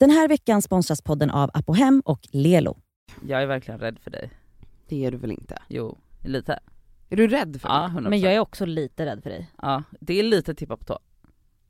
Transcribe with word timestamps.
Den 0.00 0.10
här 0.10 0.28
veckan 0.28 0.62
sponsras 0.62 1.02
podden 1.02 1.30
av 1.30 1.50
Apohem 1.54 2.02
och 2.04 2.20
Lelo. 2.32 2.76
Jag 3.28 3.42
är 3.42 3.46
verkligen 3.46 3.80
rädd 3.80 3.98
för 3.98 4.10
dig. 4.10 4.30
Det 4.88 5.04
är 5.04 5.10
du 5.10 5.16
väl 5.16 5.30
inte? 5.30 5.58
Jo, 5.68 5.98
lite. 6.24 6.58
Är 7.10 7.16
du 7.16 7.28
rädd 7.28 7.60
för 7.60 7.68
Ja, 7.68 7.88
mig? 7.88 8.02
100%. 8.02 8.08
Men 8.10 8.20
jag 8.20 8.34
är 8.34 8.38
också 8.40 8.66
lite 8.66 9.06
rädd 9.06 9.22
för 9.22 9.30
dig. 9.30 9.50
Ja, 9.62 9.82
det 10.00 10.18
är 10.18 10.22
lite 10.22 10.54
tippa 10.54 10.76
på 10.76 10.84
tå. 10.84 10.98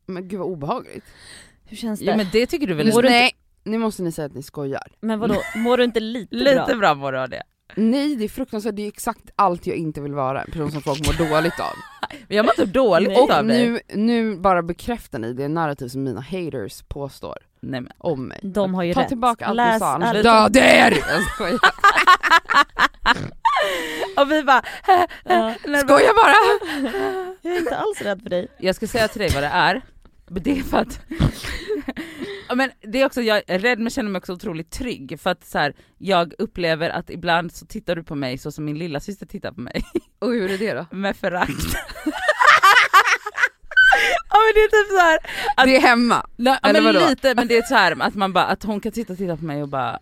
Men 0.06 0.28
gud 0.28 0.38
vad 0.38 0.48
obehagligt. 0.48 1.04
Hur 1.64 1.76
känns 1.76 2.00
det? 2.00 2.06
Jo 2.06 2.16
men 2.16 2.26
det 2.32 2.46
tycker 2.46 2.66
du 2.66 2.74
väl 2.74 2.86
Nu, 2.86 2.92
Mår 2.92 3.02
du 3.02 3.08
nej, 3.08 3.30
nu 3.64 3.78
måste 3.78 4.02
ni 4.02 4.12
säga 4.12 4.26
att 4.26 4.34
ni 4.34 4.42
skojar. 4.42 4.92
Men 5.00 5.18
vadå, 5.18 5.42
mår 5.56 5.76
du 5.76 5.84
inte 5.84 6.00
lite, 6.00 6.36
Lite 6.36 6.64
bra? 6.66 6.74
bra 6.76 6.94
mår 6.94 7.12
du 7.12 7.18
av 7.20 7.28
det. 7.28 7.42
Nej 7.74 8.16
det 8.16 8.24
är 8.24 8.28
fruktansvärt, 8.28 8.76
det 8.76 8.82
är 8.82 8.88
exakt 8.88 9.30
allt 9.36 9.66
jag 9.66 9.76
inte 9.76 10.00
vill 10.00 10.14
vara, 10.14 10.42
en 10.42 10.50
person 10.50 10.72
som 10.72 10.82
folk 10.82 11.06
mår 11.06 11.28
dåligt 11.30 11.60
av. 11.60 11.72
Men 12.28 12.36
jag 12.36 12.44
mår 12.46 12.52
typ 12.52 12.72
dåligt 12.74 13.08
Nej. 13.08 13.18
av 13.18 13.28
dig. 13.46 13.68
Nu, 13.68 13.80
nu 13.94 14.36
bara 14.36 14.62
bekräftar 14.62 15.18
ni 15.18 15.32
det 15.32 15.48
narrativ 15.48 15.88
som 15.88 16.02
mina 16.02 16.20
haters 16.20 16.82
påstår 16.88 17.38
Nej 17.60 17.80
men. 17.80 17.92
om 17.98 18.28
mig. 18.28 18.40
De 18.42 18.74
har 18.74 18.82
ju 18.82 18.94
Ta 18.94 19.00
rätt. 19.00 19.08
tillbaka 19.08 19.46
allt 19.46 19.56
Läs 19.56 19.74
du 19.74 19.78
sa, 19.78 19.94
annars 19.94 20.12
dödar 20.12 20.60
jag 20.60 20.64
er! 20.92 20.98
Jag 21.10 21.22
skojar. 21.34 21.58
Och 24.16 24.30
vi 24.32 24.42
bara, 24.42 24.62
Ja. 25.24 25.54
Skojar 25.62 26.14
bara! 26.24 26.34
Jag 27.42 27.52
är 27.54 27.58
inte 27.58 27.76
alls 27.76 28.02
rädd 28.02 28.22
för 28.22 28.30
dig. 28.30 28.48
Jag 28.58 28.76
ska 28.76 28.86
säga 28.86 29.08
till 29.08 29.20
dig 29.20 29.30
vad 29.34 29.42
det 29.42 29.46
är, 29.48 29.82
men 30.26 30.42
det 30.42 30.58
är 30.58 30.62
för 30.62 30.76
att 30.78 31.00
men 32.54 32.70
det 32.80 33.00
är 33.02 33.06
också, 33.06 33.22
jag 33.22 33.42
är 33.46 33.58
rädd 33.58 33.78
men 33.78 33.90
känner 33.90 34.10
mig 34.10 34.18
också 34.18 34.32
otroligt 34.32 34.70
trygg 34.70 35.20
för 35.20 35.30
att 35.30 35.44
så 35.44 35.58
här, 35.58 35.74
jag 35.98 36.34
upplever 36.38 36.90
att 36.90 37.10
ibland 37.10 37.52
så 37.52 37.66
tittar 37.66 37.96
du 37.96 38.04
på 38.04 38.14
mig 38.14 38.38
så 38.38 38.52
som 38.52 38.64
min 38.64 38.78
lilla 38.78 39.00
syster 39.00 39.26
tittar 39.26 39.52
på 39.52 39.60
mig, 39.60 39.84
Och 40.18 40.28
hur 40.28 40.50
är 40.50 40.58
det 40.58 40.74
då? 40.74 40.86
med 40.96 41.16
förakt. 41.16 41.50
ja 44.30 44.38
men 44.38 44.52
det 44.54 44.60
är 44.60 44.84
typ 44.84 44.90
så 44.92 44.98
här, 45.00 45.18
att, 45.56 45.64
Det 45.64 45.76
är 45.76 45.80
hemma. 45.80 46.26
Nej, 46.36 46.58
ja, 46.62 46.68
Eller 46.68 46.80
men 46.80 46.94
vadå? 46.94 47.08
lite, 47.08 47.34
men 47.34 47.48
det 47.48 47.56
är 47.56 47.62
så 47.62 47.74
här 47.74 48.02
att 48.02 48.14
man 48.14 48.32
bara, 48.32 48.44
att 48.44 48.62
hon 48.62 48.80
kan 48.80 48.92
titta, 48.92 49.16
titta 49.16 49.36
på 49.36 49.44
mig 49.44 49.62
och 49.62 49.68
bara 49.68 49.98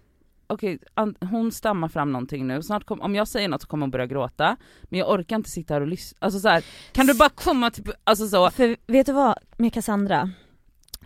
Okej, 0.46 0.78
hon 1.20 1.52
stammar 1.52 1.88
fram 1.88 2.12
någonting 2.12 2.46
nu, 2.46 2.62
snart 2.62 2.84
kom, 2.84 3.01
om 3.01 3.14
jag 3.14 3.29
säger 3.29 3.48
något 3.48 3.62
så 3.62 3.68
kommer 3.68 3.82
hon 3.82 3.90
börja 3.90 4.06
gråta, 4.06 4.56
men 4.82 4.98
jag 5.01 5.10
orkar 5.10 5.36
inte 5.36 5.51
sitta 5.51 5.74
här 5.74 5.80
och 5.80 5.86
lyssna, 5.86 6.18
alltså 6.20 6.40
så 6.40 6.48
här, 6.48 6.64
kan 6.92 7.06
du 7.06 7.14
bara 7.14 7.29
komma 7.29 7.70
till, 7.70 7.92
alltså 8.04 8.29
så, 8.29 8.51
För 8.51 8.76
vet 8.86 9.06
du 9.06 9.12
vad 9.12 9.38
med 9.56 9.73
Cassandra? 9.74 10.30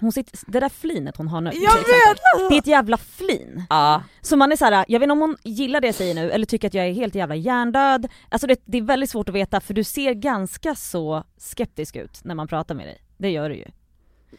Hon 0.00 0.12
sitter, 0.12 0.38
det 0.46 0.60
där 0.60 0.68
flinet 0.68 1.16
hon 1.16 1.28
har 1.28 1.40
nu 1.40 1.50
jag 1.50 1.62
exempel, 1.64 1.84
vet! 1.84 2.18
Alltså. 2.34 2.48
Det 2.48 2.54
är 2.54 2.58
ett 2.58 2.66
jävla 2.66 2.96
flin. 2.96 3.62
Ja, 3.70 4.02
Så 4.20 4.36
man 4.36 4.52
är 4.52 4.56
så 4.56 4.64
här, 4.64 4.84
jag 4.88 5.00
vet 5.00 5.04
inte 5.04 5.12
om 5.12 5.20
hon 5.20 5.36
gillar 5.44 5.80
det 5.80 5.86
jag 5.88 5.94
säger 5.94 6.14
nu 6.14 6.30
eller 6.30 6.46
tycker 6.46 6.68
att 6.68 6.74
jag 6.74 6.86
är 6.86 6.92
helt 6.92 7.14
jävla 7.14 7.34
hjärndöd. 7.34 8.08
Alltså 8.28 8.46
det, 8.46 8.60
det 8.64 8.78
är 8.78 8.82
väldigt 8.82 9.10
svårt 9.10 9.28
att 9.28 9.34
veta 9.34 9.60
för 9.60 9.74
du 9.74 9.84
ser 9.84 10.14
ganska 10.14 10.74
så 10.74 11.24
skeptisk 11.38 11.96
ut 11.96 12.20
när 12.24 12.34
man 12.34 12.48
pratar 12.48 12.74
med 12.74 12.86
dig. 12.86 12.98
Det 13.18 13.30
gör 13.30 13.48
du 13.48 13.56
ju. 13.56 13.64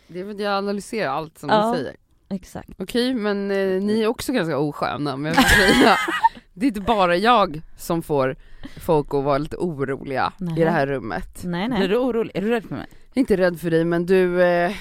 Det 0.07 0.19
är 0.19 0.23
för 0.23 0.31
att 0.31 0.39
jag 0.39 0.53
analyserar 0.57 1.09
allt 1.11 1.37
som 1.37 1.49
Ja. 1.49 1.71
ni 1.71 1.77
säger. 1.77 1.95
Exakt. 2.29 2.69
Okej 2.77 3.13
men 3.13 3.51
eh, 3.51 3.81
ni 3.81 4.01
är 4.01 4.07
också 4.07 4.31
ganska 4.33 4.57
osköna 4.57 5.17
men 5.17 5.33
jag 5.33 5.41
vill 5.41 5.49
säga, 5.75 5.95
det 6.53 6.65
är 6.65 6.67
inte 6.67 6.81
bara 6.81 7.15
jag 7.15 7.61
som 7.77 8.01
får 8.01 8.35
folk 8.79 9.13
att 9.13 9.23
vara 9.23 9.37
lite 9.37 9.57
oroliga 9.57 10.33
Nej. 10.37 10.61
i 10.61 10.63
det 10.63 10.69
här 10.71 10.87
rummet. 10.87 11.43
Nej 11.43 11.67
nej. 11.67 11.87
du 11.87 11.97
orolig? 11.97 12.31
Är 12.35 12.41
du 12.41 12.49
rädd 12.49 12.63
för 12.65 12.75
mig? 12.75 12.85
Jag 12.91 13.17
är 13.17 13.19
inte 13.19 13.37
rädd 13.37 13.59
för 13.59 13.71
dig 13.71 13.85
men 13.85 14.05
du 14.05 14.41
eh, 14.43 14.71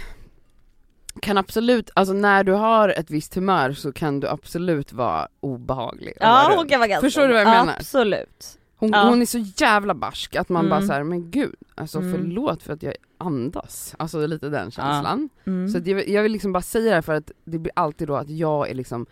kan 1.18 1.38
absolut, 1.38 1.90
alltså 1.94 2.14
när 2.14 2.44
du 2.44 2.52
har 2.52 2.88
ett 2.88 3.10
visst 3.10 3.34
humör 3.34 3.72
så 3.72 3.92
kan 3.92 4.20
du 4.20 4.28
absolut 4.28 4.92
vara 4.92 5.28
obehaglig. 5.40 6.12
Ja 6.20 6.52
hon 6.56 6.68
kan 6.68 6.80
vara 6.80 6.88
ganska 6.88 7.06
Förstår 7.06 7.26
du 7.26 7.32
vad 7.32 7.40
jag 7.42 7.48
menar? 7.48 7.74
Absolut. 7.78 8.58
Hon, 8.76 8.90
Ja. 8.92 9.08
hon 9.08 9.22
är 9.22 9.26
så 9.26 9.38
jävla 9.56 9.94
barsk 9.94 10.36
att 10.36 10.48
man 10.48 10.68
bara 10.68 10.76
Mm. 10.76 10.88
såhär, 10.88 11.02
men 11.02 11.30
gud, 11.30 11.54
alltså 11.74 11.98
Mm. 11.98 12.12
förlåt 12.12 12.62
för 12.62 12.72
att 12.72 12.82
jag 12.82 12.94
andas. 13.18 13.94
Alltså 13.98 14.26
lite 14.26 14.48
den 14.48 14.70
känslan. 14.70 15.28
Mm. 15.46 15.68
Så 15.68 15.78
jag, 15.84 15.94
vill- 15.96 16.12
jag 16.14 16.22
vill 16.22 16.32
liksom 16.32 16.52
bara 16.52 16.62
säga 16.62 16.84
det 16.84 16.94
här 16.94 17.02
för 17.02 17.14
att 17.14 17.30
det 17.44 17.58
blir 17.58 17.72
alltid 17.76 18.08
då 18.08 18.16
att 18.16 18.30
jag 18.30 18.70
är 18.70 18.74
liksom 18.74 19.06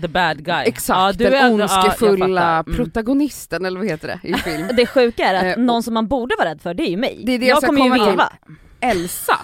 The 0.00 0.08
bad 0.08 0.44
guy. 0.44 0.64
Exakt, 0.66 0.98
ja, 0.98 1.12
du 1.12 1.24
den 1.24 1.34
är 1.34 1.38
ja, 1.38 1.50
ondskefulla 1.50 2.40
fattar. 2.40 2.72
Mm. 2.72 2.76
protagonisten 2.76 3.64
eller 3.64 3.78
vad 3.80 3.88
heter 3.88 4.08
det 4.22 4.28
i 4.28 4.34
film? 4.34 4.66
Det 4.76 4.86
sjuka 4.86 5.24
är 5.24 5.34
att 5.34 5.58
Eh, 5.58 5.62
någon 5.64 5.82
som 5.82 5.94
man 5.94 6.08
borde 6.08 6.34
vara 6.38 6.48
rädd 6.48 6.60
för 6.62 6.74
det 6.74 6.82
är 6.82 6.90
ju 6.90 6.96
mig. 6.96 7.22
Det 7.26 7.32
är 7.32 7.38
det 7.38 7.46
jag 7.46 7.56
jag 7.56 7.62
kommer 7.66 7.98
ju 7.98 8.04
veva. 8.06 8.32
Elsa! 8.80 9.38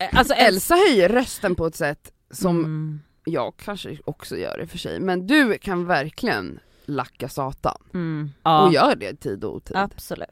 Eh, 0.00 0.08
Alltså 0.12 0.34
Elsa, 0.34 0.46
Elsa 0.46 0.74
höjer 0.74 1.08
rösten 1.08 1.54
på 1.54 1.66
ett 1.66 1.74
sätt 1.76 2.12
som 2.30 2.58
Mm. 2.64 3.00
jag 3.24 3.54
kanske 3.56 3.98
också 4.04 4.36
gör 4.36 4.60
i 4.60 4.64
och 4.64 4.68
för 4.70 4.78
sig, 4.78 5.00
men 5.00 5.26
du 5.26 5.58
kan 5.58 5.86
verkligen 5.86 6.58
lacka 6.86 7.28
satan. 7.28 7.76
Mm. 7.94 8.30
ja, 8.42 8.66
Och 8.66 8.72
gör 8.72 8.94
det 8.96 9.14
tid 9.16 9.44
och 9.44 9.54
otid. 9.56 9.76
Absolut. 9.76 10.28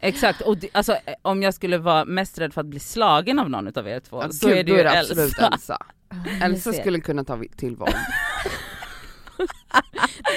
exakt, 0.00 0.40
och 0.40 0.56
det, 0.56 0.68
alltså, 0.72 0.92
eh, 0.92 1.14
om 1.22 1.42
jag 1.42 1.54
skulle 1.54 1.78
vara 1.78 2.04
mest 2.04 2.38
rädd 2.38 2.54
för 2.54 2.60
att 2.60 2.66
bli 2.66 2.80
slagen 2.80 3.38
av 3.38 3.50
någon 3.50 3.68
utav 3.68 3.88
er 3.88 4.00
två 4.00 4.22
Ja, 4.22 4.28
så 4.30 4.48
gud, 4.48 4.58
är 4.58 4.64
det 4.64 4.72
ju 4.72 4.78
är 4.80 4.84
det 4.84 4.90
Elsa. 4.90 5.12
absolut 5.12 5.52
Elsa. 5.52 5.78
Elsa 6.42 6.72
ser. 6.72 6.80
skulle 6.80 7.00
kunna 7.00 7.24
ta 7.24 7.42
till 7.56 7.76
våld. 7.76 7.94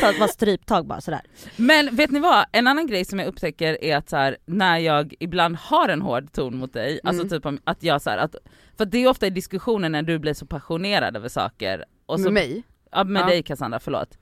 Ta 0.02 0.10
ett 0.26 0.32
stryptag 0.32 0.88
bara 0.88 1.02
sådär. 1.02 1.22
Men 1.56 1.96
vet 1.96 2.12
ni 2.12 2.20
vad, 2.20 2.46
en 2.52 2.68
annan 2.68 2.88
grej 2.88 3.06
som 3.06 3.20
jag 3.20 3.28
upptäcker 3.28 3.84
är 3.84 3.98
att 3.98 4.10
så 4.10 4.18
här, 4.18 4.38
när 4.46 4.78
jag 4.78 5.14
ibland 5.20 5.56
har 5.56 5.90
en 5.90 6.02
hård 6.02 6.32
ton 6.32 6.58
mot 6.58 6.74
dig, 6.74 7.00
alltså 7.04 7.22
Mm. 7.24 7.30
typ 7.30 7.46
om, 7.46 7.60
att 7.64 7.84
jag 7.84 8.02
så 8.02 8.10
här, 8.10 8.18
att, 8.18 8.36
för 8.78 8.86
det 8.86 8.98
är 9.04 9.08
ofta 9.08 9.28
i 9.28 9.30
diskussioner 9.30 9.90
när 9.90 10.04
du 10.04 10.20
blir 10.20 10.34
så 10.34 10.46
passionerad 10.46 11.16
över 11.16 11.30
saker, 11.30 11.86
och 12.06 12.20
så, 12.20 12.24
Med 12.24 12.34
mig? 12.34 12.64
ja, 12.92 13.04
med 13.04 13.22
Ja. 13.22 13.26
dig 13.26 13.44
Cassandra, 13.44 13.80
förlåt. 13.80 14.18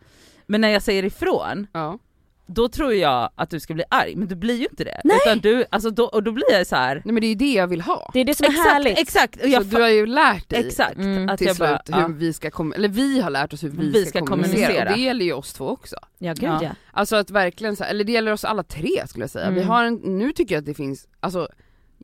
Men 0.47 0.61
när 0.61 0.69
jag 0.69 0.81
säger 0.81 1.03
ifrån, 1.05 1.67
Ja. 1.73 1.99
då 2.47 2.67
tror 2.69 2.93
jag 2.93 3.29
att 3.35 3.49
du 3.49 3.59
ska 3.59 3.73
bli 3.73 3.83
arg, 3.89 4.15
men 4.15 4.27
du 4.27 4.35
blir 4.35 4.55
ju 4.55 4.67
inte 4.71 4.83
det. 4.83 5.01
Nej. 5.03 5.17
Utan 5.25 5.39
du, 5.39 5.65
alltså 5.69 5.89
då, 5.89 6.03
och 6.05 6.23
då 6.23 6.31
blir 6.31 6.51
jag 6.51 6.67
så 6.67 6.75
här. 6.75 6.95
Nej 7.05 7.13
men 7.13 7.21
det 7.21 7.27
är 7.27 7.29
ju 7.29 7.35
det 7.35 7.53
jag 7.53 7.67
vill 7.67 7.81
ha. 7.81 8.09
Det 8.13 8.19
är 8.19 8.25
det 8.25 8.35
som 8.35 8.45
är 8.45 8.49
exakt, 8.49 8.69
härligt. 8.69 8.99
exakt, 8.99 9.35
och 9.35 9.49
Så 9.51 9.63
du 9.63 9.81
har 9.81 9.89
ju 9.89 10.05
lärt 10.05 10.49
dig 10.49 10.59
exakt, 10.67 10.97
Mm. 10.97 11.29
att 11.29 11.37
till 11.37 11.47
jag 11.47 11.55
slut 11.55 11.69
bara, 11.89 11.97
hur 11.97 12.01
ja. 12.01 12.07
vi 12.07 12.33
ska 12.33 12.51
komma, 12.51 12.75
eller 12.75 12.89
vi 12.89 13.21
har 13.21 13.29
lärt 13.29 13.53
oss 13.53 13.63
hur 13.63 13.69
vi, 13.69 13.91
Vi 13.91 14.01
ska, 14.05 14.09
ska 14.09 14.25
kommunicera. 14.25 14.55
kommunicera. 14.67 14.89
och 14.91 14.95
det 14.97 15.01
gäller 15.03 15.25
ju 15.25 15.33
oss 15.33 15.53
två 15.53 15.67
också. 15.67 15.95
Ja 16.17 16.33
gud 16.33 16.49
Ja. 16.61 16.69
Alltså 16.91 17.15
att 17.15 17.29
verkligen 17.31 17.75
så 17.75 17.83
här, 17.83 17.91
eller 17.91 18.03
det 18.03 18.11
gäller 18.11 18.31
oss 18.31 18.45
alla 18.45 18.63
tre 18.63 19.07
skulle 19.07 19.23
jag 19.23 19.29
säga. 19.29 19.49
Vi 19.49 19.55
Mm. 19.57 19.67
har 19.69 19.83
en, 19.83 19.95
nu 19.95 20.31
tycker 20.33 20.55
jag 20.55 20.59
att 20.59 20.65
det 20.65 20.73
finns, 20.73 21.07
alltså 21.19 21.47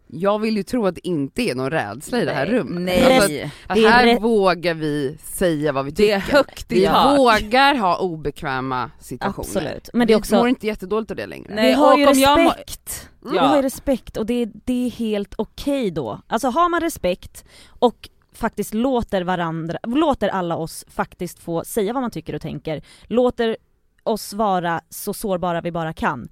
jag 0.08 0.40
vill 0.40 0.58
ju 0.58 0.64
tro 0.64 0.86
att 0.88 0.96
det 0.96 1.08
inte 1.08 1.42
är 1.42 1.56
någon 1.56 1.70
rädsla 1.70 2.22
i 2.22 2.26
det 2.26 2.32
här 2.32 2.46
Nej. 2.46 2.56
rummet. 2.56 2.82
Nej, 2.84 3.18
Alltså, 3.44 3.58
att 3.68 3.92
här 3.92 4.06
rätt- 4.06 4.22
vågar 4.22 4.74
vi 4.74 5.18
säga 5.24 5.72
vad 5.72 5.86
vi 5.86 5.92
tycker. 5.92 6.08
det 6.08 6.14
är 6.14 6.20
högt 6.20 6.72
i 6.72 6.76
vi 6.80 6.86
tak. 6.86 7.18
vågar 7.18 7.76
ha 7.76 7.98
obekväma 8.00 8.92
situationer. 9.00 9.48
Absolut. 9.48 9.90
Men 9.94 10.08
det 10.08 10.14
är 10.14 10.16
vi 10.16 10.22
också, 10.22 10.36
mår 10.36 10.48
inte 10.50 10.68
jättedåligt 10.68 11.12
av 11.12 11.18
det 11.18 11.26
längre. 11.28 11.56
Nej, 11.56 11.68
vi 11.68 11.74
har 11.74 11.98
ju 11.98 12.04
jag 12.04 12.40
må- 12.40 12.50
respekt. 12.50 13.10
Mm. 13.22 13.32
Vi 13.32 13.38
Ja. 13.38 13.44
har 13.44 13.56
ju 13.56 13.62
respekt 13.62 14.18
och 14.18 14.26
det 14.26 14.34
är, 14.34 14.50
det 14.66 14.86
är 14.86 14.90
helt 14.92 15.34
okej 15.38 15.92
då. 15.92 16.22
Alltså 16.28 16.48
har 16.50 16.70
man 16.70 16.82
respekt 16.82 17.46
och 17.80 18.10
faktiskt 18.34 18.74
låter 18.74 19.22
varandra, 19.22 19.78
låter 19.84 20.30
alla 20.30 20.56
oss 20.56 20.86
faktiskt 20.90 21.40
få 21.40 21.64
säga 21.64 21.94
vad 21.94 22.02
man 22.02 22.12
tycker 22.12 22.36
och 22.36 22.42
tänker, 22.42 22.82
låter 23.08 23.58
oss 24.04 24.34
vara 24.34 24.82
så 24.90 25.14
sårbara 25.14 25.62
vi 25.62 25.72
bara 25.72 25.94
kan, 25.94 26.30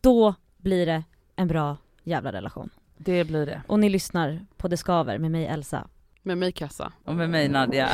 då 0.00 0.34
blir 0.58 0.86
det 0.86 1.02
en 1.36 1.48
bra 1.48 1.76
jävla 2.04 2.32
relation. 2.32 2.70
Det 3.04 3.24
blir 3.24 3.46
det. 3.46 3.62
Och 3.66 3.78
ni 3.78 3.88
lyssnar 3.88 4.46
på 4.56 4.68
Det 4.68 4.76
Skaver 4.76 5.18
med 5.18 5.30
mig 5.30 5.46
Elsa. 5.46 5.88
Med 6.22 6.38
mig 6.38 6.52
kassa. 6.52 6.92
Och 7.04 7.14
med 7.14 7.30
mig 7.30 7.48
Nadja. 7.48 7.88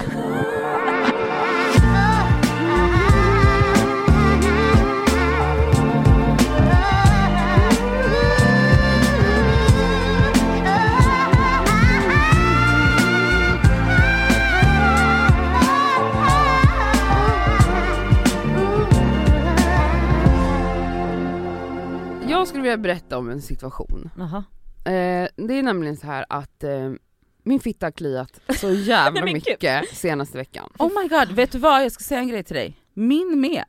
Jag 22.29 22.49
skulle 22.49 22.63
vilja 22.63 22.77
berätta 22.77 23.19
om 23.19 23.31
en 23.31 23.43
situation. 23.43 24.11
Jaha. 24.17 24.45
Eh, 24.93 25.28
det 25.47 25.54
är 25.54 25.62
nämligen 25.62 25.97
så 25.97 26.06
här 26.06 26.26
att 26.28 26.65
eh, 26.65 26.93
min 27.43 27.60
fitta 27.60 27.87
har 27.87 27.91
kliat 27.91 28.41
så 28.60 28.71
jävla 28.71 29.21
Men 29.25 29.32
mycket 29.32 29.88
senaste 29.97 30.38
veckan. 30.38 30.72
Oh 30.78 31.03
my 31.03 31.09
god, 31.09 31.32
vet 31.32 31.52
du 31.52 31.58
vad? 31.58 31.85
Jag 31.85 31.93
ska 31.93 32.05
säga 32.05 32.20
en 32.20 32.29
grej 32.29 32.44
till 32.44 32.56
dig. 32.56 32.76
Min 32.94 33.40
med. 33.40 33.64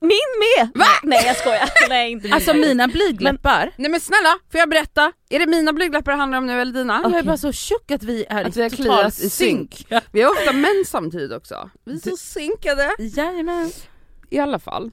Min 0.00 0.10
med! 0.38 0.68
Va? 0.74 0.86
Nej 1.02 1.22
jag 1.26 1.36
skojar, 1.36 1.68
nej 1.88 2.10
inte 2.10 2.24
min 2.24 2.32
Alltså 2.32 2.54
med. 2.54 2.60
mina 2.68 2.88
blygdläppar, 2.88 3.72
Nej 3.76 3.90
men 3.90 4.00
snälla, 4.00 4.38
får 4.52 4.58
jag 4.60 4.68
berätta? 4.70 5.12
Är 5.30 5.38
det 5.38 5.46
mina 5.46 5.72
blygdläppar 5.72 6.12
det 6.12 6.18
handlar 6.18 6.38
om 6.38 6.46
nu 6.46 6.60
eller 6.60 6.72
dina? 6.72 7.00
jag 7.04 7.14
är 7.14 7.22
bara 7.22 7.36
så 7.36 7.52
tjock 7.52 7.90
att 7.90 8.02
vi 8.02 8.24
är 8.28 8.44
Att 8.44 8.56
i 8.56 8.60
vi 8.60 8.62
har 8.62 8.70
total 8.70 9.12
synk. 9.12 9.30
synk. 9.74 10.02
Vi 10.12 10.22
har 10.22 10.30
ofta 10.30 10.52
mens 10.52 10.88
samtidigt 10.88 11.32
också. 11.32 11.70
Vi 11.84 11.94
är 11.94 12.10
så 12.10 12.16
synkade. 12.16 12.90
Jajamän. 12.98 13.70
I 14.30 14.38
alla 14.38 14.58
fall, 14.58 14.90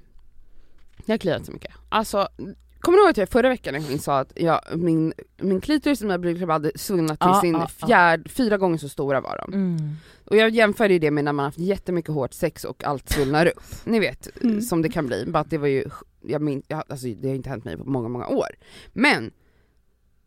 jag 1.06 1.14
har 1.14 1.18
kliat 1.18 1.46
så 1.46 1.52
mycket. 1.52 1.74
Alltså, 1.90 2.28
kommer 2.86 2.98
du 2.98 3.02
ihåg 3.04 3.10
att 3.10 3.18
jag 3.18 3.30
förra 3.30 3.50
veckan 3.50 3.74
när 3.74 3.92
jag 3.92 4.00
sa 4.00 4.20
att 4.20 4.32
jag, 4.36 4.62
min, 4.76 5.14
min 5.38 5.62
klitoris 5.62 6.02
och 6.02 6.08
mina 6.08 6.18
blygdläppar 6.20 6.54
hade 6.54 6.72
svullnat 6.76 7.20
till 7.20 7.30
Ja, 7.30 7.42
sin 7.42 7.54
ja. 7.54 7.68
fjärd, 7.88 8.32
fyra 8.32 8.58
gånger 8.58 8.78
så 8.78 8.90
stora 8.90 9.22
var 9.22 9.38
de. 9.48 9.54
Mm. 9.54 9.78
Och 10.26 10.36
jag 10.38 10.50
jämförde 10.50 10.94
ju 10.94 11.00
det 11.00 11.12
med 11.12 11.24
när 11.24 11.34
man 11.34 11.46
haft 11.46 11.58
jättemycket 11.60 12.14
hårt 12.14 12.34
sex 12.34 12.64
och 12.64 12.84
allt 12.84 13.10
svullnar 13.10 13.46
upp. 13.46 13.64
Ni 13.84 14.00
vet, 14.00 14.44
Mm. 14.44 14.62
som 14.62 14.82
det 14.82 14.90
kan 14.90 15.08
bli. 15.08 15.26
Bara 15.28 15.40
att 15.40 15.50
det 15.50 15.58
var 15.58 15.68
ju, 15.68 15.86
jag 16.22 16.42
min, 16.42 16.64
jag, 16.68 16.84
alltså 16.90 17.08
det 17.08 17.28
har 17.28 17.36
inte 17.36 17.50
hänt 17.50 17.66
mig 17.66 17.78
på 17.78 17.84
många, 17.90 18.10
många 18.10 18.28
år. 18.28 18.48
Men, 18.94 19.32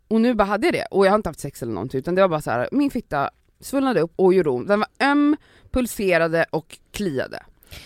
och 0.08 0.20
nu 0.20 0.34
bara 0.34 0.44
hade 0.44 0.66
jag 0.66 0.74
det, 0.74 0.86
och 0.90 1.06
jag 1.06 1.10
har 1.10 1.16
inte 1.16 1.28
haft 1.28 1.40
sex 1.40 1.62
eller 1.62 1.72
någonting 1.72 1.98
utan 1.98 2.14
det 2.14 2.20
var 2.22 2.28
bara 2.28 2.40
så 2.42 2.50
här: 2.50 2.68
min 2.72 2.90
fitta 2.90 3.30
svullnade 3.60 4.00
upp 4.00 4.12
och 4.16 4.34
gjorde 4.34 4.50
ont. 4.50 4.68
Den 4.68 4.80
var 4.80 4.88
öm, 5.00 5.36
pulserade 5.70 6.44
och 6.50 6.78
kliade. 6.92 7.42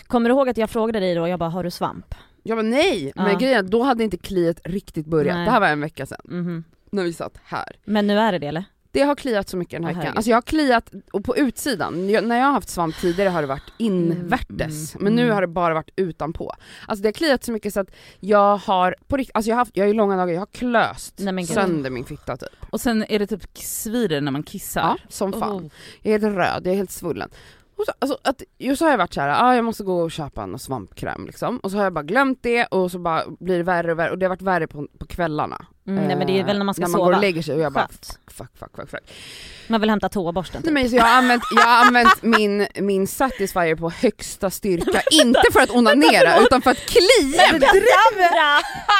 Kommer 0.07 0.29
du 0.31 0.35
ihåg 0.35 0.49
att 0.49 0.57
jag 0.57 0.71
frågade 0.71 1.01
dig 1.01 1.15
då, 1.15 1.29
jag 1.29 1.39
bara 1.39 1.51
har 1.51 1.65
du 1.65 1.71
svamp? 1.71 2.15
Jag 2.43 2.59
bara 2.59 2.63
nej, 2.63 3.13
Ja. 3.17 3.23
men 3.25 3.39
grejen 3.39 3.57
är 3.57 3.61
att 3.61 3.71
då 3.71 3.83
hade 3.83 4.05
inte 4.05 4.17
kliet 4.17 4.61
riktigt 4.65 5.07
börjat. 5.07 5.35
Nej. 5.37 5.45
Det 5.45 5.51
här 5.51 5.61
var 5.61 5.69
en 5.69 5.81
vecka 5.81 6.07
sedan, 6.07 6.21
Mhm. 6.25 6.65
när 6.91 7.03
vi 7.05 7.13
satt 7.13 7.33
här. 7.45 7.77
Men 7.85 8.07
nu 8.07 8.19
är 8.19 8.33
det 8.33 8.39
det 8.39 8.47
eller? 8.47 8.65
Det 8.95 9.03
har 9.03 9.15
kliat 9.15 9.49
så 9.49 9.57
mycket 9.57 9.81
den 9.81 9.85
här 9.85 9.95
veckan. 9.95 10.17
Alltså 10.17 10.31
jag 10.31 10.37
har 10.37 10.43
kliat, 10.43 10.91
och 11.13 11.25
på 11.25 11.37
utsidan, 11.37 12.11
jag, 12.11 12.25
när 12.25 12.39
jag 12.39 12.45
har 12.45 12.53
haft 12.53 12.69
svamp 12.69 12.97
tidigare 13.01 13.29
har 13.29 13.41
det 13.43 13.47
varit 13.49 13.73
invärtes, 13.79 14.95
Mm, 14.95 15.05
men 15.05 15.15
nu 15.15 15.23
mm. 15.23 15.35
har 15.35 15.41
det 15.41 15.47
bara 15.47 15.75
varit 15.75 15.91
utanpå. 15.97 16.53
Alltså 16.89 17.03
det 17.03 17.09
har 17.09 17.13
kliat 17.13 17.45
så 17.45 17.53
mycket 17.53 17.75
så 17.75 17.81
att 17.81 17.91
jag 18.21 18.57
har, 18.57 18.97
på 19.09 19.17
riktigt, 19.17 19.37
alltså 19.37 19.49
jag 19.49 19.57
har 19.57 19.59
haft, 19.61 19.77
jag 19.77 19.85
har 19.85 19.89
ju 19.89 19.95
långa 19.95 20.17
dagar, 20.17 20.33
jag 20.33 20.41
har 20.41 20.47
klöst 20.47 21.15
Nej, 21.19 21.47
sönder 21.47 21.91
min 21.91 22.05
fitta 22.05 22.37
typ. 22.37 22.49
Och 22.71 22.81
sen 22.81 23.05
är 23.09 23.19
det 23.19 23.27
typ 23.27 23.59
svider 23.59 24.21
när 24.21 24.33
man 24.33 24.43
kissar. 24.43 24.81
Ja, 24.81 24.97
som 25.09 25.33
fan. 25.33 25.53
Oh. 25.67 25.71
Jag 26.03 26.15
är 26.15 26.21
helt 26.21 26.37
röd, 26.37 26.63
jag 26.67 26.73
är 26.73 26.77
helt 26.77 26.91
svullen. 26.91 27.31
Och 27.77 27.85
så, 27.87 27.93
alltså, 27.99 28.19
att, 28.23 28.43
just 28.59 28.79
så 28.79 28.85
har 28.85 28.91
jag 28.91 28.99
varit 28.99 29.15
såhär, 29.15 29.45
ah, 29.45 29.55
jag 29.55 29.65
måste 29.65 29.85
gå 29.85 30.03
och 30.03 30.11
köpa 30.11 30.43
en 30.43 30.59
svampkräm 30.59 31.27
liksom. 31.27 31.59
Och 31.59 31.71
så 31.71 31.77
har 31.77 31.85
jag 31.85 31.93
bara 31.93 32.05
glömt 32.05 32.43
det 32.43 32.67
och 32.67 32.91
så 32.91 32.99
bara 32.99 33.23
blir 33.41 33.57
det 33.57 33.63
värre 33.65 33.93
och 33.93 33.99
värre 33.99 34.11
och 34.11 34.19
det 34.19 34.27
har 34.27 34.31
varit 34.31 34.43
värre 34.43 34.67
på, 34.67 34.89
på 34.99 35.07
kvällarna. 35.07 35.67
Mm, 35.87 36.05
nej 36.07 36.17
men 36.17 36.27
det 36.27 36.39
är 36.41 36.45
väl 36.45 36.59
när 36.59 36.65
man 36.65 36.75
ska 36.75 36.81
när 36.83 36.89
man 36.89 36.99
sova. 36.99 37.05
går 37.11 37.15
och 37.15 37.21
lägger 37.21 37.43
sig 37.43 37.55
och 37.55 37.61
jag 37.61 37.73
bara 37.73 37.87
Skönt. 37.87 38.19
fuck, 38.31 38.49
fuck, 38.59 38.77
fuck, 38.77 38.91
fuck. 38.91 39.01
Man 39.69 39.81
vill 39.81 39.91
hämta 39.91 40.09
toaborsten 40.09 40.63
Nej, 40.65 40.65
typ. 40.65 40.73
men 40.75 40.91
så 40.91 40.97
jag 40.97 41.03
har 41.05 41.17
använt, 41.19 41.43
jag 41.57 41.63
har 41.63 41.87
använt 41.87 42.23
min, 42.23 42.67
min 42.75 43.07
satisfier 43.07 43.77
på 43.77 43.91
högsta 43.91 44.51
styrka, 44.51 45.03
inte 45.11 45.43
för 45.53 45.61
att 45.61 45.71
onanera 45.71 46.39
utan 46.41 46.63
för 46.63 46.71
att 46.71 46.79
klia! 46.87 47.59
Det 47.59 47.67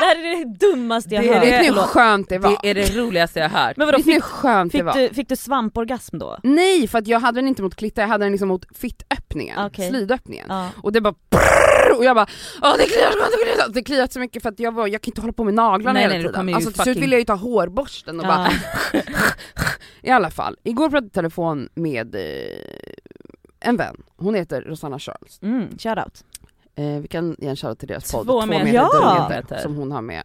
här 0.05 0.17
är 0.17 0.45
det 0.45 0.67
dummaste 0.67 1.15
jag 1.15 1.25
Det 1.25 1.29
är 1.29 1.35
hört. 1.35 1.45
Vet 1.45 1.61
ni 1.61 1.67
hur 1.67 1.75
skönt 1.87 2.29
det 2.29 2.39
var? 2.39 2.59
Det 2.63 2.71
är 2.71 2.75
det 2.75 2.97
roligaste 2.97 3.39
jag 3.41 3.49
hört. 3.49 3.77
Men 3.77 3.87
vadå, 3.87 3.99
Vet 3.99 4.07
ni 4.07 4.13
hur 4.13 4.21
fick, 4.21 4.31
skönt 4.31 4.73
det 4.73 4.79
fick, 4.79 4.85
var? 4.85 4.95
du, 4.95 5.15
fick 5.15 5.29
du 5.29 5.37
svamporgasm 5.37 6.19
då? 6.19 6.39
Nej 6.43 6.89
för 6.89 6.99
att 6.99 7.07
jag 7.07 7.21
hade 7.21 7.39
den 7.39 7.49
inte 7.49 7.63
mot 7.63 7.75
klitta, 7.77 8.01
jag 8.01 8.09
hade 8.09 8.25
den 8.25 8.33
liksom 8.33 8.49
mot 8.49 8.65
fittöppningen, 8.79 9.67
Okej. 9.67 9.89
slidöppningen. 9.89 10.47
Ja. 10.49 10.69
Och 10.83 10.93
det 10.93 11.01
bara 11.01 11.15
och 11.99 12.05
jag 12.05 12.17
bara 12.17 12.27
Åh, 12.63 12.75
det 12.79 12.85
kliar, 12.85 13.11
det 13.11 13.45
kliar, 13.53 13.69
det 13.69 13.83
kliar 13.83 14.09
så 14.11 14.19
mycket 14.21 14.43
för 14.43 14.49
att 14.49 14.61
jag 14.61 14.73
var, 14.73 14.87
jag 14.87 15.03
kan 15.03 15.11
inte 15.11 15.21
hålla 15.21 15.33
på 15.33 15.45
med 15.45 15.55
naglarna 15.55 15.93
Nej, 15.93 16.03
hela 16.03 16.15
nej, 16.15 16.23
du 16.23 16.29
tiden. 16.29 16.55
Alltså 16.55 16.72
till 16.73 16.83
slut 16.83 16.97
fucking- 16.97 17.01
ville 17.01 17.15
jag 17.17 17.21
ju 17.21 17.25
ta 17.25 17.35
hårborsten 17.35 18.21
och 18.21 18.27
bara. 18.27 18.49
I 20.03 20.11
alla 20.11 20.31
fall, 20.31 20.57
igår 20.63 20.91
pratade 20.91 21.07
jag 21.07 21.13
telefon 21.13 21.69
med 21.75 22.15
eh, 22.15 22.21
en 23.61 23.77
vän, 23.77 24.03
hon 24.17 24.35
heter 24.35 24.63
Rosanna 24.63 24.99
Charles. 24.99 25.43
Mm, 25.43 25.79
shoutout. 25.79 26.25
Eh, 26.75 26.85
vi 27.01 27.09
kan 27.09 27.37
ge 27.39 27.49
en 27.49 27.57
shoutout 27.57 27.79
till 27.79 27.89
deras 27.89 28.13
podd, 28.13 28.27
Två 28.27 28.41
Två 28.41 28.47
meter 28.47 28.73
Ja. 29.51 29.59
som 29.63 29.75
hon 29.77 29.93
har 29.93 30.03
med 30.03 30.23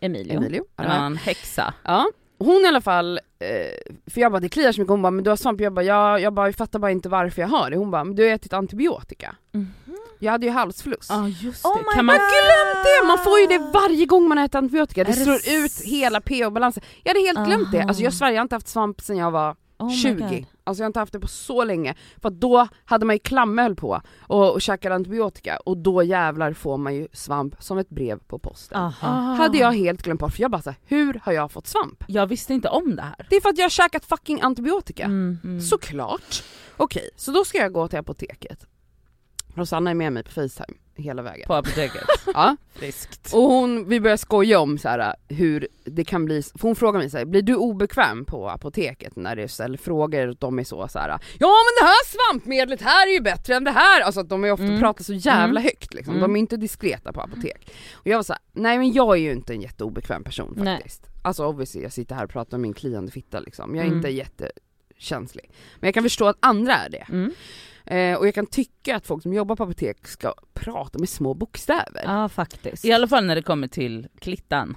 Emilio. 0.00 0.36
Emilio. 0.36 0.64
Ja, 0.76 0.84
en 1.06 1.16
häxa. 1.16 1.74
Ja, 1.84 2.06
hon 2.44 2.64
i 2.64 2.68
alla 2.68 2.80
fall, 2.80 3.18
eh, 3.38 3.92
för 4.12 4.20
jag 4.20 4.32
bara 4.32 4.40
det 4.40 4.48
kliar 4.48 4.72
så 4.72 4.80
mycket, 4.80 4.90
hon 4.90 5.02
bara 5.02 5.10
men 5.10 5.24
du 5.24 5.30
har 5.30 5.36
svamp, 5.36 5.60
jag 5.60 5.72
bara 5.72 5.84
jag, 5.84 6.20
jag, 6.20 6.32
bara, 6.32 6.46
jag 6.48 6.54
fattar 6.54 6.78
bara 6.78 6.90
inte 6.90 7.08
varför 7.08 7.42
jag 7.42 7.48
har 7.48 7.70
det. 7.70 7.76
Hon 7.76 7.90
bara 7.90 8.04
men 8.04 8.14
du 8.16 8.22
har 8.22 8.30
ätit 8.30 8.52
antibiotika. 8.52 9.34
Mhm. 9.52 9.72
Jag 10.18 10.32
hade 10.32 10.46
ju 10.46 10.52
halsfluss. 10.52 11.06
Ja 11.10 11.28
just 11.28 11.64
Oh 11.64 11.76
det. 11.78 11.82
my 11.82 11.94
kan 11.94 12.04
man... 12.04 12.16
Glömt 12.16 12.84
det! 12.84 13.06
Man 13.06 13.18
får 13.18 13.38
ju 13.40 13.46
det 13.46 13.58
varje 13.58 14.06
gång 14.06 14.28
man 14.28 14.38
äter 14.38 14.58
antibiotika, 14.58 15.04
det 15.04 15.10
det 15.12 15.16
slår 15.16 15.38
ut 15.64 15.80
hela 15.84 16.20
pH-balansen. 16.20 16.82
Jag 17.02 17.10
hade 17.14 17.20
helt 17.26 17.46
glömt 17.46 17.72
det, 17.72 17.78
Aha. 17.78 17.88
alltså 17.88 18.02
jag 18.02 18.12
svär 18.12 18.30
jag 18.30 18.36
har 18.36 18.42
inte 18.42 18.54
haft 18.54 18.68
svamp 18.68 19.00
sedan 19.00 19.16
jag 19.16 19.30
var 19.30 19.56
Oh 19.82 19.88
my 19.88 19.96
20. 19.96 20.14
God. 20.14 20.46
Alltså 20.64 20.82
jag 20.82 20.84
har 20.84 20.90
inte 20.90 20.98
haft 20.98 21.12
det 21.12 21.20
på 21.20 21.28
så 21.28 21.64
länge, 21.64 21.94
för 22.22 22.30
då 22.30 22.68
hade 22.84 23.06
man 23.06 23.14
ju 23.14 23.18
klammöl 23.18 23.76
på 23.76 24.00
och, 24.20 24.52
och 24.52 24.62
käkade 24.62 24.94
antibiotika 24.94 25.56
och 25.56 25.76
då 25.76 26.02
jävlar 26.02 26.52
får 26.52 26.78
man 26.78 26.94
ju 26.94 27.08
svamp 27.12 27.54
som 27.58 27.78
ett 27.78 27.88
brev 27.88 28.18
på 28.18 28.38
posten. 28.38 28.78
Aha. 28.78 29.34
Hade 29.34 29.58
jag 29.58 29.72
helt 29.72 30.02
glömt 30.02 30.20
bort, 30.20 30.32
för 30.32 30.42
jag 30.42 30.50
bara 30.50 30.62
såhär, 30.62 30.78
hur 30.84 31.20
har 31.24 31.32
jag 31.32 31.52
fått 31.52 31.66
svamp? 31.66 32.04
Jag 32.06 32.26
visste 32.26 32.54
inte 32.54 32.68
om 32.68 32.96
det 32.96 33.02
här. 33.02 33.26
Det 33.30 33.36
är 33.36 33.40
för 33.40 33.48
att 33.48 33.58
jag 33.58 33.64
har 33.64 33.70
käkat 33.70 34.04
fucking 34.04 34.40
antibiotika. 34.40 35.04
Mm. 35.04 35.38
Mm. 35.44 35.60
Såklart. 35.60 36.44
Okej, 36.76 37.10
så 37.16 37.32
då 37.32 37.44
ska 37.44 37.58
jag 37.58 37.72
gå 37.72 37.88
till 37.88 37.98
apoteket. 37.98 38.66
Rosanna 39.54 39.90
är 39.90 39.94
med 39.94 40.12
mig 40.12 40.22
på 40.22 40.30
Facetime 40.30 40.81
hela 40.94 41.22
vägen. 41.22 41.46
På 41.46 41.54
apoteket. 41.54 42.04
Ja. 42.34 42.56
Friskt. 42.74 43.34
Och 43.34 43.42
hon, 43.42 43.88
vi 43.88 44.00
börjar 44.00 44.16
skoja 44.16 44.60
om 44.60 44.78
så 44.78 44.88
här, 44.88 45.14
hur 45.28 45.68
det 45.84 46.04
kan 46.04 46.24
bli, 46.24 46.42
för 46.42 46.58
hon 46.62 46.76
frågar 46.76 46.98
mig 47.00 47.10
så 47.10 47.18
här, 47.18 47.24
blir 47.24 47.42
du 47.42 47.54
obekväm 47.56 48.24
på 48.24 48.48
apoteket 48.50 49.16
när 49.16 49.36
det 49.36 49.48
ställer 49.48 49.78
frågor 49.78 50.28
och 50.28 50.36
de 50.38 50.58
är 50.58 50.64
så, 50.64 50.88
så 50.88 50.98
här, 50.98 51.08
ja 51.38 51.48
men 51.48 51.74
det 51.80 51.86
här 51.86 52.04
svampmedlet 52.06 52.82
här 52.82 53.06
är 53.08 53.12
ju 53.12 53.20
bättre 53.20 53.54
än 53.54 53.64
det 53.64 53.70
här, 53.70 54.00
alltså 54.00 54.20
att 54.20 54.28
de 54.28 54.44
är 54.44 54.52
ofta 54.52 54.64
Mm. 54.64 54.80
pratar 54.80 55.04
så 55.04 55.12
jävla 55.14 55.60
Mm. 55.60 55.62
högt 55.62 55.94
liksom, 55.94 56.14
Mm. 56.14 56.22
de 56.22 56.36
är 56.36 56.40
inte 56.40 56.56
diskreta 56.56 57.12
på 57.12 57.20
apotek. 57.20 57.70
Och 57.92 58.06
jag 58.06 58.18
var 58.18 58.22
så 58.22 58.32
här, 58.32 58.42
nej 58.52 58.78
men 58.78 58.92
jag 58.92 59.12
är 59.16 59.20
ju 59.20 59.32
inte 59.32 59.52
en 59.54 59.60
jätteobekväm 59.60 60.24
person 60.24 60.54
Nej. 60.56 60.76
faktiskt. 60.76 61.06
Alltså 61.22 61.46
obviously 61.46 61.82
jag 61.82 61.92
sitter 61.92 62.14
här 62.14 62.24
och 62.24 62.30
pratar 62.30 62.56
om 62.56 62.62
min 62.62 62.74
kliande 62.74 63.12
fitta 63.12 63.40
liksom, 63.40 63.74
jag 63.74 63.82
är 63.82 63.86
Mm. 63.86 63.96
inte 63.98 64.08
jättekänslig. 64.10 65.50
Men 65.80 65.88
jag 65.88 65.94
kan 65.94 66.02
förstå 66.02 66.26
att 66.28 66.36
andra 66.40 66.74
är 66.74 66.88
det. 66.90 67.06
Eh, 67.86 68.16
och 68.16 68.26
jag 68.26 68.34
kan 68.34 68.46
tycka 68.46 68.96
att 68.96 69.06
folk 69.06 69.22
som 69.22 69.32
jobbar 69.32 69.56
på 69.56 69.62
apotek 69.62 70.06
ska 70.08 70.34
prata 70.54 70.98
med 70.98 71.08
små 71.08 71.34
bokstäver. 71.34 72.02
Ja 72.04 72.28
faktiskt. 72.28 72.84
I 72.84 72.92
alla 72.92 73.08
fall 73.08 73.24
när 73.24 73.34
det 73.34 73.42
kommer 73.42 73.68
till 73.68 74.08
klittan. 74.20 74.76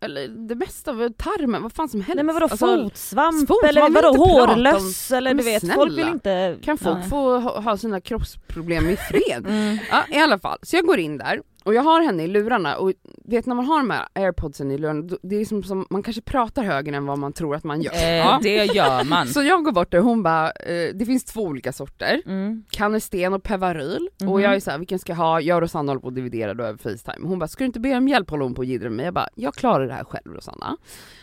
Eller 0.00 0.28
det 0.28 0.54
mesta, 0.54 0.90
av 0.90 1.08
tarmen, 1.12 1.62
vad 1.62 1.72
fan 1.72 1.88
som 1.88 2.00
helst. 2.00 2.14
Nej 2.14 2.24
men 2.24 2.34
vadå 2.34 2.46
Alltså, 2.50 2.66
fotsvamp 2.84 3.48
fot, 3.48 3.64
eller 3.64 3.90
vadå 3.90 4.08
hårlöss 4.24 5.10
eller 5.10 5.34
du 5.34 5.42
vet, 5.42 5.60
snälla. 5.60 5.74
folk 5.74 5.92
vill 5.98 6.08
inte... 6.08 6.56
kan 6.62 6.78
folk 6.78 6.98
Ja. 7.04 7.08
få 7.08 7.38
ha, 7.38 7.60
ha 7.60 7.76
sina 7.76 8.00
kroppsproblem 8.00 8.88
i 8.88 8.96
fred? 8.96 9.46
Mm. 9.48 9.78
ja 9.90 10.04
i 10.10 10.18
alla 10.18 10.38
fall, 10.38 10.58
så 10.62 10.76
jag 10.76 10.86
går 10.86 10.98
in 10.98 11.18
där 11.18 11.42
och 11.66 11.74
jag 11.74 11.82
har 11.82 12.00
henne 12.02 12.22
i 12.22 12.26
lurarna 12.28 12.76
och 12.76 12.92
vet 13.24 13.46
när 13.46 13.54
man 13.54 13.64
har 13.64 13.78
de 13.78 13.90
här 13.90 14.06
airpodsen 14.14 14.70
i 14.70 14.78
lurarna, 14.78 15.16
det 15.22 15.36
är 15.36 15.44
som, 15.44 15.62
som 15.62 15.86
man 15.90 16.02
kanske 16.02 16.22
pratar 16.22 16.62
högre 16.64 16.96
än 16.96 17.06
vad 17.06 17.18
man 17.18 17.32
tror 17.32 17.54
att 17.56 17.64
man 17.64 17.82
gör. 17.82 17.92
Eh, 17.94 18.16
Ja. 18.16 18.38
Det 18.42 18.64
gör 18.64 19.04
man. 19.04 19.26
Så 19.36 19.42
jag 19.42 19.64
går 19.64 19.72
bort 19.72 19.94
och 19.94 20.00
hon 20.04 20.22
bara, 20.22 20.50
eh, 20.50 20.94
det 20.94 21.06
finns 21.06 21.24
två 21.24 21.40
olika 21.42 21.72
sorter, 21.72 22.22
Mm. 22.26 22.64
Canesten 22.70 23.34
och 23.34 23.42
Pevaryl 23.42 24.08
Mhm. 24.20 24.28
och 24.32 24.40
jag 24.40 24.54
är 24.54 24.60
såhär, 24.60 24.78
vilken 24.78 24.98
ska 24.98 25.12
jag 25.12 25.16
ha? 25.16 25.40
Jag 25.40 25.56
och 25.56 25.62
Rosanna 25.62 25.90
håller 25.92 26.00
på 26.00 26.08
att 26.08 26.14
dividera 26.14 26.54
då 26.54 26.64
över 26.64 26.78
Facetime. 26.78 27.28
Hon 27.28 27.38
bara, 27.38 27.48
ska 27.48 27.64
du 27.64 27.66
inte 27.66 27.80
be 27.80 27.96
om 27.96 28.08
hjälp 28.08 28.30
håller 28.30 28.44
hon 28.44 28.54
på 28.54 28.58
och 28.58 28.64
jiddrar 28.64 28.88
med 28.88 28.96
mig. 28.96 29.04
Jag 29.04 29.14
bara, 29.14 29.28
jag 29.34 29.54
klarar 29.54 29.86
det 29.86 29.94
här 29.94 30.04
själv 30.04 30.32
Rosanna. 30.34 30.76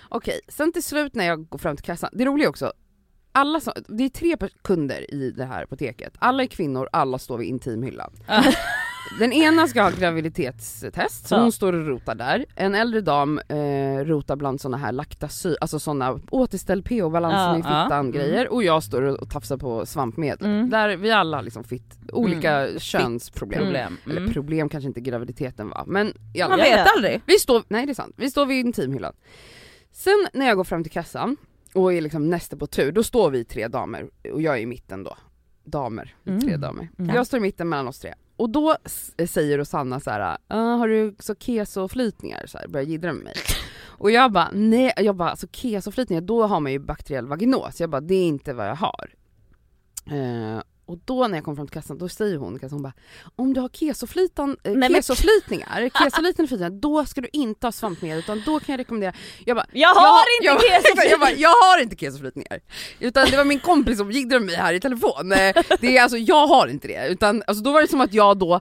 Okej, 0.10 0.40
sen 0.48 0.72
till 0.74 0.84
slut 0.84 1.16
när 1.16 1.26
jag 1.26 1.50
går 1.50 1.58
fram 1.60 1.76
till 1.76 1.86
kassan, 1.86 2.10
det 2.14 2.26
roliga 2.26 2.50
också, 2.50 2.74
alla 3.32 3.60
som, 3.60 3.74
det 3.88 4.04
är 4.04 4.10
tre 4.10 4.36
kunder 4.64 5.14
i 5.14 5.32
det 5.32 5.46
här 5.46 5.64
apoteket, 5.64 6.14
alla 6.20 6.44
är 6.44 6.48
kvinnor, 6.48 6.90
alla 6.92 7.20
står 7.20 7.38
vid 7.38 7.48
intimhyllan. 7.48 8.14
Den 9.20 9.34
ena 9.34 9.68
ska 9.68 9.82
ha 9.84 9.90
graviditetstest, 9.90 11.28
så 11.28 11.36
Ja. 11.36 11.42
hon 11.42 11.52
står 11.52 11.74
och 11.74 11.88
rotar 11.88 12.16
där. 12.16 12.46
En 12.56 12.76
äldre 12.76 13.02
dam 13.02 13.40
eh, 13.48 13.56
rotar 14.06 14.36
bland 14.36 14.62
såna 14.62 14.78
här 14.78 14.92
laktasy, 14.92 15.56
alltså 15.62 15.80
såna 15.80 16.20
återställ 16.32 16.84
pH-balansen 16.84 17.40
Ja. 17.52 17.56
i 17.58 17.62
fittan 17.62 17.90
Ja. 17.90 18.00
Mm. 18.00 18.12
grejer 18.12 18.54
och 18.54 18.64
jag 18.64 18.84
står 18.84 19.02
och 19.22 19.30
tafsar 19.30 19.58
på 19.58 19.86
svampmedel. 19.86 20.46
Mm. 20.48 20.70
Där 20.70 20.98
vi 20.98 21.12
alla 21.12 21.38
har 21.38 21.44
liksom 21.44 21.64
fitt, 21.64 21.96
olika 22.14 22.80
könsproblem. 22.80 23.60
Problem. 23.64 23.98
Eller 24.06 24.18
Mm. 24.22 24.34
problem 24.34 24.70
kanske 24.70 24.88
inte 24.88 25.02
graviditeten 25.02 25.70
var, 25.70 25.84
men 25.88 26.14
i 26.34 26.42
alla 26.42 26.58
Man 26.58 26.66
vet 26.66 26.88
aldrig. 26.96 27.22
Vi 27.26 27.40
står, 27.40 27.64
nej 27.68 27.86
det 27.86 27.92
är 27.92 27.96
sant, 27.96 28.14
vi 28.18 28.32
står 28.32 28.46
vid 28.46 28.66
intimhyllan. 28.66 29.14
Sen 29.92 30.28
när 30.34 30.46
jag 30.48 30.58
går 30.58 30.64
fram 30.64 30.84
till 30.84 30.92
kassan 30.92 31.38
och 31.74 31.94
är 31.94 32.02
liksom 32.02 32.30
nästa 32.30 32.58
på 32.58 32.68
tur, 32.68 32.92
då 32.92 33.04
står 33.04 33.32
vi 33.32 33.46
tre 33.46 33.68
damer 33.68 34.10
och 34.34 34.42
jag 34.42 34.56
är 34.58 34.62
i 34.62 34.66
mitten 34.66 35.04
då. 35.04 35.18
Damer, 35.66 36.16
är 36.26 36.40
tre 36.40 36.50
Mm. 36.50 36.62
damer. 36.62 36.90
Mm. 37.00 37.16
Jag 37.16 37.28
står 37.28 37.38
i 37.38 37.42
mitten 37.42 37.70
mellan 37.70 37.88
oss 37.88 38.00
tre. 38.00 38.14
Och 38.44 38.50
då 38.50 38.76
eh, 39.18 39.28
säger 39.28 39.58
Rosanna 39.58 40.00
så 40.00 40.10
här, 40.10 40.38
ah, 40.48 40.76
har 40.76 40.88
du 40.88 41.16
så 41.20 41.36
kesoflytningar? 41.36 42.46
Så 42.48 42.58
här, 42.58 42.68
börjar 42.68 42.86
jiddra 42.86 43.14
med 43.14 43.24
mig. 43.24 43.34
Och 43.86 44.12
jag 44.12 44.32
bara, 44.32 44.50
nej, 44.54 44.94
jag 44.98 45.16
bara 45.16 45.30
alltså 45.30 45.48
kesoflytningar, 45.52 46.22
då 46.22 46.48
har 46.48 46.60
man 46.60 46.72
ju 46.72 46.80
bakteriell 46.80 47.28
vaginos. 47.28 47.82
Jag 47.82 47.90
bara, 47.90 48.02
det 48.02 48.16
är 48.16 48.28
inte 48.28 48.54
vad 48.54 48.68
jag 48.68 48.76
har. 48.76 49.10
Eh, 50.06 50.62
och 50.86 50.98
då 51.06 51.28
när 51.28 51.38
jag 51.38 51.46
kom 51.46 51.56
fram 51.56 51.68
till 51.68 51.74
kassan, 51.74 51.98
då 51.98 52.10
säger 52.10 52.38
hon, 52.38 52.60
kassan, 52.60 52.76
hon 52.76 52.84
bara, 52.84 52.94
om 53.36 53.54
du 53.54 53.62
har 53.62 53.70
eh, 54.64 54.72
Nej, 54.72 54.94
kesoflytningar, 54.94 55.90
kesoliknande 56.04 56.48
flytningar, 56.48 56.70
då 56.70 57.06
ska 57.06 57.22
du 57.22 57.30
inte 57.34 57.68
ha 57.68 57.72
svampmedel 57.72 58.20
utan 58.20 58.44
då 58.46 58.60
kan 58.60 58.74
jag 58.74 58.80
rekommendera, 58.80 59.14
jag 59.46 59.58
bara, 59.58 59.66
Jag 59.72 59.90
har 59.96 60.24
inte 60.38 60.46
jag, 60.46 60.62
kesoflytningar! 60.84 61.10
jag, 61.12 61.20
bara, 61.20 61.32
jag 61.32 61.50
har 61.50 61.82
inte 61.82 61.96
kesoflytningar. 61.96 62.60
Utan 63.00 63.28
det 63.30 63.38
var 63.38 63.46
min 63.46 63.60
kompis 63.60 63.98
som 63.98 64.12
gick 64.12 64.28
mig 64.42 64.56
här 64.56 64.74
i 64.74 64.80
telefon. 64.80 65.32
Eh, 65.32 65.56
Det 65.80 65.98
är 65.98 66.02
alltså, 66.02 66.18
jag 66.18 66.48
har 66.48 66.68
inte 66.68 66.88
det. 66.88 67.08
Utan 67.08 67.44
alltså, 67.48 67.64
då 67.64 67.72
var 67.72 67.82
det 67.82 67.88
som 67.88 68.02
att 68.02 68.14
jag 68.14 68.38
då, 68.38 68.54
eh, 68.54 68.60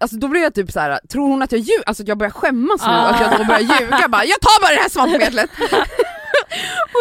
alltså 0.00 0.16
då 0.16 0.28
blev 0.28 0.42
jag 0.42 0.54
typ 0.54 0.72
så 0.72 0.80
här: 0.80 1.00
tror 1.08 1.28
hon 1.28 1.42
att 1.42 1.52
jag 1.52 1.58
ljuger? 1.60 1.82
Alltså 1.86 2.02
att 2.02 2.08
jag 2.08 2.18
börjar 2.18 2.30
skämmas 2.30 2.80
nu, 2.80 2.86
Ah. 2.92 3.06
att 3.08 3.20
jag 3.20 3.38
då 3.40 3.44
börjar 3.44 3.60
ljuga 3.80 4.08
bara, 4.08 4.24
jag 4.24 4.40
tar 4.40 4.60
bara 4.62 4.74
det 4.74 4.80
här 4.82 4.88
svampmedlet! 4.88 5.50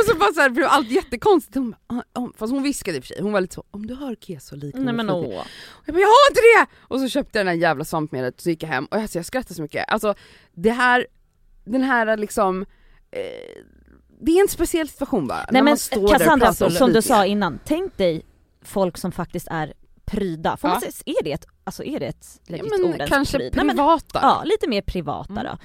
Och 0.01 0.05
så 0.11 0.15
bara 0.17 0.33
så 0.33 0.41
här, 0.41 0.49
blev 0.49 0.67
allt 0.67 0.89
jättekonstigt. 0.91 1.55
Hon 1.55 1.71
bara, 1.71 1.77
"Ah, 1.99 2.21
ah." 2.21 2.27
fast 2.37 2.53
hon 2.53 2.63
viskade 2.63 2.97
i 2.97 2.99
och 2.99 3.03
för 3.03 3.07
sig, 3.13 3.21
hon 3.21 3.31
var 3.31 3.41
lite 3.41 3.55
så, 3.55 3.63
om 3.71 3.87
du 3.87 3.93
har 3.93 4.15
kesoliknande 4.15 4.91
Nej 4.91 5.05
men 5.05 5.07
flytningar." 5.15 5.41
åh. 5.41 5.47
Jag 5.85 5.95
bara, 5.95 6.01
jag 6.01 6.07
har 6.07 6.29
inte 6.31 6.41
det! 6.41 6.65
Och 6.81 6.99
så 6.99 7.07
köpte 7.09 7.39
jag 7.39 7.45
den 7.45 7.53
här 7.55 7.61
jävla 7.61 7.85
svampmedlet 7.85 8.35
och 8.35 8.41
så 8.41 8.49
gick 8.49 8.63
jag 8.63 8.67
hem 8.69 8.85
och 8.85 8.97
alltså, 8.97 9.17
jag 9.17 9.25
skrattade 9.25 9.53
så 9.53 9.61
mycket. 9.61 9.85
Alltså 9.89 10.15
det 10.53 10.71
här, 10.71 11.07
den 11.65 11.81
här 11.83 12.17
liksom, 12.17 12.61
eh, 13.11 13.63
det 14.21 14.31
är 14.31 14.41
en 14.41 14.47
speciell 14.47 14.89
situation 14.89 15.27
bara. 15.27 15.37
Nej 15.37 15.47
men 15.51 15.65
man 15.65 15.77
står 15.77 15.95
där 15.97 16.03
och 16.03 16.11
Cassandra, 16.11 16.47
om 16.65 16.71
som 16.71 16.93
du 16.93 17.01
sa 17.01 17.25
innan, 17.25 17.59
tänk 17.65 17.97
dig 17.97 18.25
folk 18.61 18.97
som 18.97 19.11
faktiskt 19.11 19.47
är 19.51 19.73
pryda. 20.05 20.57
Får 20.57 20.67
man 20.67 20.79
Ja. 20.83 20.91
säga, 20.91 21.15
är 21.19 21.23
det 21.23 21.31
ett, 21.31 21.45
alltså 21.63 21.83
är 21.83 21.99
det 21.99 22.05
ett 22.05 22.39
ja, 22.47 22.51
legit 22.51 22.71
men 22.71 22.85
ord 23.01 23.07
kanske 23.07 23.37
pryd? 23.37 23.55
Nej, 23.55 23.65
men- 23.65 23.75
privata. 23.75 24.19
Ja, 24.21 24.41
lite 24.45 24.67
mer 24.69 24.81
privata 24.81 25.31
Mm. 25.31 25.43
då. 25.43 25.57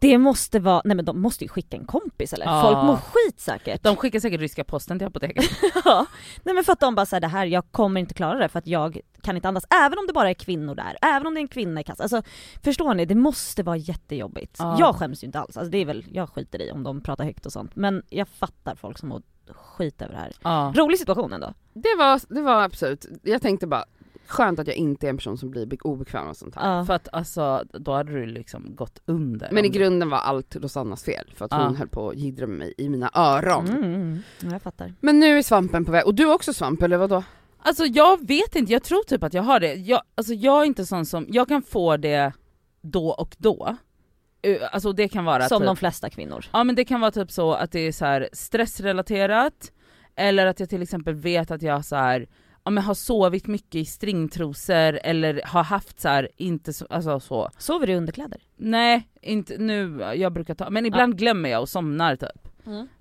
Det 0.00 0.18
måste 0.18 0.58
vara, 0.60 0.82
nej 0.84 0.96
men 0.96 1.04
de 1.04 1.20
måste 1.20 1.44
ju 1.44 1.48
skicka 1.48 1.76
en 1.76 1.84
kompis 1.84 2.32
eller? 2.32 2.46
Ja. 2.46 2.62
Folk 2.62 2.76
mår 2.76 2.96
skit 2.96 3.40
säkert. 3.40 3.82
De 3.82 3.96
skickar 3.96 4.20
säkert 4.20 4.40
ryska 4.40 4.64
posten 4.64 4.98
till 4.98 5.06
apoteket. 5.06 5.44
Ja, 5.84 6.06
nej 6.42 6.54
men 6.54 6.64
för 6.64 6.72
att 6.72 6.80
de 6.80 6.94
bara 6.94 7.06
säger 7.06 7.20
det 7.20 7.26
här, 7.26 7.46
jag 7.46 7.64
kommer 7.70 8.00
inte 8.00 8.14
klara 8.14 8.38
det 8.38 8.48
för 8.48 8.58
att 8.58 8.66
jag 8.66 9.00
kan 9.22 9.36
inte 9.36 9.48
andas, 9.48 9.64
även 9.70 9.98
om 9.98 10.06
det 10.06 10.12
bara 10.12 10.30
är 10.30 10.34
kvinnor 10.34 10.74
där, 10.74 10.96
även 11.02 11.26
om 11.26 11.34
det 11.34 11.40
är 11.40 11.42
en 11.42 11.48
kvinna 11.48 11.80
i 11.80 11.84
kassan. 11.84 12.04
Alltså 12.04 12.22
förstår 12.64 12.94
ni, 12.94 13.04
det 13.04 13.14
måste 13.14 13.62
vara 13.62 13.76
jättejobbigt. 13.76 14.56
Ja. 14.58 14.76
Jag 14.78 14.94
skäms 14.94 15.22
ju 15.22 15.26
inte 15.26 15.38
alls, 15.40 15.56
alltså 15.56 15.70
det 15.70 15.78
är 15.78 15.84
väl, 15.84 16.04
jag 16.12 16.28
skiter 16.28 16.62
i 16.62 16.70
om 16.70 16.82
de 16.82 17.00
pratar 17.00 17.24
högt 17.24 17.46
och 17.46 17.52
sånt, 17.52 17.76
men 17.76 18.02
jag 18.08 18.28
fattar 18.28 18.74
folk 18.74 18.98
som 18.98 19.08
mår 19.08 19.22
skit 19.48 20.02
över 20.02 20.14
det 20.14 20.20
här. 20.20 20.32
Ja. 20.42 20.72
Rolig 20.76 20.98
situation 20.98 21.32
ändå. 21.32 21.54
Det 21.72 21.94
var, 21.98 22.34
det 22.34 22.42
var 22.42 22.62
absolut, 22.62 23.06
jag 23.22 23.42
tänkte 23.42 23.66
bara, 23.66 23.84
skönt 24.30 24.58
att 24.58 24.66
jag 24.66 24.76
inte 24.76 25.06
är 25.06 25.10
en 25.10 25.16
person 25.16 25.38
som 25.38 25.50
blir 25.50 25.66
be- 25.66 25.76
obekväm 25.80 26.28
och 26.28 26.36
sånt 26.36 26.54
här. 26.54 26.76
Ja. 26.76 26.84
För 26.84 26.94
att 26.94 27.08
alltså, 27.12 27.64
då 27.72 27.92
hade 27.92 28.12
du 28.12 28.26
liksom 28.26 28.74
gått 28.74 29.00
under. 29.06 29.48
Men 29.52 29.64
i 29.64 29.68
grunden 29.68 30.10
var 30.10 30.18
allt 30.18 30.56
Rosannas 30.56 31.04
fel, 31.04 31.32
för 31.34 31.44
att 31.44 31.52
hon 31.52 31.60
Ja. 31.62 31.68
höll 31.78 31.88
på 31.88 32.08
att 32.08 32.16
jiddra 32.16 32.46
med 32.46 32.58
mig 32.58 32.74
i 32.78 32.88
mina 32.88 33.10
öron. 33.14 33.66
Mm, 33.68 33.78
mm, 33.84 33.94
mm. 33.94 34.22
Ja, 34.42 34.48
jag 34.52 34.62
fattar. 34.62 34.94
Men 35.00 35.18
nu 35.20 35.38
är 35.38 35.42
svampen 35.42 35.84
på 35.84 35.92
väg, 35.92 36.06
och 36.06 36.14
du 36.14 36.26
har 36.26 36.34
också 36.34 36.52
svamp 36.52 36.82
eller 36.82 36.96
vadå? 36.96 37.22
Alltså 37.62 37.84
jag 37.84 38.26
vet 38.26 38.56
inte, 38.56 38.72
jag 38.72 38.82
tror 38.82 39.02
typ 39.02 39.22
att 39.22 39.34
jag 39.34 39.42
har 39.42 39.60
det. 39.60 39.74
Jag, 39.74 40.02
alltså 40.14 40.34
jag 40.34 40.60
är 40.62 40.64
inte 40.66 40.86
sån 40.86 41.06
som, 41.06 41.26
jag 41.28 41.48
kan 41.48 41.62
få 41.62 41.96
det 41.96 42.32
då 42.80 43.08
och 43.08 43.36
då. 43.38 43.76
Alltså 44.72 44.92
det 44.92 45.08
kan 45.08 45.24
vara 45.24 45.48
Som 45.48 45.58
typ, 45.60 45.66
de 45.66 45.76
flesta 45.76 46.10
kvinnor. 46.10 46.44
Ja 46.52 46.64
men 46.64 46.74
det 46.74 46.84
kan 46.84 47.00
vara 47.00 47.10
typ 47.10 47.30
så 47.30 47.52
att 47.52 47.72
det 47.72 47.80
är 47.80 47.92
så 47.92 48.04
här 48.04 48.28
stressrelaterat, 48.32 49.72
eller 50.16 50.46
att 50.46 50.60
jag 50.60 50.68
till 50.68 50.82
exempel 50.82 51.14
vet 51.14 51.50
att 51.50 51.62
jag 51.62 51.84
så 51.84 51.96
här, 51.96 52.28
ja, 52.64 52.70
men 52.70 52.84
har 52.84 52.94
sovit 52.94 53.46
mycket 53.46 53.74
i 53.74 53.84
stringtrosor 53.84 54.98
eller 55.02 55.42
har 55.44 55.62
haft 55.64 56.00
så 56.00 56.08
här, 56.08 56.28
inte 56.36 56.72
så, 56.72 56.86
alltså 56.90 57.20
så. 57.20 57.50
Sover 57.58 57.86
du 57.86 57.92
i 57.92 57.96
underkläder? 57.96 58.40
Nej, 58.56 59.08
inte 59.22 59.58
nu, 59.58 60.00
jag 60.16 60.32
brukar 60.32 60.54
ta, 60.54 60.70
men 60.70 60.86
ibland 60.86 61.18
glömmer 61.18 61.48
jag 61.48 61.60
och 61.60 61.68
somnar 61.68 62.16
typ. 62.16 62.48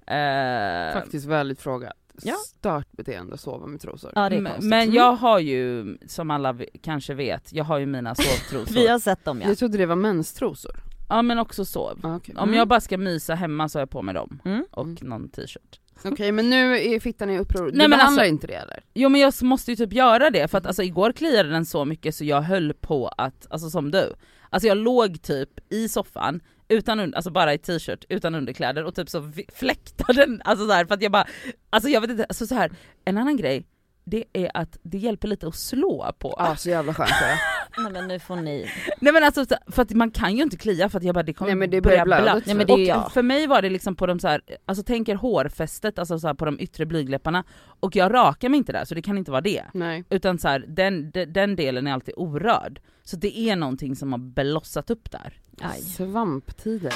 Eh, 0.08 0.94
Faktiskt 1.02 1.26
väldigt 1.26 1.62
fråga. 1.62 1.94
Ja. 2.24 2.34
Stört 2.48 2.92
beteende 2.92 3.34
att 3.34 3.40
sova 3.40 3.68
med 3.68 3.82
trosor. 3.82 4.12
Ja 4.16 4.30
men, 4.30 4.52
men 4.70 4.92
jag 4.94 5.12
har 5.16 5.40
ju, 5.40 5.98
som 6.08 6.32
alla 6.32 6.58
kanske 6.82 7.14
vet, 7.14 7.54
jag 7.54 7.64
har 7.64 7.78
ju 7.78 7.86
mina 7.86 8.16
sovtrosor. 8.16 8.74
Vi 8.82 8.88
har 8.88 9.00
sett 9.00 9.26
dem 9.26 9.42
ja. 9.42 9.48
Jag 9.48 9.58
trodde 9.58 9.78
det 9.78 9.86
var 9.86 9.96
menstrosor. 9.96 10.76
Ja 11.10 11.22
men 11.22 11.40
också 11.40 11.66
sov. 11.66 12.00
Ah, 12.04 12.16
Okej, 12.16 12.36
Om 12.38 12.54
jag 12.54 12.68
bara 12.68 12.80
ska 12.82 12.98
mysa 12.98 13.36
hemma 13.36 13.70
så 13.70 13.78
har 13.80 13.82
jag 13.82 13.90
på 13.90 14.02
mig 14.02 14.14
dem. 14.14 14.40
Mm. 14.46 14.66
Och 14.72 14.86
Mm. 14.88 14.98
någon 15.02 15.30
t-shirt. 15.30 15.80
Okej 16.12 16.32
men 16.32 16.50
nu 16.50 16.78
är 16.78 17.00
fittan 17.00 17.30
i 17.30 17.40
uppror, 17.40 17.72
du 17.72 17.78
Nej, 17.78 17.88
men 17.88 18.00
alltså- 18.00 18.26
inte 18.26 18.48
det 18.48 18.54
eller? 18.54 18.84
Jo 18.94 19.10
men 19.10 19.22
jag 19.22 19.34
måste 19.42 19.72
ju 19.72 19.76
typ 19.76 19.94
göra 19.94 20.30
det 20.30 20.48
för 20.48 20.58
att 20.58 20.66
alltså 20.66 20.84
igår 20.84 21.12
kliade 21.12 21.50
den 21.50 21.66
så 21.66 21.86
mycket 21.86 22.16
så 22.16 22.26
jag 22.26 22.42
höll 22.42 22.74
på 22.74 23.08
att, 23.08 23.48
alltså 23.50 23.70
som 23.70 23.92
du. 23.92 24.14
Alltså 24.50 24.68
jag 24.68 24.78
låg 24.78 25.22
typ 25.22 25.50
i 25.70 25.90
soffan, 25.90 26.42
utan 26.68 27.14
alltså 27.14 27.32
bara 27.32 27.54
i 27.54 27.58
t-shirt, 27.58 28.06
utan 28.10 28.36
underkläder 28.36 28.84
och 28.84 28.96
typ 28.96 29.10
så 29.10 29.32
fläktade 29.56 30.26
den, 30.26 30.42
alltså 30.46 30.68
så 30.68 30.74
här, 30.74 30.86
för 30.86 30.94
att 30.94 31.02
jag 31.02 31.12
bara, 31.12 31.28
alltså 31.70 31.90
jag 31.90 32.02
vet 32.02 32.10
inte, 32.10 32.26
alltså 32.26 32.48
så 32.48 32.56
här, 32.56 32.72
en 33.06 33.18
annan 33.18 33.38
grej, 33.38 33.66
det 34.10 34.24
är 34.34 34.52
att 34.54 34.78
det 34.84 34.98
hjälper 34.98 35.28
lite 35.28 35.48
att 35.48 35.56
slå 35.56 36.12
på. 36.20 36.36
Ja 36.38 36.56
så 36.56 36.70
jävla 36.70 36.94
skönt 36.94 37.10
är 37.12 37.28
det. 37.28 37.40
Nej 37.84 37.92
men 37.92 38.08
nu 38.08 38.20
får 38.20 38.36
ni. 38.36 38.70
Nej 39.00 39.14
men 39.14 39.24
alltså 39.24 39.46
för 39.68 39.82
att 39.82 39.92
man 39.92 40.12
kan 40.12 40.36
ju 40.38 40.44
inte 40.44 40.58
klia 40.58 40.90
för 40.90 40.98
att 40.98 41.04
jag 41.04 41.16
bara 41.16 41.24
det 41.24 41.34
kommer 41.34 41.50
Nej 41.52 41.56
men 41.56 41.70
det 41.70 41.82
börjar 41.82 42.06
blöda 42.06 42.42
Nej, 42.46 42.56
men 42.56 42.68
det 42.68 42.74
är 42.74 42.76
och 42.76 42.80
jag. 42.80 43.12
för 43.12 43.22
mig 43.24 43.48
var 43.48 43.62
det 43.62 43.70
liksom 43.70 43.96
på 43.96 44.06
de 44.06 44.20
så 44.20 44.28
här, 44.28 44.42
alltså 44.66 44.84
tänker 44.84 45.16
hårfästet, 45.16 46.00
alltså 46.00 46.20
så 46.20 46.28
här 46.28 46.34
på 46.34 46.46
de 46.46 46.60
yttre 46.60 46.86
blygdläpparna, 46.86 47.44
och 47.80 47.96
jag 47.96 48.14
rakar 48.14 48.50
mig 48.50 48.58
inte 48.58 48.72
där 48.72 48.86
så 48.86 48.96
det 48.96 49.02
kan 49.02 49.18
inte 49.18 49.32
vara 49.32 49.42
det. 49.42 49.64
Nej. 49.74 50.04
Utan 50.10 50.38
så 50.40 50.48
här, 50.48 50.66
den, 50.68 51.12
de- 51.12 51.26
den 51.26 51.56
delen 51.56 51.88
är 51.88 51.94
alltid 51.94 52.14
orörd. 52.18 52.82
Så 53.04 53.16
det 53.18 53.40
är 53.40 53.56
någonting 53.56 53.96
som 53.96 54.12
har 54.12 54.20
blossat 54.20 54.90
upp 54.90 55.12
där. 55.12 55.34
Aj. 55.62 55.82
Svamptider. 55.82 56.94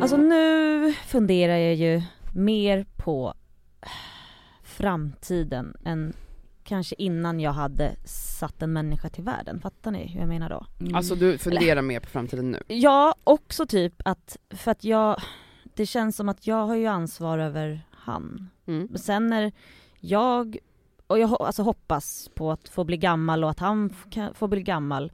Alltså 0.00 0.16
nu 0.16 0.75
funderar 0.92 1.56
jag 1.56 1.74
ju 1.74 2.02
mer 2.32 2.86
på 2.96 3.34
framtiden 4.62 5.76
än 5.84 6.12
kanske 6.64 6.94
innan 6.98 7.40
jag 7.40 7.52
hade 7.52 7.96
satt 8.04 8.62
en 8.62 8.72
människa 8.72 9.08
till 9.08 9.24
världen. 9.24 9.60
Fattar 9.60 9.90
ni 9.90 10.06
hur 10.06 10.20
jag 10.20 10.28
menar 10.28 10.48
då? 10.50 10.66
Mm. 10.80 10.94
Alltså 10.94 11.14
du 11.14 11.38
funderar 11.38 11.82
mer 11.82 12.00
på 12.00 12.06
framtiden 12.08 12.50
nu? 12.50 12.62
Ja, 12.66 13.14
också 13.24 13.66
typ 13.66 13.94
att, 14.04 14.36
för 14.50 14.70
att 14.70 14.84
jag, 14.84 15.20
det 15.74 15.86
känns 15.86 16.16
som 16.16 16.28
att 16.28 16.46
jag 16.46 16.66
har 16.66 16.76
ju 16.76 16.86
ansvar 16.86 17.38
över 17.38 17.86
han. 17.90 18.50
Mm. 18.66 18.86
Men 18.90 18.98
sen 18.98 19.26
när 19.26 19.52
jag, 20.00 20.56
och 21.06 21.18
jag 21.18 21.42
alltså 21.42 21.62
hoppas 21.62 22.30
på 22.34 22.50
att 22.52 22.68
få 22.68 22.84
bli 22.84 22.96
gammal 22.96 23.44
och 23.44 23.50
att 23.50 23.58
han 23.60 23.90
f- 23.92 24.06
kan 24.10 24.34
få 24.34 24.48
bli 24.48 24.62
gammal. 24.62 25.12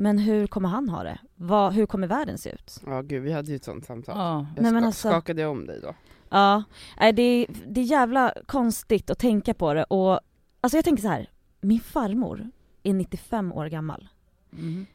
Men 0.00 0.18
hur 0.18 0.46
kommer 0.46 0.68
han 0.68 0.88
ha 0.88 1.02
det? 1.02 1.18
Vad, 1.34 1.72
hur 1.72 1.86
kommer 1.86 2.06
världen 2.06 2.38
se 2.38 2.50
ut? 2.50 2.80
Ja 2.86 3.02
gud 3.02 3.22
vi 3.22 3.32
hade 3.32 3.50
ju 3.50 3.56
ett 3.56 3.64
sånt 3.64 3.86
samtal. 3.86 4.16
Ja. 4.18 4.46
Jag 4.56 4.62
Nej, 4.62 4.72
men 4.72 4.84
alltså- 4.84 5.08
skakade 5.08 5.46
om 5.46 5.66
dig 5.66 5.80
då? 5.80 5.94
Ja, 6.28 6.62
nej, 7.00 7.12
det, 7.12 7.22
är- 7.22 7.46
det 7.66 7.80
är 7.80 7.84
jävla 7.84 8.34
konstigt 8.46 9.10
att 9.10 9.18
tänka 9.18 9.54
på 9.54 9.74
det 9.74 9.84
och 9.84 10.20
alltså 10.60 10.76
jag 10.76 10.84
tänker 10.84 11.02
så 11.02 11.08
här. 11.08 11.30
min 11.60 11.80
farmor 11.80 12.50
är 12.82 12.92
95 12.94 13.52
år 13.52 13.66
gammal. 13.66 14.08
Mm. 14.52 14.86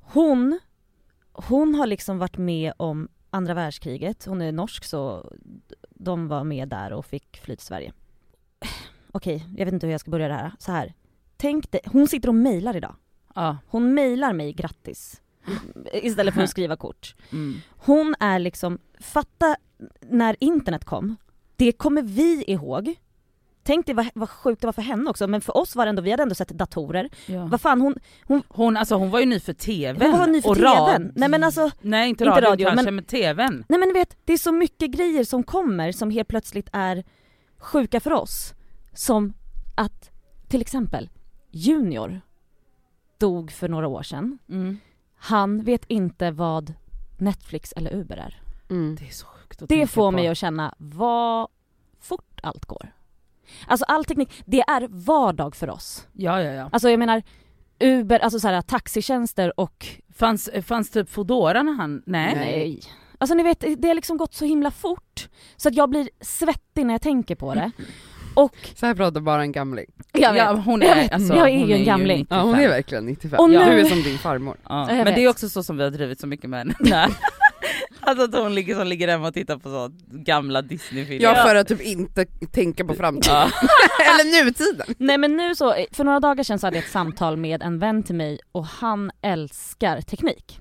Hon, 0.00 0.60
hon 1.32 1.74
har 1.74 1.86
liksom 1.86 2.18
varit 2.18 2.38
med 2.38 2.72
om 2.76 3.08
andra 3.30 3.54
världskriget, 3.54 4.24
hon 4.26 4.42
är 4.42 4.52
norsk 4.52 4.84
så 4.84 5.32
de 5.90 6.28
var 6.28 6.44
med 6.44 6.68
där 6.68 6.92
och 6.92 7.06
fick 7.06 7.40
fly 7.40 7.56
till 7.56 7.66
Sverige. 7.66 7.92
Okej, 9.12 9.46
jag 9.56 9.64
vet 9.64 9.74
inte 9.74 9.86
hur 9.86 9.92
jag 9.92 10.00
ska 10.00 10.10
börja 10.10 10.28
det 10.28 10.34
här. 10.34 10.52
Så 10.58 10.72
här. 10.72 10.94
Tänk 11.36 11.70
dig, 11.70 11.80
hon 11.86 12.08
sitter 12.08 12.28
och 12.28 12.34
mejlar 12.34 12.76
idag. 12.76 12.94
Ja. 13.34 13.58
Hon 13.66 13.94
mejlar 13.94 14.32
mig 14.32 14.52
grattis. 14.52 15.20
Istället 15.92 16.34
för 16.34 16.42
att 16.42 16.50
skriva 16.56 16.76
kort. 16.76 17.14
Mm. 17.32 17.60
Hon 17.70 18.14
är 18.20 18.38
liksom, 18.38 18.78
fatta 19.00 19.56
när 20.00 20.36
internet 20.40 20.84
kom, 20.84 21.16
det 21.56 21.72
kommer 21.72 22.02
vi 22.02 22.44
ihåg. 22.46 22.94
Tänk 23.62 23.86
dig 23.86 23.94
vad, 23.94 24.06
vad 24.14 24.30
sjukt 24.30 24.60
det 24.60 24.66
var 24.66 24.72
för 24.72 24.82
henne 24.82 25.10
också, 25.10 25.26
men 25.26 25.40
för 25.40 25.56
oss 25.56 25.76
var 25.76 25.84
det 25.86 25.88
ändå, 25.90 26.02
vi 26.02 26.10
hade 26.10 26.22
ändå 26.22 26.34
sett 26.34 26.48
datorer. 26.48 27.08
Ja. 27.26 27.46
Vad 27.46 27.60
fan 27.60 27.80
hon, 27.80 27.94
Hon, 28.48 28.76
alltså 28.76 28.94
hon 28.94 29.10
var 29.10 29.20
ju 29.20 29.26
ny 29.26 29.40
för 29.40 29.52
tvn. 29.52 30.10
hon 30.10 30.18
var 30.18 30.26
ny 30.26 30.42
för 30.42 30.50
och 30.50 30.56
tvn. 30.56 31.12
Nej 31.16 31.28
men 31.28 31.44
alltså, 31.44 31.70
Nej 31.80 32.08
inte 32.08 32.24
inte 32.24 32.40
radio, 32.40 32.66
kanske 32.68 32.84
men- 32.84 32.94
men 32.94 33.04
tvn. 33.04 33.64
nej 33.68 33.78
men 33.80 33.88
ni 33.88 33.92
vet, 33.92 34.16
det 34.24 34.32
är 34.32 34.36
så 34.38 34.52
mycket 34.52 34.90
grejer 34.90 35.24
som 35.24 35.42
kommer 35.42 35.92
som 35.92 36.10
helt 36.10 36.28
plötsligt 36.28 36.68
är 36.72 37.04
sjuka 37.58 38.00
för 38.00 38.12
oss. 38.12 38.54
Som 38.94 39.32
att, 39.76 40.10
till 40.48 40.60
exempel, 40.60 41.08
Junior 41.50 42.20
dog 43.20 43.50
för 43.52 43.68
några 43.68 43.88
år 43.88 44.02
sedan. 44.02 44.38
Mm. 44.48 44.78
Han 45.16 45.62
vet 45.64 45.84
inte 45.88 46.30
vad 46.30 46.74
Netflix 47.18 47.72
eller 47.72 47.94
Uber 47.94 48.16
är. 48.16 48.42
Mm. 48.70 48.96
Det 49.00 49.06
är 49.06 49.10
så 49.12 49.26
sjukt 49.26 49.62
att 49.62 49.68
Det 49.68 49.86
får 49.86 50.02
på. 50.06 50.10
mig 50.10 50.28
att 50.28 50.38
känna 50.38 50.74
vad 50.78 51.48
fort 52.00 52.40
allt 52.42 52.64
går. 52.64 52.92
Alltså 53.66 53.84
all 53.84 54.04
teknik, 54.04 54.42
det 54.46 54.60
är 54.60 54.86
vardag 54.90 55.56
för 55.56 55.70
oss. 55.70 56.06
Ja 56.12 56.42
ja 56.42 56.52
ja. 56.52 56.68
Alltså 56.72 56.90
jag 56.90 56.98
menar 56.98 57.22
Uber, 57.80 58.18
alltså 58.18 58.40
så 58.40 58.48
här, 58.48 58.62
taxitjänster 58.62 59.60
och 59.60 59.86
Fanns, 60.14 60.50
fanns 60.62 60.90
typ 60.90 61.10
Foodora 61.10 61.62
när 61.62 61.72
han, 61.72 62.02
nej? 62.06 62.34
nej. 62.34 62.80
Alltså 63.18 63.34
ni 63.34 63.42
vet, 63.42 63.60
det 63.78 63.88
har 63.88 63.94
liksom 63.94 64.16
gått 64.16 64.34
så 64.34 64.44
himla 64.44 64.70
fort 64.70 65.28
så 65.56 65.68
att 65.68 65.74
jag 65.74 65.90
blir 65.90 66.10
svettig 66.20 66.86
när 66.86 66.94
jag 66.94 67.02
tänker 67.02 67.34
på 67.34 67.54
det. 67.54 67.70
Och 68.34 68.56
Så 68.74 68.86
här 68.86 68.94
pratar 68.94 69.20
bara 69.20 69.42
en 69.42 69.52
gamling. 69.52 69.86
jag 70.12 70.32
vet, 70.32 70.42
Ja, 70.42 70.52
hon 70.52 70.80
jag 70.80 70.90
är, 70.90 71.02
vet, 71.02 71.12
alltså, 71.12 71.34
jag 71.34 71.48
är 71.50 71.58
hon 71.58 71.68
ju 71.68 71.74
en 71.74 71.84
gamling. 71.84 72.26
Ja 72.30 72.40
hon 72.40 72.52
95. 72.52 72.64
är 72.64 72.74
verkligen 72.76 73.06
95. 73.06 73.38
Och 73.40 73.48
Du 73.48 73.56
är 73.56 73.84
som 73.84 74.02
din 74.02 74.18
farmor. 74.18 74.56
Ja. 74.68 74.86
Men 74.86 75.04
det 75.04 75.24
är 75.24 75.28
också 75.28 75.48
så 75.48 75.62
som 75.62 75.76
vi 75.76 75.82
har 75.82 75.90
drivit 75.90 76.20
så 76.20 76.26
mycket 76.26 76.50
med 76.50 76.58
henne. 76.58 76.74
Nej. 76.80 77.08
Alltså 78.00 78.24
att 78.24 78.34
hon 78.34 78.54
ligger, 78.54 78.74
som 78.74 78.86
ligger 78.86 79.08
hemma 79.08 79.28
och 79.28 79.34
tittar 79.34 79.56
på 79.56 79.68
så 79.68 79.90
gamla 80.10 80.62
Disney-filmer. 80.62 81.22
Ja 81.22 81.34
för 81.34 81.54
att 81.54 81.68
typ 81.68 81.80
inte 81.80 82.24
tänka 82.52 82.84
på 82.84 82.94
framtiden. 82.94 83.36
Ja. 83.36 83.50
Eller 84.20 84.44
nutiden. 84.44 84.94
Nej 84.98 85.18
men 85.18 85.36
nu 85.36 85.54
så, 85.54 85.74
för 85.92 86.04
några 86.04 86.20
dagar 86.20 86.44
sedan 86.44 86.58
så 86.58 86.66
hade 86.66 86.76
jag 86.76 86.84
ett 86.84 86.90
samtal 86.90 87.36
med 87.36 87.62
en 87.62 87.78
vän 87.78 88.02
till 88.02 88.14
mig 88.14 88.38
och 88.52 88.66
han 88.66 89.10
älskar 89.22 90.00
teknik. 90.00 90.60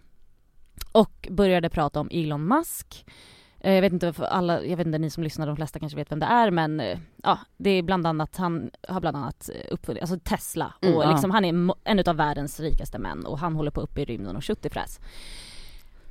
Och 0.92 1.28
började 1.32 1.70
prata 1.70 2.00
om 2.00 2.10
Elon 2.12 2.48
Musk. 2.48 3.06
Eh, 3.62 3.74
Jag 3.74 3.82
vet 3.82 3.94
inte, 3.94 4.14
för 4.14 4.24
alla, 4.24 4.64
jag 4.66 4.78
vet 4.78 4.88
inte, 4.88 5.00
ni 5.00 5.10
som 5.10 5.24
lyssnar, 5.24 5.48
de 5.48 5.56
flesta 5.56 5.80
kanske 5.80 5.96
vet 5.96 6.12
vem 6.12 6.20
det 6.20 6.26
är 6.26 6.52
men 6.52 6.80
eh, 6.80 7.00
ja, 7.24 7.40
det 7.58 7.70
är 7.70 7.84
bland 7.84 8.08
annat, 8.08 8.38
han 8.38 8.72
har 8.88 9.02
bland 9.02 9.18
annat 9.18 9.50
eh, 9.56 9.74
uppfunnit, 9.74 10.02
alltså 10.02 10.20
Tesla 10.24 10.74
och 10.80 10.88
Mm, 11.04 11.10
liksom 11.10 11.32
han 11.32 11.46
är 11.46 11.74
en 11.84 12.04
av 12.08 12.16
världens 12.16 12.60
rikaste 12.60 13.00
män 13.00 13.26
och 13.26 13.40
han 13.40 13.56
håller 13.56 13.72
på 13.72 13.82
upp 13.82 13.98
i 13.98 14.06
rymden 14.06 14.36
och 14.36 14.44
tjuttifräs. 14.44 15.00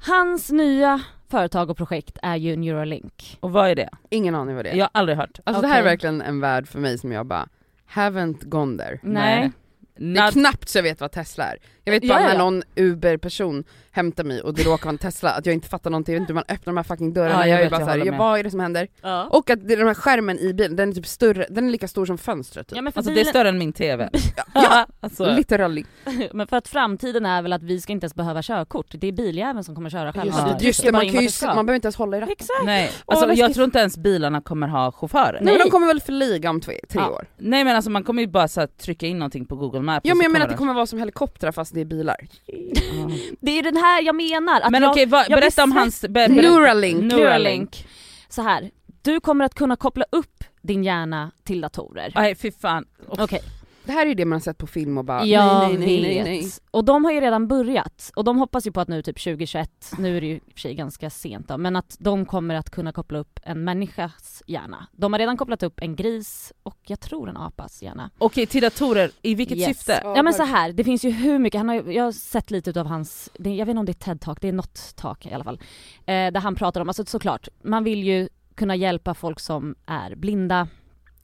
Hans 0.06 0.50
nya 0.50 1.00
företag 1.28 1.70
och 1.70 1.76
projekt 1.76 2.18
är 2.22 2.36
ju 2.36 2.56
Neuralink. 2.56 3.36
Och 3.40 3.50
vad 3.50 3.70
är 3.70 3.74
det? 3.74 3.88
Ingen 4.10 4.34
aning 4.34 4.56
vad 4.56 4.64
det 4.64 4.70
är. 4.70 4.76
Jag 4.76 4.84
har 4.84 4.90
aldrig 4.92 5.18
hört. 5.18 5.38
Alltså 5.44 5.62
det 5.62 5.68
här 5.68 5.80
är 5.80 5.84
verkligen 5.84 6.22
en 6.22 6.40
värld 6.40 6.68
för 6.68 6.78
mig 6.78 6.98
som 6.98 7.12
jag 7.12 7.26
bara, 7.26 7.48
haven't 7.92 8.44
gone 8.48 8.78
there. 8.78 8.98
Nej. 9.02 9.52
Det 9.96 10.18
är 10.20 10.30
knappt 10.30 10.68
så 10.68 10.78
jag 10.78 10.82
vet 10.82 11.00
vad 11.00 11.12
Tesla 11.12 11.44
är. 11.44 11.58
Jag 11.94 12.00
vet 12.00 12.08
bara 12.08 12.20
ja, 12.20 12.26
när 12.26 12.34
ja. 12.34 12.38
någon 12.38 12.62
Uber-person 12.76 13.64
hämtar 13.90 14.24
mig 14.24 14.40
och 14.42 14.54
det 14.54 14.62
råkar 14.62 14.84
vara 14.84 14.92
en 14.92 14.98
Tesla, 14.98 15.30
att 15.30 15.46
jag 15.46 15.52
inte 15.54 15.68
fattar 15.68 15.90
någonting, 15.90 16.14
jag 16.14 16.20
vet 16.20 16.22
inte 16.22 16.32
hur 16.32 16.34
man 16.34 16.44
öppnar 16.56 16.72
de 16.72 16.76
här 16.76 16.84
fucking 16.84 17.12
dörrarna, 17.12 17.34
Ja, 17.34 17.38
jag 17.40 17.48
jag 17.48 17.58
är 17.58 17.62
vet, 17.62 17.70
bara 17.70 17.80
jag 17.80 17.86
såhär, 17.86 17.98
håller 17.98 18.06
ja, 18.06 18.12
med. 18.12 18.18
vad 18.18 18.38
är 18.38 18.44
det 18.44 18.50
som 18.50 18.60
händer? 18.60 18.88
Ja. 19.02 19.24
Och 19.30 19.50
att 19.50 19.68
den 19.68 19.86
här 19.86 19.94
skärmen 19.94 20.38
i 20.38 20.54
bilen, 20.54 20.76
den 20.76 20.88
är 20.88 20.92
typ 20.92 21.06
större, 21.06 21.46
den 21.50 21.66
är 21.68 21.72
lika 21.72 21.88
stor 21.88 22.06
som 22.06 22.18
fönstret 22.18 22.66
typ. 22.68 22.76
Ja, 22.76 22.82
men, 22.82 22.92
Alltså 22.96 23.10
det 23.10 23.14
är 23.14 23.20
bilen, 23.20 23.30
större 23.30 23.48
än 23.48 23.58
min 23.58 23.72
TV. 23.72 24.08
Ja, 24.54 24.86
alltså, 25.00 25.26
Literally. 25.26 25.84
men 26.32 26.46
för 26.46 26.56
att 26.56 26.68
framtiden 26.68 27.26
är 27.26 27.42
väl 27.42 27.52
att 27.52 27.62
vi 27.62 27.80
ska 27.80 27.92
inte 27.92 28.04
ens 28.04 28.14
behöva 28.14 28.42
körkort, 28.42 28.86
det 28.90 29.06
är 29.06 29.12
biljäveln 29.12 29.64
som 29.64 29.74
kommer 29.74 29.90
köra 29.90 30.12
själva. 30.12 30.48
Just, 30.50 30.62
just 30.62 30.82
det, 30.82 30.92
man, 30.92 31.00
kan 31.10 31.22
ju, 31.22 31.28
man 31.42 31.66
behöver 31.66 31.74
inte 31.74 31.86
ens 31.86 31.96
hålla 31.96 32.16
i 32.16 32.20
ratten. 32.20 32.32
Exakt! 32.32 32.64
nej, 32.64 32.90
Åh, 32.94 33.02
alltså, 33.06 33.26
vad 33.26 33.36
jag 33.36 33.54
tror 33.54 33.64
inte 33.64 33.78
ens 33.78 33.98
bilarna 33.98 34.40
kommer 34.40 34.68
ha 34.68 34.92
chaufförer. 34.92 35.40
Nej 35.42 35.54
men 35.54 35.64
de 35.66 35.70
kommer 35.70 35.86
väl 35.86 36.00
förliga 36.00 36.50
om 36.50 36.60
tre, 36.60 36.80
år? 36.94 37.26
Nej 37.36 37.64
men 37.64 37.76
alltså 37.76 37.90
man 37.90 38.04
kommer 38.04 38.22
ju 38.22 38.28
bara 38.28 38.48
så 38.48 38.66
trycka 38.66 39.06
in 39.06 39.18
någonting 39.18 39.44
på 39.46 39.56
google 39.56 39.80
maps 39.80 40.00
Ja 40.08 40.14
men 40.14 40.22
jag 40.22 40.32
menar 40.32 40.46
att 40.46 40.50
det 40.50 40.54
de- 40.54 40.58
kommer 40.58 40.74
vara 40.74 40.86
som 40.86 40.98
helikoptrar 40.98 41.52
fast 41.52 41.74
det 41.78 41.82
är 41.82 41.84
bilar. 41.98 42.16
Ja. 42.46 43.10
Det 43.40 43.50
är 43.50 43.56
ju 43.56 43.62
den 43.62 43.76
här 43.76 44.02
jag 44.02 44.14
menar! 44.14 44.60
Att 44.60 44.70
Men 44.70 44.82
jag, 44.82 44.90
okej, 44.90 45.08
jag 45.10 45.40
berätta 45.40 45.62
om 45.64 45.72
hans... 45.72 46.00
Be, 46.00 46.08
berätta- 46.08 46.32
Neuralink. 46.34 47.12
Neuralink. 47.12 47.86
Så 48.28 48.42
här, 48.42 48.70
du 49.02 49.20
kommer 49.20 49.44
att 49.44 49.54
kunna 49.54 49.76
koppla 49.76 50.04
upp 50.12 50.44
din 50.62 50.84
hjärna 50.84 51.30
till 51.44 51.60
datorer. 51.60 52.12
Nej 52.14 52.34
fy 52.34 52.52
fan. 52.52 52.84
Okej, 53.08 53.40
Det 53.88 53.92
här 53.92 54.02
är 54.02 54.08
ju 54.08 54.14
det 54.14 54.24
man 54.24 54.36
har 54.36 54.40
sett 54.40 54.58
på 54.58 54.66
film 54.66 54.98
och 54.98 55.04
bara 55.04 55.24
jag 55.24 55.68
nej, 55.68 55.78
nej, 55.78 55.86
nej, 55.86 56.02
nej, 56.02 56.14
vet. 56.14 56.24
nej. 56.24 56.50
Och 56.70 56.84
de 56.84 57.04
har 57.04 57.12
ju 57.12 57.20
redan 57.20 57.48
börjat. 57.48 58.10
Och 58.16 58.24
de 58.24 58.38
hoppas 58.38 58.66
ju 58.66 58.72
på 58.72 58.80
att 58.80 58.88
nu 58.88 59.02
typ 59.02 59.20
2021, 59.24 59.92
nu 59.98 60.16
är 60.16 60.20
det 60.20 60.26
ju 60.26 60.34
i 60.36 60.38
och 60.38 60.52
för 60.52 60.60
sig 60.60 60.74
ganska 60.74 61.10
sent 61.10 61.48
då, 61.48 61.56
men 61.58 61.76
att 61.76 61.96
de 62.00 62.26
kommer 62.26 62.54
att 62.54 62.70
kunna 62.70 62.92
koppla 62.92 63.18
upp 63.18 63.40
en 63.42 63.64
människas 63.64 64.42
hjärna. 64.46 64.86
De 64.92 65.12
har 65.12 65.18
redan 65.20 65.36
kopplat 65.36 65.62
upp 65.62 65.80
en 65.80 65.96
gris 65.96 66.52
och 66.62 66.78
jag 66.86 67.00
tror 67.00 67.28
en 67.28 67.36
apas 67.36 67.82
hjärna. 67.82 68.10
Okej 68.18 68.46
till 68.46 68.62
datorer, 68.62 69.10
i 69.22 69.34
vilket 69.34 69.58
Yes. 69.58 69.66
syfte? 69.66 70.00
Ja, 70.04 70.16
Ja 70.16 70.22
men 70.22 70.32
så 70.34 70.42
här, 70.42 70.72
det 70.72 70.84
finns 70.84 71.04
ju 71.04 71.10
hur 71.10 71.38
mycket, 71.38 71.58
han 71.58 71.68
har, 71.68 71.74
ju- 71.76 71.92
jag 71.92 72.04
har 72.04 72.12
sett 72.12 72.50
lite 72.50 72.70
utav 72.70 72.86
hans, 72.86 73.30
det, 73.38 73.50
jag 73.54 73.66
vet 73.66 73.70
inte 73.70 73.80
om 73.80 73.86
det 73.86 73.92
är 74.06 74.14
TED-talk, 74.14 74.38
det 74.40 74.48
är 74.48 74.52
något 74.52 74.96
tak 74.96 75.26
i 75.26 75.32
alla 75.32 75.44
fall. 75.44 75.60
Eh, 75.98 76.04
där 76.32 76.40
han 76.40 76.54
pratar 76.54 76.80
om, 76.80 76.88
alltså 76.88 77.04
såklart, 77.04 77.48
man 77.62 77.84
vill 77.84 78.04
ju 78.04 78.28
kunna 78.54 78.76
hjälpa 78.76 79.14
folk 79.14 79.40
som 79.40 79.74
är 79.86 80.14
blinda, 80.14 80.68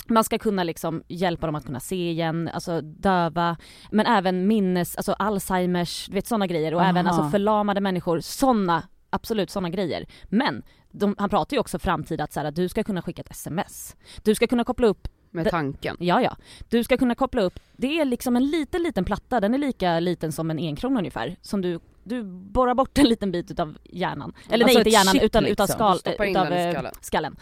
man 0.08 0.25
ska 0.25 0.38
kunna 0.38 0.64
liksom 0.64 1.02
hjälpa 1.08 1.46
dem 1.46 1.54
att 1.54 1.66
kunna 1.66 1.80
se 1.80 2.11
igen, 2.11 2.50
alltså 2.54 2.80
döva, 2.80 3.56
men 3.90 4.06
även 4.06 4.46
minnes, 4.46 4.96
alltså 4.96 5.12
Alzheimers, 5.12 6.06
du 6.06 6.14
vet 6.14 6.26
sådana 6.26 6.46
grejer 6.46 6.75
och 6.75 6.80
Aha. 6.80 6.90
även 6.90 7.06
alltså 7.06 7.30
förlamade 7.30 7.80
människor, 7.80 8.20
sådana, 8.20 8.82
absolut 9.11 9.50
sådana 9.50 9.70
grejer. 9.70 10.06
Men 10.25 10.62
de, 10.90 11.14
han 11.18 11.28
pratar 11.28 11.54
ju 11.54 11.61
också 11.61 11.78
framtid 11.78 12.20
att, 12.20 12.32
så 12.32 12.40
här, 12.40 12.50
du 12.50 12.68
ska 12.68 12.84
kunna 12.84 13.02
skicka 13.02 13.23
ett 13.23 13.30
sms, 13.30 13.96
du 14.23 14.34
ska 14.34 14.46
kunna 14.46 14.64
koppla 14.64 14.87
upp 14.87 15.08
Med 15.30 15.50
tanken. 15.50 15.96
Ja, 16.00 16.23
ja. 16.23 16.37
Du 16.68 16.84
ska 16.84 16.96
kunna 16.96 17.14
koppla 17.14 17.42
upp, 17.42 17.61
det 17.76 18.00
är 18.00 18.04
liksom 18.04 18.37
en 18.37 18.50
liten, 18.50 18.82
liten 18.82 19.04
platta, 19.04 19.40
den 19.40 19.54
är 19.54 19.58
lika 19.58 20.00
liten 20.00 20.32
som 20.32 20.50
en 20.50 20.58
enkrona 20.58 20.99
ungefär, 20.99 21.37
som 21.42 21.61
du, 21.61 21.80
du 22.04 22.23
borrar 22.25 22.75
bort 22.75 22.99
en 22.99 23.08
liten 23.08 23.32
bit 23.32 23.50
utav 23.50 23.78
hjärnan. 23.84 24.32
Eller 24.50 24.64
Alltså 24.64 24.66
nej, 24.66 24.76
inte 24.76 24.90
hjärnan, 24.90 25.12
chip 25.12 25.23
utan 25.23 25.44
liksom. 25.44 25.68
skal, 25.68 25.96
utav 25.96 26.52
eh, 26.52 26.70
skallen. 26.73 26.92
skallen. 27.00 27.37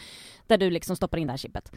Där 0.47 0.59
du 0.59 0.71
liksom 0.71 0.97
stoppar 0.97 1.19
in 1.19 1.26
det 1.26 1.33
här 1.33 1.38
chippet. 1.38 1.73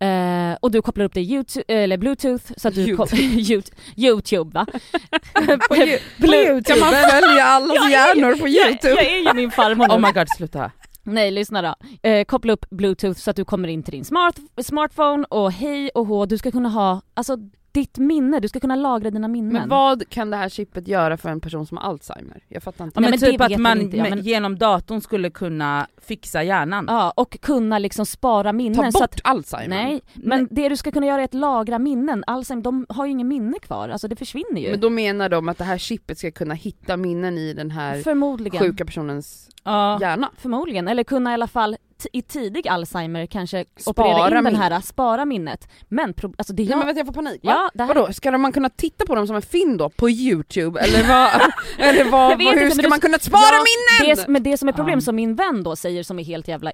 Eh, 0.00 0.56
och 0.60 0.70
du 0.70 0.82
kopplar 0.82 1.04
upp 1.04 1.14
det 1.14 1.20
YouTube, 1.20 1.64
eller 1.74 1.96
bluetooth, 1.98 2.44
så 2.56 2.68
att 2.68 2.74
du 2.74 2.80
YouTube. 2.80 3.16
Yout- 3.16 3.72
Youtube 3.96 4.50
va? 4.54 4.66
på, 5.68 5.76
ju, 5.76 5.98
på 6.20 6.26
youtube? 6.26 6.62
Kan 6.62 6.78
man 6.80 6.90
följa 7.10 7.44
allas 7.44 7.90
hjärnor 7.90 8.34
på 8.34 8.48
youtube? 8.48 8.94
Jag, 8.94 9.04
jag 9.04 9.12
är 9.12 9.28
ju 9.28 9.34
min 9.34 9.50
farmor 9.50 9.88
nu. 9.88 9.94
Oh 9.94 10.00
my 10.00 10.12
god 10.12 10.28
sluta. 10.36 10.70
Nej 11.02 11.30
lyssna 11.30 11.62
då. 11.62 11.74
Eh, 12.08 12.24
koppla 12.24 12.52
upp 12.52 12.66
bluetooth 12.70 13.18
så 13.20 13.30
att 13.30 13.36
du 13.36 13.44
kommer 13.44 13.68
in 13.68 13.82
till 13.82 13.92
din 13.92 14.04
smart, 14.04 14.36
smartphone 14.62 15.24
och 15.30 15.52
hej 15.52 15.90
och 15.94 16.06
hå, 16.06 16.26
du 16.26 16.38
ska 16.38 16.50
kunna 16.50 16.68
ha, 16.68 17.02
alltså 17.14 17.36
ditt 17.72 17.98
minne, 17.98 18.40
du 18.40 18.48
ska 18.48 18.60
kunna 18.60 18.76
lagra 18.76 19.10
dina 19.10 19.28
minnen. 19.28 19.52
Men 19.52 19.68
vad 19.68 20.08
kan 20.08 20.30
det 20.30 20.36
här 20.36 20.48
chippet 20.48 20.88
göra 20.88 21.16
för 21.16 21.28
en 21.28 21.40
person 21.40 21.66
som 21.66 21.76
har 21.76 21.84
Alzheimer? 21.84 22.42
Jag 22.48 22.62
fattar 22.62 22.84
inte. 22.84 22.96
Ja, 22.96 23.00
men, 23.00 23.10
men 23.10 23.18
typ 23.20 23.40
att 23.40 23.58
man 23.58 23.80
inte 23.80 23.96
med- 23.96 24.10
men- 24.10 24.22
genom 24.22 24.58
datorn 24.58 25.00
skulle 25.00 25.30
kunna 25.30 25.86
fixa 26.02 26.42
hjärnan. 26.42 26.84
Ja, 26.88 27.12
och 27.16 27.40
kunna 27.40 27.78
liksom 27.78 28.06
spara 28.06 28.52
minnen. 28.52 28.74
Ta 28.84 28.92
så 28.92 28.98
bort 28.98 29.02
att, 29.14 29.20
Alzheimer? 29.24 29.76
nej, 29.84 30.00
men 30.14 30.48
det 30.50 30.68
du 30.68 30.76
ska 30.76 30.90
kunna 30.92 31.06
göra 31.06 31.20
är 31.20 31.24
att 31.24 31.34
lagra 31.34 31.78
minnen. 31.78 32.24
Alzheimer, 32.26 32.62
de 32.62 32.86
har 32.88 33.04
ju 33.06 33.10
ingen 33.12 33.28
minne 33.28 33.58
kvar, 33.62 33.88
alltså 33.88 34.08
det 34.08 34.16
försvinner 34.16 34.60
ju. 34.60 34.70
Men 34.70 34.80
då 34.80 34.90
menar 34.90 35.28
de 35.28 35.48
att 35.48 35.58
det 35.58 35.64
här 35.64 35.78
chippet 35.78 36.18
ska 36.18 36.30
kunna 36.30 36.54
hitta 36.54 36.96
minnen 36.96 37.38
i 37.38 37.52
den 37.52 37.70
här 37.70 38.02
Förmodligen. 38.02 38.60
sjuka 38.60 38.84
personens 38.84 39.48
Ja. 39.64 39.98
hjärna. 40.00 40.30
Förmodligen, 40.36 40.88
eller 40.88 41.04
kunna 41.04 41.30
i 41.30 41.34
alla 41.34 41.46
fall 41.46 41.76
i 42.12 42.22
tidig 42.22 42.68
Alzheimer 42.68 43.26
kanske 43.26 43.64
Spara 43.76 43.90
operera 44.08 44.28
in 44.28 44.34
den 44.34 44.44
minnet. 44.44 44.60
här, 44.72 44.80
spara 44.80 45.24
minnet. 45.24 45.68
Men 45.88 46.14
pro- 46.14 46.34
alltså 46.38 46.52
det 46.52 46.62
Nej 46.62 46.70
jag... 46.70 46.78
men 46.78 46.86
vänta 46.86 46.98
jag 47.00 47.06
får 47.06 47.12
panik. 47.12 47.40
Va? 47.44 47.50
ja, 47.52 47.70
det 47.74 47.82
här, 47.82 47.94
Vadå, 47.94 48.12
ska 48.12 48.38
man 48.38 48.52
kunna 48.52 48.68
titta 48.68 49.06
på 49.06 49.14
dem 49.14 49.26
som 49.26 49.36
en 49.36 49.42
film 49.42 49.76
då? 49.76 49.88
På 49.88 50.10
youtube? 50.10 50.80
Eller 50.80 51.08
vad? 51.08 51.30
eller 51.88 52.04
vad, 52.04 52.30
vad 52.30 52.54
hur 52.54 52.62
inte, 52.62 52.70
ska 52.74 52.82
du- 52.82 52.88
man 52.88 53.00
kunna 53.00 53.18
spara 53.18 53.42
Ja, 53.42 53.64
minnen? 54.02 54.16
det, 54.16 54.28
men 54.28 54.42
det 54.42 54.56
som 54.58 54.68
är 54.68 54.72
problem 54.72 54.96
Ja. 54.98 55.00
som 55.00 55.16
min 55.16 55.34
vän 55.34 55.62
då 55.62 55.76
säger 55.76 56.02
som 56.02 56.18
är 56.18 56.24
helt 56.24 56.48
jävla, 56.48 56.72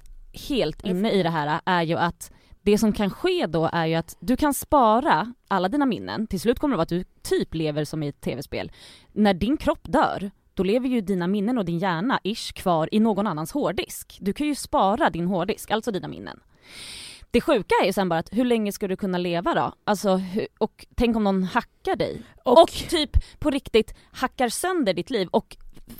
helt 0.49 0.81
inne 0.85 1.11
i 1.11 1.23
det 1.23 1.29
här 1.29 1.59
är 1.65 1.81
ju 1.83 1.95
att 1.97 2.31
det 2.61 2.77
som 2.77 2.93
kan 2.93 3.09
ske 3.09 3.45
då 3.47 3.69
är 3.73 3.85
ju 3.85 3.95
att 3.95 4.15
du 4.19 4.37
kan 4.37 4.53
spara 4.53 5.33
alla 5.47 5.69
dina 5.69 5.85
minnen, 5.85 6.27
till 6.27 6.39
slut 6.39 6.59
kommer 6.59 6.73
det 6.73 6.77
vara 6.77 6.83
att 6.83 6.89
du 6.89 7.03
typ 7.23 7.53
lever 7.53 7.85
som 7.85 8.03
i 8.03 8.07
ett 8.07 8.21
tv-spel. 8.21 8.71
När 9.13 9.33
din 9.33 9.57
kropp 9.57 9.79
dör, 9.83 10.31
då 10.57 10.63
lever 10.63 10.87
ju 10.89 11.01
dina 11.01 11.27
minnen 11.27 11.57
och 11.57 11.65
din 11.65 11.79
hjärna 11.79 12.19
ish 12.23 12.51
kvar 12.53 12.89
i 12.91 12.99
någon 12.99 13.27
annans 13.27 13.51
hårddisk. 13.51 14.17
Du 14.21 14.33
kan 14.33 14.47
ju 14.47 14.55
spara 14.55 15.09
din 15.09 15.27
hårddisk, 15.27 15.71
alltså 15.71 15.91
dina 15.91 16.07
minnen. 16.07 16.39
Det 17.31 17.41
sjuka 17.41 17.75
är 17.81 17.85
ju 17.85 17.93
sen 17.93 18.09
bara 18.09 18.19
att 18.19 18.29
hur 18.31 18.45
länge 18.45 18.71
ska 18.71 18.87
du 18.87 18.95
kunna 18.95 19.17
leva 19.17 19.53
då? 19.53 19.73
Alltså, 19.83 20.21
och 20.57 20.85
tänk 20.95 21.15
om 21.15 21.23
någon 21.23 21.43
hackar 21.43 21.95
dig? 21.95 22.21
Och, 22.43 22.61
Och, 22.61 22.69
typ 22.69 23.09
på 23.39 23.49
riktigt 23.49 23.93
hackar 24.11 24.49
sönder 24.49 24.93
ditt 24.93 25.09
liv 25.09 25.27
och 25.31 25.57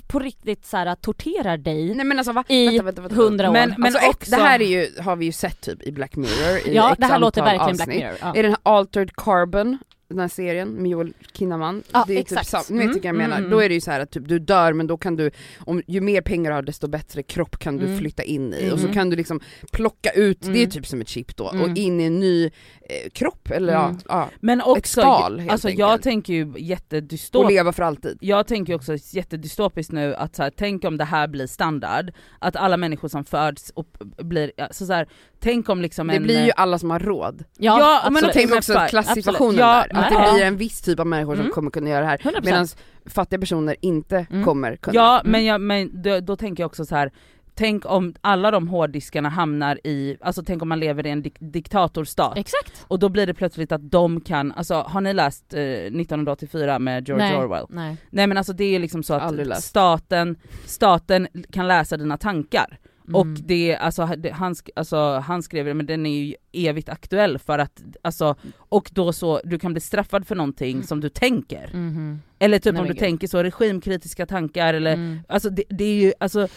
på 0.07 0.19
riktigt 0.19 0.65
så 0.65 0.77
här, 0.77 0.95
torterar 0.95 1.57
dig 1.57 1.95
Nej 1.95 2.05
men 2.05 2.17
alltså 2.17 2.31
va? 2.33 2.43
i 2.47 2.79
hundra 3.11 3.49
år. 3.49 3.53
Men- 3.53 3.75
men 3.77 3.85
alltså, 3.95 4.09
också- 4.09 4.31
det 4.31 4.37
här 4.37 4.61
är 4.61 4.65
ju, 4.65 5.01
har 5.01 5.15
vi 5.15 5.25
ju 5.25 5.31
sett 5.31 5.61
typ 5.61 5.83
i 5.83 5.91
Black 5.91 6.15
Mirror 6.15 6.67
i 6.67 6.75
ja, 6.75 6.95
det 6.97 7.05
här 7.05 7.19
låter 7.19 7.41
verkligen 7.41 7.75
Black 7.75 7.87
avsnitt. 7.87 7.99
Mirror. 8.03 8.17
Ja. 8.21 8.35
Är 8.35 8.43
den 8.43 8.51
här 8.51 8.59
Altered 8.63 9.15
Carbon, 9.15 9.77
den 10.09 10.19
här 10.19 10.27
serien 10.27 10.69
med 10.69 10.91
Joel 10.91 11.13
Kinnaman, 11.33 11.83
Ja, 11.93 12.03
det 12.07 12.15
är 12.15 12.19
exakt. 12.19 12.41
typ 12.41 12.49
sam- 12.49 12.63
ni 12.69 12.77
vet 12.77 12.83
Mm, 12.83 12.93
vilka 12.93 13.07
jag 13.07 13.15
menar, 13.15 13.37
mm, 13.37 13.49
då 13.49 13.55
mm. 13.57 13.65
är 13.65 13.69
det 13.69 13.75
ju 13.75 13.81
så 13.81 13.91
här 13.91 13.99
att 13.99 14.11
typ, 14.11 14.27
du 14.27 14.39
dör 14.39 14.73
men 14.73 14.87
då 14.87 14.97
kan 14.97 15.15
du, 15.15 15.31
om, 15.59 15.81
ju 15.87 16.01
mer 16.01 16.21
pengar 16.21 16.51
du 16.51 16.55
har 16.55 16.61
desto 16.61 16.87
bättre 16.87 17.23
kropp 17.23 17.57
kan 17.59 17.77
du 17.77 17.85
Mm. 17.85 17.97
flytta 17.97 18.23
in 18.23 18.53
i 18.53 18.71
och 18.71 18.79
så 18.79 18.83
Mm. 18.85 18.93
kan 18.93 19.09
du 19.09 19.15
liksom 19.15 19.39
plocka 19.71 20.09
ut, 20.09 20.41
det 20.41 20.47
är 20.47 20.55
Mm. 20.55 20.69
typ 20.69 20.87
som 20.87 21.01
ett 21.01 21.07
chip 21.09 21.35
då, 21.37 21.49
Mm. 21.49 21.61
och 21.71 21.77
in 21.77 22.01
i 22.01 22.03
en 22.03 22.19
ny 22.19 22.45
eh, 22.45 23.09
kropp 23.13 23.51
eller 23.51 23.73
Mm. 23.75 23.97
ja, 24.07 24.15
ja, 24.19 24.29
men 24.39 24.61
också, 24.61 25.01
skal, 25.01 25.39
helt 25.39 25.51
alltså 25.51 25.69
jag 25.69 25.89
enkelt. 25.91 26.03
tänker 26.03 26.33
ju 26.33 26.51
och 26.51 26.59
jättedystopiskt 26.59 27.51
leva 27.53 27.73
för 27.73 27.83
alltid. 27.83 28.17
jag 28.21 28.47
tänker 28.47 28.73
ju 28.73 28.77
också 28.77 28.95
jättedystopiskt 29.11 29.91
nu 29.93 30.15
att 30.15 30.35
så 30.35 30.43
här, 30.43 30.51
tänk 30.57 30.83
om 30.83 30.97
det 30.97 31.03
här 31.03 31.27
blir 31.27 31.47
standard, 31.47 32.11
att 32.39 32.55
alla 32.55 32.77
människor 32.77 33.07
som 33.07 33.25
föds 33.25 33.69
och 33.69 33.87
blir, 34.17 34.51
alltså 34.57 34.85
så 34.85 34.93
här, 34.93 35.07
tänk 35.39 35.69
om 35.69 35.81
liksom 35.81 36.07
Det 36.07 36.15
en... 36.15 36.23
blir 36.23 36.45
ju 36.45 36.51
alla 36.55 36.79
som 36.79 36.89
har 36.91 36.99
råd. 36.99 37.43
Ja, 37.57 38.01
Ja, 38.03 38.09
men 38.09 38.23
tänk 38.33 38.53
också 38.55 38.79
klassituationen. 38.89 39.55
Ja, 39.59 39.85
där, 39.89 39.96
att 40.03 40.09
det 40.09 40.33
blir 40.33 40.43
en 40.45 40.57
viss 40.57 40.81
typ 40.81 40.99
av 40.99 41.07
människor 41.07 41.35
som 41.35 41.41
Mm. 41.41 41.53
kommer 41.53 41.71
kunna 41.71 41.89
göra 41.89 42.01
det 42.01 42.07
här, 42.07 42.17
100%. 42.17 42.45
medan 42.45 42.67
fattiga 43.05 43.39
personer 43.39 43.75
inte 43.81 44.25
Mm. 44.31 44.45
kommer 44.45 44.75
kunna. 44.75 44.95
Ja 44.95 45.19
Mm. 45.19 45.31
men, 45.31 45.45
jag, 45.45 45.61
men 45.61 46.01
då, 46.01 46.19
då 46.19 46.35
tänker 46.35 46.63
jag 46.63 46.67
också 46.67 46.85
så 46.85 46.95
här. 46.95 47.11
tänk 47.59 47.85
om 47.85 48.13
alla 48.21 48.51
de 48.51 48.67
hårddiskarna 48.67 49.29
hamnar 49.29 49.79
i, 49.83 50.17
alltså 50.21 50.43
tänk 50.43 50.61
om 50.61 50.69
man 50.69 50.79
lever 50.79 51.07
i 51.07 51.09
en 51.09 51.21
dik 51.21 51.35
diktatorstat. 51.39 52.37
Exakt. 52.37 52.85
Och 52.87 52.99
då 52.99 53.09
blir 53.09 53.27
det 53.27 53.33
plötsligt 53.33 53.71
att 53.71 53.91
de 53.91 54.21
kan, 54.21 54.51
alltså 54.51 54.75
har 54.75 55.01
ni 55.01 55.13
läst 55.13 55.53
eh, 55.53 55.61
1984 55.61 56.79
med 56.79 57.07
George 57.07 57.25
Nej. 57.29 57.37
Orwell? 57.37 57.65
Nej. 57.69 57.97
Nej 58.09 58.27
men 58.27 58.37
alltså 58.37 58.53
det 58.53 58.63
är 58.75 58.79
liksom 58.79 59.03
så 59.03 59.13
att 59.13 59.63
staten, 59.63 60.35
staten 60.65 61.27
kan 61.51 61.67
läsa 61.67 61.97
dina 61.97 62.17
tankar. 62.17 62.77
Och 63.13 63.25
Mm. 63.25 63.41
det, 63.45 63.75
alltså, 63.75 64.09
han, 64.33 64.55
alltså, 64.75 65.17
han 65.19 65.43
skrev 65.43 65.65
det 65.65 65.73
men 65.73 65.85
den 65.85 66.05
är 66.05 66.23
ju 66.23 66.35
evigt 66.51 66.89
aktuell 66.89 67.39
för 67.39 67.59
att, 67.59 67.81
alltså, 68.01 68.35
och 68.57 68.89
då 68.93 69.13
så, 69.13 69.41
du 69.43 69.59
kan 69.59 69.73
bli 69.73 69.81
straffad 69.81 70.27
för 70.27 70.35
någonting 70.35 70.83
som 70.83 70.99
du 71.01 71.09
tänker. 71.09 71.69
Mhm. 71.73 72.21
Eller 72.39 72.59
typ 72.59 72.73
Nej, 72.73 72.81
om 72.81 72.87
du 72.87 72.93
gud. 72.93 72.99
tänker 72.99 73.27
så, 73.27 73.43
regimkritiska 73.43 74.25
tankar 74.25 74.73
eller, 74.73 74.93
Mm. 74.93 75.19
alltså 75.27 75.49
det, 75.49 75.63
det 75.69 75.83
är 75.83 76.01
ju, 76.01 76.13
alltså, 76.19 76.47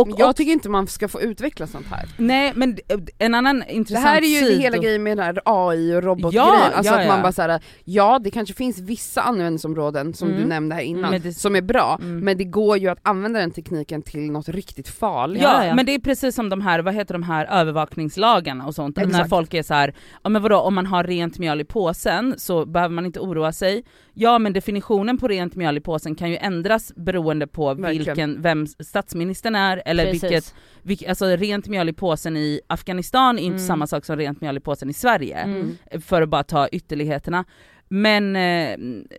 och, 0.00 0.08
Men 0.08 0.16
jag 0.18 0.30
och 0.30 0.36
tycker 0.36 0.52
inte 0.52 0.68
man 0.68 0.86
ska 0.86 1.08
få 1.08 1.20
utveckla 1.20 1.66
sånt 1.66 1.86
här. 1.86 2.08
nej 2.16 2.52
men 2.56 2.78
en 3.18 3.34
annan 3.34 3.58
Det 3.60 3.72
intressant 3.72 4.06
här 4.06 4.22
är 4.22 4.26
ju 4.26 4.46
sido- 4.46 4.60
hela 4.60 4.76
grejen 4.78 5.02
med 5.02 5.16
den 5.16 5.26
här 5.26 5.40
AI 5.44 5.94
och 5.96 6.02
robotgrejen, 6.02 6.46
Ja, 6.48 6.70
alltså 6.74 6.92
ja, 6.92 7.00
att 7.00 7.06
man 7.06 7.16
ja. 7.16 7.22
bara 7.22 7.32
såhär, 7.32 7.60
ja 7.84 8.18
det 8.18 8.30
kanske 8.30 8.54
finns 8.54 8.78
vissa 8.78 9.20
användningsområden 9.22 10.14
som 10.14 10.28
Mm. 10.28 10.40
du 10.42 10.46
nämnde 10.48 10.74
här 10.74 10.82
innan, 10.82 11.10
Men 11.10 11.20
det- 11.22 11.32
som 11.34 11.56
är 11.56 11.62
bra, 11.62 11.98
Mm. 12.02 12.20
men 12.20 12.38
det 12.38 12.44
går 12.44 12.78
ju 12.78 12.88
att 12.88 12.98
använda 13.02 13.40
den 13.40 13.50
tekniken 13.50 14.02
till 14.02 14.30
något 14.30 14.48
riktigt 14.48 14.88
farligt. 14.88 15.42
Ja, 15.42 15.74
men 15.74 15.86
det 15.86 15.94
är 15.94 15.98
precis 15.98 16.34
som 16.34 16.48
de 16.48 16.60
här, 16.60 16.78
vad 16.80 16.94
heter 16.94 17.14
de 17.14 17.22
här 17.22 17.46
övervakningslagarna 17.90 18.66
och 18.66 18.74
sånt, 18.74 18.96
när 18.96 19.06
Exakt. 19.06 19.28
folk 19.30 19.54
är 19.54 19.62
så 19.62 19.74
här, 19.74 19.94
ja 20.22 20.30
men 20.30 20.42
vadå 20.42 20.56
om 20.60 20.74
man 20.74 20.86
har 20.86 21.04
rent 21.04 21.38
mjöl 21.38 21.60
i 21.60 21.64
påsen 21.64 22.34
så 22.38 22.66
behöver 22.66 22.94
man 22.94 23.06
inte 23.06 23.20
oroa 23.20 23.52
sig. 23.52 23.84
Ja 24.14 24.38
men 24.38 24.52
definitionen 24.52 25.18
på 25.18 25.28
rent 25.28 25.54
mjöl 25.56 25.76
i 25.76 25.80
påsen 25.80 26.14
kan 26.14 26.30
ju 26.30 26.36
ändras 26.36 26.92
beroende 26.96 27.46
på 27.46 27.74
Verkligen. 27.74 27.98
vilken, 28.06 28.42
vem 28.42 28.66
statsministern 28.66 29.54
är 29.54 29.82
eller 29.86 30.04
Precis. 30.04 30.22
vilket, 30.22 30.54
vilk, 30.82 31.02
alltså 31.02 31.26
rent 31.26 31.68
mjöl 31.68 31.88
i 31.88 31.92
påsen 31.92 32.36
i 32.36 32.60
Afghanistan 32.66 33.38
är 33.38 33.42
inte 33.42 33.54
Mm. 33.56 33.66
samma 33.66 33.86
sak 33.86 34.04
som 34.04 34.16
rent 34.16 34.40
mjöl 34.40 34.56
i 34.56 34.60
påsen 34.60 34.90
i 34.90 34.92
Sverige. 34.92 35.36
Mm. 35.36 35.76
För 36.00 36.22
att 36.22 36.28
bara 36.28 36.42
ta 36.42 36.68
ytterligheterna. 36.68 37.44
Men 37.88 38.36
eh, 38.36 38.76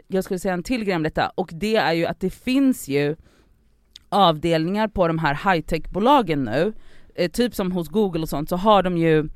jag 0.07 0.23
skulle 0.23 0.39
säga 0.39 0.53
en 0.53 0.63
till 0.63 0.83
grej 0.83 0.95
om 0.95 1.03
detta, 1.03 1.31
och 1.35 1.49
det 1.53 1.75
är 1.75 1.93
ju 1.93 2.05
att 2.05 2.19
det 2.19 2.29
finns 2.29 2.87
ju 2.87 3.15
avdelningar 4.09 4.87
på 4.87 5.07
de 5.07 5.19
här 5.19 5.33
high-tech-bolagen 5.53 6.43
nu, 6.43 6.73
eh, 7.15 7.31
typ 7.31 7.55
som 7.55 7.71
hos 7.71 7.89
google 7.89 8.21
och 8.21 8.29
sånt, 8.29 8.49
så 8.49 8.55
har 8.55 8.83
de 8.83 8.97
ju, 8.97 9.29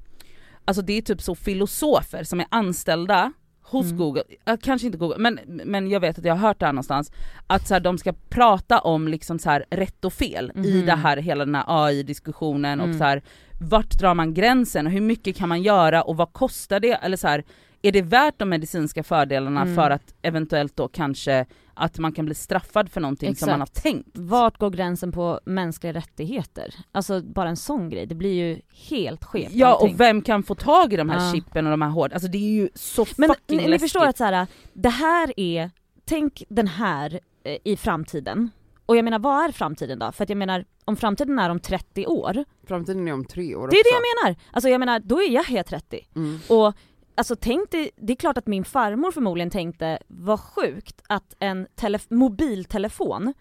alltså 0.65 0.81
det 0.81 0.93
är 0.97 1.01
typ 1.01 1.21
så 1.21 1.35
filosofer 1.35 2.23
som 2.23 2.39
är 2.39 2.45
anställda 2.51 3.33
hos 3.71 3.85
Mm. 3.85 3.97
google, 3.97 4.23
äh, 4.45 4.55
kanske 4.61 4.85
inte 4.85 4.97
google, 4.97 5.17
men, 5.17 5.39
men 5.45 5.89
jag 5.89 5.99
vet 5.99 6.17
att 6.19 6.25
jag 6.25 6.35
har 6.35 6.47
hört 6.47 6.59
det 6.59 6.65
här 6.65 6.73
någonstans, 6.73 7.11
att 7.47 7.67
så 7.67 7.73
här, 7.73 7.81
de 7.81 7.97
ska 7.97 8.13
prata 8.29 8.79
om 8.79 9.07
liksom 9.07 9.39
så 9.39 9.49
här, 9.49 9.65
rätt 9.69 10.05
och 10.05 10.13
fel 10.13 10.51
i 10.55 10.59
Mhm. 10.77 10.85
det 10.85 10.91
här, 10.95 11.17
hela 11.17 11.45
den 11.45 11.55
här 11.55 11.63
AI-diskussionen 11.67 12.79
och 12.79 12.85
Mm. 12.87 12.97
så 12.97 13.03
här, 13.03 13.21
vart 13.61 13.91
drar 13.99 14.13
man 14.13 14.33
gränsen 14.33 14.85
och 14.85 14.91
hur 14.91 15.01
mycket 15.01 15.35
kan 15.35 15.49
man 15.49 15.61
göra 15.63 16.01
och 16.01 16.17
vad 16.17 16.33
kostar 16.33 16.79
det? 16.79 16.91
Eller 16.93 17.17
så 17.17 17.27
här, 17.27 17.43
är 17.81 17.91
det 17.91 18.01
värt 18.01 18.39
de 18.39 18.49
medicinska 18.49 19.03
fördelarna 19.03 19.61
Mm. 19.61 19.75
för 19.75 19.89
att 19.89 20.13
eventuellt 20.21 20.75
då 20.75 20.87
kanske 20.87 21.45
att 21.75 21.99
man 21.99 22.11
kan 22.11 22.25
bli 22.25 22.35
straffad 22.35 22.89
för 22.91 23.01
någonting 23.01 23.35
som 23.35 23.49
man 23.49 23.59
har 23.59 23.65
Exakt. 23.67 23.83
tänkt? 23.83 24.09
Vart 24.17 24.57
går 24.57 24.69
gränsen 24.69 25.11
på 25.11 25.39
mänskliga 25.45 25.93
rättigheter? 25.93 26.75
Alltså 26.91 27.21
bara 27.21 27.49
en 27.49 27.57
sån 27.57 27.89
grej, 27.89 28.05
det 28.05 28.15
blir 28.15 28.33
ju 28.33 28.61
helt 28.89 29.23
skevt 29.25 29.51
Ja 29.51 29.67
allting. 29.67 29.93
och 29.93 29.99
vem 29.99 30.21
kan 30.21 30.43
få 30.43 30.55
tag 30.55 30.93
i 30.93 30.95
de 30.97 31.09
här 31.09 31.25
Ja. 31.27 31.33
chippen 31.33 31.65
och 31.65 31.71
de 31.71 31.81
här 31.81 31.89
hård, 31.89 32.13
alltså 32.13 32.27
det 32.27 32.37
är 32.37 32.51
ju 32.61 32.69
så 32.75 33.05
Men 33.17 33.29
fucking 33.29 33.57
ni, 33.57 33.67
ni 33.67 33.79
förstår 33.79 34.05
att 34.05 34.17
så 34.17 34.23
här, 34.23 34.47
det 34.73 34.89
här 34.89 35.33
är, 35.39 35.71
tänk 36.05 36.43
den 36.49 36.67
här 36.67 37.19
eh, 37.43 37.57
i 37.63 37.77
framtiden. 37.77 38.49
Och 38.85 38.97
jag 38.97 39.05
menar 39.05 39.19
vad 39.19 39.45
är 39.45 39.51
framtiden 39.51 39.99
då? 39.99 40.11
För 40.11 40.23
att 40.23 40.29
jag 40.29 40.37
menar 40.37 40.65
om 40.85 40.95
framtiden 40.95 41.39
är 41.39 41.49
om 41.49 41.59
30 41.59 42.05
år, 42.07 42.45
Framtiden 42.67 43.07
är 43.07 43.13
om 43.13 43.25
tre 43.25 43.55
år 43.55 43.67
det 43.67 43.75
är 43.77 43.83
det 43.83 43.89
också. 43.89 43.89
jag 43.93 44.23
menar! 44.25 44.35
Alltså 44.51 44.69
jag 44.69 44.79
menar 44.79 44.99
då 44.99 45.21
är 45.21 45.29
jag 45.31 45.43
helt 45.43 45.67
30. 45.67 46.07
Mm. 46.15 46.39
Och 46.49 46.73
alltså 47.15 47.35
tänk 47.35 47.71
dig, 47.71 47.89
det 47.95 48.13
är 48.13 48.17
klart 48.17 48.37
att 48.37 48.47
min 48.47 48.65
farmor 48.65 49.11
förmodligen 49.11 49.49
tänkte 49.49 49.99
vad 50.07 50.39
sjukt 50.39 51.01
att 51.09 51.35
en 51.39 51.67
telef- 51.75 52.13
mobiltelefon, 52.13 53.33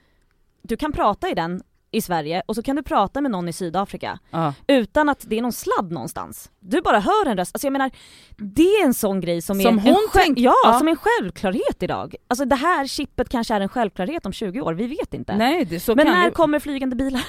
du 0.62 0.76
kan 0.76 0.92
prata 0.92 1.28
i 1.30 1.34
den 1.34 1.62
i 1.90 2.00
Sverige 2.00 2.42
och 2.46 2.54
så 2.54 2.62
kan 2.62 2.76
du 2.76 2.82
prata 2.82 3.20
med 3.20 3.30
någon 3.30 3.48
i 3.48 3.52
Sydafrika 3.52 4.18
Ja. 4.30 4.54
utan 4.66 5.08
att 5.08 5.24
det 5.26 5.38
är 5.38 5.42
någon 5.42 5.52
sladd 5.52 5.92
någonstans. 5.92 6.50
Du 6.60 6.80
bara 6.80 6.98
hör 7.00 7.26
en 7.26 7.36
röst, 7.36 7.54
alltså 7.54 7.66
jag 7.66 7.72
menar 7.72 7.90
det 8.36 8.62
är 8.62 8.84
en 8.84 8.94
sån 8.94 9.20
grej 9.20 9.42
som, 9.42 9.60
Som 9.60 9.78
är 9.78 9.88
en 9.88 9.96
tänkte- 10.12 10.42
ja, 10.42 10.54
ja. 10.64 10.78
som 10.78 10.88
en 10.88 10.96
självklarhet 10.96 11.82
idag. 11.82 12.14
Alltså 12.28 12.44
det 12.44 12.56
här 12.56 12.86
chippet 12.86 13.28
kanske 13.28 13.54
är 13.54 13.60
en 13.60 13.68
självklarhet 13.68 14.26
om 14.26 14.32
20 14.32 14.60
år, 14.60 14.72
vi 14.74 14.86
vet 14.86 15.14
inte. 15.14 15.36
Nej 15.36 15.64
det, 15.64 15.80
så 15.80 15.94
Men 15.94 16.06
när 16.06 16.24
det... 16.24 16.30
kommer 16.30 16.58
flygande 16.58 16.96
bilar? 16.96 17.24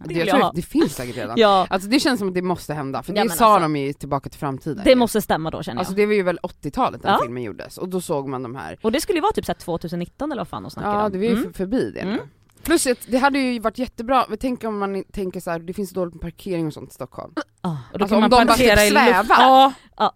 Det 0.00 0.14
jag 0.14 0.28
tror 0.28 0.50
det 0.54 0.62
finns 0.62 0.94
säkert 0.94 1.16
redan. 1.16 1.38
Ja, 1.38 1.66
Alltså 1.70 1.88
det 1.88 2.00
känns 2.00 2.18
som 2.18 2.28
att 2.28 2.34
det 2.34 2.42
måste 2.42 2.74
hända, 2.74 3.02
för 3.02 3.12
Ja, 3.12 3.22
det 3.22 3.28
men 3.28 3.36
sa 3.36 3.46
alltså- 3.54 3.62
de 3.62 3.76
ju 3.76 3.92
Tillbaka 3.92 4.30
till 4.30 4.38
framtiden 4.40 4.82
det 4.84 4.96
måste 4.96 5.22
stämma 5.22 5.50
då 5.50 5.62
känner 5.62 5.76
jag. 5.76 5.80
Alltså 5.80 5.94
det 5.94 6.06
var 6.06 6.12
ju 6.14 6.22
väl 6.22 6.38
80-talet 6.42 7.02
den 7.02 7.12
Ja. 7.12 7.18
filmen 7.22 7.42
gjordes, 7.42 7.78
och 7.78 7.88
då 7.88 8.00
såg 8.00 8.28
man 8.28 8.42
de 8.42 8.54
här 8.54 8.78
och 8.82 8.92
det 8.92 9.00
skulle 9.00 9.16
ju 9.16 9.22
vara 9.22 9.32
typ 9.32 9.44
så 9.46 9.52
här 9.52 9.58
2019 9.58 10.32
eller 10.32 10.40
vad 10.40 10.48
fan 10.48 10.62
de 10.62 10.70
snackade 10.70 10.94
Ja 10.94 11.04
om. 11.04 11.12
det 11.12 11.18
var 11.18 11.24
ju 11.24 11.30
Mm. 11.30 11.42
för- 11.44 11.52
förbi 11.52 11.90
det. 11.90 12.00
Mm. 12.00 12.18
Plus 12.62 12.86
att 12.86 12.98
det 13.06 13.18
hade 13.18 13.38
ju 13.38 13.60
varit 13.60 13.78
jättebra, 13.78 14.26
tänk 14.40 14.64
om 14.64 14.78
man 14.78 15.04
tänker 15.12 15.40
så 15.40 15.50
här, 15.50 15.58
det 15.58 15.72
finns 15.72 15.90
dåligt 15.90 16.14
med 16.14 16.20
parkering 16.20 16.66
och 16.66 16.72
sånt 16.72 16.90
i 16.90 16.94
Stockholm. 16.94 17.32
Ah. 17.60 17.70
Och 17.92 17.98
då 17.98 18.04
Alltså, 18.04 18.08
kan 18.08 18.16
om 18.16 18.20
man 18.20 18.30
de 18.30 18.36
bara 18.36 18.46
parkera 18.46 18.76
typ 18.76 18.90
svävar. 18.92 19.26
Ja. 19.28 19.72
Ja. 19.96 20.12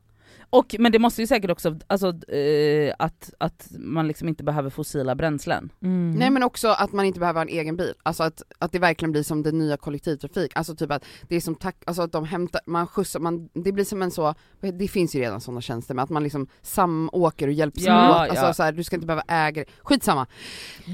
Och, 0.58 0.74
men 0.78 0.92
det 0.92 0.98
måste 0.98 1.20
ju 1.20 1.26
säkert 1.26 1.50
också, 1.50 1.76
alltså 1.86 2.08
eh, 2.34 2.94
att, 2.98 3.30
att 3.38 3.66
man 3.78 4.08
liksom 4.08 4.28
inte 4.28 4.44
behöver 4.44 4.70
fossila 4.70 5.14
bränslen. 5.14 5.72
Mm. 5.82 6.14
Nej 6.18 6.30
men 6.30 6.42
också 6.42 6.68
att 6.68 6.92
man 6.92 7.04
inte 7.04 7.20
behöver 7.20 7.38
ha 7.40 7.42
en 7.42 7.48
egen 7.58 7.76
bil, 7.76 7.94
alltså 8.02 8.22
att, 8.22 8.42
att 8.58 8.72
det 8.72 8.78
verkligen 8.78 9.12
blir 9.12 9.22
som 9.22 9.42
den 9.42 9.58
nya 9.58 9.76
kollektivtrafik, 9.76 10.52
alltså 10.54 10.74
typ 10.76 10.90
att 10.92 11.04
det 11.28 11.36
är 11.36 11.40
som 11.40 11.54
tack, 11.54 11.76
alltså 11.86 12.02
att 12.02 12.12
de 12.12 12.24
hämtar, 12.24 12.60
man 12.66 12.86
skjutsar, 12.86 13.20
man, 13.20 13.48
det 13.54 13.72
blir 13.72 13.84
som 13.84 14.02
en 14.02 14.10
så, 14.10 14.34
det 14.78 14.88
finns 14.88 15.14
ju 15.16 15.20
redan 15.20 15.40
sådana 15.40 15.60
tjänster 15.60 15.94
med 15.94 16.02
att 16.02 16.10
man 16.10 16.22
liksom 16.22 16.46
samåker 16.62 17.46
och 17.46 17.52
hjälps 17.52 17.82
Ja, 17.82 18.10
åt, 18.10 18.30
alltså 18.30 18.44
ja. 18.46 18.54
så 18.54 18.62
här, 18.62 18.72
du 18.72 18.84
ska 18.84 18.96
inte 18.96 19.06
behöva 19.06 19.22
äga 19.28 19.64
skitsamma. 19.82 20.26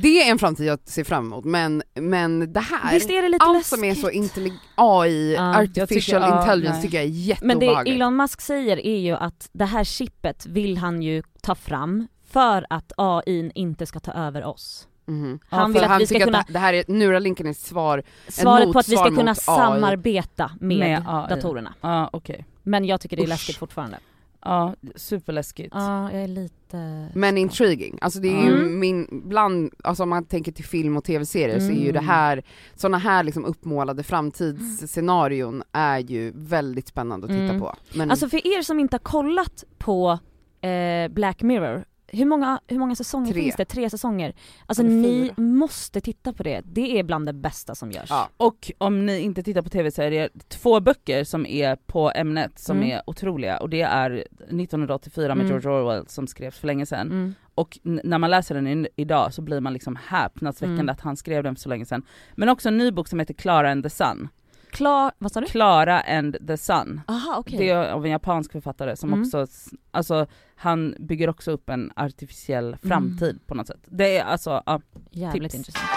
Det 0.02 0.22
är 0.22 0.30
en 0.30 0.38
framtid 0.38 0.66
jag 0.66 0.78
ser 0.84 1.04
fram 1.04 1.26
emot, 1.26 1.44
men, 1.44 1.82
men 1.94 2.52
det 2.52 2.60
här, 2.60 2.94
Visst 2.94 3.10
är 3.10 3.22
det 3.22 3.28
lite 3.28 3.44
allt 3.44 3.58
läskigt? 3.58 3.78
som 3.78 3.84
är 3.84 3.94
så 3.94 4.10
intellig- 4.10 4.52
AI. 4.74 5.34
Jag 5.34 5.56
artificial 5.56 6.22
tycker- 6.22 6.38
intelligence 6.40 6.72
nej. 6.78 6.82
tycker 6.82 6.96
jag 6.98 7.06
är 7.06 7.38
Men 7.46 7.58
det 7.58 7.64
jätteobehagligt. 7.64 7.94
Elon 7.96 8.16
Musk 8.16 8.40
säger 8.40 8.86
är 8.86 8.98
ju 8.98 9.12
att 9.12 9.48
det 9.52 9.64
här 9.64 9.84
chippet 9.84 10.46
vill 10.46 10.78
han 10.78 11.02
ju 11.02 11.22
ta 11.42 11.54
fram 11.54 12.08
för 12.24 12.66
att 12.70 12.92
AI 12.96 13.52
inte 13.54 13.86
ska 13.86 14.00
ta 14.00 14.12
över 14.12 14.44
oss. 14.44 14.88
Mhm. 15.06 15.38
Han 15.48 15.72
För 15.72 15.80
vill 15.80 15.90
att 15.90 16.00
vi 16.00 16.06
ska 16.06 16.20
kunna, 16.20 16.38
att 16.38 16.52
det 16.52 16.58
här 16.58 16.74
är, 16.74 16.84
Neuralinken 16.88 17.46
är 17.46 17.52
svar, 17.52 18.02
svaret 18.28 18.72
på 18.72 18.78
att 18.78 18.88
vi 18.88 18.96
ska 18.96 19.10
kunna 19.16 19.34
samarbeta 19.34 20.50
med, 20.60 20.78
Med 20.78 21.04
datorerna. 21.28 21.74
Ja 21.80 22.10
okej. 22.12 22.44
Men 22.62 22.84
jag 22.84 23.00
tycker 23.00 23.16
det 23.16 23.22
är 23.22 23.24
Usch. 23.24 23.28
läskigt 23.28 23.56
fortfarande. 23.56 23.98
Ja, 24.44 24.74
superläskigt. 24.96 25.74
Ja, 25.74 26.12
jag 26.12 26.22
är 26.22 26.28
lite... 26.28 27.08
Men 27.14 27.38
intriguing, 27.38 27.98
alltså 28.00 28.20
det 28.20 28.28
är 28.28 28.44
ju 28.46 28.54
Mm. 28.56 28.78
min, 28.80 29.22
bland, 29.28 29.72
alltså 29.84 30.02
om 30.02 30.08
man 30.08 30.24
tänker 30.24 30.52
till 30.52 30.64
film 30.64 30.96
och 30.96 31.04
tv-serier 31.04 31.58
så 31.60 31.66
är 31.66 31.72
ju 31.76 31.80
Mm. 31.90 31.92
det 31.92 32.00
här, 32.12 32.42
sådana 32.74 32.98
här 32.98 33.22
liksom 33.22 33.44
uppmålade 33.44 34.02
framtidsscenarion 34.02 35.62
är 35.72 35.98
ju 35.98 36.32
väldigt 36.34 36.88
spännande 36.88 37.26
att 37.26 37.30
titta 37.32 37.42
Mm. 37.44 37.60
på. 37.60 37.74
Men 37.94 38.10
Alltså 38.10 38.28
för 38.28 38.46
er 38.58 38.62
som 38.62 38.80
inte 38.80 38.94
har 38.94 38.98
kollat 39.02 39.64
på 39.78 40.18
eh, 40.60 41.08
Black 41.08 41.42
Mirror, 41.42 41.84
hur 42.12 42.24
många, 42.24 42.60
hur 42.66 42.78
många 42.78 42.94
säsonger 42.96 43.32
Tre. 43.32 43.42
finns 43.42 43.56
det? 43.56 43.64
Tre 43.64 43.90
säsonger. 43.90 44.34
Alltså 44.66 44.82
Eller 44.82 44.92
ni 44.94 45.24
fyra. 45.24 45.34
måste 45.42 46.00
titta 46.00 46.32
på 46.32 46.42
det, 46.42 46.60
det 46.64 46.98
är 46.98 47.02
bland 47.02 47.26
det 47.26 47.32
bästa 47.32 47.74
som 47.74 47.90
görs. 47.92 48.10
ja. 48.10 48.28
Och 48.36 48.70
om 48.78 49.06
ni 49.06 49.20
inte 49.20 49.42
tittar 49.42 49.62
på 49.62 49.68
tv-serier, 49.68 50.30
två 50.48 50.80
böcker 50.80 51.24
som 51.24 51.46
är 51.46 51.76
på 51.76 52.10
ämnet 52.14 52.58
som 52.58 52.76
Mm. 52.76 52.90
är 52.90 53.02
otroliga 53.06 53.58
och 53.58 53.70
det 53.70 53.80
är 53.82 54.24
1984 54.50 55.34
med 55.34 55.44
Mm. 55.46 55.60
George 55.60 55.80
Orwell 55.82 56.06
som 56.08 56.26
skrevs 56.26 56.58
för 56.58 56.66
länge 56.66 56.86
sedan. 56.86 57.06
Mm. 57.10 57.34
Och 57.54 57.78
när 57.82 58.18
man 58.18 58.30
läser 58.30 58.54
den 58.54 58.86
idag 58.96 59.34
så 59.34 59.42
blir 59.42 59.60
man 59.60 59.72
liksom 59.72 59.98
häpnadsväckande 60.06 60.80
Mm. 60.80 60.88
att 60.92 61.00
han 61.00 61.16
skrev 61.16 61.42
den 61.42 61.54
för 61.54 61.60
så 61.60 61.68
länge 61.68 61.84
sedan. 61.86 62.02
Men 62.34 62.48
också 62.48 62.68
en 62.68 62.78
ny 62.78 62.90
bok 62.90 63.08
som 63.08 63.18
heter 63.18 63.34
Clara 63.34 63.70
and 63.72 63.84
the 63.84 63.90
Sun. 63.90 64.28
Klar, 64.72 65.12
vad 65.18 65.32
sa 65.32 65.40
du? 65.40 65.46
Clara 65.46 66.00
and 66.00 66.46
the 66.46 66.56
Sun. 66.56 67.00
Aha 67.08 67.36
okej. 67.38 67.58
Det 67.58 67.68
är 67.70 67.92
av 67.92 68.04
en 68.04 68.10
japansk 68.10 68.52
författare 68.52 68.96
som 68.96 69.08
Mm. 69.12 69.22
också, 69.22 69.46
alltså 69.90 70.26
han 70.56 70.94
bygger 70.98 71.28
också 71.30 71.50
upp 71.50 71.68
en 71.68 71.92
artificiell 71.96 72.76
framtid 72.82 73.40
på 73.46 73.54
något 73.54 73.66
sätt. 73.66 73.80
Det 73.86 74.18
är 74.18 74.24
alltså, 74.24 74.62
ja. 74.66 74.80
Jävligt 75.10 75.52
tips. 75.52 75.54
intressant. 75.68 75.88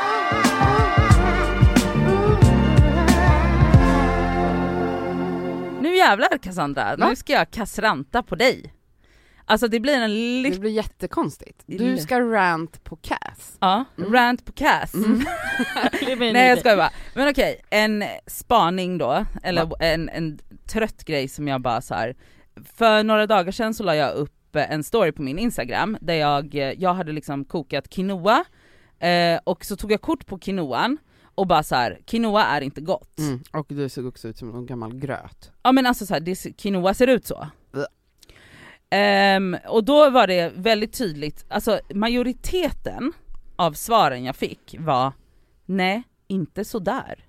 Nu 5.81 5.95
jävlar 5.95 6.37
Cassandra, 6.37 6.95
Va? 6.95 7.09
nu 7.09 7.15
ska 7.15 7.33
jag 7.33 7.51
kassranta 7.51 8.23
på 8.23 8.35
dig. 8.35 8.73
Alltså 9.45 9.67
det 9.67 9.79
blir 9.79 9.93
en 9.93 10.01
Det 10.01 10.07
liten, 10.15 10.59
blir 10.59 10.71
jättekonstigt. 10.71 11.63
Du 11.65 11.97
ska 11.97 12.19
rant 12.21 12.83
på 12.83 12.95
Cass. 12.95 13.57
ja, 13.59 13.85
Mm. 13.97 14.13
rant 14.13 14.45
på 14.45 14.51
Cass. 14.51 14.93
Mm. 14.93 15.25
Nej 16.33 16.49
jag 16.49 16.59
skojar 16.59 16.77
bara. 16.77 16.91
Men 17.15 17.29
okej, 17.29 17.61
en 17.69 18.03
spaning 18.27 18.97
då, 18.97 19.25
eller 19.43 19.83
en, 19.83 20.09
en 20.09 20.39
trött 20.69 21.03
grej 21.05 21.27
som 21.27 21.47
jag 21.47 21.61
bara 21.61 21.81
så 21.81 21.93
här. 21.93 22.15
för 22.77 23.03
några 23.03 23.27
dagar 23.27 23.51
sedan 23.51 23.73
så 23.73 23.83
la 23.83 23.95
jag 23.95 24.13
upp 24.15 24.55
eh, 24.55 24.71
en 24.71 24.83
story 24.83 25.11
på 25.11 25.21
min 25.21 25.39
instagram 25.39 25.97
där 26.01 26.13
jag, 26.13 26.55
eh, 26.55 26.71
jag 26.71 26.93
hade 26.93 27.11
liksom 27.11 27.45
kokat 27.45 27.89
quinoa 27.89 28.45
eh, 28.99 29.39
och 29.43 29.65
så 29.65 29.75
tog 29.75 29.91
jag 29.91 30.01
kort 30.01 30.25
på 30.25 30.39
quinoan 30.39 30.97
och 31.35 31.47
bara 31.47 31.63
så 31.63 31.75
här: 31.75 31.99
quinoa 32.05 32.43
är 32.45 32.61
inte 32.61 32.81
gott. 32.81 33.19
Mm. 33.19 33.43
Och 33.53 33.65
du 33.69 33.89
såg 33.89 34.05
också 34.05 34.27
ut 34.27 34.37
som 34.37 34.55
en 34.55 34.65
gammal 34.65 34.95
gröt. 34.95 35.51
Ja 35.63 35.71
men 35.71 35.85
alltså 35.85 36.05
så 36.05 36.13
här, 36.13 36.21
det, 36.21 36.57
quinoa 36.57 36.93
ser 36.93 37.07
ut 37.07 37.25
så. 37.25 37.47
Ehm, 38.95 39.57
och 39.67 39.83
då 39.83 40.09
var 40.09 40.27
det 40.27 40.51
väldigt 40.55 40.93
tydligt, 40.97 41.45
alltså 41.49 41.79
majoriteten 41.93 43.13
av 43.55 43.73
svaren 43.73 44.23
jag 44.23 44.35
fick 44.35 44.75
var 44.79 45.11
nej, 45.65 46.03
inte 46.27 46.65
sådär. 46.65 47.19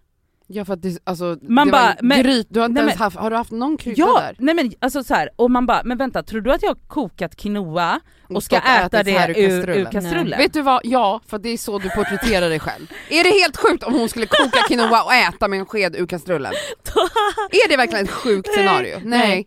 Ja 0.49 0.65
för 0.65 0.73
att 0.75 0.83
det, 0.83 0.99
alltså, 1.05 1.37
Man 1.43 1.67
det 1.67 1.73
bara, 1.73 1.83
var 1.83 1.91
en 1.91 1.97
men- 2.09 2.23
gryt, 2.23 2.47
du 2.51 2.61
har 2.61 2.67
inte 2.67 2.81
nej, 2.83 2.89
ens 2.89 3.01
haft, 3.01 3.17
har 3.17 3.31
du 3.31 3.37
haft 3.37 3.51
någon 3.51 3.77
krydda 3.77 4.01
Ja, 4.03 4.21
där? 4.21 4.37
nej 4.39 4.55
men 4.55 4.73
alltså 4.81 5.05
så 5.05 5.15
här, 5.15 5.31
och 5.37 5.51
man 5.51 5.67
bara, 5.67 5.83
men 5.85 5.99
vänta, 5.99 6.23
tror 6.23 6.41
du 6.41 6.53
att 6.53 6.63
jag 6.63 6.71
har 6.71 6.79
kokat 6.89 7.37
quinoa 7.37 8.01
och 8.29 8.43
ska 8.43 8.57
och 8.59 8.65
äta 8.69 9.05
så 9.05 9.11
här 9.11 9.35
det 9.35 9.41
ur, 9.41 9.69
ur 9.71 9.85
kastrullen? 9.85 10.39
Vet 10.39 10.53
du 10.53 10.63
vad, 10.63 10.81
ja, 10.85 11.21
för 11.27 11.39
det 11.39 11.49
är 11.49 11.59
så 11.59 11.79
du 11.79 11.91
porträtterar 11.91 12.49
dig 12.49 12.61
själv. 12.61 12.87
Är 13.11 13.25
det 13.25 13.31
helt 13.41 13.57
sjukt 13.57 13.85
om 13.85 13.95
hon 13.95 14.09
skulle 14.09 14.27
koka 14.27 14.59
quinoa 14.69 15.03
och 15.03 15.15
äta 15.15 15.49
med 15.49 15.59
en 15.59 15.67
sked 15.67 15.97
ur 15.97 16.07
kastrullen? 16.07 16.53
Är 17.51 17.69
det 17.69 17.77
verkligen 17.77 18.05
ett 18.05 18.11
sjukt 18.11 18.49
scenario? 18.55 18.99
Nej. 19.05 19.19
Nej. 19.29 19.47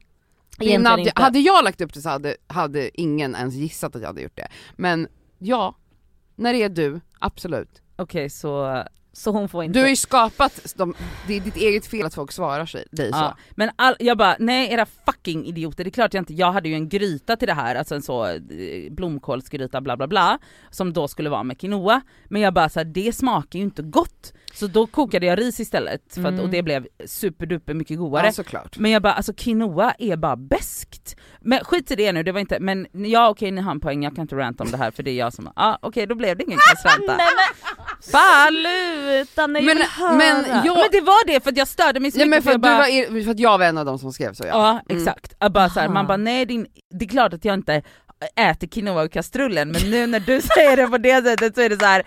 Egentligen 0.59 0.99
inte. 0.99 1.21
hade 1.21 1.39
jag 1.39 1.63
lagt 1.63 1.81
upp 1.81 1.93
det 1.93 2.01
så 2.01 2.09
hade, 2.09 2.35
hade 2.47 3.01
ingen 3.01 3.35
ens 3.35 3.55
gissat 3.55 3.95
att 3.95 4.01
jag 4.01 4.09
hade 4.09 4.21
gjort 4.21 4.37
det. 4.37 4.47
Men 4.75 5.07
ja, 5.37 5.75
när 6.35 6.53
det 6.53 6.63
är 6.63 6.69
du, 6.69 7.01
absolut. 7.19 7.81
Okej 7.95 8.29
så 8.29 8.83
Så 9.13 9.31
hon 9.31 9.49
får 9.49 9.63
inte. 9.63 9.79
Du 9.79 9.83
har 9.83 9.89
ju 9.89 9.95
skapat, 9.95 10.73
de, 10.77 10.93
det 11.27 11.33
är 11.37 11.39
ditt 11.41 11.55
eget 11.55 11.87
fel 11.87 12.05
att 12.05 12.13
folk 12.13 12.31
svarar 12.31 12.65
sig, 12.65 12.85
dig 12.91 13.11
så. 13.11 13.17
Ja, 13.17 13.37
men 13.51 13.69
all, 13.75 13.95
jag 13.99 14.17
bara, 14.17 14.35
nej 14.39 14.73
era 14.73 14.85
fucking 15.05 15.45
idioter, 15.45 15.83
det 15.83 15.87
är 15.87 15.91
klart 15.91 16.13
jag 16.13 16.21
inte, 16.21 16.33
jag 16.33 16.51
hade 16.51 16.69
ju 16.69 16.75
en 16.75 16.89
gryta 16.89 17.35
till 17.35 17.47
det 17.47 17.53
här, 17.53 17.75
alltså 17.75 17.95
en 17.95 18.01
så 18.01 18.25
eh, 18.27 18.37
blomkålsgryta 18.91 19.81
bla 19.81 19.97
bla 19.97 20.07
bla, 20.07 20.39
som 20.69 20.93
då 20.93 21.07
skulle 21.07 21.29
vara 21.29 21.43
med 21.43 21.59
quinoa, 21.59 22.01
men 22.25 22.41
jag 22.41 22.53
bara 22.53 22.69
så 22.69 22.79
här, 22.79 22.85
det 22.85 23.15
smakar 23.15 23.59
ju 23.59 23.65
inte 23.65 23.81
gott. 23.81 24.33
Så 24.53 24.67
då 24.67 24.87
kokade 24.87 25.25
jag 25.25 25.39
ris 25.39 25.59
istället, 25.59 26.01
för 26.13 26.21
att, 26.21 26.27
Mm. 26.27 26.39
och 26.39 26.49
det 26.49 26.63
blev 26.63 26.87
superduper 27.05 27.73
mycket 27.73 27.97
godare. 27.97 28.25
Ja 28.25 28.31
såklart. 28.31 28.77
Men 28.77 28.91
jag 28.91 29.01
bara 29.01 29.13
alltså 29.13 29.33
quinoa 29.33 29.93
är 29.99 30.17
bara 30.17 30.35
beskt. 30.35 31.15
Men 31.41 31.59
skit 31.63 31.91
i 31.91 31.95
det 31.95 32.11
nu, 32.11 32.23
det 32.23 32.31
var 32.31 32.39
inte, 32.39 32.59
men 32.59 32.87
ja 32.91 33.29
okej 33.29 33.51
ni 33.51 33.61
har 33.61 33.71
en 33.71 33.79
poäng, 33.79 34.03
jag 34.03 34.15
kan 34.15 34.21
inte 34.21 34.35
ranta 34.35 34.63
om 34.63 34.71
det 34.71 34.77
här 34.77 34.91
för 34.91 35.03
det 35.03 35.11
är 35.11 35.15
jag 35.15 35.33
som, 35.33 35.45
ja 35.45 35.51
ah, 35.55 35.77
okej 35.81 36.07
då 36.07 36.15
blev 36.15 36.37
det 36.37 36.43
ingen 36.43 36.59
kassranta. 36.71 37.17
Men 38.11 38.53
sluta, 39.25 39.47
nej 39.47 39.61
Men- 39.63 39.77
höra. 39.81 40.13
men 40.13 40.45
jag- 40.65 40.77
Men 40.77 40.87
det 40.91 41.01
var 41.01 41.27
det 41.27 41.43
för 41.43 41.51
att 41.51 41.57
jag 41.57 41.67
störde 41.67 41.99
mig 41.99 42.11
så 42.11 42.19
men 42.19 42.29
mycket 42.29 42.43
för 42.43 42.51
jag 42.51 42.55
att, 42.55 42.61
du 42.61 42.67
bara, 42.69 43.13
var, 43.17 43.23
för 43.23 43.31
att 43.31 43.39
jag 43.39 43.57
var 43.57 43.65
en 43.65 43.77
av 43.77 43.85
de 43.85 43.99
som 43.99 44.13
skrev 44.13 44.33
så 44.33 44.43
ja. 44.43 44.49
Ja 44.53 44.69
Mm. 44.89 45.03
exakt, 45.03 45.33
jag 45.39 45.51
bara 45.51 45.69
så 45.69 45.79
här, 45.79 45.87
man 45.89 46.07
bara 46.07 46.17
nej 46.17 46.45
din, 46.45 46.67
det 46.99 47.05
är 47.05 47.09
klart 47.09 47.33
att 47.33 47.45
jag 47.45 47.53
inte 47.53 47.81
äter 48.35 48.67
quinoa 48.67 49.03
ur 49.03 49.07
kastrullen 49.07 49.71
men 49.71 49.81
nu 49.91 50.07
när 50.07 50.19
du 50.19 50.41
säger 50.55 50.77
det 50.77 50.87
på 50.87 50.97
det 50.97 51.23
sättet 51.23 51.55
så 51.55 51.61
är 51.61 51.69
det 51.69 51.79
så 51.79 51.85
här. 51.85 52.03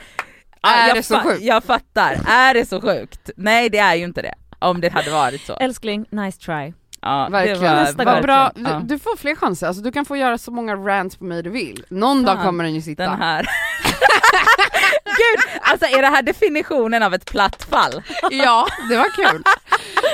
ja, 0.62 0.70
Är 0.70 0.88
jag 0.88 0.96
det 0.96 1.02
så 1.02 1.18
sjukt? 1.20 1.42
Jag 1.42 1.64
fattar, 1.64 2.18
är 2.28 2.54
det 2.54 2.68
så 2.68 2.80
sjukt? 2.80 3.30
Nej 3.36 3.68
det 3.70 3.78
är 3.78 3.94
ju 3.94 4.04
inte 4.04 4.22
det, 4.22 4.34
om 4.58 4.80
det 4.80 4.88
hade 4.92 5.10
varit 5.10 5.40
så. 5.46 5.54
Älskling, 5.56 6.06
nice 6.10 6.40
try. 6.40 6.72
Ja, 7.02 7.28
Verkligen. 7.30 7.60
Det 7.62 7.68
var, 7.68 7.74
Nästa 7.74 8.04
Vad 8.04 8.14
gång. 8.14 8.22
bra, 8.22 8.44
verkligen, 8.44 8.70
ja. 8.72 8.78
du, 8.80 8.86
du 8.86 8.98
får 8.98 9.16
fler 9.16 9.34
chanser, 9.34 9.66
alltså, 9.66 9.82
du 9.82 9.92
kan 9.92 10.04
få 10.04 10.16
göra 10.16 10.38
så 10.38 10.50
många 10.50 10.76
rants 10.76 11.16
på 11.16 11.24
mig 11.24 11.42
du 11.42 11.50
vill. 11.50 11.84
Någon 11.88 12.24
Fan, 12.26 12.36
dag 12.36 12.44
kommer 12.44 12.64
den 12.64 12.74
ju 12.74 12.82
sitta. 12.82 13.02
Den 13.02 13.18
här. 13.18 13.46
Gud, 15.04 15.60
alltså 15.62 15.86
är 15.86 16.02
det 16.02 16.08
här 16.08 16.22
definitionen 16.22 17.02
av 17.02 17.14
ett 17.14 17.24
platt 17.30 17.62
fall? 17.64 18.02
Ja, 18.30 18.66
det 18.90 18.96
var 18.96 19.08
kul. 19.16 19.42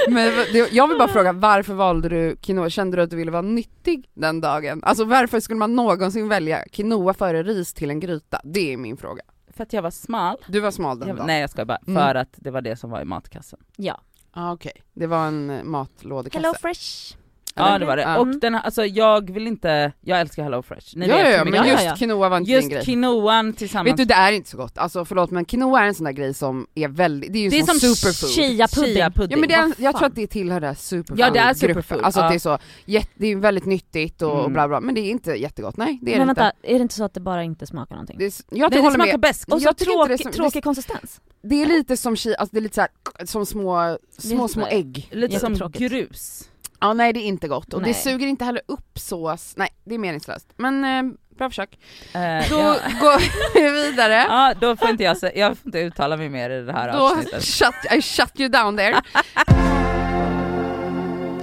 Men 0.09 0.33
det, 0.53 0.73
jag 0.73 0.89
vill 0.89 0.99
bara 0.99 1.09
fråga, 1.09 1.33
varför 1.33 1.75
valde 1.75 2.09
du 2.09 2.37
quinoa? 2.37 2.71
Kände 2.71 2.97
du 2.97 3.03
att 3.03 3.11
du 3.11 3.17
ville 3.17 3.31
vara 3.31 3.43
nyttig 3.43 4.11
den 4.15 4.41
dagen? 4.41 4.81
Alltså 4.85 5.05
varför 5.05 5.41
skulle 5.41 5.59
man 5.59 5.77
någonsin 5.77 6.29
välja 6.29 6.65
quinoa 6.73 7.15
före 7.15 7.43
ris 7.43 7.75
till 7.75 7.91
en 7.91 8.01
gryta? 8.01 8.41
Det 8.45 8.73
är 8.73 8.77
min 8.77 8.97
fråga. 8.97 9.23
För 9.57 9.63
att 9.63 9.73
jag 9.73 9.83
var 9.83 9.91
smal? 9.91 10.37
Du 10.47 10.61
var 10.61 10.71
smal 10.71 10.99
den 10.99 11.09
Jag, 11.09 11.17
dagen? 11.17 11.27
nej 11.27 11.41
jag 11.41 11.51
ska 11.51 11.65
bara, 11.65 11.79
Mm. 11.87 12.03
för 12.03 12.15
att 12.15 12.29
det 12.37 12.51
var 12.51 12.61
det 12.61 12.77
som 12.77 12.91
var 12.91 13.01
i 13.01 13.05
matkassen. 13.05 13.59
Ja. 13.77 14.01
Ah, 14.41 14.53
Okej, 14.53 14.73
det 14.95 15.07
var 15.07 15.29
en 15.29 15.71
matlådekasse. 15.71 16.39
Hello 16.47 16.55
fresh. 16.61 17.17
Ja 17.59 17.79
det 17.79 17.87
var 17.87 17.97
det. 17.97 18.03
Ja. 18.03 18.19
Och 18.19 18.27
den 18.27 18.55
här, 18.55 18.63
alltså 18.63 18.85
jag 18.85 19.31
vill 19.31 19.47
inte, 19.47 19.93
jag 20.01 20.21
älskar 20.21 20.43
Hello 20.43 20.63
Fresh. 20.63 20.97
Ni 20.97 21.07
ja, 21.09 21.17
vet 21.17 21.35
ja, 21.35 21.45
men 21.45 21.55
jag- 21.55 21.69
just 21.69 21.83
Ja, 21.85 21.91
ja. 21.91 21.97
quinoa 21.97 22.29
var 22.29 22.37
inte 22.39 22.51
Just 22.51 22.71
grej. 22.71 22.85
quinoan 22.85 23.53
tillsammans 23.53 23.89
Vet 23.91 23.97
du 23.97 24.05
det 24.05 24.15
är 24.15 24.33
inte 24.33 24.51
så 24.51 24.57
gott, 24.57 24.79
alltså 24.79 25.05
förlåt 25.05 25.31
men 25.31 25.45
quinoa 25.45 25.81
är 25.83 25.87
en 25.87 25.95
sån 25.95 26.05
där 26.05 26.13
grej 26.13 26.35
som 26.35 26.67
är 26.75 26.89
väldigt, 26.89 27.33
det 27.33 27.39
är 27.39 27.43
ju 27.43 27.49
Det 27.51 27.59
är 27.59 27.63
som, 27.63 27.81
som 27.81 27.95
superfood. 27.95 28.31
Chia-pudding. 28.31 28.95
chia-pudding. 28.95 29.27
Ja 29.31 29.37
men 29.37 29.49
det 29.49 29.55
är, 29.55 29.73
jag 29.79 29.97
tror 29.97 30.07
att 30.07 30.15
det 30.15 30.27
tillhör 30.27 30.61
det 30.61 30.67
här 30.67 30.75
superfood 30.75 31.19
Ja, 31.19 31.31
det 31.31 31.39
är 31.39 31.55
superfood, 31.55 32.01
Alltså 32.03 32.21
att 32.21 32.25
ja. 32.25 32.31
det 32.31 32.37
är 32.37 32.39
så, 32.39 32.59
jätte, 32.85 33.09
det 33.15 33.27
är 33.27 33.37
väldigt 33.37 33.65
nyttigt 33.67 34.23
och, 34.23 34.33
och 34.33 34.39
Mm. 34.41 34.53
bla 34.53 34.69
bla, 34.69 34.81
men 34.81 34.95
det 34.95 35.01
är 35.01 35.11
inte 35.11 35.33
jättegott, 35.33 35.77
nej 35.77 35.99
det 36.03 36.15
är 36.15 36.19
Men 36.19 36.27
det 36.27 36.31
inte. 36.31 36.41
vänta, 36.43 36.57
är 36.63 36.75
det 36.75 36.83
inte 36.83 36.95
så 36.95 37.05
att 37.05 37.15
det 37.15 37.21
bara 37.21 37.43
inte 37.45 37.67
smakar 37.67 37.95
någonting? 37.95 38.17
Det 38.19 38.25
är, 38.27 38.33
jag 38.51 38.71
det 38.71 38.79
håller 38.81 38.95
smakar 38.95 39.13
med, 39.13 39.21
bäst. 39.21 39.45
Och 39.53 39.63
så 39.63 39.73
tråkig, 39.75 40.09
det 40.11 40.15
är 40.15 40.19
som- 40.23 40.33
tråkig 40.33 40.65
konsistens. 40.65 41.21
det 41.43 41.63
är 41.63 41.67
lite 41.67 41.97
som 41.97 42.17
chi, 42.17 42.35
alltså 42.37 42.53
det 42.55 42.59
är 42.59 42.63
lite 42.63 42.75
så 42.75 42.81
här, 42.81 42.91
som 43.27 43.47
små, 43.47 43.99
små 44.19 44.49
små 44.49 44.67
ägg. 44.67 45.09
Lite 45.13 45.39
som 45.41 45.71
grus. 45.73 46.49
Ja 46.81 46.93
nej 46.93 47.13
det 47.13 47.21
är 47.21 47.25
inte 47.25 47.49
gott 47.49 47.75
och 47.75 47.83
Nej. 47.83 47.93
det 47.93 47.99
suger 47.99 48.27
inte 48.27 48.45
heller 48.45 48.63
upp 48.69 48.99
sås, 48.99 49.55
nej 49.57 49.69
det 49.85 49.95
är 49.95 49.99
meningslöst. 49.99 50.53
Men 50.57 50.85
eh, 50.85 51.03
bra 51.37 51.49
försök. 51.51 51.79
Eh, 52.15 52.51
Då 52.51 52.57
ja. 52.59 52.77
går 53.01 53.19
vi 53.55 53.91
vidare. 53.91 54.13
ja 54.29 54.55
då 54.61 54.77
får 54.77 54.89
inte 54.91 55.03
jag, 55.05 55.17
jag 55.35 55.59
får 55.59 55.67
inte 55.69 55.79
uttala 55.81 56.17
mig 56.17 56.29
mer 56.29 56.51
i 56.51 56.63
det 56.63 56.73
här 56.73 56.93
Då 56.93 56.99
avsnittet. 56.99 57.45
shut, 57.45 57.93
I 57.99 58.03
shut 58.03 58.41
you 58.41 58.49
down 58.49 58.77
there. 58.77 58.97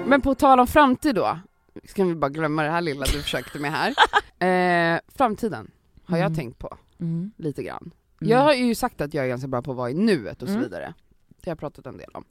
Men 0.06 0.22
på 0.22 0.36
tal 0.36 0.60
om 0.60 0.68
framtid 0.68 1.16
då, 1.16 1.40
ska 1.84 2.04
vi 2.04 2.16
bara 2.16 2.30
glömma 2.30 2.64
det 2.64 2.70
här 2.70 2.82
lilla 2.82 3.06
du 3.06 3.22
försökte 3.22 3.60
med 3.60 3.72
här. 3.72 3.94
Eh, 4.40 5.00
framtiden 5.18 5.72
har 6.06 6.18
jag 6.18 6.26
Mm. 6.26 6.36
tänkt 6.36 6.60
på 6.60 6.78
Mm. 7.00 7.32
lite 7.38 7.64
grann. 7.64 7.92
Mm. 8.22 8.32
Jag 8.32 8.40
har 8.40 8.54
ju 8.54 8.76
sagt 8.76 9.02
att 9.02 9.14
jag 9.14 9.26
är 9.26 9.30
ganska 9.30 9.48
bra 9.48 9.62
på 9.62 9.72
att 9.72 9.78
vara 9.78 9.90
i 9.90 9.94
nuet 9.94 10.42
och 10.42 10.48
så 10.48 10.54
Mm. 10.54 10.64
vidare. 10.64 10.94
Det 11.28 11.50
har 11.50 11.52
jag 11.52 11.60
pratat 11.60 11.86
en 11.86 11.98
del 11.98 12.10
om. 12.14 12.24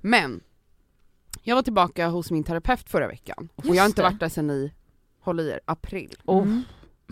Men, 0.00 0.40
jag 1.42 1.54
var 1.56 1.62
tillbaka 1.62 2.08
hos 2.08 2.30
min 2.30 2.44
terapeut 2.44 2.90
förra 2.90 3.08
veckan 3.08 3.48
och 3.56 3.64
Just 3.64 3.76
jag 3.76 3.82
har 3.82 3.88
inte 3.88 4.02
det. 4.02 4.08
varit 4.08 4.20
där 4.20 4.28
sedan 4.28 4.50
i, 4.50 4.72
håll 5.20 5.40
i 5.40 5.50
er, 5.50 5.60
april. 5.64 6.14
Oh. 6.24 6.42
Mm. 6.42 6.62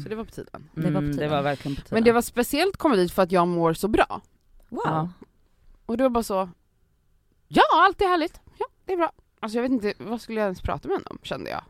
Så 0.02 0.08
det 0.08 0.14
var 0.14 0.24
på 0.24 0.30
tiden. 0.30 0.68
det 0.74 0.80
var 0.80 0.90
på 0.90 0.98
Mm, 0.98 1.06
det 1.10 1.16
tiden. 1.16 1.30
var 1.30 1.42
verkligen 1.42 1.74
på 1.76 1.82
tiden. 1.82 1.96
Men 1.96 2.04
det 2.04 2.12
var 2.12 2.22
speciellt 2.22 2.76
komma 2.76 2.96
dit 2.96 3.12
för 3.12 3.22
att 3.22 3.32
jag 3.32 3.48
mår 3.48 3.72
så 3.72 3.88
bra. 3.88 4.20
Wow. 4.68 4.82
Ja. 4.84 5.08
Och 5.86 5.96
det 5.96 6.02
var 6.02 6.10
bara 6.10 6.22
så, 6.24 6.48
ja 7.48 7.62
allt 7.74 8.00
är 8.00 8.08
härligt, 8.08 8.40
ja 8.58 8.66
det 8.84 8.92
är 8.92 8.96
bra. 8.96 9.12
Alltså 9.40 9.58
jag 9.58 9.62
vet 9.62 9.72
inte, 9.72 9.94
vad 9.98 10.20
skulle 10.20 10.40
jag 10.40 10.46
ens 10.46 10.62
prata 10.62 10.88
med 10.88 10.96
henne 10.96 11.06
om 11.10 11.18
kände 11.22 11.50
jag. 11.50 11.62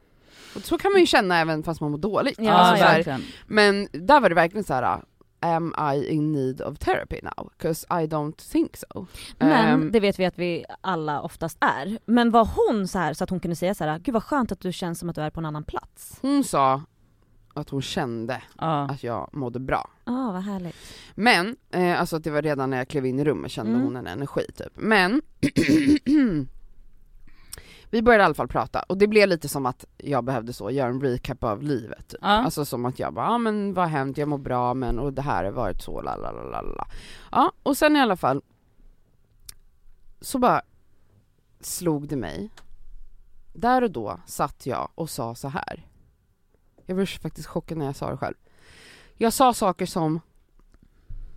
Och 0.57 0.61
så 0.63 0.79
kan 0.79 0.93
man 0.93 1.01
ju 1.01 1.07
känna 1.07 1.39
även 1.39 1.63
fast 1.63 1.81
man 1.81 1.91
mår 1.91 1.99
dåligt. 1.99 2.39
Ja, 2.39 2.53
alltså, 2.53 2.85
ja, 2.85 2.89
här, 2.89 2.97
verkligen. 2.97 3.23
men 3.47 3.89
där 3.93 4.21
var 4.21 4.29
det 4.29 4.35
verkligen 4.35 4.65
så 4.65 4.75
här. 4.75 5.03
Am 5.41 5.75
I 5.95 6.09
in 6.11 6.33
need 6.33 6.61
of 6.63 6.79
therapy 6.79 7.21
now? 7.23 7.51
'Cause 7.59 7.87
I 7.91 8.07
don't 8.07 8.53
think 8.53 8.77
so. 8.77 9.07
Men 9.39 9.51
Ehm, 9.53 9.93
det 9.93 10.01
vet 10.01 10.19
vi 10.19 10.25
att 10.27 10.39
vi 10.39 10.65
alla 10.81 11.21
oftast 11.23 11.59
är. 11.61 11.99
Men 12.07 12.31
var 12.31 12.49
hon 12.57 12.89
så 12.89 12.99
här 12.99 13.15
så 13.15 13.25
att 13.25 13.31
hon 13.31 13.41
kunde 13.41 13.57
säga 13.57 13.75
så 13.75 13.85
här: 13.85 13.99
gud 13.99 14.13
vad 14.15 14.25
skönt 14.25 14.53
att 14.53 14.61
du 14.61 14.73
känns 14.73 14.99
som 14.99 15.09
att 15.09 15.15
du 15.17 15.23
är 15.23 15.31
på 15.31 15.41
en 15.41 15.47
annan 15.47 15.65
plats? 15.65 16.19
hon 16.23 16.45
sa 16.45 16.83
att 17.55 17.71
hon 17.71 17.83
kände 17.83 18.43
Ja. 18.59 18.81
att 18.91 19.03
jag 19.03 19.31
mådde 19.33 19.61
bra. 19.61 19.91
Ja, 20.05 20.33
vad 20.33 20.43
härligt. 20.43 20.77
Men, 21.15 21.57
eh, 21.71 22.01
alltså 22.01 22.17
att 22.17 22.25
det 22.25 22.31
var 22.31 22.43
redan 22.43 22.71
när 22.71 22.77
jag 22.77 22.89
klev 22.89 23.07
in 23.07 23.19
i 23.19 23.25
rummet 23.25 23.51
kände 23.51 23.73
Mm. 23.73 23.85
hon 23.85 23.97
en 23.97 24.07
energi 24.07 24.41
typ. 24.57 24.73
Men 24.75 25.23
vi 27.91 28.03
började 28.03 28.23
i 28.23 28.25
alla 28.25 28.35
fall 28.35 28.49
prata 28.49 28.83
och 28.83 28.99
det 28.99 29.07
blev 29.07 29.29
lite 29.29 29.49
som 29.49 29.67
att 29.67 29.85
jag 29.97 30.25
behövde 30.25 30.53
så 30.53 30.71
göra 30.71 30.89
en 30.89 31.01
recap 31.01 31.45
av 31.45 31.63
livet. 31.63 32.09
Typ. 32.09 32.19
Ja. 32.23 32.29
Alltså 32.29 32.65
som 32.65 32.85
att 32.85 32.99
jag 32.99 33.15
bara, 33.15 33.27
ja 33.27 33.39
men 33.39 33.75
vad 33.75 33.85
har 33.85 33.91
hänt, 33.91 34.19
jag 34.19 34.29
mår 34.29 34.39
bra 34.39 34.75
men 34.75 34.99
och 34.99 35.13
det 35.13 35.23
här 35.23 35.45
har 35.45 35.53
varit 35.53 35.83
så, 35.83 36.03
la 36.03 36.17
la 36.17 36.33
la 36.33 36.63
la. 36.63 36.87
Ja 37.33 37.53
och 37.63 37.77
sen 37.77 37.97
i 37.97 38.01
alla 38.01 38.17
fall 38.17 38.43
så 40.21 40.39
bara 40.39 40.63
slog 41.61 42.09
det 42.09 42.17
mig. 42.17 42.51
Där 43.53 43.83
och 43.83 43.91
då 43.91 44.21
satt 44.27 44.67
jag 44.67 44.89
och 44.95 45.11
sa 45.11 45.35
så 45.35 45.49
här. 45.49 45.87
Jag 46.87 46.97
blev 46.97 47.07
faktiskt 47.07 47.49
chockad 47.49 47.79
när 47.79 47.87
jag 47.87 47.97
sa 47.97 48.11
det 48.11 48.17
själv. 48.17 48.35
Jag 49.15 49.33
sa 49.33 49.55
saker 49.55 49.87
som 49.87 50.21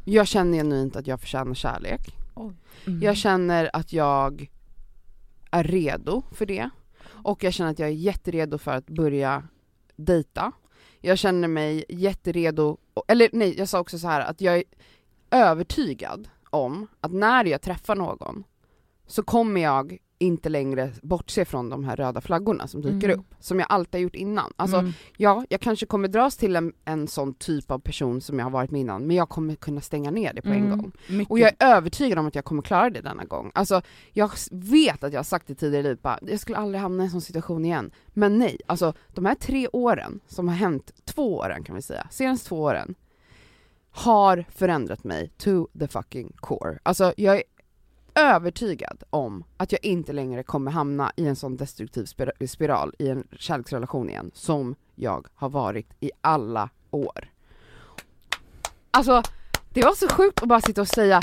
jag 0.05 0.27
känner 0.27 0.57
genuint 0.57 0.95
att 0.95 1.07
jag 1.07 1.19
förtjänar 1.19 1.53
kärlek. 1.53 2.15
Mm. 2.87 3.01
Jag 3.01 3.17
känner 3.17 3.69
att 3.73 3.93
jag 3.93 4.49
är 5.51 5.63
redo 5.63 6.23
för 6.31 6.45
det. 6.45 6.69
Och 7.03 7.43
jag 7.43 7.53
känner 7.53 7.71
att 7.71 7.79
jag 7.79 7.89
är 7.89 7.93
jätteredo 7.93 8.57
för 8.57 8.71
att 8.71 8.89
börja 8.89 9.43
dejta. 9.95 10.51
Jag 11.01 11.17
känner 11.17 11.47
mig 11.47 11.85
jätteredo, 11.89 12.77
eller 13.07 13.29
nej 13.33 13.57
jag 13.57 13.69
sa 13.69 13.79
också 13.79 13.99
så 13.99 14.07
här 14.07 14.21
att 14.21 14.41
jag 14.41 14.57
är 14.57 14.63
övertygad 15.31 16.29
om 16.49 16.87
att 17.01 17.11
när 17.11 17.45
jag 17.45 17.61
träffar 17.61 17.95
någon 17.95 18.43
så 19.07 19.23
kommer 19.23 19.61
jag 19.61 19.97
inte 20.21 20.49
längre 20.49 20.91
bortse 21.01 21.45
från 21.45 21.69
de 21.69 21.83
här 21.83 21.95
röda 21.95 22.21
flaggorna 22.21 22.67
som 22.67 22.81
dyker 22.81 23.09
Mm. 23.09 23.19
upp, 23.19 23.25
som 23.39 23.59
jag 23.59 23.67
alltid 23.69 23.93
har 23.95 23.99
gjort 24.03 24.15
innan. 24.15 24.53
Alltså 24.55 24.77
Mm. 24.77 24.91
ja, 25.17 25.45
jag 25.49 25.61
kanske 25.61 25.85
kommer 25.85 26.07
dras 26.07 26.37
till 26.37 26.55
en, 26.55 26.73
en 26.85 27.07
sån 27.07 27.33
typ 27.33 27.71
av 27.71 27.79
person 27.79 28.21
som 28.21 28.39
jag 28.39 28.45
har 28.45 28.51
varit 28.51 28.71
med 28.71 28.81
innan, 28.81 29.07
men 29.07 29.15
jag 29.15 29.29
kommer 29.29 29.55
kunna 29.55 29.81
stänga 29.81 30.11
ner 30.11 30.33
det 30.33 30.41
på 30.41 30.49
en 30.49 30.65
Mm. 30.65 30.77
gång. 30.77 30.91
Mycket. 31.09 31.31
Och 31.31 31.39
jag 31.39 31.51
är 31.59 31.75
övertygad 31.77 32.19
om 32.19 32.27
att 32.27 32.35
jag 32.35 32.45
kommer 32.45 32.61
klara 32.61 32.89
det 32.89 33.01
denna 33.01 33.23
gång. 33.23 33.51
Alltså, 33.55 33.81
jag 34.13 34.31
vet 34.51 35.03
att 35.03 35.13
jag 35.13 35.19
har 35.19 35.23
sagt 35.23 35.47
det 35.47 35.55
tidigare 35.55 35.79
i 35.79 35.83
livet, 35.89 36.19
jag 36.21 36.39
skulle 36.39 36.57
aldrig 36.57 36.81
hamna 36.81 37.03
i 37.03 37.05
en 37.05 37.11
sån 37.11 37.21
situation 37.21 37.65
igen. 37.65 37.91
Men 38.07 38.37
nej, 38.39 38.57
alltså 38.65 38.93
de 39.13 39.25
här 39.25 39.35
tre 39.35 39.67
åren 39.73 40.19
som 40.27 40.47
har 40.47 40.55
hänt, 40.55 40.91
två 41.05 41.37
åren 41.37 41.63
kan 41.63 41.75
vi 41.75 41.81
säga, 41.81 42.07
senaste 42.11 42.47
två 42.49 42.61
åren, 42.61 42.95
har 43.93 44.45
förändrat 44.49 45.03
mig 45.03 45.31
to 45.37 45.67
the 45.79 45.87
fucking 45.87 46.33
core. 46.35 46.79
Alltså 46.83 47.13
jag 47.17 47.35
är 47.35 47.43
övertygad 48.15 49.03
om 49.09 49.43
att 49.57 49.71
jag 49.71 49.85
inte 49.85 50.13
längre 50.13 50.43
kommer 50.43 50.71
hamna 50.71 51.11
i 51.15 51.27
en 51.27 51.35
sån 51.35 51.57
destruktiv 51.57 52.05
spira- 52.05 52.47
spiral 52.47 52.93
i 52.99 53.07
en 53.09 53.27
kärleksrelation 53.31 54.09
igen, 54.09 54.31
som 54.33 54.75
jag 54.95 55.27
har 55.35 55.49
varit 55.49 55.87
i 55.99 56.11
alla 56.21 56.69
år. 56.91 57.29
Alltså, 58.91 59.21
det 59.69 59.83
var 59.83 59.93
så 59.93 60.07
sjukt 60.07 60.41
att 60.41 60.47
bara 60.47 60.61
sitta 60.61 60.81
och 60.81 60.87
säga 60.87 61.21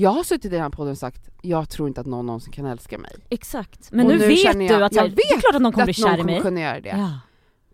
jag 0.00 0.10
har 0.10 0.22
suttit 0.22 0.44
i 0.44 0.48
den 0.48 0.60
här 0.62 0.70
podden 0.70 0.90
och 0.92 0.98
sagt 0.98 1.28
jag 1.42 1.68
tror 1.70 1.88
inte 1.88 2.00
att 2.00 2.06
någon 2.06 2.26
någonsin 2.26 2.52
kan 2.52 2.66
älska 2.66 2.98
mig. 2.98 3.12
Exakt. 3.28 3.92
Men 3.92 4.06
nu, 4.06 4.18
nu 4.18 4.26
vet 4.26 4.44
jag- 4.44 4.56
du 4.58 4.84
att 4.84 4.94
här, 4.96 5.02
jag 5.02 5.10
det 5.10 5.22
är 5.22 5.34
vet 5.34 5.40
klart 5.40 5.54
att 5.54 5.62
någon 5.62 5.72
kommer 5.72 5.84
bli 5.84 5.92
att 5.92 5.98
någon 5.98 6.16
kär 6.16 6.20
i 6.20 6.24
mig. 6.24 6.40
kunna 6.40 6.60
göra 6.60 6.80
det. 6.80 6.88
Ja. 6.88 7.18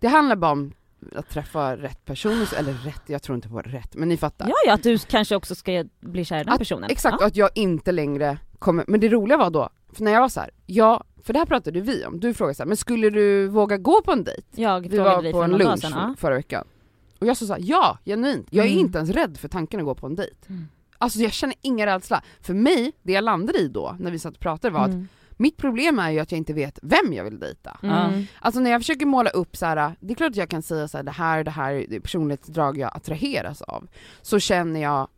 Det 0.01 0.09
handlar 0.09 0.37
bara 0.37 0.53
om 0.53 0.73
att 1.17 1.29
träffa 1.29 1.77
rätt 1.77 2.05
person, 2.05 2.47
eller 2.59 2.73
rätt, 2.73 3.03
jag 3.07 3.23
tror 3.23 3.37
inte 3.37 3.49
på 3.49 3.61
rätt, 3.61 3.95
men 3.95 4.09
ni 4.09 4.17
fattar. 4.17 4.49
ja, 4.49 4.55
ja, 4.67 4.75
att 4.75 4.83
du 4.83 4.99
kanske 4.99 5.37
också 5.37 5.55
ska 5.55 5.85
bli 6.01 6.25
kär 6.25 6.41
i 6.41 6.45
den 6.45 6.53
Att- 6.53 6.59
personen. 6.59 6.91
Exakt, 6.91 7.15
och 7.17 7.23
Ja. 7.23 7.27
att 7.27 7.37
jag 7.37 7.51
inte 7.55 7.93
längre 7.93 8.39
kommer, 8.59 8.85
men 8.89 9.01
det 9.01 9.09
roliga 9.09 9.37
var 9.39 9.51
då, 9.51 9.69
för 9.93 10.03
när 10.05 10.13
jag 10.13 10.21
var 10.21 10.29
så 10.29 10.41
här, 10.41 10.51
ja, 10.67 11.05
för 11.23 11.33
det 11.33 11.39
här 11.39 11.47
pratade 11.47 11.81
vi 11.81 12.05
om, 12.05 12.21
du 12.21 12.35
frågade 12.35 12.55
så 12.55 12.63
här, 12.63 12.69
men 12.69 12.77
skulle 12.77 13.11
du 13.11 13.49
våga 13.49 13.77
gå 13.77 14.03
på 14.03 14.13
en 14.13 14.25
dejt? 14.25 14.43
Jag 14.55 14.81
Vi 14.81 14.89
frågade 14.97 15.17
var 15.17 15.23
dig 15.23 15.33
på 15.33 15.43
en 15.43 15.51
lunch 15.51 15.81
sedan. 15.81 15.93
Ja. 15.95 16.15
förra 16.19 16.35
veckan. 16.35 16.65
Och 17.19 17.27
jag 17.27 17.37
sa 17.37 17.47
såhär, 17.47 17.61
ja, 17.65 17.99
genuint, 18.05 18.47
jag 18.51 18.67
är 18.67 18.71
Mm. 18.71 18.81
inte 18.81 18.99
ens 18.99 19.11
rädd 19.11 19.37
för 19.39 19.49
tanken 19.49 19.81
att 19.81 19.87
gå 19.87 19.95
på 19.95 20.07
en 20.07 20.15
dejt. 20.15 20.35
Mm. 20.49 20.69
Alltså 20.99 21.19
jag 21.19 21.33
känner 21.33 21.57
ingen 21.63 21.87
rädsla. 21.87 22.23
För 22.41 22.55
mig, 22.55 22.93
det 23.03 23.13
jag 23.13 23.25
landade 23.25 23.59
i 23.59 23.69
då, 23.69 23.97
när 24.01 24.11
vi 24.11 24.19
satt 24.19 24.35
och 24.35 24.41
pratade 24.41 24.75
var 24.75 24.81
att 24.81 24.89
Mm. 24.89 25.09
Mitt 25.37 25.57
problem 25.57 25.99
är 25.99 26.11
ju 26.11 26.19
att 26.19 26.33
jag 26.33 26.39
inte 26.39 26.53
vet 26.53 26.79
vem 26.83 27.13
jag 27.13 27.25
vill 27.25 27.39
dejta. 27.41 27.79
Mm. 27.83 28.27
Alltså 28.41 28.61
när 28.61 28.71
jag 28.71 28.81
försöker 28.81 29.07
måla 29.07 29.31
upp 29.31 29.57
så 29.57 29.67
här, 29.67 29.97
det 30.01 30.13
är 30.13 30.17
klart 30.17 30.31
att 30.31 30.37
jag 30.37 30.49
kan 30.49 30.63
säga 30.63 30.89
så 30.89 30.97
här, 30.99 31.05
det 31.05 31.11
här, 31.11 31.45
det 31.45 31.51
här 31.51 32.01
personlighetsdrag 32.01 32.79
jag 32.79 32.91
attraheras 32.97 33.63
av. 33.63 33.87
Så 34.23 34.39
känner 34.39 34.81
jag 34.83 35.09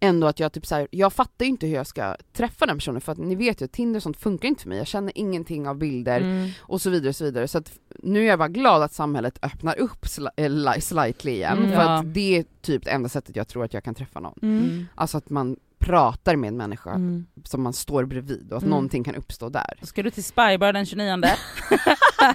ändå 0.00 0.26
att 0.26 0.40
jag 0.40 0.52
typ 0.52 0.66
så 0.66 0.74
här, 0.74 0.88
jag 0.90 1.12
fattar 1.12 1.44
ju 1.44 1.50
inte 1.50 1.66
hur 1.66 1.74
jag 1.74 1.86
ska 1.86 2.16
träffa 2.32 2.66
den 2.66 2.76
personen 2.76 3.00
för 3.00 3.12
att 3.12 3.18
ni 3.18 3.34
vet 3.34 3.60
ju 3.60 3.64
att 3.64 3.72
Tinder 3.72 3.98
och 3.98 4.02
sånt 4.02 4.16
funkar 4.16 4.48
inte 4.48 4.62
för 4.62 4.68
mig. 4.68 4.78
Jag 4.78 4.86
känner 4.86 5.12
ingenting 5.18 5.68
av 5.68 5.76
bilder 5.78 6.20
Mm. 6.20 6.50
och 6.60 6.80
så 6.80 6.90
vidare 6.90 7.08
och 7.08 7.16
så 7.16 7.24
vidare. 7.24 7.48
Så 7.48 7.58
att 7.58 7.72
nu 7.98 8.20
är 8.20 8.24
jag 8.28 8.38
bara 8.38 8.48
glad 8.48 8.82
att 8.82 8.92
samhället 8.92 9.38
öppnar 9.42 9.78
upp 9.78 10.04
sli- 10.04 10.28
eh, 10.36 10.50
li- 10.50 10.80
slightly 10.80 11.30
igen 11.32 11.58
Mm. 11.58 11.70
för 11.70 11.76
Ja. 11.82 11.98
att 11.98 12.14
det 12.14 12.38
är 12.38 12.44
typ 12.62 12.84
det 12.84 12.90
enda 12.90 13.08
sättet 13.08 13.36
jag 13.36 13.48
tror 13.48 13.64
att 13.64 13.74
jag 13.74 13.84
kan 13.84 13.94
träffa 13.94 14.20
någon. 14.20 14.38
Mm. 14.42 14.86
Alltså 14.94 15.18
att 15.18 15.30
man 15.30 15.56
pratar 15.82 16.36
med 16.36 16.48
en 16.48 16.56
människa 16.56 16.90
Mm. 16.90 17.26
som 17.44 17.62
man 17.62 17.72
står 17.72 18.04
bredvid 18.04 18.50
och 18.50 18.56
att 18.56 18.62
Mm. 18.62 18.70
någonting 18.70 19.04
kan 19.04 19.14
uppstå 19.14 19.48
där. 19.48 19.74
Ska 19.82 20.02
du 20.02 20.10
till 20.10 20.24
Spybar 20.24 20.72
den 20.72 20.86
29 20.86 21.22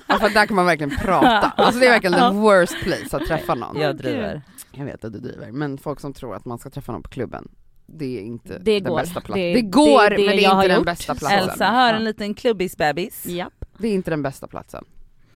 Ja, 0.08 0.20
för 0.20 0.30
där 0.34 0.46
kan 0.46 0.56
man 0.56 0.66
verkligen 0.66 0.98
prata. 0.98 1.28
Alltså 1.58 1.80
det 1.80 1.86
är 1.88 1.92
verkligen 1.92 2.32
the 2.32 2.38
worst 2.38 2.76
place 2.84 3.18
att 3.18 3.26
träffa 3.28 3.56
någon. 3.56 3.82
Jag 3.82 3.98
driver. 3.98 4.42
Jag 4.72 4.86
vet 4.86 5.04
att 5.06 5.14
du 5.14 5.20
driver, 5.20 5.52
men 5.52 5.78
folk 5.78 6.00
som 6.00 6.14
tror 6.14 6.36
att 6.36 6.46
man 6.46 6.58
ska 6.60 6.70
träffa 6.70 6.92
någon 6.92 7.04
på 7.04 7.10
klubben, 7.10 7.48
det 7.86 8.18
är 8.18 8.22
inte 8.22 8.60
Det 8.60 8.80
den 8.80 8.84
går. 8.92 8.98
bästa 9.00 9.22
platsen. 9.22 9.42
Det- 9.44 9.54
Det, 9.54 9.62
går, 9.62 10.10
det- 10.10 10.16
det 10.16 10.26
men 10.26 10.36
det 10.38 10.46
är 10.46 10.52
inte 10.56 10.68
den 10.68 10.78
gjort. 10.78 10.86
bästa 10.86 11.16
platsen. 11.16 11.40
Elsa 11.50 11.66
har 11.66 11.94
en 11.94 12.04
liten 12.04 12.34
klubbisbebis. 12.34 13.26
Japp. 13.26 13.54
Det 13.78 13.88
är 13.88 13.94
inte 13.94 14.10
den 14.12 14.22
bästa 14.22 14.48
platsen. 14.48 14.84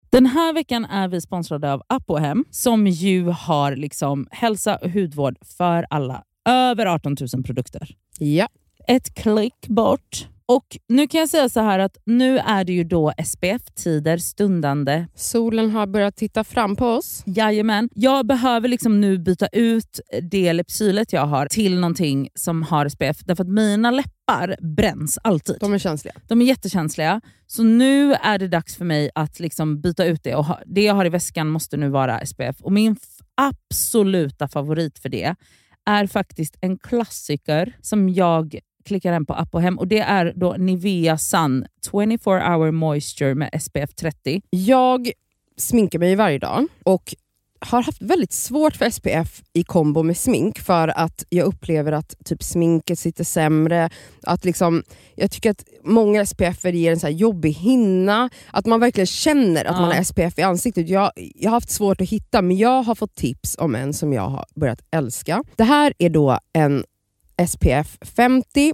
Den 0.09 0.25
här 0.25 0.53
veckan 0.53 0.85
är 0.85 1.07
vi 1.07 1.21
sponsrade 1.21 1.73
av 1.73 1.83
Apohem 1.89 2.45
som 2.51 2.87
ju 2.87 3.25
har 3.29 3.75
liksom 3.75 4.27
hälsa 4.31 4.75
och 4.75 4.89
hudvård 4.89 5.35
för 5.57 5.85
alla. 5.89 6.23
Över 6.49 6.85
18 6.85 7.15
000 7.33 7.43
produkter. 7.43 7.95
Ja. 8.19 8.47
Ett 8.87 9.15
klick 9.15 9.67
bort. 9.67 10.27
Och 10.45 10.77
nu 10.87 11.07
kan 11.07 11.19
jag 11.19 11.29
säga 11.29 11.49
så 11.49 11.59
här 11.59 11.79
att 11.79 11.97
nu 12.05 12.37
är 12.37 12.63
det 12.63 12.73
ju 12.73 12.83
då 12.83 13.13
SPF-tider 13.25 14.17
stundande. 14.17 15.07
Solen 15.15 15.69
har 15.69 15.87
börjat 15.87 16.15
titta 16.15 16.43
fram 16.43 16.75
på 16.75 16.87
oss. 16.87 17.23
Jajamän. 17.25 17.89
Jag 17.95 18.25
behöver 18.25 18.67
liksom 18.67 19.01
nu 19.01 19.17
byta 19.17 19.47
ut 19.47 19.99
det 20.31 20.53
läppsylet 20.53 21.13
jag 21.13 21.25
har 21.25 21.45
till 21.45 21.75
någonting 21.79 22.29
som 22.35 22.63
har 22.63 22.89
SPF. 22.89 23.17
Därför 23.25 23.43
att 23.43 23.49
mina 23.49 23.91
läppar 23.91 24.75
bränns 24.75 25.19
alltid. 25.23 25.57
De 25.59 25.73
är 25.73 25.77
känsliga. 25.77 26.13
De 26.27 26.41
är 26.41 26.45
jättekänsliga. 26.45 27.21
Så 27.47 27.63
nu 27.63 28.13
är 28.13 28.37
det 28.37 28.47
dags 28.47 28.75
för 28.75 28.85
mig 28.85 29.09
att 29.15 29.39
liksom 29.39 29.81
byta 29.81 30.05
ut 30.05 30.23
det. 30.23 30.35
Och 30.35 30.45
ha, 30.45 30.59
det 30.65 30.83
jag 30.83 30.93
har 30.93 31.05
i 31.05 31.09
väskan 31.09 31.47
måste 31.47 31.77
nu 31.77 31.89
vara 31.89 32.25
SPF. 32.25 32.61
Och 32.61 32.71
Min 32.71 32.95
absoluta 33.35 34.47
favorit 34.47 34.99
för 34.99 35.09
det 35.09 35.35
är 35.85 36.07
faktiskt 36.07 36.57
en 36.61 36.77
klassiker 36.77 37.75
som 37.81 38.09
jag 38.09 38.59
klickar 38.85 39.13
hem 39.13 39.25
på 39.25 39.33
app 39.33 39.55
och 39.55 39.61
hem. 39.61 39.79
Och 39.79 39.87
Det 39.87 39.99
är 39.99 40.33
då 40.35 40.55
Nivea 40.57 41.17
Sun 41.17 41.65
24 41.91 42.55
hour 42.55 42.71
moisture 42.71 43.35
med 43.35 43.61
SPF 43.61 43.93
30. 43.95 44.41
Jag 44.49 45.11
sminkar 45.57 45.99
mig 45.99 46.15
varje 46.15 46.39
dag 46.39 46.67
och 46.83 47.15
har 47.61 47.81
haft 47.83 48.01
väldigt 48.01 48.33
svårt 48.33 48.75
för 48.75 48.89
SPF 48.89 49.41
i 49.53 49.63
kombo 49.63 50.03
med 50.03 50.17
smink 50.17 50.59
för 50.59 50.87
att 50.87 51.25
jag 51.29 51.45
upplever 51.45 51.91
att 51.91 52.15
typ 52.25 52.43
sminket 52.43 52.99
sitter 52.99 53.23
sämre. 53.23 53.89
Att 54.23 54.45
liksom, 54.45 54.83
jag 55.15 55.31
tycker 55.31 55.51
att 55.51 55.63
många 55.83 56.25
SPF 56.25 56.65
ger 56.65 56.91
en 56.91 56.99
så 56.99 57.07
jobbig 57.07 57.51
hinna. 57.51 58.29
Att 58.51 58.65
man 58.65 58.79
verkligen 58.79 59.07
känner 59.07 59.65
att 59.65 59.75
Ja. 59.75 59.81
man 59.81 59.91
har 59.91 60.03
SPF 60.03 60.39
i 60.39 60.41
ansiktet. 60.41 60.89
Jag, 60.89 61.11
jag 61.15 61.49
har 61.49 61.55
haft 61.55 61.69
svårt 61.69 62.01
att 62.01 62.09
hitta 62.09 62.41
men 62.41 62.57
jag 62.57 62.83
har 62.83 62.95
fått 62.95 63.15
tips 63.15 63.55
om 63.59 63.75
en 63.75 63.93
som 63.93 64.13
jag 64.13 64.29
har 64.29 64.45
börjat 64.55 64.81
älska. 64.91 65.43
Det 65.55 65.63
här 65.63 65.93
är 65.97 66.09
då 66.09 66.39
en 66.53 66.83
SPF 67.47 67.97
50 68.01 68.73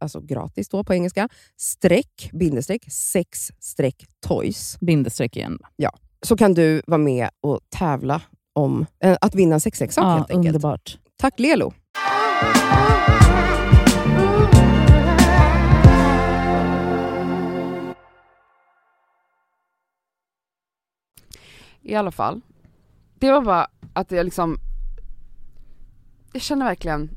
alltså 0.00 0.20
gratis 0.20 0.68
då 0.68 0.84
på 0.84 0.94
engelska, 0.94 1.28
streck, 1.56 2.30
bindestreck, 2.32 2.92
sex 2.92 3.50
streck 3.60 4.04
toys. 4.26 4.78
Bindestreck 4.80 5.36
igen. 5.36 5.58
Så 6.22 6.36
kan 6.36 6.54
du 6.54 6.82
vara 6.86 6.98
med 6.98 7.28
och 7.40 7.60
tävla 7.68 8.22
om 8.52 8.86
eh, 9.04 9.16
att 9.20 9.34
vinna 9.34 9.54
en 9.54 9.60
sexleksak 9.60 10.04
Ja, 10.04 10.08
helt 10.10 10.30
enkelt. 10.30 10.46
underbart. 10.56 10.98
Tack 11.18 11.38
Lelo! 11.38 11.72
I 21.82 21.94
alla 21.94 22.10
fall, 22.10 22.40
det 23.18 23.30
var 23.32 23.42
bara 23.42 23.66
att 23.92 24.10
jag 24.10 24.24
liksom, 24.24 24.58
jag 26.32 26.42
känner 26.42 26.66
verkligen, 26.66 27.10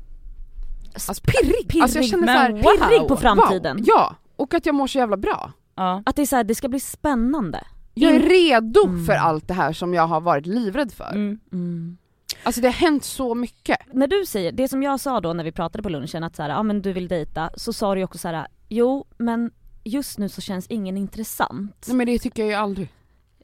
alltså 0.94 1.14
pirrig, 1.24 1.68
pirrig, 1.68 1.82
alltså 1.82 1.98
jag 1.98 2.04
känner 2.06 2.24
men 2.26 2.36
såhär, 2.36 2.50
wow. 2.52 2.88
Pirrig 2.88 3.08
på 3.08 3.16
framtiden. 3.16 3.76
Wow, 3.76 3.84
ja, 3.88 4.14
och 4.36 4.54
att 4.54 4.66
jag 4.66 4.74
mår 4.74 4.86
så 4.86 4.98
jävla 4.98 5.16
bra. 5.16 5.52
Ja. 5.74 6.02
Att 6.06 6.16
det 6.16 6.22
är 6.22 6.26
så 6.26 6.36
här, 6.36 6.44
det 6.44 6.54
ska 6.54 6.68
bli 6.68 6.80
spännande. 6.80 7.64
Jag 7.94 8.10
är 8.12 8.16
Mm. 8.16 8.28
redo 8.28 8.84
Mm. 8.86 9.04
för 9.06 9.12
allt 9.12 9.48
det 9.48 9.54
här 9.54 9.72
som 9.72 9.94
jag 9.94 10.06
har 10.06 10.20
varit 10.20 10.46
livrädd 10.46 10.92
för. 10.92 11.10
Mm. 11.10 11.40
Mm. 11.52 11.96
Alltså 12.42 12.60
det 12.60 12.68
har 12.68 12.72
hänt 12.72 13.04
så 13.04 13.34
mycket. 13.34 13.78
När 13.92 14.06
du 14.06 14.26
säger, 14.26 14.52
det 14.52 14.68
som 14.68 14.82
jag 14.82 15.00
sa 15.00 15.20
då 15.20 15.32
när 15.32 15.44
vi 15.44 15.52
pratade 15.52 15.82
på 15.82 15.88
lunchen 15.88 16.24
att 16.24 16.36
så 16.36 16.42
här, 16.42 16.50
ja 16.50 16.62
men 16.62 16.82
du 16.82 16.92
vill 16.92 17.08
dejta, 17.08 17.50
så 17.56 17.72
sa 17.72 17.94
du 17.94 18.00
ju 18.00 18.04
också 18.04 18.18
så 18.18 18.28
här, 18.28 18.46
jo 18.68 19.04
men 19.16 19.50
just 19.84 20.18
nu 20.18 20.28
så 20.28 20.40
känns 20.40 20.66
ingen 20.66 20.96
intressant. 20.96 21.84
Nej 21.88 21.96
men 21.96 22.06
det 22.06 22.18
tycker 22.18 22.42
jag 22.42 22.48
ju 22.50 22.54
aldrig. 22.56 22.88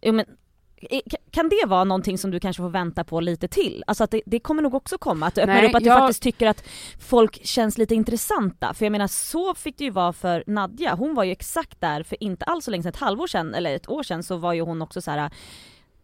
Jo, 0.03 0.13
men, 0.13 0.25
kan 1.31 1.49
det 1.49 1.67
vara 1.67 1.85
någonting 1.85 2.19
som 2.19 2.31
du 2.31 2.41
kanske 2.41 2.63
får 2.63 2.69
vänta 2.71 3.05
på 3.05 3.21
lite 3.21 3.49
till? 3.49 3.85
Alltså 3.87 4.05
att 4.05 4.11
det, 4.11 4.23
det 4.27 4.41
kommer 4.41 4.63
nog 4.63 4.75
också 4.75 4.99
komma, 4.99 5.27
att 5.27 5.35
du 5.35 5.41
öppnar 5.41 5.55
Nej, 5.55 5.69
upp 5.69 5.75
att 5.75 5.83
jag- 5.85 5.97
du 5.97 6.01
faktiskt 6.01 6.23
tycker 6.23 6.47
att 6.47 6.65
folk 7.01 7.45
känns 7.47 7.79
lite 7.79 7.95
intressanta. 7.95 8.75
För 8.75 8.85
jag 8.85 8.93
menar 8.93 9.07
så 9.07 9.55
fick 9.55 9.79
det 9.79 9.85
ju 9.85 9.91
vara 9.91 10.13
för 10.13 10.45
Nadja, 10.47 10.95
hon 10.95 11.15
var 11.15 11.25
ju 11.25 11.33
exakt 11.33 11.81
där 11.81 12.03
för 12.03 12.23
inte 12.23 12.45
alls 12.45 12.65
så 12.65 12.71
länge 12.71 12.83
sedan, 12.83 12.91
ett 12.91 12.97
halvår 12.97 13.27
sedan 13.27 13.55
eller 13.55 13.77
ett 13.77 13.89
år 13.89 14.03
sedan 14.03 14.23
så 14.23 14.37
var 14.37 14.53
ju 14.53 14.61
hon 14.61 14.83
också 14.83 15.01
så 15.03 15.11
här. 15.11 15.31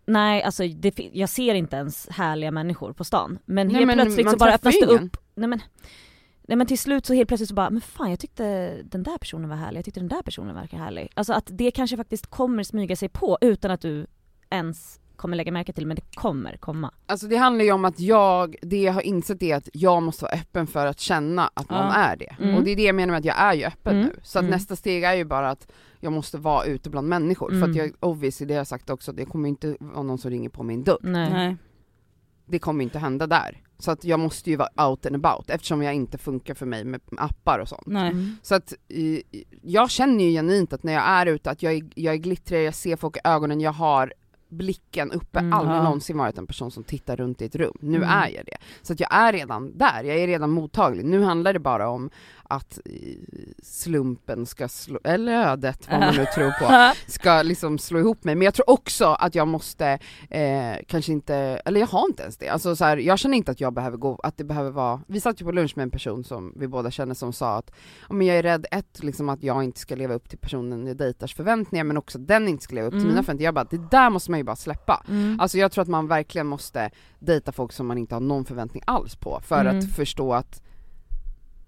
Nej 0.07 0.43
alltså 0.43 0.63
det, 0.69 0.99
jag 1.13 1.29
ser 1.29 1.55
inte 1.55 1.77
ens 1.77 2.09
härliga 2.11 2.51
människor 2.51 2.93
på 2.93 3.05
stan. 3.05 3.39
Men 3.45 3.67
Nej, 3.67 3.77
helt 3.77 3.87
men 3.87 3.97
plötsligt 3.97 4.31
så 4.31 4.37
bara 4.37 4.55
öppnas 4.55 4.75
det 4.81 4.87
upp, 4.87 5.17
nej 5.35 5.49
men 5.49 5.61
Nej 6.49 6.57
men 6.57 6.67
till 6.67 6.79
slut 6.79 7.07
så 7.07 7.15
helt 7.15 7.29
plötsligt 7.29 7.49
så 7.49 7.55
bara, 7.55 7.71
men 7.71 7.81
fan 7.81 8.11
jag 8.11 8.21
tyckte 8.21 8.77
den 8.85 9.03
där 9.03 9.19
personen 9.19 9.49
var 9.49 9.57
härlig, 9.57 9.79
jag 9.79 9.85
tyckte 9.85 10.01
den 10.01 10.09
där 10.09 10.23
personen 10.23 10.55
verkar 10.55 10.79
härlig. 10.79 11.11
Alltså 11.15 11.33
att 11.33 11.47
det 11.51 11.71
kanske 11.71 11.97
faktiskt 11.97 12.27
kommer 12.27 12.63
smyga 12.63 12.97
sig 12.97 13.09
på 13.09 13.39
utan 13.41 13.71
att 13.71 13.81
du 13.81 14.07
ens 14.51 15.01
kommer 15.17 15.37
lägga 15.37 15.53
märke 15.53 15.73
till 15.73 15.87
men 15.87 15.97
det 15.97 16.03
kommer 16.15 16.57
komma. 16.57 16.95
Alltså 17.07 17.27
det 17.27 17.37
handlar 17.37 17.65
ju 17.65 17.73
om 17.73 17.85
att 17.85 18.01
jag, 18.01 18.57
det 18.63 18.83
jag 18.83 18.93
har 18.93 19.01
insett 19.01 19.43
är 19.43 19.57
att 19.57 19.69
jag 19.73 20.03
måste 20.03 20.25
vara 20.25 20.33
öppen 20.35 20.67
för 20.67 20.87
att 20.87 21.01
känna 21.01 21.51
att 21.55 21.71
någon 21.71 21.79
Ja. 21.79 21.95
är 21.95 22.17
det. 22.17 22.37
Mm. 22.41 22.55
Och 22.55 22.65
det 22.65 22.71
är 22.71 22.77
det 22.77 22.83
jag 22.83 22.95
menar 22.95 23.11
med 23.13 23.19
att 23.19 23.25
jag 23.25 23.39
är 23.41 23.55
ju 23.55 23.65
öppen 23.65 23.97
Mm. 23.97 24.07
nu. 24.09 24.21
Så 24.23 24.39
att 24.39 24.43
Mm. 24.43 24.51
nästa 24.51 24.77
steg 24.77 25.03
är 25.05 25.15
ju 25.15 25.25
bara 25.25 25.51
att 25.51 25.73
jag 26.01 26.13
måste 26.13 26.39
vara 26.39 26.65
ute 26.65 26.91
bland 26.91 27.09
människor. 27.09 27.49
För 27.49 27.57
Mm. 27.57 27.71
att 27.71 27.77
jag, 27.77 27.93
obviously 28.01 28.47
det 28.47 28.55
har 28.55 28.59
jag 28.59 28.67
sagt 28.67 28.91
också, 28.91 29.13
det 29.13 29.25
kommer 29.25 29.49
inte 29.49 29.77
vara 29.81 30.03
någon 30.03 30.19
som 30.19 30.31
ringer 30.31 30.49
på 30.49 30.63
min 30.63 30.85
dörr. 30.85 30.99
Nej. 31.03 31.31
Nej. 31.33 31.57
Det 32.49 32.59
kommer 32.59 32.85
inte 32.85 32.99
hända 32.99 33.27
där. 33.27 33.63
Så 33.79 33.91
att 33.91 34.05
jag 34.05 34.21
måste 34.21 34.51
ju 34.51 34.57
vara 34.57 34.89
out 34.89 35.07
and 35.07 35.17
about 35.27 35.51
eftersom 35.51 35.83
jag 35.83 35.95
inte 35.95 36.19
funkar 36.19 36.55
för 36.55 36.67
mig 36.67 36.85
med 36.85 37.01
appar 37.19 37.59
och 37.59 37.69
sånt. 37.69 37.87
Nej. 37.87 38.11
Mm. 38.11 38.37
Så 38.43 38.55
att 38.55 38.73
jag 39.63 39.91
känner 39.91 40.25
ju 40.25 40.31
genuint 40.31 40.73
att 40.73 40.83
när 40.83 40.93
jag 40.93 41.03
är 41.09 41.27
ute 41.27 41.51
att 41.51 41.63
jag 41.63 41.73
är, 41.73 41.83
jag 41.95 42.15
är 42.15 42.19
glittrig, 42.19 42.67
jag 42.67 42.75
ser 42.75 42.97
folk 42.97 43.17
i 43.17 43.21
ögonen, 43.25 43.61
jag 43.61 43.73
har 43.73 44.13
blicken 44.57 45.13
uppe, 45.13 45.39
Mm, 45.39 45.53
aldrig 45.53 45.83
någonsin 45.83 46.19
varit 46.19 46.39
en 46.39 46.47
person 46.47 46.71
som 46.71 46.85
tittar 46.85 47.17
runt 47.17 47.43
i 47.43 47.45
ett 47.45 47.55
rum. 47.57 47.77
Nu 47.81 47.97
Mm. 47.97 48.09
är 48.09 48.29
jag 48.29 48.45
det. 48.47 48.57
Så 48.83 48.93
att 48.93 49.01
jag 49.01 49.15
är 49.15 49.33
redan 49.33 49.79
där, 49.79 50.05
jag 50.05 50.17
är 50.19 50.27
redan 50.27 50.51
mottaglig. 50.51 51.05
Nu 51.05 51.23
handlar 51.23 51.53
det 51.53 51.59
bara 51.59 51.89
om 51.89 52.11
att 52.49 52.79
slumpen 53.63 54.47
ska 54.47 54.69
slå, 54.69 54.99
eller 55.05 55.33
ödet, 55.33 55.89
vad 55.91 56.01
man 56.01 56.15
nu 56.17 56.27
tror 56.35 56.51
på, 56.51 56.95
ska 57.13 57.43
liksom 57.43 57.79
slå 57.79 57.99
ihop 57.99 58.25
mig. 58.25 58.35
Men 58.35 58.45
jag 58.45 58.55
tror 58.55 58.71
också 58.71 59.05
att 59.07 59.35
jag 59.35 59.49
måste, 59.49 59.99
eh, 60.31 60.77
kanske 60.87 61.13
inte, 61.13 61.35
eller 61.37 61.81
jag 61.81 61.87
har 61.87 62.07
inte 62.09 62.23
ens 62.23 62.37
det. 62.37 62.49
Alltså 62.49 62.77
så 62.77 62.85
här, 62.85 62.97
jag 62.97 63.19
känner 63.19 63.37
inte 63.37 63.51
att 63.51 63.61
jag 63.61 63.73
behöver 63.73 63.97
gå, 63.97 64.21
att 64.23 64.37
det 64.37 64.45
behöver 64.45 64.71
vara, 64.71 65.01
vi 65.07 65.21
satt 65.21 65.41
ju 65.41 65.45
på 65.45 65.53
lunch 65.53 65.73
med 65.77 65.83
en 65.83 65.91
person 65.91 66.25
som 66.25 66.53
vi 66.57 66.69
båda 66.69 66.91
känner 66.91 67.15
som 67.15 67.33
sa 67.33 67.57
att, 67.57 67.71
men 68.11 68.27
jag 68.27 68.37
är 68.37 68.43
rädd, 68.43 68.67
ett, 68.71 69.03
liksom 69.03 69.29
att 69.29 69.43
jag 69.43 69.65
inte 69.65 69.81
ska 69.81 69.95
leva 69.95 70.15
upp 70.15 70.29
till 70.29 70.39
personen 70.39 70.87
jag 70.87 70.97
dejtars 70.97 71.35
förväntningar, 71.35 71.85
men 71.85 71.97
också 71.97 72.19
att 72.19 72.27
den 72.29 72.49
inte 72.49 72.65
ska 72.65 72.75
leva 72.75 72.87
upp 72.87 72.93
till 72.93 73.01
Mm. 73.01 73.09
mina 73.09 73.23
förväntningar. 73.23 73.49
Jag 73.49 73.55
bara, 73.55 73.65
det 73.71 73.91
där 73.91 74.11
måste 74.11 74.31
man 74.31 74.41
ju 74.41 74.45
bara 74.45 74.57
släppa. 74.57 75.05
Mm. 75.09 75.41
Alltså 75.41 75.59
jag 75.59 75.73
tror 75.73 75.83
att 75.83 75.89
man 75.89 76.09
verkligen 76.09 76.47
måste 76.47 76.91
dejta 77.19 77.53
folk 77.53 77.73
som 77.73 77.87
man 77.87 77.99
inte 77.99 78.15
har 78.15 78.21
någon 78.21 78.45
förväntning 78.45 78.83
alls 78.87 79.17
på, 79.17 79.41
för 79.45 79.61
Mm. 79.61 79.79
att 79.79 79.95
förstå 79.97 80.33
att 80.35 80.63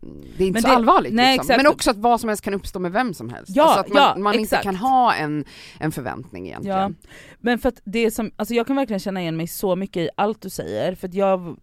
det 0.00 0.44
är 0.44 0.46
inte 0.46 0.52
Men 0.52 0.62
så 0.62 0.68
det- 0.68 0.74
allvarligt 0.74 1.14
nej, 1.14 1.36
liksom. 1.36 1.56
Men 1.56 1.66
också 1.66 1.90
att 1.90 1.96
vad 1.96 2.20
som 2.20 2.28
helst 2.28 2.44
kan 2.44 2.54
uppstå 2.54 2.78
med 2.78 2.92
vem 2.92 3.14
som 3.14 3.28
helst. 3.28 3.52
Ja, 3.56 3.62
alltså 3.64 3.80
att 3.80 3.88
man, 3.88 4.02
ja, 4.02 4.22
man 4.22 4.34
inte 4.34 4.56
kan 4.62 4.76
ha 4.76 5.14
en, 5.14 5.44
en 5.80 5.92
förväntning 5.92 6.46
egentligen. 6.46 6.78
Ja, 6.78 7.08
men 7.38 7.58
för 7.58 7.68
att 7.68 7.80
det 7.84 8.10
som, 8.10 8.30
alltså 8.36 8.54
jag 8.54 8.66
kan 8.66 8.76
verkligen 8.76 9.00
känna 9.00 9.20
igen 9.20 9.36
mig 9.36 9.46
så 9.46 9.76
mycket 9.76 9.96
i 10.00 10.08
allt 10.16 10.42
du 10.42 10.50
säger, 10.50 10.94
för 10.94 11.08
att 11.08 11.14
jag 11.14 11.56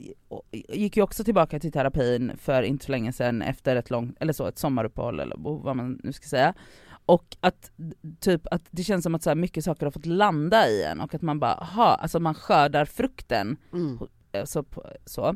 gick 0.70 0.98
ju 0.98 1.04
också 1.04 1.24
tillbaka 1.24 1.60
till 1.60 1.72
terapin 1.72 2.32
för 2.42 2.62
inte 2.64 2.86
så 2.86 2.92
länge 2.92 3.14
sedan 3.14 3.42
efter 3.42 3.76
ett 3.76 3.90
långt, 3.90 4.18
eller 4.20 4.34
så, 4.34 4.48
ett 4.48 4.58
sommaruppehåll 4.60 5.20
eller 5.20 5.36
vad 5.38 5.76
man 5.76 6.00
nu 6.04 6.14
ska 6.14 6.28
säga. 6.28 6.54
Och 7.06 7.38
att 7.40 7.72
typ 8.20 8.42
att 8.52 8.64
det 8.72 8.84
känns 8.84 9.04
som 9.04 9.16
att 9.16 9.24
så 9.24 9.36
mycket 9.36 9.64
saker 9.64 9.86
har 9.86 9.92
fått 9.92 10.06
landa 10.06 10.68
i 10.68 10.84
en 10.84 11.02
och 11.02 11.14
att 11.16 11.22
man 11.22 11.40
bara, 11.40 11.54
aha, 11.54 12.00
alltså 12.02 12.20
man 12.20 12.34
skördar 12.34 12.86
frukten 12.86 13.58
Mm. 13.74 14.00
Eh, 14.32 14.46
så, 14.46 14.66
så. 15.06 15.36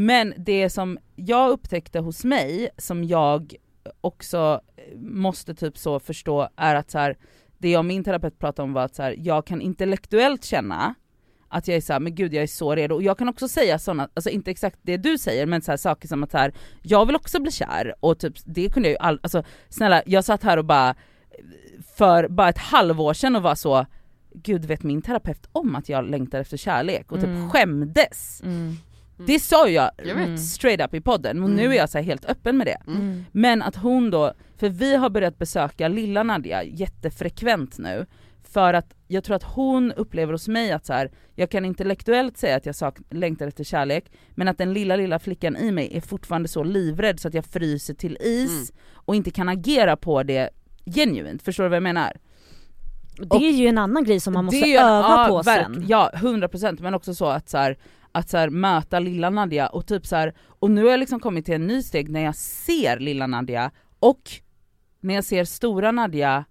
Men 0.00 0.34
det 0.36 0.70
som 0.70 0.98
jag 1.16 1.50
upptäckte 1.50 1.98
hos 1.98 2.24
mig, 2.24 2.68
som 2.78 3.04
jag 3.04 3.54
också 4.00 4.60
måste 4.96 5.54
typ 5.54 5.78
så 5.78 6.00
förstå, 6.00 6.48
är 6.56 6.74
att 6.74 6.90
så 6.90 6.98
här, 6.98 7.16
det 7.58 7.70
jag 7.70 7.78
och 7.78 7.84
min 7.84 8.04
terapeut 8.04 8.38
pratade 8.38 8.64
om 8.64 8.72
var 8.72 8.82
att 8.82 8.94
så 8.94 9.02
här, 9.02 9.14
jag 9.18 9.46
kan 9.46 9.60
intellektuellt 9.60 10.44
känna 10.44 10.94
att 11.48 11.68
jag 11.68 11.76
är 11.76 11.80
såhär, 11.80 12.00
men 12.00 12.14
gud 12.14 12.34
jag 12.34 12.42
är 12.42 12.46
så 12.46 12.74
redo. 12.74 12.94
Och 12.94 13.02
jag 13.02 13.18
kan 13.18 13.28
också 13.28 13.48
säga 13.48 13.78
sådana, 13.78 14.08
alltså 14.14 14.30
inte 14.30 14.50
exakt 14.50 14.78
det 14.82 14.96
du 14.96 15.18
säger, 15.18 15.46
men 15.46 15.62
så 15.62 15.72
här, 15.72 15.76
saker 15.76 16.08
som 16.08 16.22
att 16.24 16.30
så 16.30 16.38
här, 16.38 16.52
jag 16.82 17.06
vill 17.06 17.16
också 17.16 17.40
bli 17.40 17.50
kär, 17.52 17.94
och 18.00 18.18
typ 18.18 18.34
det 18.44 18.68
kunde 18.68 18.88
jag 18.88 18.92
ju 18.92 18.98
all, 18.98 19.20
alltså 19.22 19.42
snälla 19.68 20.02
jag 20.06 20.24
satt 20.24 20.42
här 20.42 20.56
och 20.56 20.64
bara, 20.64 20.94
för 21.96 22.28
bara 22.28 22.48
ett 22.48 22.58
halvår 22.58 23.12
sedan 23.14 23.36
och 23.36 23.42
var 23.42 23.54
så, 23.54 23.86
gud 24.34 24.64
vet 24.64 24.82
min 24.82 25.02
terapeut 25.02 25.48
om 25.52 25.76
att 25.76 25.88
jag 25.88 26.10
längtar 26.10 26.40
efter 26.40 26.56
kärlek 26.56 27.12
och 27.12 27.18
typ 27.18 27.28
Mm. 27.28 27.50
skämdes. 27.50 28.42
Mm. 28.44 28.76
Det 29.26 29.40
sa 29.40 29.68
jag, 29.68 29.90
Jag. 29.98 30.08
Mm. 30.10 30.36
straight 30.38 30.80
up 30.80 30.94
i 30.94 31.00
podden, 31.00 31.42
och 31.42 31.50
nu 31.50 31.62
Mm. 31.62 31.72
är 31.72 31.76
jag 31.76 31.88
så 31.90 31.98
här 31.98 32.04
helt 32.04 32.24
öppen 32.24 32.56
med 32.56 32.66
det. 32.66 32.76
Mm. 32.86 33.00
Mm. 33.00 33.24
Men 33.32 33.62
att 33.62 33.76
hon 33.76 34.10
då, 34.10 34.32
för 34.56 34.68
vi 34.68 34.96
har 34.96 35.10
börjat 35.10 35.38
besöka 35.38 35.88
lilla 35.88 36.22
Nadja 36.22 36.62
jättefrekvent 36.64 37.78
nu, 37.78 38.06
för 38.52 38.74
att 38.74 38.94
jag 39.06 39.24
tror 39.24 39.36
att 39.36 39.42
hon 39.42 39.92
upplever 39.92 40.32
hos 40.32 40.48
mig 40.48 40.72
att 40.72 40.86
så 40.86 40.92
här, 40.92 41.10
jag 41.34 41.50
kan 41.50 41.64
intellektuellt 41.64 42.36
säga 42.38 42.56
att 42.56 42.66
jag 42.66 42.74
sak- 42.74 42.98
längtar 43.10 43.46
efter 43.46 43.64
kärlek, 43.64 44.12
men 44.34 44.48
att 44.48 44.58
den 44.58 44.72
lilla 44.72 44.96
lilla 44.96 45.18
flickan 45.18 45.56
i 45.56 45.70
mig 45.72 45.90
är 45.96 46.00
fortfarande 46.00 46.48
så 46.48 46.62
livrädd 46.64 47.20
så 47.20 47.28
att 47.28 47.34
jag 47.34 47.44
fryser 47.44 47.94
till 47.94 48.18
is 48.20 48.70
Mm. 48.70 48.82
och 48.94 49.14
inte 49.16 49.30
kan 49.30 49.48
agera 49.48 49.96
på 49.96 50.22
det 50.22 50.50
genuint, 50.94 51.42
förstår 51.42 51.64
du 51.64 51.68
vad 51.70 51.76
jag 51.76 51.82
menar? 51.82 52.12
Det 53.30 53.36
är 53.46 53.52
ju 53.52 53.66
en 53.66 53.78
annan 53.78 54.04
grej 54.04 54.20
som 54.20 54.32
man 54.34 54.44
måste 54.44 54.58
Det 54.60 54.64
är 54.64 54.66
ju 54.68 54.76
en- 54.76 54.84
öva 54.86 55.08
ja, 55.08 55.26
på 55.28 55.42
verk- 55.42 55.64
sen. 55.74 55.84
Ja, 55.88 56.10
100% 56.14 56.80
men 56.80 56.94
också 56.94 57.14
så 57.14 57.26
att 57.26 57.48
så 57.48 57.58
här, 57.58 57.78
att 58.18 58.28
så 58.28 58.36
här, 58.36 58.50
möta 58.50 58.98
lilla 58.98 59.30
Nadja 59.30 59.66
och 59.66 59.86
typ 59.86 60.06
så 60.06 60.16
här, 60.16 60.34
och 60.48 60.70
nu 60.70 60.82
har 60.84 60.90
jag 60.90 61.00
liksom 61.00 61.20
kommit 61.20 61.44
till 61.44 61.54
en 61.54 61.66
ny 61.66 61.82
steg 61.82 62.10
när 62.10 62.20
jag 62.20 62.36
ser 62.36 62.98
lilla 62.98 63.26
Nadja 63.26 63.70
och 63.98 64.30
när 65.00 65.14
jag 65.14 65.24
ser 65.24 65.44
stora 65.44 65.90
Nadja 65.92 66.44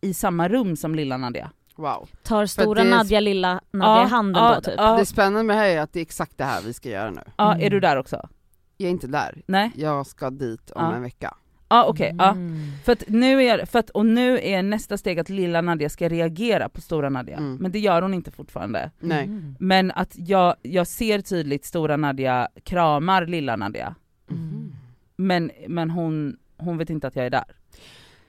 i 0.00 0.14
samma 0.14 0.48
rum 0.48 0.76
som 0.76 0.94
lilla 0.94 1.16
Nadja. 1.16 1.50
Wow. 1.76 2.08
Tar 2.22 2.46
stora 2.46 2.82
det 2.82 2.88
är- 2.88 2.90
Nadja 2.90 3.20
lilla 3.20 3.60
Nadja 3.70 4.00
Ja, 4.02 4.06
i 4.06 4.10
handen 4.10 4.42
ja, 4.44 4.54
då 4.54 4.60
typ. 4.60 4.74
ja. 4.76 4.96
Det 4.96 5.06
spännande 5.06 5.42
med 5.42 5.56
det 5.56 5.60
här 5.60 5.68
är 5.68 5.80
att 5.80 5.92
det 5.92 6.00
är 6.00 6.02
exakt 6.02 6.38
det 6.38 6.44
här 6.44 6.62
vi 6.62 6.72
ska 6.72 6.88
göra 6.88 7.10
nu. 7.10 7.22
Ja, 7.36 7.52
Mm. 7.52 7.66
är 7.66 7.70
du 7.70 7.80
där 7.80 7.96
också? 7.96 8.28
Jag 8.76 8.86
är 8.86 8.90
inte 8.90 9.06
där, 9.06 9.42
Nej? 9.46 9.72
jag 9.76 10.06
ska 10.06 10.30
dit 10.30 10.70
om 10.70 10.84
Ja. 10.84 10.94
en 10.94 11.02
vecka. 11.02 11.34
Ja 11.68 11.84
okej, 11.88 12.14
ja. 12.18 12.30
Mm. 12.30 12.56
För 12.84 12.92
att 12.92 13.04
nu 13.08 13.42
är, 13.42 13.66
för 13.66 13.78
att, 13.78 13.90
och 13.90 14.06
nu 14.06 14.38
är 14.42 14.62
nästa 14.62 14.96
steg 14.98 15.18
att 15.18 15.28
lilla 15.28 15.60
Nadja 15.60 15.88
ska 15.88 16.08
reagera 16.08 16.68
på 16.68 16.80
stora 16.80 17.08
Nadja, 17.08 17.36
Mm. 17.36 17.56
men 17.56 17.72
det 17.72 17.78
gör 17.78 18.02
hon 18.02 18.14
inte 18.14 18.30
fortfarande. 18.30 18.90
Nej. 19.00 19.24
Mm. 19.24 19.56
Men 19.60 19.90
att 19.90 20.12
jag, 20.18 20.54
jag 20.62 20.86
ser 20.86 21.20
tydligt 21.20 21.64
stora 21.64 21.96
Nadja 21.96 22.48
kramar 22.64 23.26
lilla 23.26 23.56
Nadja, 23.56 23.94
Mhm. 24.28 24.72
men, 25.16 25.50
men 25.68 25.90
hon, 25.90 26.36
hon 26.56 26.78
vet 26.78 26.90
inte 26.90 27.06
att 27.06 27.16
jag 27.16 27.26
är 27.26 27.30
där. 27.30 27.44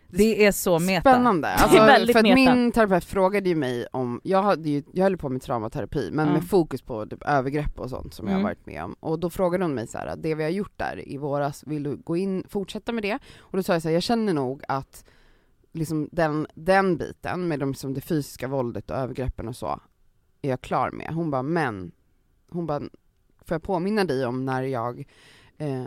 Det 0.10 0.46
är 0.46 0.52
så 0.52 0.80
meta. 0.80 1.02
Spännande. 1.02 1.48
Alltså, 1.48 1.78
Det 1.78 1.84
är 1.84 1.88
väldigt 1.88 2.16
för 2.16 2.24
meta. 2.24 2.36
min 2.36 2.72
terapeut 2.72 3.06
frågade 3.06 3.50
ju 3.50 3.56
mig 3.56 3.88
om, 3.92 4.22
jag, 4.24 4.44
hade 4.44 4.70
ju, 4.70 4.84
jag 4.94 5.04
höll 5.04 5.18
på 5.18 5.30
med 5.30 5.42
traumaterapi 5.42 6.10
men 6.12 6.28
Ja. 6.28 6.34
med 6.34 6.48
fokus 6.50 6.82
på 6.82 7.06
typ 7.06 7.24
övergrepp 7.24 7.80
och 7.80 7.90
sånt 7.90 8.14
som 8.14 8.26
jag 8.28 8.32
Mm. 8.34 8.44
har 8.44 8.50
varit 8.50 8.66
med 8.66 8.84
om. 8.84 8.96
Och 9.00 9.20
då 9.20 9.30
frågade 9.30 9.64
hon 9.64 9.74
mig 9.74 9.88
så 9.88 9.98
här: 9.98 10.16
det 10.18 10.36
vi 10.36 10.44
har 10.44 10.50
gjort 10.50 10.74
där 10.78 11.10
i 11.10 11.18
våras, 11.18 11.64
vill 11.68 11.84
du 11.84 11.96
gå 11.96 12.18
in, 12.18 12.44
fortsätta 12.50 12.92
med 12.92 13.04
det? 13.04 13.20
Och 13.40 13.58
då 13.58 13.64
sa 13.64 13.74
jag 13.74 13.82
så 13.82 13.88
här, 13.88 13.94
jag 13.94 14.04
känner 14.04 14.34
nog 14.34 14.64
att 14.68 15.06
liksom 15.74 16.10
den, 16.12 16.48
den 16.54 16.98
biten 16.98 17.48
med 17.48 17.60
de, 17.60 17.74
som 17.74 17.94
det 17.94 18.02
fysiska 18.02 18.48
våldet 18.48 18.92
och 18.92 18.98
övergreppen 18.98 19.48
och 19.48 19.56
så, 19.56 19.80
är 20.42 20.50
jag 20.50 20.62
klar 20.62 20.92
med. 20.92 21.14
Hon 21.14 21.32
bara, 21.32 21.44
men, 21.44 21.92
hon 22.50 22.66
bara, 22.68 22.80
får 23.46 23.56
jag 23.56 23.64
påminna 23.64 24.04
dig 24.04 24.26
om 24.26 24.46
när 24.46 24.64
jag 24.64 25.08
eh, 25.58 25.86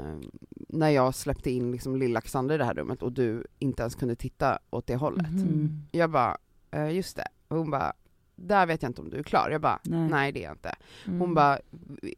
när 0.69 0.89
jag 0.89 1.15
släppte 1.15 1.51
in 1.51 1.73
liksom 1.73 1.97
lilla 1.97 2.21
Cassandra 2.21 2.55
i 2.55 2.59
det 2.59 2.65
här 2.65 2.75
rummet 2.75 3.03
och 3.03 3.13
du 3.13 3.47
inte 3.59 3.83
ens 3.83 3.95
kunde 3.95 4.17
titta 4.17 4.59
åt 4.71 4.87
det 4.87 4.97
hållet. 4.97 5.33
Mhm. 5.33 5.43
Mm. 5.43 5.83
Jag 5.93 6.11
bara, 6.11 6.37
eh, 6.71 6.95
just 6.95 7.17
det. 7.17 7.29
Och 7.49 7.57
hon 7.57 7.71
bara, 7.71 7.93
där 8.37 8.67
vet 8.67 8.83
jag 8.83 8.91
inte 8.91 9.01
om 9.01 9.11
du 9.11 9.17
är 9.19 9.23
klar. 9.23 9.49
Jag 9.51 9.61
bara, 9.61 9.79
Nej. 9.83 10.09
nej, 10.11 10.33
det 10.33 10.41
är 10.41 10.45
jag 10.45 10.53
inte. 10.53 10.75
Mm. 11.07 11.21
Hon 11.21 11.35
bara, 11.35 11.59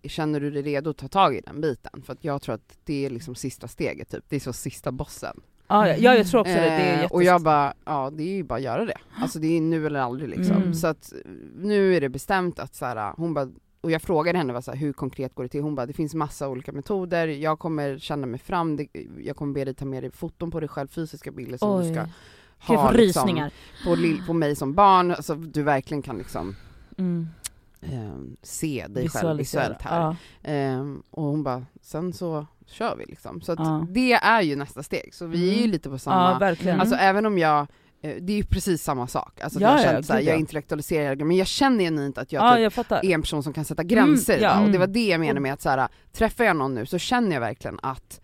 känner 0.04 0.40
du 0.40 0.50
dig 0.50 0.62
redo 0.62 0.90
att 0.90 0.96
ta 0.96 1.08
tag 1.08 1.36
i 1.36 1.40
den 1.40 1.60
biten? 1.60 2.02
För 2.02 2.12
att 2.12 2.24
jag 2.24 2.42
tror 2.42 2.54
att 2.54 2.78
det 2.84 3.06
är 3.06 3.10
liksom 3.10 3.34
sista 3.34 3.68
steget 3.68 4.10
typ, 4.10 4.24
det 4.28 4.36
är 4.36 4.40
så 4.40 4.52
sista 4.52 4.92
bossen. 4.92 5.40
Ja, 5.68 5.88
ja, 5.88 5.96
ja 5.96 6.14
jag 6.14 6.26
tror 6.26 6.40
också 6.40 6.54
det, 6.54 6.60
det 6.60 6.66
är 6.66 7.02
Eh, 7.02 7.10
och 7.10 7.22
jag 7.22 7.42
bara, 7.42 7.74
ja 7.84 8.10
det 8.12 8.22
är 8.22 8.34
ju 8.34 8.42
bara 8.42 8.54
att 8.54 8.62
göra 8.62 8.84
det. 8.84 8.98
Alltså 9.14 9.38
det 9.38 9.56
är 9.56 9.60
nu 9.60 9.86
eller 9.86 10.00
aldrig 10.00 10.28
liksom. 10.28 10.56
Mm. 10.56 10.74
Så 10.74 10.86
att 10.86 11.12
nu 11.56 11.96
är 11.96 12.00
det 12.00 12.08
bestämt 12.08 12.58
att 12.58 12.74
så 12.74 12.86
här, 12.86 13.12
hon 13.16 13.34
bara, 13.34 13.48
och 13.82 13.90
jag 13.90 14.02
frågade 14.02 14.38
henne 14.38 14.52
vad, 14.52 14.64
så 14.64 14.70
här, 14.70 14.78
hur 14.78 14.92
konkret 14.92 15.34
går 15.34 15.42
det 15.42 15.48
till? 15.48 15.62
Hon 15.62 15.74
bara, 15.74 15.86
det 15.86 15.92
finns 15.92 16.14
massa 16.14 16.48
olika 16.48 16.72
metoder, 16.72 17.28
jag 17.28 17.58
kommer 17.58 17.98
känna 17.98 18.26
mig 18.26 18.40
fram, 18.40 18.76
det, 18.76 18.86
jag 19.24 19.36
kommer 19.36 19.54
be 19.54 19.64
dig 19.64 19.74
ta 19.74 19.84
med 19.84 20.02
dig 20.02 20.10
foton 20.10 20.50
på 20.50 20.60
dig 20.60 20.68
själv, 20.68 20.88
fysiska 20.88 21.30
bilder 21.30 21.58
som 21.58 21.70
Oj. 21.70 21.86
du 21.88 21.94
ska 21.94 22.06
ha 22.74 22.90
liksom, 22.90 23.50
på, 23.84 23.96
på 24.26 24.32
mig 24.32 24.56
som 24.56 24.74
barn, 24.74 25.14
så 25.20 25.34
du 25.34 25.62
verkligen 25.62 26.02
kan 26.02 26.18
liksom 26.18 26.56
Mm. 26.98 27.28
eh, 27.80 28.12
se 28.42 28.86
dig 28.88 29.08
själv 29.08 29.38
visuellt 29.38 29.82
här. 29.82 30.00
Ja. 30.00 30.16
Ehm, 30.42 31.02
och 31.10 31.22
hon 31.24 31.42
bara, 31.42 31.66
sen 31.80 32.12
så 32.12 32.46
kör 32.66 32.96
vi 32.96 33.04
liksom. 33.06 33.40
Så 33.40 33.54
Ja. 33.58 33.86
det 33.90 34.12
är 34.12 34.42
ju 34.42 34.56
nästa 34.56 34.82
steg, 34.82 35.14
så 35.14 35.26
vi 35.26 35.48
är 35.48 35.52
ju 35.52 35.58
Mm. 35.58 35.70
lite 35.70 35.90
på 35.90 35.98
samma 35.98 36.32
ja, 36.32 36.38
verkligen. 36.38 36.80
Alltså 36.80 36.96
även 36.96 37.26
om 37.26 37.38
jag, 37.38 37.60
eh, 37.60 37.66
det 38.02 38.32
är 38.32 38.36
ju 38.36 38.44
precis 38.44 38.82
samma 38.82 39.06
sak, 39.06 39.40
alltså 39.40 39.60
Ja, 39.60 39.70
jag, 39.70 39.78
ja, 39.80 39.84
känner, 39.84 40.02
såhär, 40.02 40.20
jag 40.20 40.34
ja. 40.34 40.38
intellektualiserar 40.38 41.16
men 41.16 41.36
jag 41.36 41.46
känner 41.46 41.84
genuint 41.84 42.18
att 42.18 42.32
jag 42.32 42.44
ja, 42.44 42.52
typ 42.54 42.62
jag 42.62 42.72
fattar. 42.72 43.04
är 43.04 43.10
en 43.14 43.22
person 43.22 43.42
som 43.42 43.52
kan 43.52 43.64
sätta 43.64 43.82
gränser 43.82 44.32
Mm, 44.38 44.44
ja. 44.44 44.60
och 44.64 44.70
det 44.70 44.78
var 44.78 44.84
Mm. 44.84 44.92
det 44.92 45.06
jag 45.06 45.20
menade 45.20 45.40
med 45.40 45.52
att 45.52 45.62
såhär, 45.62 45.88
träffar 46.12 46.44
jag 46.44 46.56
någon 46.56 46.74
nu 46.74 46.86
så 46.86 46.98
känner 46.98 47.32
jag 47.32 47.40
verkligen 47.40 47.78
att 47.82 48.20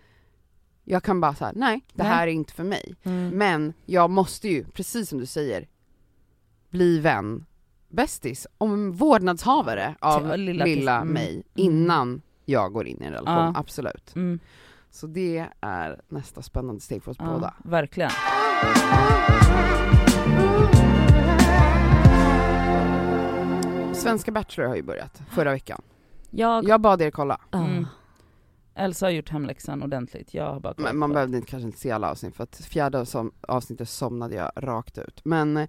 jag 0.85 1.03
kan 1.03 1.21
bara 1.21 1.35
säga 1.35 1.53
nej, 1.55 1.81
det 1.95 2.03
här 2.05 2.27
är 2.27 2.31
inte 2.31 2.53
för 2.53 2.65
mig. 2.65 2.95
Mm. 3.03 3.29
Men 3.39 3.73
jag 3.87 4.11
måste 4.11 4.49
ju, 4.49 4.65
precis 4.65 5.09
som 5.09 5.19
du 5.19 5.27
säger, 5.27 5.69
bli 6.71 6.99
vän, 7.01 7.45
bästis, 7.89 8.47
om 8.59 8.93
vårdnadshavare 8.93 9.95
av 10.01 10.39
lilla, 10.39 10.65
lilla 10.65 10.97
mm. 10.97 11.09
mig 11.15 11.43
innan 11.55 12.23
jag 12.45 12.73
går 12.73 12.87
in 12.87 13.03
i 13.03 13.07
en 13.07 13.13
relation, 13.13 13.35
Ja. 13.55 13.61
absolut. 13.61 14.15
Mm. 14.17 14.39
Så 14.91 15.07
det 15.07 15.47
är 15.61 16.01
nästa 16.09 16.43
spännande 16.43 16.81
steg 16.81 17.03
för 17.03 17.11
oss 17.11 17.17
Ja, 17.21 17.25
båda. 17.35 17.55
verkligen. 17.65 18.11
Svenska 23.95 24.33
Bachelor 24.33 24.69
har 24.69 24.77
ju 24.77 24.83
börjat 24.83 25.23
förra 25.31 25.51
veckan. 25.53 25.83
Jag... 26.31 26.69
Jag 26.69 26.81
bad 26.81 27.03
er 27.03 27.11
kolla. 27.11 27.41
Mm. 27.53 27.87
Elsa 28.75 29.07
har 29.07 29.11
gjort 29.11 29.29
hemläxan 29.29 29.83
ordentligt, 29.83 30.35
jag 30.35 30.45
har 30.53 30.61
bara 30.61 30.75
kollat 30.75 30.91
men 30.93 30.99
man 30.99 31.11
på- 31.11 31.15
behövde 31.15 31.37
inte, 31.37 31.51
kanske 31.51 31.67
inte 31.67 31.79
se 31.79 31.91
alla 31.91 32.11
avsnitt 32.11 32.37
för 32.37 32.45
att 32.45 32.57
fjärde 32.57 33.07
som, 33.07 33.33
avsnittet 33.41 33.89
somnade 33.89 34.35
jag 34.35 34.51
rakt 34.57 34.99
ut. 34.99 35.21
Men 35.25 35.57
eh, 35.57 35.69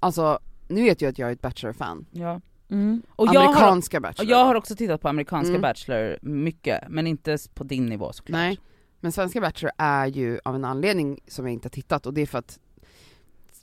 alltså, 0.00 0.38
nu 0.68 0.82
vet 0.82 1.00
jag 1.00 1.10
att 1.10 1.18
jag 1.18 1.28
är 1.28 1.32
ett 1.32 1.40
Bachelor-fan. 1.42 2.06
Ja. 2.10 2.40
Mm. 2.70 3.02
Och 3.16 3.26
jag, 3.26 3.40
har, 3.40 3.46
Amerikanska 3.48 3.96
och 3.98 4.02
Bachelor. 4.02 4.30
jag 4.30 4.44
har 4.44 4.54
också 4.54 4.76
tittat 4.76 5.00
på 5.00 5.08
amerikanska 5.08 5.48
Mm. 5.50 5.62
Bachelor 5.62 6.18
mycket, 6.22 6.80
men 6.88 7.06
inte 7.06 7.38
på 7.54 7.64
din 7.64 7.86
nivå 7.86 8.12
såklart. 8.12 8.32
Nej, 8.38 8.58
men 9.00 9.12
Svenska 9.12 9.40
Bachelor 9.40 9.72
är 9.78 10.06
ju 10.06 10.40
av 10.44 10.54
en 10.54 10.64
anledning 10.64 11.20
som 11.28 11.46
jag 11.46 11.52
inte 11.52 11.66
har 11.66 11.70
tittat 11.70 12.06
och 12.06 12.14
det 12.14 12.20
är 12.20 12.26
för 12.26 12.38
att 12.38 12.58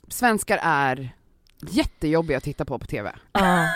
svenskar 0.08 0.58
är 0.62 1.14
jättejobbiga 1.70 2.36
att 2.36 2.44
titta 2.44 2.64
på 2.64 2.78
på 2.78 2.86
TV. 2.86 3.12
Ah. 3.32 3.66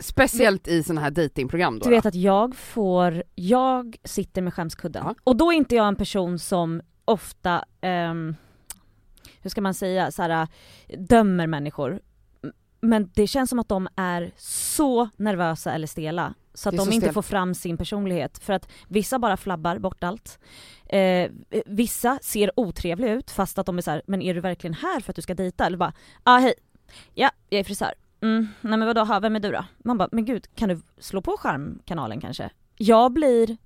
Speciellt 0.00 0.68
i 0.68 0.82
sådana 0.82 1.00
här 1.00 1.10
datingprogram 1.10 1.78
då. 1.78 1.84
Du 1.84 1.90
vet 1.90 2.06
att 2.06 2.14
jag 2.14 2.56
får, 2.56 3.22
jag 3.34 3.96
sitter 4.04 4.42
med 4.42 4.54
skämskudden. 4.54 5.04
Ja. 5.06 5.14
Och 5.24 5.36
då 5.36 5.52
är 5.52 5.56
inte 5.56 5.74
jag 5.74 5.88
en 5.88 5.96
person 5.96 6.38
som 6.38 6.82
ofta, 7.04 7.64
ehm, 7.80 8.36
hur 9.40 9.50
ska 9.50 9.60
man 9.60 9.74
säga, 9.74 10.12
så 10.12 10.22
här, 10.22 10.48
dömer 10.98 11.46
människor. 11.46 12.00
Men 12.80 13.10
det 13.14 13.26
känns 13.26 13.50
som 13.50 13.58
att 13.58 13.68
de 13.68 13.88
är 13.96 14.32
så 14.36 15.08
nervösa 15.16 15.72
eller 15.72 15.86
stela 15.86 16.34
så 16.58 16.68
att 16.68 16.76
de 16.76 16.86
så 16.86 16.92
inte 16.92 17.12
får 17.12 17.22
fram 17.22 17.54
sin 17.54 17.76
personlighet. 17.76 18.38
För 18.38 18.52
att 18.52 18.68
vissa 18.88 19.18
bara 19.18 19.36
flabbar 19.36 19.78
bort 19.78 20.04
allt. 20.04 20.38
Eh, 20.86 21.30
vissa 21.66 22.18
ser 22.22 22.50
otrevliga 22.56 23.12
ut 23.12 23.30
fast 23.30 23.58
att 23.58 23.66
de 23.66 23.78
är 23.78 23.82
så 23.82 23.90
här, 23.90 24.02
men 24.06 24.22
är 24.22 24.34
du 24.34 24.40
verkligen 24.40 24.74
här 24.74 25.00
för 25.00 25.12
att 25.12 25.16
du 25.16 25.22
ska 25.22 25.34
dejta? 25.34 25.66
Eller 25.66 25.76
bara, 25.78 25.92
ah 26.22 26.38
hej, 26.38 26.54
ja 27.14 27.30
jag 27.48 27.60
är 27.60 27.64
frisör. 27.64 27.92
Mm, 28.20 28.48
nej 28.60 28.78
men 28.78 28.86
vadå, 28.86 29.04
ha, 29.04 29.20
vem 29.20 29.36
är 29.36 29.40
du 29.40 29.50
då? 29.52 29.64
Man 29.78 29.98
bara, 29.98 30.08
men 30.12 30.24
gud 30.24 30.46
kan 30.54 30.68
du 30.68 30.80
slå 30.98 31.22
på 31.22 31.36
skärmkanalen 31.38 32.20
kanske? 32.20 32.50
Jag 32.76 33.12
blir, 33.12 33.56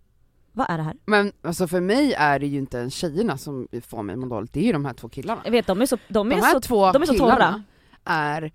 vad 0.53 0.67
är 0.71 0.77
det 0.77 0.83
här? 0.83 0.97
Men 1.07 1.33
alltså 1.43 1.69
för 1.69 1.81
mig 1.81 2.13
är 2.15 2.39
det 2.39 2.47
ju 2.47 2.59
inte 2.59 2.79
ens 2.79 2.95
tjejerna 2.95 3.39
som 3.39 3.69
får 3.87 4.03
mig 4.03 4.13
att 4.13 4.19
må 4.19 4.27
dåligt, 4.27 4.53
det 4.53 4.61
är 4.61 4.65
ju 4.65 4.73
de 4.73 4.85
här 4.85 4.95
två 4.95 5.09
killarna. 5.09 5.41
Jag 5.45 5.51
vet 5.53 5.67
de 5.67 5.83
är 5.83 5.87
så, 5.87 5.97
de 6.09 6.29
De 6.29 6.33
är 6.37 6.43
här 6.43 6.53
så, 6.53 6.61
två 6.61 6.93
de 6.93 7.03
är 7.03 7.07
så 7.07 7.13
killarna 7.13 7.35
torra. 7.37 7.63
är, 8.05 8.53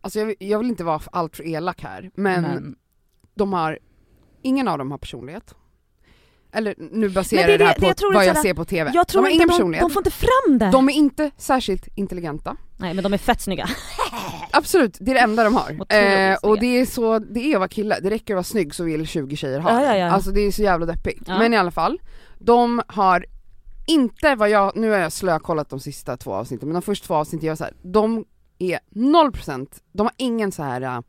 alltså 0.00 0.18
jag, 0.18 0.26
vill- 0.26 0.36
jag 0.38 0.58
vill 0.58 0.68
inte 0.68 0.84
vara 0.84 1.00
allt 1.12 1.36
för 1.36 1.46
elak 1.46 1.82
här, 1.82 2.10
men, 2.14 2.42
Men, 2.42 2.76
de 3.40 3.52
har, 3.52 3.78
ingen 4.42 4.68
av 4.68 4.78
dem 4.78 4.90
har 4.90 4.98
personlighet. 4.98 5.54
Eller 6.52 6.74
nu 6.78 7.08
baserar 7.08 7.46
det 7.46 7.50
jag 7.52 7.60
det 7.60 7.64
här 7.64 7.74
det- 7.74 7.80
på 7.80 7.86
jag 7.86 8.12
vad 8.14 8.24
jag 8.26 8.38
ser 8.38 8.54
på 8.54 8.64
TV. 8.64 8.90
jag 8.94 9.08
tror 9.08 9.22
de 9.22 9.26
har 9.28 9.34
ingen 9.34 9.48
personlighet. 9.48 9.80
de 9.82 9.90
får 9.90 10.00
inte 10.00 10.10
fram 10.10 10.58
det! 10.58 10.70
De 10.70 10.88
är 10.88 10.92
inte 10.92 11.30
särskilt 11.36 11.88
intelligenta. 11.94 12.56
Nej 12.78 12.94
men 12.94 13.04
de 13.04 13.12
är 13.12 13.18
fett 13.18 13.40
snygga. 13.40 13.68
Absolut, 14.50 14.96
det 15.00 15.10
är 15.10 15.14
det 15.14 15.20
enda 15.20 15.44
de 15.44 15.54
har. 15.54 15.70
Eh, 15.70 16.36
och 16.42 16.60
det 16.60 16.66
är 16.80 16.86
så, 16.86 17.18
det 17.18 17.40
är 17.40 17.54
att 17.56 17.58
vara 17.60 17.68
kille, 17.68 18.00
det 18.02 18.10
räcker 18.10 18.34
att 18.34 18.36
vara 18.36 18.44
snygg 18.44 18.74
så 18.74 18.84
vill 18.84 19.06
20 19.06 19.36
tjejer 19.36 19.58
ha 19.60 19.70
Ja, 19.70 19.78
det. 19.78 19.84
ja, 19.86 19.96
ja. 19.96 20.10
Alltså 20.10 20.30
det 20.30 20.40
är 20.40 20.50
så 20.52 20.62
jävla 20.62 20.86
deppigt. 20.86 21.22
Ja. 21.26 21.38
Men 21.38 21.54
i 21.54 21.56
alla 21.56 21.70
fall, 21.70 22.00
de 22.38 22.82
har 22.86 23.26
inte 23.86 24.34
vad 24.34 24.50
jag, 24.50 24.76
nu 24.76 24.90
har 24.90 24.98
jag 24.98 25.12
slökollat 25.12 25.68
de 25.70 25.80
sista 25.80 26.16
två 26.16 26.32
avsnitten, 26.34 26.68
men 26.68 26.74
de 26.74 26.82
första 26.82 27.06
två 27.06 27.14
avsnitten 27.14 27.48
jag 27.48 27.58
så 27.58 27.64
här, 27.64 27.72
de 27.82 28.24
är 28.58 28.78
0%, 28.94 29.68
de 29.92 30.02
har 30.06 30.14
ingen 30.16 30.52
så 30.52 30.62
här 30.62 31.02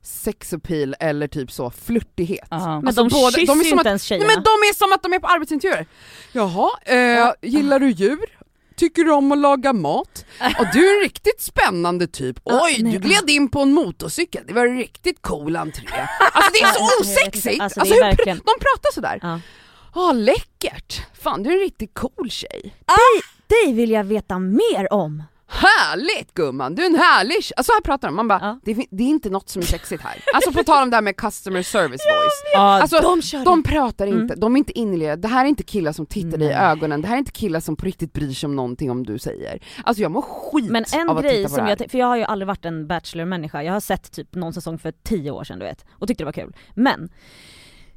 uh, 0.00 0.04
sex 0.04 0.52
appeal 0.52 0.94
eller 1.00 1.28
typ 1.28 1.50
så 1.52 1.70
flörtighet. 1.70 2.48
Men 2.50 2.60
Alltså 2.88 3.02
de 3.04 3.08
båda- 3.08 3.30
kysser 3.30 3.46
de 3.46 3.60
är 3.60 3.64
ju 3.64 3.70
som 3.70 3.78
inte 3.78 3.80
att- 3.80 3.86
ens 3.86 4.10
Nej 4.10 4.18
tjejerna. 4.20 4.34
men 4.34 4.42
de 4.42 4.48
är 4.68 4.74
som 4.74 4.92
att 4.92 5.02
de 5.02 5.12
är 5.12 5.18
på 5.18 5.26
arbetsintervjuer. 5.26 5.86
Jaha, 6.32 6.70
eh, 6.84 7.32
gillar 7.50 7.78
du 7.80 7.90
djur? 7.90 8.24
Tycker 8.76 9.04
du 9.04 9.12
om 9.12 9.32
att 9.32 9.38
laga 9.38 9.72
mat? 9.72 10.24
Och 10.58 10.66
du 10.72 10.90
är 10.90 10.96
en 10.96 11.02
riktigt 11.02 11.40
spännande 11.42 12.06
typ. 12.06 12.40
Ja, 12.44 12.60
Oj, 12.64 12.76
nej, 12.82 12.92
du 12.92 12.98
gled 12.98 13.30
in 13.30 13.48
på 13.50 13.60
en 13.60 13.72
motorcykel, 13.72 14.42
det 14.46 14.52
var 14.54 14.66
en 14.66 14.76
riktigt 14.78 15.22
cool 15.22 15.56
entré. 15.56 15.86
Alltså 16.32 16.50
det 16.52 16.58
är 16.58 16.72
så 16.72 17.00
osexigt! 17.00 17.60
Alltså, 17.62 17.80
Alltså, 17.80 17.94
hur 17.94 18.02
pr- 18.02 18.04
verkligen- 18.04 18.38
de 18.38 18.52
pratar 18.60 18.92
sådär. 18.94 19.18
Ja. 19.22 19.40
Ah, 19.92 20.12
läckert! 20.12 21.02
Fan 21.22 21.42
du 21.42 21.50
är 21.50 21.54
en 21.54 21.60
riktigt 21.60 21.94
cool 21.94 22.30
tjej. 22.30 22.74
Dig 23.46 23.72
vill 23.72 23.90
jag 23.90 24.04
veta 24.04 24.38
mer 24.38 24.92
om! 24.92 25.22
Härligt 25.50 26.34
gumman, 26.34 26.74
du 26.74 26.82
är 26.82 26.86
en 26.86 26.94
härlig 26.94 27.44
tjej. 27.44 27.54
Alltså 27.56 27.72
här 27.72 27.80
pratar 27.80 28.08
de, 28.08 28.16
man 28.16 28.28
bara, 28.28 28.38
Ja. 28.42 28.60
det, 28.64 28.86
det 28.90 29.02
är 29.04 29.08
inte 29.08 29.30
något 29.30 29.48
som 29.48 29.62
är 29.62 29.66
sexigt 29.66 30.02
här. 30.02 30.22
Alltså 30.34 30.52
på 30.52 30.62
tal 30.64 30.82
om 30.82 30.90
det 30.90 30.96
här 30.96 31.02
med 31.02 31.16
customer 31.16 31.62
service 31.62 31.90
voice. 31.90 32.52
Ja, 32.54 32.80
Alltså 32.82 33.00
De 33.00 33.44
de 33.44 33.62
pratar 33.62 34.06
inte, 34.06 34.18
Mm. 34.34 34.40
de 34.40 34.54
är 34.54 34.58
inte 34.58 34.78
innerliga, 34.78 35.16
det 35.16 35.28
här 35.28 35.44
är 35.44 35.48
inte 35.48 35.62
killar 35.62 35.92
som 35.92 36.06
tittar 36.06 36.38
dig 36.38 36.48
i 36.48 36.52
ögonen, 36.52 37.02
det 37.02 37.08
här 37.08 37.14
är 37.14 37.18
inte 37.18 37.32
killar 37.32 37.60
som 37.60 37.76
på 37.76 37.86
riktigt 37.86 38.12
bryr 38.12 38.32
sig 38.32 38.46
om 38.46 38.56
någonting 38.56 38.90
om 38.90 39.06
du 39.06 39.18
säger. 39.18 39.62
Alltså 39.84 40.02
jag 40.02 40.10
mår 40.10 40.22
skit 40.22 40.70
Men 40.70 40.84
en 40.94 41.08
av 41.08 41.16
att 41.16 41.22
grej 41.22 41.36
titta 41.36 41.48
på 41.48 41.54
som 41.54 41.64
det 41.64 41.70
här. 41.70 41.76
jag, 41.80 41.90
för 41.90 41.98
jag 41.98 42.06
har 42.06 42.16
ju 42.16 42.24
aldrig 42.24 42.46
varit 42.46 42.64
en 42.64 42.86
Bachelor-människa, 42.86 43.62
jag 43.62 43.72
har 43.72 43.80
sett 43.80 44.12
typ 44.12 44.34
någon 44.34 44.52
säsong 44.52 44.78
för 44.78 44.92
tio 45.04 45.30
år 45.30 45.44
sedan 45.44 45.58
du 45.58 45.64
vet, 45.64 45.84
och 45.90 46.08
tyckte 46.08 46.22
det 46.24 46.26
var 46.26 46.32
kul. 46.32 46.56
Men, 46.74 47.08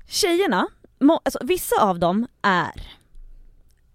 tjejerna, 0.07 0.67
må, 0.99 1.21
alltså, 1.25 1.39
vissa 1.43 1.75
av 1.81 1.99
dem 1.99 2.27
är, 2.41 2.71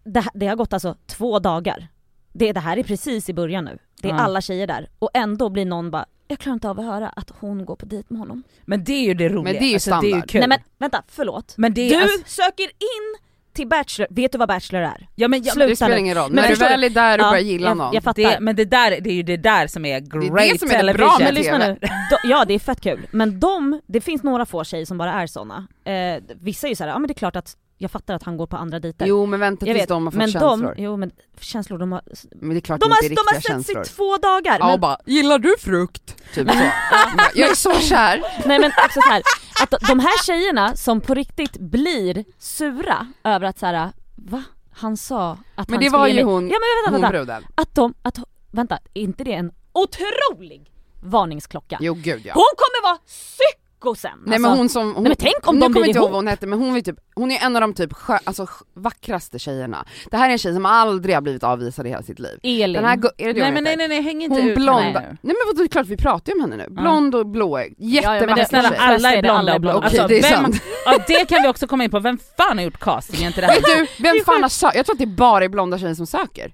det, 0.04 0.24
det 0.34 0.46
har 0.46 0.56
gått 0.56 0.72
alltså 0.72 0.96
två 1.06 1.38
dagar. 1.38 1.88
Det, 2.38 2.52
det 2.52 2.60
här 2.60 2.76
är 2.76 2.82
precis 2.82 3.28
i 3.28 3.32
början 3.34 3.64
nu, 3.64 3.78
det 4.02 4.08
är 4.08 4.12
Ja. 4.12 4.18
alla 4.20 4.40
tjejer 4.40 4.66
där, 4.66 4.88
och 4.98 5.10
ändå 5.14 5.48
blir 5.50 5.64
någon 5.64 5.90
bara 5.90 6.06
jag 6.28 6.38
klarar 6.38 6.54
inte 6.54 6.68
av 6.70 6.80
att 6.80 6.86
höra 6.86 7.08
att 7.08 7.30
hon 7.40 7.64
går 7.64 7.76
på 7.76 7.86
dejt 7.86 8.06
med 8.08 8.18
honom. 8.18 8.42
Men 8.64 8.84
det 8.84 8.92
är 8.92 9.02
ju 9.04 9.14
det 9.14 9.28
roliga, 9.28 9.42
Men 9.42 9.52
det 9.52 9.58
är 9.58 9.68
ju 9.68 9.74
alltså, 9.74 9.90
det 9.90 9.96
är 9.96 10.02
ju 10.02 10.10
standard. 10.10 10.30
kul. 10.30 10.38
Nej 10.40 10.48
men 10.48 10.58
vänta, 10.78 11.02
förlåt. 11.08 11.54
Men 11.56 11.74
det 11.74 11.80
är 11.80 11.90
du 11.96 12.02
alltså- 12.02 12.18
söker 12.26 12.62
in 12.64 13.16
till 13.52 13.68
Bachelor, 13.68 14.06
vet 14.10 14.32
du 14.32 14.38
vad 14.38 14.48
Bachelor 14.48 14.82
är? 14.82 15.08
ja, 15.14 15.28
men, 15.28 15.42
ja, 15.42 15.52
Sluta 15.52 15.68
Det 15.68 15.76
spelar 15.76 15.96
ingen 15.96 16.14
roll, 16.16 16.32
Men 16.32 16.42
när 16.42 16.48
du 16.50 16.56
väl 16.56 16.84
är 16.84 16.90
där 16.90 17.18
och 17.18 17.24
Ja, 17.24 17.30
börjar 17.30 17.42
gilla 17.44 17.68
jag, 17.68 17.76
någon. 17.76 17.94
jag 17.94 18.02
fattar. 18.02 18.22
det, 18.22 18.38
men 18.40 18.56
det, 18.56 18.64
där, 18.64 19.00
det 19.00 19.10
är 19.10 19.14
ju 19.14 19.22
det 19.22 19.36
där 19.36 19.66
som 19.66 19.84
är 19.84 20.00
great 20.00 20.50
det 20.52 20.58
som 20.58 20.68
är 20.68 20.72
det 20.72 20.78
television. 20.78 21.08
bra 21.18 21.18
med 21.32 21.34
TV. 21.42 21.58
nu, 21.58 21.78
de, 22.10 22.28
ja 22.28 22.44
det 22.44 22.54
är 22.54 22.58
fett 22.58 22.80
kul, 22.80 23.06
men 23.10 23.40
de, 23.40 23.80
det 23.86 24.00
finns 24.00 24.22
några 24.22 24.46
få 24.46 24.64
tjejer 24.64 24.84
som 24.86 24.98
bara 24.98 25.12
är 25.12 25.26
såna. 25.26 25.66
Eh, 25.84 26.22
vissa 26.40 26.66
är 26.66 26.68
ju 26.68 26.76
såhär, 26.76 26.90
ja 26.90 26.98
men 26.98 27.08
det 27.08 27.12
är 27.12 27.18
klart 27.18 27.36
att 27.36 27.56
jag 27.78 27.90
fattar 27.90 28.14
att 28.14 28.22
han 28.22 28.36
går 28.36 28.46
på 28.46 28.56
andra 28.56 28.80
dejter. 28.80 29.06
Jo 29.06 29.26
men 29.26 29.40
vänta 29.40 29.66
tills 29.66 29.78
vet, 29.78 29.88
de 29.88 30.04
har 30.04 30.10
fått 30.10 30.18
men 30.18 30.30
känslor. 30.30 30.74
de, 30.76 30.82
jo 30.82 30.96
men 30.96 31.10
känslor, 31.40 31.78
de 31.78 31.92
har, 31.92 32.02
Men 32.30 32.50
det 32.50 32.56
är 32.56 32.60
klart 32.60 32.80
de 32.80 32.88
det 32.88 32.94
har, 32.94 33.02
inte 33.04 33.12
är 33.12 33.16
de 33.50 33.56
har 33.56 33.62
sett 33.62 33.86
i 33.86 33.90
två 33.94 34.16
dagar. 34.16 34.58
Ja 34.58 34.64
men, 34.64 34.74
och 34.74 34.80
bara, 34.80 34.98
gillar 35.06 35.38
du 35.38 35.54
frukt? 35.58 36.16
Typ 36.34 36.50
så. 36.50 36.56
jag 37.34 37.50
är 37.50 37.54
så 37.54 37.72
kär. 37.74 38.22
nej 38.46 38.58
men 38.58 38.70
också 38.84 39.00
så 39.02 39.08
här, 39.10 39.22
att 39.62 39.74
de 39.88 39.98
här 40.00 40.24
tjejerna 40.26 40.76
som 40.76 41.00
på 41.00 41.14
riktigt 41.14 41.58
blir 41.58 42.24
sura 42.38 43.06
över 43.24 43.46
att 43.46 43.58
såhär, 43.58 43.92
va? 44.14 44.42
Han 44.72 44.96
sa 44.96 45.30
att 45.30 45.38
Men 45.38 45.46
han 45.56 45.66
det 45.66 45.74
skulle 45.86 45.90
var 45.98 46.06
ge 46.06 46.12
ju 46.14 46.24
mig- 46.24 46.34
hon, 46.34 46.48
Ja 46.48 46.56
men 46.84 46.92
hon 46.94 47.00
vänta, 47.02 47.16
vänta. 47.18 47.26
bruden. 47.26 47.52
Att 47.54 47.74
de, 47.74 47.94
att, 48.02 48.18
vänta, 48.50 48.78
är 48.94 49.02
inte 49.02 49.24
det 49.24 49.32
en 49.32 49.52
otrolig 49.72 50.70
varningsklocka? 51.02 51.78
Jo 51.80 51.94
gud 51.94 52.22
ja. 52.26 52.32
Hon 52.34 52.52
kommer 52.56 52.82
vara 52.82 52.98
sen. 53.96 54.10
Nej 54.26 54.34
Alltså, 54.34 54.48
men 54.48 54.58
hon 54.58 54.68
som, 54.68 54.82
hon, 54.94 55.02
Nej, 55.02 55.10
men 55.10 55.16
tänk 55.16 55.48
om 55.48 55.54
de 55.60 55.60
kommer 55.60 55.70
blir 55.72 55.80
jag 55.82 55.88
inte 55.88 55.98
ihåg 55.98 56.04
ihop. 56.04 56.10
vad 56.12 56.18
hon 56.18 56.26
hette 56.26 56.46
men 56.46 56.58
hon 56.58 56.76
är, 56.76 56.80
typ, 56.80 56.96
hon 57.14 57.30
är 57.30 57.44
en 57.46 57.56
av 57.56 57.60
de 57.60 57.74
typ 57.74 57.92
skö, 57.92 58.18
alltså, 58.24 58.46
vackraste 58.74 59.38
tjejerna. 59.38 59.84
Det 60.10 60.16
här 60.16 60.28
är 60.28 60.32
en 60.32 60.38
tjej 60.38 60.54
som 60.54 60.66
aldrig 60.66 61.14
har 61.16 61.22
blivit 61.22 61.42
avvisad 61.44 61.86
i 61.86 61.88
hela 61.90 62.02
sitt 62.02 62.18
liv. 62.18 62.38
Elin. 62.42 62.72
Den 62.72 62.84
här, 62.84 62.96
är 63.18 63.34
det 63.34 63.40
Nej 63.40 63.52
men 63.52 63.64
nej 63.64 63.76
nej 63.76 63.88
nej 63.88 64.02
häng 64.02 64.22
inte 64.22 64.40
Hon 64.40 64.48
ut 64.50 64.56
blonda, 64.56 65.00
nej 65.00 65.08
nu. 65.10 65.16
men 65.22 65.36
vadå 65.46 65.58
det 65.58 65.64
är 65.64 65.68
klart 65.68 65.86
vi 65.86 65.96
pratar 65.96 66.32
ju 66.32 66.42
om 66.42 66.50
henne 66.50 66.64
nu. 66.68 66.74
Blond 66.74 67.14
och 67.14 67.26
blåögd, 67.26 67.74
Ja, 67.78 68.00
ja, 68.02 68.14
jättevacker 68.14 68.44
Snälla 68.44 68.68
tjej. 68.68 68.78
alla 68.78 69.12
är 69.14 69.22
blonda 69.22 69.54
och 69.54 69.60
blå. 69.60 69.70
blonda. 69.70 69.88
Okej, 69.88 70.00
Alltså, 70.00 70.08
det 70.08 70.18
är 70.18 70.22
vem, 70.22 70.44
sant. 70.52 70.62
ja, 70.86 70.98
det 71.06 71.24
kan 71.28 71.42
vi 71.42 71.48
också 71.48 71.66
komma 71.66 71.84
in 71.84 71.90
på, 71.90 72.00
vem 72.00 72.18
fan 72.36 72.58
har 72.58 72.64
gjort 72.64 72.78
castingen 72.80 73.32
till 73.32 73.40
det 73.42 73.46
här? 73.46 73.54
Vet 73.54 73.64
du, 73.96 74.02
vem 74.02 74.24
fan 74.24 74.42
har 74.42 74.48
sökt? 74.48 74.76
Jag 74.76 74.86
tror 74.86 74.94
att 74.94 74.98
det 75.00 75.06
bara 75.06 75.44
är 75.44 75.48
blonda 75.48 75.78
tjejer 75.78 75.94
som 75.94 76.06
söker. 76.06 76.52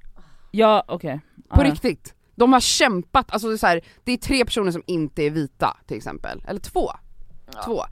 Ja 0.50 0.84
okej. 0.88 1.20
På 1.54 1.62
Ja. 1.64 1.70
riktigt. 1.70 2.14
De 2.36 2.52
har 2.52 2.60
kämpat, 2.60 3.32
alltså 3.32 3.48
det 3.48 3.54
är, 3.54 3.58
så 3.58 3.66
här, 3.66 3.80
det 4.04 4.12
är 4.12 4.16
tre 4.16 4.44
personer 4.44 4.70
som 4.72 4.82
inte 4.86 5.22
är 5.22 5.30
vita 5.30 5.76
till 5.88 5.96
exempel, 5.96 6.42
eller 6.48 6.60
två. 6.60 6.90
Två. 7.64 7.84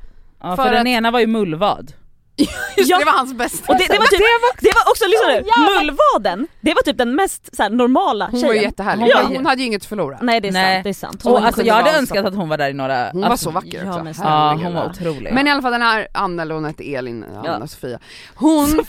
Ja, 0.42 0.56
För 0.56 0.62
för, 0.62 0.70
den 0.72 0.80
att- 0.80 0.86
ena 0.86 1.10
var 1.10 1.20
ju 1.20 1.26
mullvad. 1.26 1.92
Just 2.76 2.90
Ja. 2.90 2.98
det 2.98 3.04
var 3.04 3.12
hans 3.12 3.34
bästa. 3.34 3.72
Och 3.72 3.78
det, 3.78 3.86
det 3.88 3.98
var 3.98 4.06
typ, 4.06 4.20
det 4.60 4.68
var 4.74 4.90
också, 4.90 5.04
lyssna 5.06 5.28
nu, 5.28 5.74
mullvaden, 5.80 6.46
det 6.60 6.74
var 6.74 6.82
typ 6.82 6.98
den 6.98 7.14
mest 7.14 7.56
så 7.56 7.62
här, 7.62 7.70
normala 7.70 8.24
hon 8.30 8.40
tjejen. 8.40 8.46
var 8.48 8.54
ju 8.54 8.62
jättehärlig, 8.62 9.02
Hon 9.02 9.12
hon, 9.14 9.28
var- 9.30 9.36
hon 9.36 9.46
hade 9.46 9.60
ju 9.60 9.66
inget 9.66 9.82
att 9.82 9.88
förlora. 9.88 10.18
Nej 10.22 10.40
det 10.40 10.48
är 10.48 10.52
Nej. 10.52 10.74
sant, 10.76 10.84
det 10.84 10.90
är 10.90 10.94
sant. 10.94 11.22
Hon 11.22 11.32
Och 11.32 11.44
alltså 11.46 11.62
jag 11.62 11.74
hade 11.74 11.98
önskat 11.98 12.26
att 12.26 12.34
hon 12.34 12.48
var 12.48 12.56
där 12.58 12.70
i 12.70 12.72
några... 12.72 13.10
Hon 13.12 13.20
var 13.20 13.28
alltså, 13.28 13.44
så 13.44 13.50
vacker 13.50 13.84
ja, 13.84 13.90
också. 13.90 14.04
men 14.04 14.14
Ja 14.18 14.24
herregud. 14.24 14.64
hon 14.64 14.74
var 14.74 14.86
otrolig. 14.90 15.32
Men 15.34 15.46
i 15.46 15.50
alla 15.50 15.62
fall 15.62 15.72
den 15.72 15.82
här 15.82 16.08
Anna, 16.14 16.42
eller 16.42 16.54
hon 16.54 16.64
hette 16.64 16.94
Elin, 16.94 17.24
Anna 17.24 17.58
Ja. 17.60 17.66
Sofia, 17.66 17.98
hon, 18.34 18.80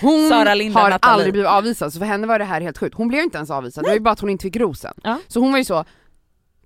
hon 0.00 0.28
Sara 0.28 0.54
Linda 0.54 0.80
har 0.80 0.90
Nathalie. 0.90 1.12
aldrig 1.14 1.32
blivit 1.32 1.50
avvisad 1.50 1.92
så 1.92 1.98
för 1.98 2.06
henne 2.06 2.26
var 2.26 2.38
det 2.38 2.44
här 2.44 2.60
helt 2.60 2.78
sjukt. 2.78 2.96
Hon 2.96 3.08
blev 3.08 3.20
inte 3.22 3.36
ens 3.36 3.50
avvisad, 3.50 3.84
det 3.84 3.88
var 3.88 3.94
ju 3.94 4.00
bara 4.00 4.10
att 4.12 4.20
hon 4.20 4.30
inte 4.30 4.42
fick 4.42 4.56
rosen. 4.56 4.94
Ja. 5.02 5.18
Så 5.28 5.40
hon 5.40 5.50
var 5.52 5.58
ju 5.58 5.64
så, 5.64 5.84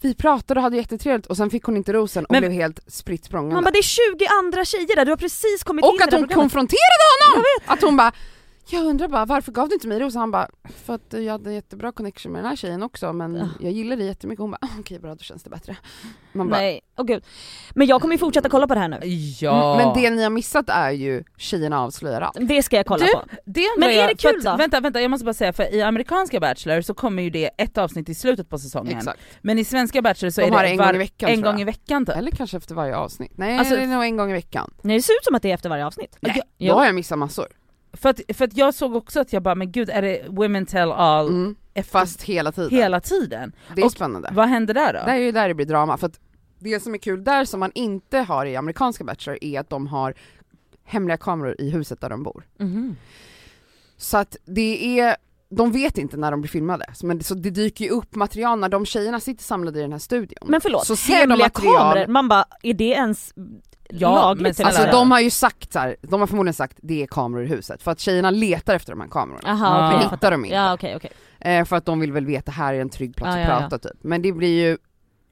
vi 0.04 0.14
pratade 0.14 0.60
och 0.60 0.64
hade 0.64 0.76
jättetrevligt 0.76 1.26
och 1.26 1.36
sen 1.36 1.50
fick 1.50 1.62
hon 1.64 1.76
inte 1.76 1.92
rosen 1.92 2.24
och 2.24 2.32
Men- 2.32 2.40
blev 2.40 2.52
helt 2.52 2.80
spritt 2.86 3.24
språngande. 3.24 3.54
Man 3.54 3.64
bara 3.64 3.70
det 3.70 3.78
är 3.78 3.82
20 4.16 4.26
andra 4.26 4.64
tjejer 4.64 4.96
där, 4.96 5.04
du 5.04 5.10
har 5.12 5.16
precis 5.16 5.62
kommit 5.64 5.84
in 5.84 5.88
Och 5.88 5.94
att 5.94 6.00
hon 6.00 6.08
programmet. 6.10 6.34
konfronterade 6.34 7.04
honom! 7.32 7.44
Att 7.66 7.82
hon 7.82 7.96
bara 7.96 8.12
jag 8.70 8.84
undrar 8.84 9.08
bara 9.08 9.24
varför 9.24 9.52
gav 9.52 9.68
du 9.68 9.74
inte 9.74 9.88
mig 9.88 9.98
rosen? 10.00 10.20
Han 10.20 10.30
bara 10.30 10.48
för 10.84 10.94
att 10.94 11.12
jag 11.12 11.32
hade 11.32 11.52
jättebra 11.52 11.92
connection 11.92 12.32
med 12.32 12.42
den 12.42 12.48
här 12.48 12.56
tjejen 12.56 12.82
också 12.82 13.12
men 13.12 13.34
Ja. 13.36 13.48
jag 13.60 13.72
gillar 13.72 13.96
det 13.96 14.04
jättemycket. 14.04 14.40
Hon 14.40 14.50
bara 14.50 14.58
"Ah, 14.60 14.68
okej 14.80 14.98
bra 14.98 15.14
då 15.14 15.18
känns 15.24 15.42
det 15.42 15.50
bättre. 15.50 15.76
Man 16.32 16.48
bara, 16.48 16.56
Nej, 16.60 16.80
åh 16.98 17.04
gud. 17.06 17.24
Men 17.74 17.86
jag 17.86 18.00
kommer 18.00 18.14
ju 18.14 18.18
fortsätta 18.18 18.48
kolla 18.48 18.66
på 18.66 18.74
det 18.74 18.80
här 18.80 18.88
nu. 18.88 18.98
Ja. 19.40 19.74
"Mm, 19.74 19.86
Men 19.94 20.02
det 20.02 20.10
ni 20.10 20.22
har 20.22 20.30
missat 20.30 20.68
är 20.68 20.90
ju 20.90 21.24
tjejerna 21.36 21.80
avslöjar 21.80 22.20
allt. 22.20 22.36
Det 22.40 22.62
ska 22.62 22.76
jag 22.76 22.86
kolla 22.86 23.06
Du, 23.06 23.12
på. 23.12 23.22
Det 23.44 23.66
Men 23.78 23.90
är 23.90 24.08
det 24.08 24.14
kul 24.14 24.42
då? 24.44 24.56
Vänta, 24.56 24.80
vänta, 24.80 25.00
jag 25.00 25.10
måste 25.10 25.24
bara 25.24 25.34
säga 25.34 25.52
för 25.52 25.74
i 25.74 25.82
amerikanska 25.82 26.40
Bachelor 26.40 26.80
så 26.80 26.94
kommer 26.94 27.22
ju 27.22 27.30
det 27.30 27.50
ett 27.58 27.78
avsnitt 27.78 28.08
i 28.08 28.14
slutet 28.14 28.48
på 28.48 28.58
säsongen. 28.58 28.98
Exakt. 28.98 29.20
Men 29.42 29.58
i 29.58 29.64
svenska 29.64 30.02
Bachelor 30.02 30.30
så 30.30 30.40
De 30.40 30.46
är 30.46 30.62
det 30.62 30.68
en 30.68 30.76
var- 30.78 30.86
gång 30.86 30.94
i 30.94 30.98
veckan 30.98 31.30
en 31.30 31.40
gång 31.42 31.60
i 31.60 31.64
veckan 31.64 32.06
typ. 32.06 32.16
Eller 32.16 32.30
kanske 32.30 32.56
efter 32.56 32.74
varje 32.74 32.96
avsnitt. 32.96 33.32
Nej 33.36 33.58
Alltså- 33.58 33.76
det 33.76 33.82
är 33.82 33.86
nog 33.86 34.04
en 34.04 34.16
gång 34.16 34.30
i 34.30 34.34
veckan. 34.34 34.70
Nej 34.82 34.96
det 34.96 35.02
ser 35.02 35.12
ut 35.12 35.24
som 35.24 35.34
att 35.34 35.42
det 35.42 35.50
är 35.50 35.54
efter 35.54 35.68
varje 35.68 35.86
avsnitt. 35.86 36.16
Nej, 36.20 36.40
Jo. 36.58 36.72
då 36.72 36.78
har 36.78 36.86
jag 36.86 36.94
missat 36.94 37.18
massor. 37.18 37.46
För 37.94 38.08
att, 38.08 38.20
för 38.34 38.44
att 38.44 38.56
jag 38.56 38.74
såg 38.74 38.96
också 38.96 39.20
att 39.20 39.32
jag 39.32 39.42
bara, 39.42 39.54
men 39.54 39.72
gud 39.72 39.90
är 39.90 40.02
det 40.02 40.22
women 40.28 40.66
tell 40.66 40.92
all 40.92 41.28
Mm. 41.28 41.56
efter 41.74 41.92
Fast 41.92 42.22
hela 42.22 42.52
tiden. 42.52 42.70
hela 42.70 43.00
tiden? 43.00 43.52
Det 43.74 43.80
är 43.80 43.84
och- 43.86 43.92
spännande. 43.92 44.30
Vad 44.32 44.48
händer 44.48 44.74
där 44.74 44.92
då? 44.92 44.98
Det 45.06 45.10
är 45.12 45.16
ju 45.16 45.32
där 45.32 45.48
det 45.48 45.54
blir 45.54 45.66
drama, 45.66 45.96
för 45.96 46.06
att 46.06 46.20
det 46.58 46.80
som 46.82 46.94
är 46.94 46.98
kul 46.98 47.24
där 47.24 47.44
som 47.44 47.60
man 47.60 47.70
inte 47.74 48.18
har 48.18 48.46
i 48.46 48.56
amerikanska 48.56 49.04
Bachelor 49.04 49.38
är 49.40 49.60
att 49.60 49.70
de 49.70 49.86
har 49.86 50.14
hemliga 50.84 51.16
kameror 51.16 51.56
i 51.58 51.70
huset 51.70 52.00
där 52.00 52.08
de 52.10 52.22
bor. 52.22 52.46
Mhm. 52.58 52.96
Så 53.96 54.16
att 54.16 54.36
det 54.44 55.00
är, 55.00 55.16
de 55.48 55.72
vet 55.72 55.98
inte 55.98 56.16
när 56.16 56.30
de 56.30 56.40
blir 56.40 56.50
filmade, 56.50 56.86
men, 57.02 57.22
så 57.22 57.34
det 57.34 57.50
dyker 57.50 57.84
ju 57.84 57.90
upp 57.90 58.14
material 58.14 58.58
när 58.58 58.68
de 58.68 58.86
tjejerna 58.86 59.20
sitter 59.20 59.44
samlade 59.44 59.78
i 59.78 59.82
den 59.82 59.92
här 59.92 59.98
studion. 59.98 60.48
Men 60.48 60.60
förlåt, 60.60 60.86
så 60.86 60.96
ser 60.96 61.12
de 61.12 61.18
hemliga 61.18 61.36
material, 61.46 61.76
kameror, 61.78 62.06
man 62.06 62.28
bara, 62.28 62.44
är 62.62 62.74
det 62.74 62.84
ens 62.84 63.34
Ja, 63.88 64.14
lagligt? 64.14 64.42
men 64.42 64.54
snälla 64.54 64.68
Alltså 64.70 64.90
de 64.90 65.10
har 65.10 65.20
ju 65.20 65.30
sagt 65.30 65.72
så 65.72 65.78
här, 65.78 65.96
de 66.02 66.20
har 66.20 66.26
förmodligen 66.26 66.54
sagt 66.54 66.78
det 66.82 67.02
är 67.02 67.06
kameror 67.06 67.44
i 67.44 67.48
huset, 67.48 67.82
för 67.82 67.90
att 67.90 68.00
tjejerna 68.00 68.30
letar 68.30 68.74
efter 68.74 68.92
de 68.92 69.00
här 69.00 69.08
kamerorna. 69.08 69.40
Ja. 69.44 69.54
okej, 69.86 69.92
Men 69.96 70.02
jag 70.02 70.10
hittar 70.10 70.30
de 70.30 70.44
inte. 70.44 70.54
Ja 70.56 70.74
okej 70.74 70.96
okej. 70.96 71.10
Eh, 71.40 71.64
för 71.64 71.76
att 71.76 71.84
de 71.86 72.00
vill 72.00 72.12
väl 72.12 72.26
veta 72.26 72.52
här 72.52 72.74
är 72.74 72.80
en 72.80 72.88
trygg 72.88 73.16
plats 73.16 73.36
Ja, 73.36 73.42
att 73.42 73.48
ja, 73.48 73.58
prata 73.68 73.88
typ. 73.88 73.98
Men 74.04 74.22
det 74.22 74.32
blir 74.32 74.68
ju, 74.68 74.78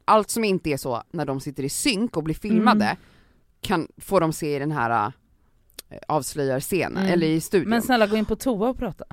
allt 0.05 0.31
som 0.31 0.45
inte 0.45 0.71
är 0.71 0.77
så 0.77 1.03
när 1.11 1.25
de 1.25 1.41
sitter 1.41 1.63
i 1.63 1.69
synk 1.69 2.17
och 2.17 2.23
blir 2.23 2.35
filmade 2.35 2.85
Mm. 2.85 2.97
kan, 3.61 3.89
får 3.99 4.21
de 4.21 4.33
se 4.33 4.57
i 4.57 4.59
den 4.59 4.73
här 4.73 5.07
äh, 5.07 5.99
avslöjarscenen, 6.09 6.97
Mm. 7.03 7.13
eller 7.13 7.27
i 7.27 7.41
studion. 7.41 7.71
Men 7.71 7.83
snälla 7.83 8.07
gå 8.07 8.17
in 8.17 8.25
på 8.25 8.37
toa 8.37 8.69
och 8.69 8.79
prata. 8.79 9.05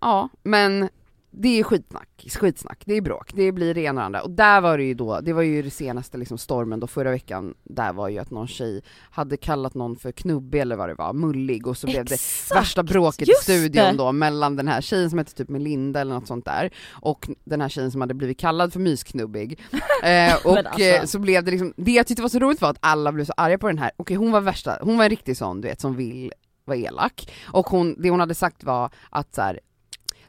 Ja, 0.00 0.28
men 0.42 0.88
det 1.34 1.60
är 1.60 1.62
skitsnack, 1.62 2.08
skitsnack, 2.40 2.82
det 2.84 2.94
är 2.94 3.00
bråk, 3.00 3.30
det 3.34 3.52
blir 3.52 3.74
det 3.74 3.80
ena 3.80 4.00
och 4.00 4.04
andra. 4.04 4.22
Och 4.22 4.30
där 4.30 4.60
var 4.60 4.78
det 4.78 4.84
ju 4.84 4.94
då, 4.94 5.20
det 5.20 5.32
var 5.32 5.42
ju 5.42 5.62
det 5.62 5.70
senaste 5.70 6.18
liksom 6.18 6.38
stormen 6.38 6.80
då 6.80 6.86
förra 6.86 7.10
veckan, 7.10 7.54
där 7.62 7.92
var 7.92 8.08
ju 8.08 8.18
att 8.18 8.30
någon 8.30 8.46
tjej 8.48 8.82
hade 9.10 9.36
kallat 9.36 9.74
någon 9.74 9.96
för 9.96 10.12
knubbig 10.12 10.60
eller 10.60 10.76
vad 10.76 10.88
det 10.88 10.94
var, 10.94 11.12
mullig 11.12 11.66
och 11.66 11.76
så 11.76 11.86
blev 11.86 12.04
det 12.04 12.14
Exakt. 12.14 12.60
värsta 12.60 12.82
bråket 12.82 13.28
just 13.28 13.48
i 13.48 13.52
studion 13.52 13.84
det. 13.84 13.92
då 13.98 14.12
mellan 14.12 14.56
den 14.56 14.68
här 14.68 14.80
tjejen 14.80 15.10
som 15.10 15.18
hette 15.18 15.34
typ 15.34 15.48
Melinda 15.48 16.00
eller 16.00 16.14
något 16.14 16.26
sånt 16.26 16.44
där 16.44 16.70
och 16.90 17.28
den 17.44 17.60
här 17.60 17.68
tjejen 17.68 17.90
som 17.90 18.00
hade 18.00 18.14
blivit 18.14 18.38
kallad 18.38 18.72
för 18.72 18.80
mysknubbig. 18.80 19.60
eh, 20.02 20.34
och 20.46 20.54
Men 20.54 20.66
alltså. 20.66 20.82
eh, 20.82 21.04
så 21.04 21.18
blev 21.18 21.44
det 21.44 21.50
liksom, 21.50 21.74
det 21.76 21.92
jag 21.92 22.06
tyckte 22.06 22.22
var 22.22 22.28
så 22.28 22.38
roligt 22.38 22.60
var 22.60 22.70
att 22.70 22.78
alla 22.80 23.12
blev 23.12 23.24
så 23.24 23.32
arga 23.36 23.58
på 23.58 23.66
den 23.66 23.78
här, 23.78 23.90
okej 23.96 24.16
hon 24.16 24.30
var 24.32 24.40
värsta, 24.40 24.78
hon 24.82 24.96
var 24.96 25.04
en 25.04 25.10
riktig 25.10 25.36
sån 25.36 25.60
du 25.60 25.68
vet 25.68 25.80
som 25.80 25.96
vill 25.96 26.32
vara 26.64 26.78
elak 26.78 27.32
och 27.46 27.66
hon, 27.66 28.02
det 28.02 28.10
hon 28.10 28.20
hade 28.20 28.34
sagt 28.34 28.64
var 28.64 28.90
att 29.10 29.34
så 29.34 29.42
här, 29.42 29.60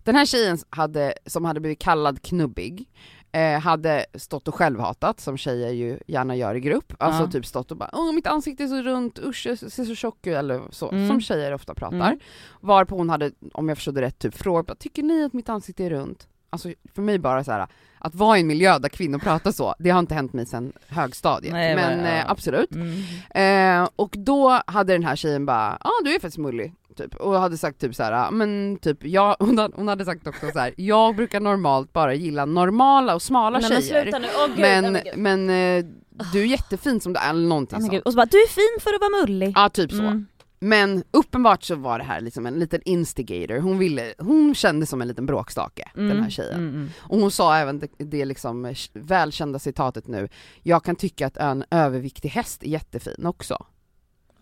den 0.04 0.16
här 0.16 0.26
tjejen 0.26 0.58
hade, 0.70 1.14
som 1.26 1.46
hade 1.46 1.60
blivit 1.60 1.80
kallad 1.80 2.22
knubbig 2.22 2.90
eh, 3.32 3.60
hade 3.60 4.06
stått 4.16 4.48
och 4.48 4.56
självhatat 4.56 5.20
som 5.20 5.38
tjejer 5.38 5.70
ju 5.72 6.00
gärna 6.08 6.36
gör 6.36 6.56
i 6.56 6.60
grupp, 6.60 6.94
alltså 7.00 7.24
Ja. 7.24 7.32
typ 7.32 7.46
stått 7.46 7.72
och 7.72 7.78
bara 7.78 7.90
åh 7.94 8.14
mitt 8.14 8.28
ansikte 8.28 8.64
är 8.64 8.68
så 8.68 8.82
runt, 8.82 9.20
usch 9.20 9.46
jag 9.46 9.58
ser 9.60 9.86
så 9.86 9.96
tjock 9.96 10.28
ut 10.28 10.36
eller 10.36 10.62
så, 10.70 10.92
Mm. 10.92 11.08
som 11.08 11.22
tjejer 11.22 11.54
ofta 11.54 11.74
pratar. 11.74 11.98
Mm. 11.98 12.20
Varpå 12.62 12.96
hon 12.98 13.10
hade, 13.10 13.32
om 13.54 13.70
jag 13.70 13.78
förstod 13.78 13.96
det 13.96 14.02
rätt, 14.02 14.20
typ 14.20 14.36
frågat 14.36 14.80
tycker 14.80 15.04
ni 15.04 15.24
att 15.24 15.34
mitt 15.34 15.50
ansikte 15.50 15.84
är 15.86 15.90
runt? 15.90 16.28
Alltså 16.50 16.70
för 16.96 17.02
mig 17.02 17.20
bara 17.20 17.44
så 17.44 17.52
här 17.52 17.68
att 18.00 18.16
vara 18.16 18.38
i 18.38 18.42
en 18.42 18.48
miljö 18.48 18.80
där 18.80 18.90
kvinnor 18.90 19.20
pratar 19.20 19.52
så, 19.52 19.76
det 19.80 19.90
har 19.90 20.00
inte 20.00 20.16
hänt 20.16 20.34
mig 20.34 20.46
sedan 20.46 20.74
högstadiet. 20.88 21.54
Nej, 21.54 21.76
men 21.76 21.98
men, 21.98 22.06
ja. 22.06 22.12
eh, 22.20 22.32
absolut. 22.32 22.72
Mm. 22.72 23.84
Eh, 23.84 23.90
och 23.96 24.16
då 24.18 24.62
hade 24.68 24.94
den 24.94 25.04
här 25.04 25.16
tjejen 25.16 25.46
bara, 25.46 25.78
ja 25.84 25.90
ah, 25.90 26.04
du 26.04 26.10
är 26.16 26.20
faktiskt 26.20 26.38
mullig, 26.38 26.74
typ. 26.94 27.16
Och 27.16 27.34
hade 27.40 27.58
sagt 27.58 27.82
typ 27.82 27.96
så 27.96 28.04
här, 28.04 28.12
"Ja, 28.12 28.32
men 28.32 28.78
typ 28.82 29.06
jag, 29.06 29.36
hon 29.76 29.88
hade, 29.88 30.06
sagt 30.06 30.28
också 30.28 30.52
så 30.54 30.60
här, 30.60 30.74
jag 30.78 31.16
brukar 31.16 31.40
normalt 31.40 31.94
bara 31.94 32.14
gilla 32.14 32.46
normala 32.46 33.16
och 33.16 33.22
smala 33.22 33.60
Nej, 33.60 33.70
men 33.70 33.82
tjejer. 33.82 34.20
nu, 34.20 34.28
åh 34.38 34.48
gud, 34.48 34.60
men, 34.60 34.94
men 34.94 35.02
gud. 35.04 35.18
men 35.18 35.50
eh, 35.50 35.86
du 36.34 36.42
är 36.42 36.46
jättefin 36.46 37.00
som 37.00 37.14
du 37.14 37.20
är, 37.20 37.30
eller 37.30 37.48
någonting 37.48 37.80
men 37.82 37.90
sånt. 37.90 38.04
Och 38.06 38.12
så 38.12 38.16
bara, 38.16 38.26
du 38.26 38.38
är 38.38 38.48
fin 38.48 38.82
för 38.82 38.94
att 38.94 39.02
vara 39.02 39.22
mullig. 39.22 39.54
Ja 39.56 39.70
typ 39.70 39.92
så. 39.92 40.02
Mm. 40.02 40.26
Men 40.60 41.04
uppenbart 41.12 41.64
så 41.64 41.76
var 41.76 41.98
det 41.98 42.04
här 42.04 42.22
liksom 42.22 42.46
en 42.46 42.54
liten 42.54 42.82
instigator, 42.86 43.60
hon 43.60 43.78
ville, 43.78 44.14
hon 44.18 44.56
kände 44.56 44.86
som 44.86 45.02
en 45.02 45.08
liten 45.08 45.26
bråkstake, 45.26 45.90
den 45.94 46.24
här 46.24 46.30
tjejen. 46.30 46.56
Mm, 46.56 46.70
mm. 46.70 46.90
Och 47.00 47.20
hon 47.20 47.32
sa 47.32 47.56
även 47.56 47.80
det, 47.80 47.88
det 47.98 48.26
liksom 48.26 48.66
eh, 48.66 48.76
välkända 48.94 49.60
citatet 49.60 50.08
nu, 50.08 50.30
jag 50.62 50.84
kan 50.84 50.96
tycka 50.96 51.28
att 51.28 51.38
en 51.38 51.64
överviktig 51.72 52.30
häst 52.30 52.64
är 52.64 52.68
jättefin 52.68 53.26
också. 53.26 53.66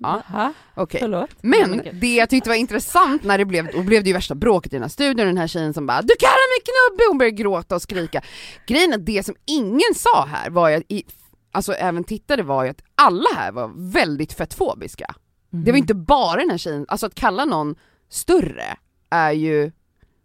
Ja, 0.02 0.22
Ha? 0.28 0.54
okej. 0.76 1.00
Förlåt? 1.02 1.30
Men 1.42 1.82
det 1.94 2.16
jag 2.16 2.30
tyckte 2.30 2.50
var 2.50 2.56
intressant 2.56 3.24
när 3.24 3.38
det 3.38 3.46
blev, 3.46 3.68
och 3.68 3.84
blev 3.84 4.04
det 4.04 4.08
ju 4.10 4.14
värsta 4.14 4.36
bråket 4.36 4.74
i 4.74 4.76
den 4.76 4.82
här 4.84 4.90
studion, 4.90 5.28
den 5.28 5.38
här 5.38 5.48
tjejen 5.48 5.74
som 5.74 5.86
bara 5.88 6.02
'Du 6.02 6.14
kallar 6.20 6.52
mig 6.52 6.62
knubbig' 6.66 7.08
hon 7.10 7.18
började 7.18 7.38
gråta 7.38 7.76
och 7.76 7.82
skrika. 7.82 8.22
Grejen 8.68 8.94
är 8.94 8.98
att 8.98 9.06
det 9.06 9.26
som 9.26 9.36
ingen 9.46 9.94
sa 9.96 10.26
här 10.26 10.50
var 10.50 10.70
ju 10.70 10.84
i, 10.88 11.04
alltså 11.52 11.74
även 11.74 12.04
tittare 12.04 12.44
var 12.44 12.64
ju 12.64 12.70
att 12.70 12.82
alla 12.96 13.30
här 13.36 13.52
var 13.52 13.92
väldigt 13.92 14.34
fettfobiska. 14.34 15.16
Det 15.50 15.72
var 15.72 15.78
inte 15.78 15.94
bara 15.94 16.40
den 16.40 16.50
här 16.50 16.58
tjejen, 16.58 16.86
alltså 16.88 17.06
att 17.06 17.16
kalla 17.16 17.46
någon 17.46 17.76
större 18.10 18.78
är 19.10 19.32
ju, 19.32 19.72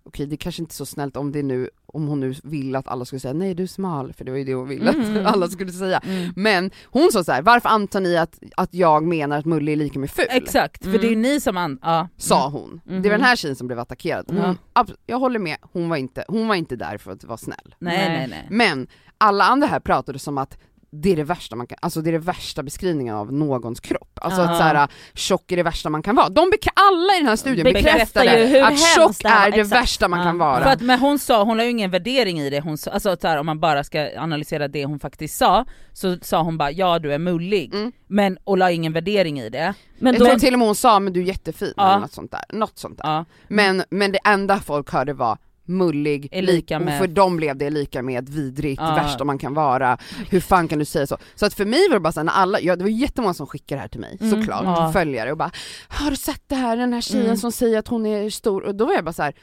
okej 0.06 0.26
det 0.26 0.34
är 0.34 0.36
kanske 0.36 0.62
inte 0.62 0.74
så 0.74 0.86
snällt 0.86 1.16
om 1.16 1.32
det 1.32 1.42
nu, 1.42 1.70
om 1.86 2.08
hon 2.08 2.20
nu 2.20 2.34
vill 2.42 2.76
att 2.76 2.88
alla 2.88 3.04
skulle 3.04 3.20
säga 3.20 3.34
nej 3.34 3.54
du 3.54 3.62
är 3.62 3.66
smal, 3.66 4.12
för 4.12 4.24
det 4.24 4.30
var 4.30 4.38
ju 4.38 4.44
det 4.44 4.54
hon 4.54 4.68
ville 4.68 4.90
Mm. 4.92 5.26
att 5.26 5.32
alla 5.34 5.48
skulle 5.48 5.72
säga. 5.72 5.98
Mm. 6.04 6.32
Men 6.36 6.70
hon 6.84 7.08
sa 7.12 7.24
så 7.24 7.32
här: 7.32 7.42
varför 7.42 7.68
antar 7.68 8.00
ni 8.00 8.16
att, 8.16 8.38
att 8.56 8.74
jag 8.74 9.02
menar 9.02 9.38
att 9.38 9.44
mullig 9.44 9.72
är 9.72 9.76
lika 9.76 9.98
med 9.98 10.10
ful? 10.10 10.26
Exakt, 10.30 10.82
för 10.82 10.88
Mm. 10.90 11.00
det 11.00 11.12
är 11.12 11.16
ni 11.16 11.40
som 11.40 11.56
an... 11.56 11.78
Ja. 11.82 12.08
Sa 12.16 12.48
hon. 12.48 12.80
Det 12.84 12.94
var 12.94 13.02
den 13.10 13.22
här 13.22 13.36
tjejen 13.36 13.56
som 13.56 13.66
blev 13.66 13.78
attackerad. 13.78 14.24
Hon, 14.28 14.58
jag 15.06 15.18
håller 15.18 15.38
med, 15.38 15.56
hon 15.72 15.88
var, 15.88 15.96
inte, 15.96 16.24
hon 16.28 16.48
var 16.48 16.54
inte 16.54 16.76
där 16.76 16.98
för 16.98 17.12
att 17.12 17.24
vara 17.24 17.36
snäll. 17.38 17.74
Nej. 17.78 18.08
nej 18.08 18.26
nej. 18.28 18.46
Men 18.50 18.86
alla 19.18 19.44
andra 19.44 19.66
här 19.66 19.80
pratade 19.80 20.18
som 20.18 20.38
att 20.38 20.58
det 21.02 21.12
är 21.12 21.16
det 21.16 21.24
värsta 21.24 21.56
man 21.56 21.66
kan, 21.66 21.78
alltså 21.82 22.00
det 22.00 22.10
är 22.10 22.12
det 22.12 22.18
värsta 22.18 22.62
beskrivningen 22.62 23.14
av 23.14 23.32
någons 23.32 23.80
kropp. 23.80 24.18
Alltså 24.20 24.40
Ja. 24.42 24.50
att 24.50 24.56
såhär, 24.58 24.88
tjock 25.14 25.52
är 25.52 25.56
det 25.56 25.62
värsta 25.62 25.90
man 25.90 26.02
kan 26.02 26.16
vara. 26.16 26.28
De 26.28 26.50
alla 26.74 27.14
i 27.14 27.18
den 27.18 27.26
här 27.28 27.36
studien 27.36 27.64
bekräftade 27.64 28.64
att 28.66 28.78
tjock 28.78 29.24
är 29.24 29.50
det 29.50 29.60
Exakt. 29.60 29.82
värsta 29.82 30.08
man 30.08 30.18
Ja. 30.18 30.24
kan 30.24 30.38
vara. 30.38 30.62
För 30.62 30.70
att, 30.70 30.80
men 30.80 30.98
hon 30.98 31.18
sa, 31.18 31.44
hon 31.44 31.56
la 31.56 31.64
ju 31.64 31.70
ingen 31.70 31.90
värdering 31.90 32.40
i 32.40 32.50
det, 32.50 32.60
hon 32.60 32.78
sa, 32.78 32.90
alltså 32.90 33.16
så 33.20 33.28
här, 33.28 33.38
om 33.38 33.46
man 33.46 33.60
bara 33.60 33.84
ska 33.84 34.08
analysera 34.18 34.68
det 34.68 34.84
hon 34.84 34.98
faktiskt 34.98 35.36
sa, 35.38 35.64
så 35.92 36.16
sa 36.22 36.42
hon 36.42 36.58
bara 36.58 36.70
ja 36.70 36.98
du 36.98 37.12
är 37.12 37.18
mullig, 37.18 37.74
Mm. 37.74 37.92
men 38.06 38.38
och 38.44 38.58
la 38.58 38.70
ingen 38.70 38.92
värdering 38.92 39.40
i 39.40 39.48
det. 39.50 39.74
Men 39.98 40.12
jag 40.14 40.20
då, 40.20 40.26
tror 40.26 40.38
till 40.38 40.52
och 40.52 40.58
med 40.58 40.68
hon 40.68 40.74
sa 40.76 41.00
men 41.00 41.12
du 41.12 41.20
är 41.20 41.24
jättefin 41.24 41.72
Ja. 41.76 41.88
eller 41.90 42.00
något 42.00 42.12
sånt 42.12 42.30
där. 42.30 42.44
Något 42.52 42.78
sånt 42.78 42.98
där. 42.98 43.04
Ja. 43.08 43.24
Men, 43.48 43.82
men 43.90 44.12
det 44.12 44.18
enda 44.24 44.60
folk 44.60 44.90
hörde 44.92 45.12
var 45.12 45.38
mullig, 45.68 46.28
Är 46.32 46.42
lik, 46.42 46.50
lika 46.54 46.78
med- 46.78 46.94
och 46.94 46.98
för 46.98 47.06
dem 47.14 47.36
blev 47.36 47.56
det 47.56 47.70
lika 47.70 48.02
med 48.02 48.28
vidrigt, 48.28 48.80
Ja. 48.80 48.94
värsta 48.94 49.24
man 49.24 49.38
kan 49.38 49.54
vara, 49.54 49.98
hur 50.30 50.40
fan 50.40 50.68
kan 50.68 50.78
du 50.78 50.84
säga 50.84 51.06
så? 51.06 51.18
Så 51.34 51.46
att 51.46 51.54
för 51.54 51.64
mig 51.64 51.88
var 51.88 51.94
det 51.96 52.00
bara 52.00 52.12
såhär, 52.12 52.28
alla, 52.28 52.60
ja, 52.60 52.76
det 52.76 52.82
var 52.84 52.90
jättemånga 52.90 53.34
som 53.34 53.46
skickade 53.46 53.78
det 53.78 53.80
här 53.80 53.88
till 53.88 54.00
mig 54.00 54.18
Mm. 54.20 54.30
såklart, 54.40 54.62
Ja. 54.64 54.92
följare 54.92 55.30
och 55.32 55.38
bara 55.38 55.50
Har 55.88 56.10
du 56.10 56.16
sett 56.16 56.42
det 56.46 56.54
här, 56.54 56.76
den 56.76 56.92
här 56.92 57.00
tjejen 57.00 57.24
Mm. 57.26 57.36
som 57.36 57.52
säger 57.52 57.78
att 57.78 57.88
hon 57.88 58.06
är 58.06 58.30
stor? 58.30 58.62
Och 58.62 58.74
då 58.74 58.86
var 58.86 58.92
jag 58.92 59.04
bara 59.04 59.12
så 59.12 59.22
här. 59.22 59.34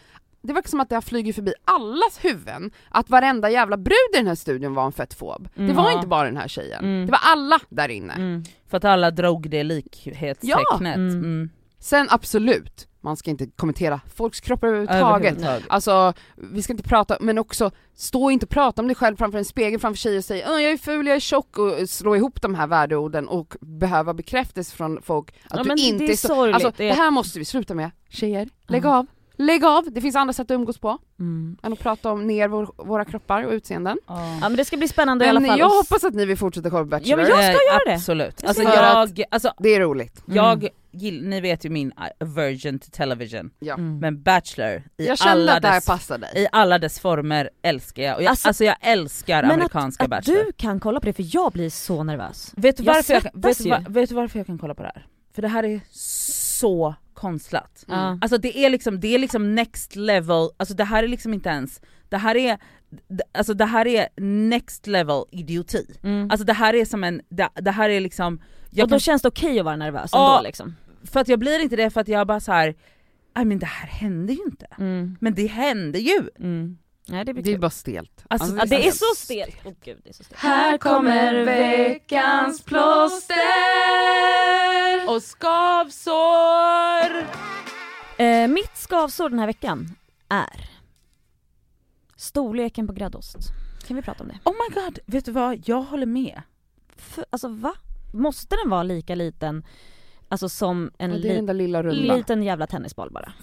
det 0.45 0.53
verkar 0.53 0.69
som 0.69 0.79
att 0.79 0.89
det 0.89 0.95
har 0.95 1.01
flugit 1.01 1.35
förbi 1.35 1.53
allas 1.65 2.19
huvuden 2.25 2.71
att 2.89 3.09
varenda 3.09 3.49
jävla 3.49 3.77
brud 3.77 3.93
i 4.13 4.17
den 4.17 4.27
här 4.27 4.35
studion 4.35 4.73
var 4.73 4.85
en 4.85 4.91
fettfob. 4.91 5.47
Det 5.55 5.61
Mm. 5.61 5.75
var 5.75 5.89
Ja. 5.89 5.95
inte 5.95 6.07
bara 6.07 6.23
den 6.25 6.37
här 6.37 6.47
tjejen, 6.47 6.83
Mm. 6.83 7.05
det 7.05 7.11
var 7.11 7.19
alla 7.23 7.59
där 7.69 7.89
inne. 7.89 8.13
Mm. 8.13 8.43
För 8.69 8.77
att 8.77 8.85
alla 8.85 9.11
drog 9.11 9.49
det 9.49 9.63
likhetstecknet. 9.63 10.37
Ja. 10.41 10.93
Mm. 10.93 11.49
Sen 11.79 12.07
absolut, 12.09 12.87
man 13.03 13.17
ska 13.17 13.29
inte 13.29 13.47
kommentera 13.47 14.01
folks 14.15 14.39
kroppar 14.39 14.67
överhuvudtaget. 14.67 15.31
Överhuvudtaget. 15.33 15.63
Alltså, 15.69 16.13
vi 16.35 16.61
ska 16.61 16.73
inte 16.73 16.83
prata, 16.83 17.17
men 17.19 17.37
också 17.37 17.71
stå 17.95 18.31
inte 18.31 18.45
och 18.45 18.49
prata 18.49 18.81
om 18.81 18.87
dig 18.87 18.95
själv 18.95 19.15
framför 19.15 19.37
en 19.37 19.45
spegel 19.45 19.79
framför 19.79 19.97
tjejer 19.97 20.17
och 20.17 20.23
säga 20.25 20.45
"Åh, 20.51 20.61
jag 20.63 20.71
är 20.71 20.77
ful, 20.77 21.07
jag 21.07 21.15
är 21.15 21.19
tjock 21.19 21.57
och 21.57 21.89
slå 21.89 22.15
ihop 22.15 22.41
de 22.41 22.55
här 22.55 22.67
värdeorden 22.67 23.27
och 23.27 23.55
behöva 23.61 24.13
bekräftelse 24.13 24.75
från 24.75 25.01
folk 25.01 25.29
att 25.49 25.57
Ja, 25.67 25.75
du 25.75 25.81
inte 25.83 26.05
det 26.05 26.11
är 26.11 26.17
så... 26.17 26.27
sorgligt. 26.27 26.53
Alltså, 26.55 26.69
Det 26.77 26.83
det, 26.83 26.89
är- 26.89 26.95
här 26.95 27.11
måste 27.11 27.39
vi 27.39 27.45
sluta 27.45 27.73
med. 27.73 27.91
Tjejer, 28.09 28.49
lägg 28.67 28.85
Ja. 28.85 28.97
av. 28.97 29.05
Lägg 29.37 29.65
av, 29.65 29.83
det 29.91 30.01
finns 30.01 30.15
andra 30.15 30.33
sätt 30.33 30.51
att 30.51 30.55
umgås 30.55 30.77
på 30.77 30.97
Mm. 31.19 31.57
än 31.63 31.73
att 31.73 31.79
prata 31.79 32.11
om 32.11 32.27
ner 32.27 32.47
vår, 32.47 32.73
våra 32.77 33.05
kroppar 33.05 33.43
och 33.43 33.51
utseenden. 33.51 33.97
Ja. 34.07 34.37
Ja 34.41 34.49
men 34.49 34.55
det 34.55 34.65
ska 34.65 34.77
bli 34.77 34.87
spännande 34.87 35.25
i 35.25 35.29
alla 35.29 35.39
Men 35.39 35.49
fall. 35.49 35.59
jag 35.59 35.67
Och- 35.67 35.73
hoppas 35.75 36.03
att 36.03 36.13
ni 36.13 36.25
vill 36.25 36.37
fortsätta 36.37 36.69
kolla 36.69 36.83
på 36.83 36.87
Bachelor. 36.89 37.09
Ja, 37.09 37.17
men 37.17 37.25
jag 37.25 37.37
ska 37.55 37.61
Eh, 37.63 37.73
göra 37.73 37.79
det. 37.85 37.93
Absolut. 37.93 38.35
Jag 38.41 38.47
Alltså 38.49 38.63
jag, 38.63 39.25
alltså, 39.31 39.53
Det 39.59 39.69
är 39.69 39.79
roligt. 39.79 40.23
Mm. 40.27 40.35
jag 40.37 40.67
gill, 40.91 41.27
ni 41.27 41.41
vet 41.41 41.65
ju 41.65 41.69
min 41.69 41.91
aversion 42.19 42.79
till 42.79 42.91
television, 42.91 43.49
Ja. 43.59 43.73
Mm. 43.73 43.99
men 43.99 44.23
Bachelor 44.23 44.83
i 44.97 45.07
Jag 45.07 45.17
alla 45.21 45.53
att 45.53 45.61
det 45.61 45.67
här 45.67 46.17
dess 46.19 46.35
i 46.35 46.47
alla 46.51 46.79
dess 46.79 46.99
former 46.99 47.49
älskar 47.61 48.03
jag. 48.03 48.15
Och 48.15 48.23
jag 48.23 48.29
Alltså- 48.29 48.47
alltså, 48.47 48.63
jag 48.63 48.75
älskar 48.81 49.41
Men 49.41 49.51
amerikanska 49.51 50.03
att, 50.03 50.09
Bachelor. 50.09 50.39
att 50.39 50.45
du 50.45 50.51
kan 50.51 50.79
kolla 50.79 50.99
på 50.99 51.05
det 51.05 51.13
för 51.13 51.25
jag 51.35 51.51
blir 51.51 51.69
så 51.69 52.03
nervös. 52.03 52.51
Vet 52.55 52.77
du, 52.77 52.83
Jag 52.83 52.93
varför 52.93 53.13
jag, 53.13 53.21
vet, 53.33 53.57
du, 53.57 53.63
ju. 53.63 53.69
va- 53.69 53.81
vet 53.87 54.09
du 54.09 54.15
varför 54.15 54.39
jag 54.39 54.45
kan 54.47 54.57
kolla 54.57 54.75
på 54.75 54.81
det 54.83 54.91
här? 54.95 55.05
För 55.35 55.41
det 55.41 55.47
här 55.47 55.63
är 55.63 55.81
så 55.91 56.42
konstlat. 57.13 57.85
Mm. 57.87 57.99
Ja. 57.99 58.17
Alltså 58.21 58.37
det 58.37 58.57
är 58.57 58.69
liksom, 58.69 58.99
det 58.99 59.15
är 59.15 59.19
liksom 59.19 59.55
next 59.55 59.95
level, 59.95 60.49
alltså 60.57 60.73
det 60.75 60.83
här 60.83 61.03
är 61.03 61.07
liksom 61.07 61.33
inte 61.33 61.49
ens, 61.49 61.81
det 62.09 62.17
här 62.17 62.35
är, 62.35 62.57
alltså 63.31 63.53
det 63.53 63.65
här 63.65 63.87
är 63.87 64.07
next 64.49 64.87
level 64.87 65.23
idioti. 65.31 65.97
Mm. 66.03 66.31
Alltså 66.31 66.45
det 66.45 66.53
här 66.53 66.73
är 66.75 66.85
som 66.85 67.03
en, 67.03 67.21
det, 67.29 67.49
det 67.55 67.71
här 67.71 67.89
är 67.89 67.99
liksom, 67.99 68.41
jag 68.69 68.83
och 68.83 68.89
då 68.89 68.93
kan, 68.93 68.99
känns 68.99 69.21
det 69.21 69.27
okej 69.27 69.59
att 69.59 69.65
vara 69.65 69.75
nervös 69.75 70.09
Ja. 70.13 70.35
ändå 70.37 70.47
liksom. 70.47 70.75
för 71.03 71.19
att 71.19 71.27
jag 71.27 71.39
blir 71.39 71.59
inte 71.59 71.75
det 71.75 71.89
för 71.89 72.01
att 72.01 72.07
jag 72.07 72.27
bara 72.27 72.39
så 72.39 72.51
här. 72.51 72.75
nej 73.35 73.45
men 73.45 73.59
det 73.59 73.65
här 73.65 73.87
hände 73.87 74.33
ju 74.33 74.43
inte. 74.45 74.67
Mm. 74.79 75.17
Men 75.21 75.33
det 75.33 75.47
hände 75.47 75.99
ju! 75.99 76.29
Mm. 76.39 76.77
Nej 77.05 77.25
det 77.25 77.33
blir 77.33 77.43
Det 77.43 77.53
är 77.53 77.57
bara 77.57 77.69
stelt. 77.69 78.25
Alltså, 78.29 78.55
Ja, 78.57 78.65
det 78.65 78.87
är 78.87 78.91
så 78.91 79.15
stelt. 79.15 79.55
Åh 79.65 79.73
gud 79.83 80.01
det 80.03 80.09
är 80.09 80.13
så 80.13 80.23
stelt. 80.23 80.39
Här 80.41 80.77
kommer 80.77 81.45
veckans 81.45 82.61
plåster 82.63 83.37
och 85.09 85.23
skavsår! 85.23 87.27
Eh, 88.17 88.47
mitt 88.47 88.77
skavsår 88.77 89.29
den 89.29 89.39
här 89.39 89.47
veckan 89.47 89.95
är 90.29 90.69
storleken 92.15 92.87
på 92.87 92.93
gräddost. 92.93 93.37
Kan 93.87 93.95
vi 93.95 94.01
prata 94.01 94.23
om 94.23 94.29
det? 94.29 94.39
Oh 94.43 94.53
my 94.53 94.81
god, 94.81 94.99
vet 95.05 95.25
du 95.25 95.31
vad? 95.31 95.61
Jag 95.65 95.81
håller 95.81 96.05
med. 96.05 96.41
För, 96.95 97.25
alltså 97.29 97.47
va? 97.47 97.73
Måste 98.13 98.55
den 98.55 98.69
vara 98.69 98.83
lika 98.83 99.15
liten 99.15 99.65
alltså 100.29 100.49
som 100.49 100.91
en 100.97 101.11
är 101.11 101.15
li- 101.17 101.29
liten 102.17 102.43
jävla 102.43 102.67
tennisboll 102.67 103.11
bara? 103.11 103.33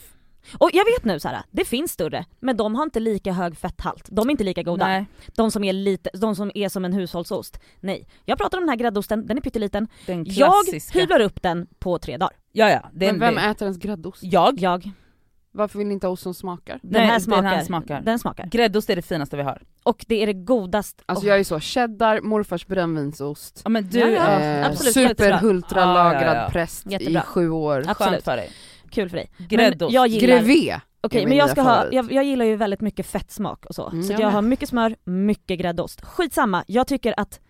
Och 0.58 0.70
jag 0.72 0.84
vet 0.84 1.04
nu 1.04 1.20
så 1.20 1.28
här, 1.28 1.42
det 1.50 1.64
finns 1.64 1.92
större, 1.92 2.24
men 2.40 2.56
de 2.56 2.74
har 2.74 2.82
inte 2.82 3.00
lika 3.00 3.32
hög 3.32 3.56
fetthalt. 3.56 4.08
De 4.10 4.28
är 4.28 4.30
inte 4.30 4.44
lika 4.44 4.62
goda. 4.62 4.86
Nej, 4.86 5.06
De 5.26 5.50
som 5.50 5.64
är 5.64 5.72
lite, 5.72 6.10
de 6.14 6.36
som 6.36 6.50
är 6.54 6.68
som 6.68 6.84
en 6.84 6.92
hushållsost. 6.92 7.60
Nej, 7.80 8.08
jag 8.24 8.38
pratar 8.38 8.58
om 8.58 8.62
den 8.62 8.68
här 8.68 8.76
gräddosten, 8.76 9.26
den 9.26 9.36
är 9.36 9.40
pytteliten. 9.40 9.88
den 10.06 10.24
Jag 10.28 10.52
hyvlar 10.92 11.20
upp 11.20 11.42
den 11.42 11.66
på 11.78 11.98
tre 11.98 12.16
dagar. 12.16 12.36
Ja 12.52 12.70
ja, 12.70 12.76
är 12.76 12.82
Men 12.92 13.18
vem 13.20 13.34
det. 13.34 13.40
äter 13.40 13.66
ens 13.66 13.78
gräddost? 13.78 14.22
Jag. 14.22 14.58
Jag. 14.60 14.90
Varför 15.52 15.78
vill 15.78 15.86
ni 15.88 15.94
inte 15.94 16.06
ha 16.06 16.12
ost 16.12 16.22
som 16.22 16.34
smakar? 16.34 16.78
Den 16.82 16.92
Nej, 16.92 17.02
här 17.06 17.12
den 17.12 17.20
smakar. 17.20 17.42
här 17.42 17.64
smakar. 17.64 18.00
Den 18.00 18.18
smakar. 18.18 18.46
Gräddost 18.46 18.90
är 18.90 18.96
det 18.96 19.02
finaste 19.02 19.36
vi 19.36 19.42
har. 19.42 19.62
Och 19.82 20.04
det 20.08 20.22
är 20.22 20.26
det 20.26 20.32
godaste. 20.32 21.02
Alltså 21.06 21.26
jag 21.26 21.38
är 21.40 21.44
så, 21.44 21.60
cheddar, 21.60 22.20
morfars 22.20 22.66
brännvinsost, 22.66 23.60
Ja 23.64 23.70
men 23.70 23.88
du, 23.88 23.98
Ja, 23.98 24.06
ja. 24.08 24.40
eh, 24.40 24.66
absolut, 24.66 24.94
superhultra 24.94 25.80
Ja, 25.80 25.86
ja, 25.86 25.94
lagrad 25.94 26.36
ja. 26.36 26.48
präst 26.52 26.86
i 26.86 26.90
Jättebra. 26.90 27.22
sju 27.22 27.50
år. 27.50 27.78
Absolut. 27.78 27.96
skönt 28.12 28.24
för 28.24 28.36
dig. 28.36 28.50
Kul 28.90 29.08
för 29.08 29.16
dig. 29.16 29.30
Gräddost. 29.48 29.80
Men 29.80 29.94
jag 29.94 30.08
gillar, 30.08 30.38
Grevé! 30.38 30.80
Okej 31.02 31.26
men 31.26 31.36
jag 31.36 31.50
ska 31.50 31.62
ha, 31.62 31.92
jag, 31.92 32.12
jag 32.12 32.24
gillar 32.24 32.44
ju 32.44 32.56
väldigt 32.56 32.80
mycket 32.80 33.06
fettsmak 33.06 33.66
och 33.66 33.74
så. 33.74 33.88
Mm, 33.88 34.02
så 34.02 34.12
jag 34.12 34.20
jag 34.20 34.28
har 34.30 34.42
mycket 34.42 34.68
smör, 34.68 34.96
mycket 35.04 35.58
gräddost. 35.58 36.00
Skitsamma, 36.04 36.64
jag 36.66 36.86
tycker 36.86 37.14
att 37.16 37.40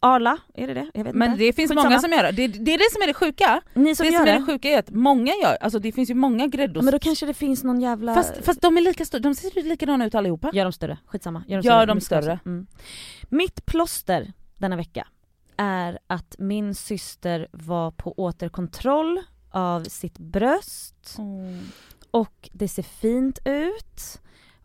Arla, 0.00 0.38
är 0.54 0.66
det 0.66 0.74
det? 0.74 0.90
Jag 0.94 1.04
vet 1.04 1.14
Men 1.14 1.30
inte. 1.30 1.44
det 1.44 1.52
finns 1.52 1.70
Skitsamma. 1.70 1.88
många 1.88 2.00
som 2.00 2.12
gör 2.12 2.22
det. 2.22 2.32
det. 2.32 2.46
Det 2.46 2.74
är 2.74 2.78
det 2.78 2.92
som 2.92 3.02
är 3.02 3.06
det 3.06 3.14
sjuka. 3.14 3.60
Ni 3.74 3.94
som 3.94 4.06
det 4.06 4.12
gör 4.12 4.18
som 4.18 4.26
det, 4.26 4.32
är 4.32 4.38
det 4.38 4.46
sjuka 4.46 4.68
är 4.68 4.78
att 4.78 4.90
många 4.90 5.32
gör, 5.42 5.56
alltså 5.60 5.78
det 5.78 5.92
finns 5.92 6.10
ju 6.10 6.14
många 6.14 6.46
gräddost. 6.46 6.84
men 6.84 6.92
då 6.92 6.98
kanske 6.98 7.26
det 7.26 7.34
finns 7.34 7.64
någon 7.64 7.80
jävla... 7.80 8.14
fast, 8.14 8.44
fast 8.44 8.60
de 8.60 8.76
är 8.76 8.80
lika 8.80 9.04
stora, 9.04 9.20
de 9.20 9.34
ser 9.34 9.62
likadana 9.62 10.06
ut 10.06 10.14
allihopa. 10.14 10.50
Gör 10.52 10.64
dem 10.64 10.72
större, 10.72 10.98
skitsamma. 11.06 11.44
Gör 11.48 11.56
dem 11.56 11.64
Gör 11.64 11.72
större. 11.72 11.86
dem 11.86 12.00
skavsår. 12.00 12.22
större. 12.22 12.40
Mm. 12.46 12.66
Mitt 13.28 13.66
plåster 13.66 14.32
denna 14.58 14.76
vecka 14.76 15.06
är 15.56 15.98
att 16.06 16.34
min 16.38 16.74
syster 16.74 17.48
var 17.52 17.90
på 17.90 18.14
återkontroll 18.16 19.20
av 19.54 19.84
sitt 19.84 20.18
bröst 20.18 21.16
och 22.10 22.50
det 22.52 22.68
ser 22.68 22.82
fint 22.82 23.38
ut 23.44 24.20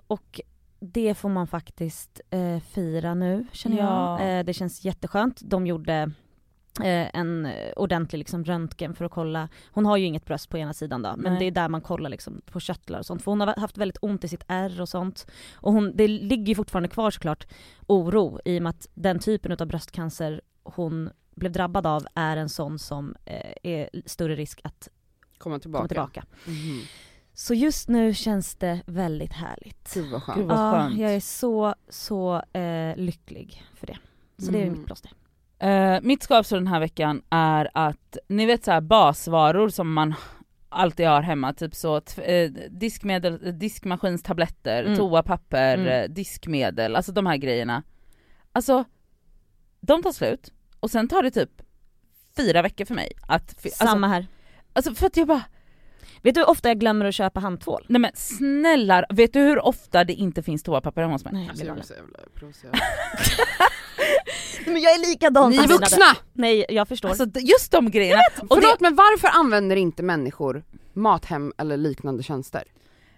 och 0.08 0.42
det 0.80 1.14
får 1.16 1.30
man 1.30 1.48
faktiskt 1.48 2.22
eh, 2.30 2.60
fira 2.60 3.14
nu 3.14 3.48
känner 3.52 3.78
Ja. 3.78 4.22
jag. 4.24 4.40
Eh, 4.40 4.46
det 4.46 4.54
känns 4.54 4.86
jätteskönt. 4.86 5.42
De 5.44 5.68
gjorde 5.68 5.94
eh, 6.84 7.16
en 7.16 7.50
ordentlig 7.76 8.20
liksom, 8.20 8.44
röntgen 8.44 8.96
för 8.96 9.06
att 9.06 9.12
kolla, 9.12 9.50
hon 9.72 9.86
har 9.86 9.98
ju 9.98 10.06
inget 10.06 10.26
bröst 10.26 10.50
på 10.50 10.58
ena 10.58 10.74
sidan 10.74 11.02
då, 11.02 11.14
men 11.18 11.32
Nej. 11.34 11.40
det 11.40 11.46
är 11.46 11.52
där 11.52 11.70
man 11.70 11.82
kollar 11.82 12.10
liksom, 12.10 12.42
på 12.46 12.60
körtlar 12.60 13.00
och 13.00 13.06
sånt. 13.06 13.22
För 13.24 13.32
hon 13.32 13.40
har 13.42 13.56
haft 13.58 13.78
väldigt 13.78 13.98
ont 14.02 14.24
i 14.24 14.28
sitt 14.28 14.44
ärr 14.48 14.82
och 14.82 14.90
sånt. 14.90 15.28
Och 15.54 15.74
hon, 15.74 15.96
det 15.96 16.08
ligger 16.08 16.46
ju 16.46 16.56
fortfarande 16.56 16.90
kvar 16.90 17.12
såklart 17.12 17.48
oro 17.88 18.40
i 18.46 18.58
och 18.60 18.64
med 18.64 18.70
att 18.70 18.88
den 18.94 19.20
typen 19.20 19.52
av 19.60 19.68
bröstcancer 19.68 20.42
hon 20.64 21.10
blev 21.40 21.52
drabbad 21.52 21.88
av 21.88 22.06
är 22.16 22.38
en 22.38 22.50
sån 22.50 22.80
som 22.80 23.16
eh, 23.26 23.54
är 23.64 23.90
större 24.06 24.36
risk 24.36 24.62
att 24.64 24.88
Komma 25.38 25.60
tillbaka. 25.60 25.80
komma 25.80 25.88
tillbaka. 25.88 26.26
Mhm. 26.48 26.82
Så 27.34 27.54
just 27.54 27.88
nu 27.90 28.14
känns 28.14 28.56
det 28.56 28.82
väldigt 28.86 29.34
härligt. 29.34 29.94
Gud 29.94 30.12
vad 30.12 30.22
skönt. 30.24 30.52
Ja, 30.52 30.90
jag 30.92 31.16
är 31.16 31.20
så, 31.20 31.76
så 31.90 32.36
eh, 32.54 32.96
lycklig 32.98 33.64
för 33.76 33.88
det. 33.88 33.98
Så 34.38 34.52
det 34.52 34.58
är 34.58 34.64
Mm. 34.64 34.78
mitt 34.78 34.86
plåster. 34.86 35.12
Eh, 35.60 36.00
mitt 36.02 36.24
skavsår 36.24 36.56
den 36.58 36.68
här 36.68 36.80
veckan 36.80 37.22
är 37.30 37.70
att, 37.74 38.18
ni 38.28 38.46
vet 38.46 38.64
så 38.66 38.72
här 38.72 38.82
basvaror 38.82 39.70
som 39.70 39.94
man 39.94 40.14
alltid 40.70 41.08
har 41.08 41.22
hemma, 41.22 41.54
typ 41.54 41.76
så 41.76 42.02
eh, 42.18 42.52
diskmedel, 42.70 43.48
eh, 43.48 43.54
diskmaskinstabletter, 43.54 44.84
Mm. 44.84 44.98
toapapper, 44.98 45.78
Mm. 45.78 45.88
eh, 45.88 46.10
diskmedel, 46.10 46.96
alltså 46.96 47.12
de 47.12 47.26
här 47.26 47.38
grejerna. 47.38 47.84
Alltså, 48.52 48.84
de 49.82 50.04
tar 50.04 50.12
slut 50.12 50.54
och 50.80 50.92
sen 50.92 51.08
tar 51.08 51.24
det 51.24 51.32
typ 51.32 51.50
fyra 52.38 52.62
veckor 52.62 52.86
för 52.86 52.96
mig 52.96 53.12
att, 53.28 53.56
fi- 53.62 53.70
alltså, 53.70 53.86
Samma 53.86 54.08
här. 54.08 54.28
alltså 54.74 54.94
för 54.96 55.08
att 55.08 55.18
jag 55.18 55.28
bara, 55.28 55.44
Vet 56.22 56.36
du 56.36 56.42
hur 56.42 56.50
ofta 56.50 56.68
jag 56.68 56.80
glömmer 56.80 57.06
att 57.06 57.16
köpa 57.16 57.40
handtvål? 57.40 57.86
nej 57.90 58.00
men 58.02 58.12
snälla, 58.16 59.06
vet 59.10 59.34
du 59.34 59.40
hur 59.40 59.60
ofta 59.66 60.04
det 60.04 60.14
inte 60.14 60.44
finns 60.44 60.64
toapapper 60.64 61.02
hemma 61.02 61.14
hos 61.14 61.24
mig? 61.24 61.34
Nej, 61.34 61.44
jag 61.44 61.50
Alltså 61.50 61.66
jag 61.66 61.76
blir 61.76 61.84
så 61.84 61.94
jävla 61.94 62.20
provocerad. 62.36 62.76
Men 64.66 64.82
jag 64.82 64.94
är 64.94 65.10
likadan 65.10 65.50
Ni 65.50 65.58
är 65.58 65.68
vuxna! 65.68 66.06
Nej 66.34 66.66
jag 66.70 66.88
förstår. 66.88 67.10
Alltså 67.10 67.26
just 67.40 67.72
de 67.72 67.92
grejerna, 67.92 68.22
och 68.42 68.48
det, 68.56 68.62
Förlåt 68.62 68.80
men 68.80 68.96
varför 68.96 69.28
använder 69.28 69.76
inte 69.76 70.04
människor 70.04 70.64
mathem 70.94 71.54
eller 71.58 71.78
liknande 71.78 72.24
tjänster? 72.24 72.64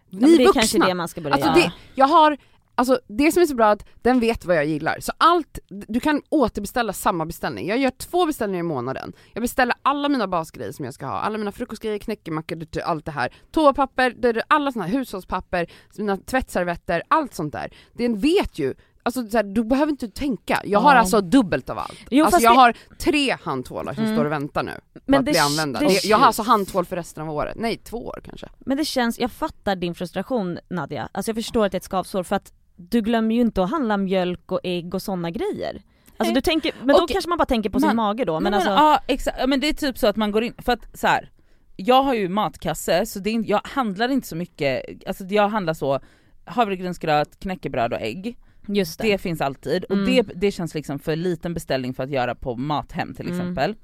Ja, 0.09 0.27
Ni 0.27 0.37
det 0.37 0.43
är 0.43 0.45
vuxna! 0.47 0.61
kanske 0.61 0.79
det 0.79 0.93
man 0.93 1.07
ska 1.07 1.21
börja 1.21 1.33
Alltså 1.33 1.49
göra. 1.49 1.59
det, 1.59 1.71
jag 1.95 2.05
har, 2.07 2.37
alltså 2.75 2.99
det 3.07 3.31
som 3.31 3.41
är 3.41 3.45
så 3.45 3.55
bra 3.55 3.67
är 3.67 3.71
att 3.71 3.85
den 4.01 4.19
vet 4.19 4.45
vad 4.45 4.55
jag 4.55 4.65
gillar, 4.65 4.97
så 4.99 5.11
allt, 5.17 5.59
du 5.69 5.99
kan 5.99 6.21
återbeställa 6.29 6.93
samma 6.93 7.25
beställning. 7.25 7.67
Jag 7.67 7.77
gör 7.77 7.89
två 7.91 8.25
beställningar 8.25 8.59
i 8.59 8.67
månaden. 8.67 9.13
Jag 9.33 9.41
beställer 9.41 9.75
alla 9.81 10.09
mina 10.09 10.27
basgrejer 10.27 10.71
som 10.71 10.85
jag 10.85 10.93
ska 10.93 11.05
ha, 11.05 11.19
alla 11.19 11.37
mina 11.37 11.51
frukostgrejer, 11.51 11.97
knäckemackor, 11.99 12.65
allt 12.83 13.05
det 13.05 13.11
här. 13.11 13.33
Toapapper, 13.51 14.43
alla 14.47 14.71
såna 14.71 14.85
här 14.85 14.91
hushållspapper, 14.93 15.67
mina 15.97 16.17
tvättservetter, 16.17 17.03
allt 17.07 17.33
sånt 17.33 17.53
där. 17.53 17.73
Den 17.93 18.19
vet 18.19 18.59
ju, 18.59 18.73
alltså 19.03 19.27
så 19.29 19.37
här, 19.37 19.43
du 19.43 19.63
behöver 19.63 19.91
inte 19.91 20.07
tänka. 20.09 20.61
Jag 20.65 20.79
har 20.79 20.93
Ja. 20.93 20.99
alltså 20.99 21.21
dubbelt 21.21 21.69
av 21.69 21.77
allt. 21.79 21.97
Jo, 22.11 22.25
alltså 22.25 22.41
jag 22.41 22.53
det- 22.53 22.57
har 22.59 22.75
tre 22.99 23.37
handtvålar 23.43 23.93
som 23.93 24.03
Mm. 24.03 24.15
står 24.15 24.25
och 24.25 24.31
väntar 24.31 24.63
nu 24.63 24.71
på 24.93 24.99
Men 25.05 25.19
att 25.19 25.25
det- 25.25 25.31
bli 25.31 25.39
använda. 25.39 25.79
Det, 25.79 26.03
jag 26.05 26.17
har 26.17 26.25
alltså 26.25 26.41
handtvål 26.43 26.85
för 26.85 26.95
resten 26.95 27.23
av 27.23 27.29
året, 27.35 27.55
nej 27.59 27.77
två 27.77 28.05
år 28.07 28.21
kanske. 28.25 28.47
Men 28.59 28.77
det 28.77 28.85
känns, 28.85 29.19
jag 29.19 29.31
fattar 29.31 29.75
din 29.75 29.95
frustration 29.95 30.59
Nadja. 30.69 31.09
Alltså 31.11 31.29
jag 31.29 31.35
förstår 31.35 31.65
att 31.65 31.71
det 31.71 31.75
är 31.75 31.79
ett 31.79 31.83
skavsår 31.83 32.23
för 32.23 32.35
att 32.35 32.53
du 32.89 33.01
glömmer 33.01 33.35
ju 33.35 33.41
inte 33.41 33.63
att 33.63 33.69
handla 33.71 33.97
mjölk 33.97 34.51
och 34.51 34.59
ägg 34.63 34.95
och 34.95 35.01
sådana 35.01 35.31
grejer. 35.31 35.81
Alltså 36.17 36.33
du 36.35 36.41
tänker, 36.41 36.71
men 36.79 36.87
då 36.95 37.03
Och- 37.03 37.09
kanske 37.09 37.29
man 37.29 37.37
bara 37.37 37.45
tänker 37.45 37.69
på 37.69 37.79
Man- 37.79 37.89
sin 37.89 37.95
mage 37.95 38.25
då 38.25 38.39
men 38.39 38.51
Nej, 38.51 38.57
alltså... 38.57 38.69
men, 38.73 38.79
ja 38.83 38.99
exakt, 39.07 39.37
Ja, 39.39 39.47
men 39.47 39.59
det 39.59 39.69
är 39.69 39.73
typ 39.73 39.97
så 39.97 40.07
att 40.07 40.15
man 40.15 40.31
går 40.31 40.43
in, 40.43 40.53
för 40.57 40.71
att 40.73 40.97
så 40.99 41.07
här. 41.07 41.29
jag 41.75 42.03
har 42.03 42.13
ju 42.13 42.29
matkasse 42.29 43.05
så 43.05 43.19
det 43.19 43.29
är, 43.29 43.43
jag 43.49 43.61
handlar 43.63 44.09
inte 44.09 44.27
så 44.27 44.35
mycket, 44.35 44.83
alltså 45.07 45.23
jag 45.23 45.49
handlar 45.49 45.73
så 45.73 45.99
havregrynsgröt, 46.45 47.39
knäckebröd 47.39 47.93
och 47.93 48.01
ägg. 48.01 48.37
Just 48.67 48.99
det. 48.99 49.07
Det 49.11 49.17
finns 49.17 49.41
alltid 49.41 49.83
och 49.83 49.95
Mm. 49.95 50.05
det, 50.05 50.21
det 50.35 50.51
känns 50.51 50.73
liksom 50.75 50.99
för 50.99 51.15
liten 51.15 51.53
beställning 51.53 51.93
för 51.93 52.03
att 52.03 52.09
göra 52.09 52.35
på 52.35 52.55
Mathem 52.55 53.13
till 53.15 53.25
Mm. 53.27 53.39
exempel. 53.39 53.75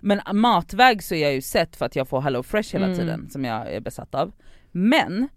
Men 0.00 0.20
matväg 0.32 1.02
så 1.02 1.14
är 1.14 1.22
jag 1.22 1.34
ju 1.34 1.42
sett 1.42 1.76
för 1.76 1.86
att 1.86 1.96
jag 1.96 2.08
får 2.08 2.20
Hello 2.20 2.42
Fresh 2.42 2.72
hela 2.72 2.86
Mm. 2.86 2.98
tiden 2.98 3.30
som 3.30 3.44
jag 3.44 3.72
är 3.72 3.80
besatt 3.80 4.14
av. 4.14 4.32
Men 4.72 5.28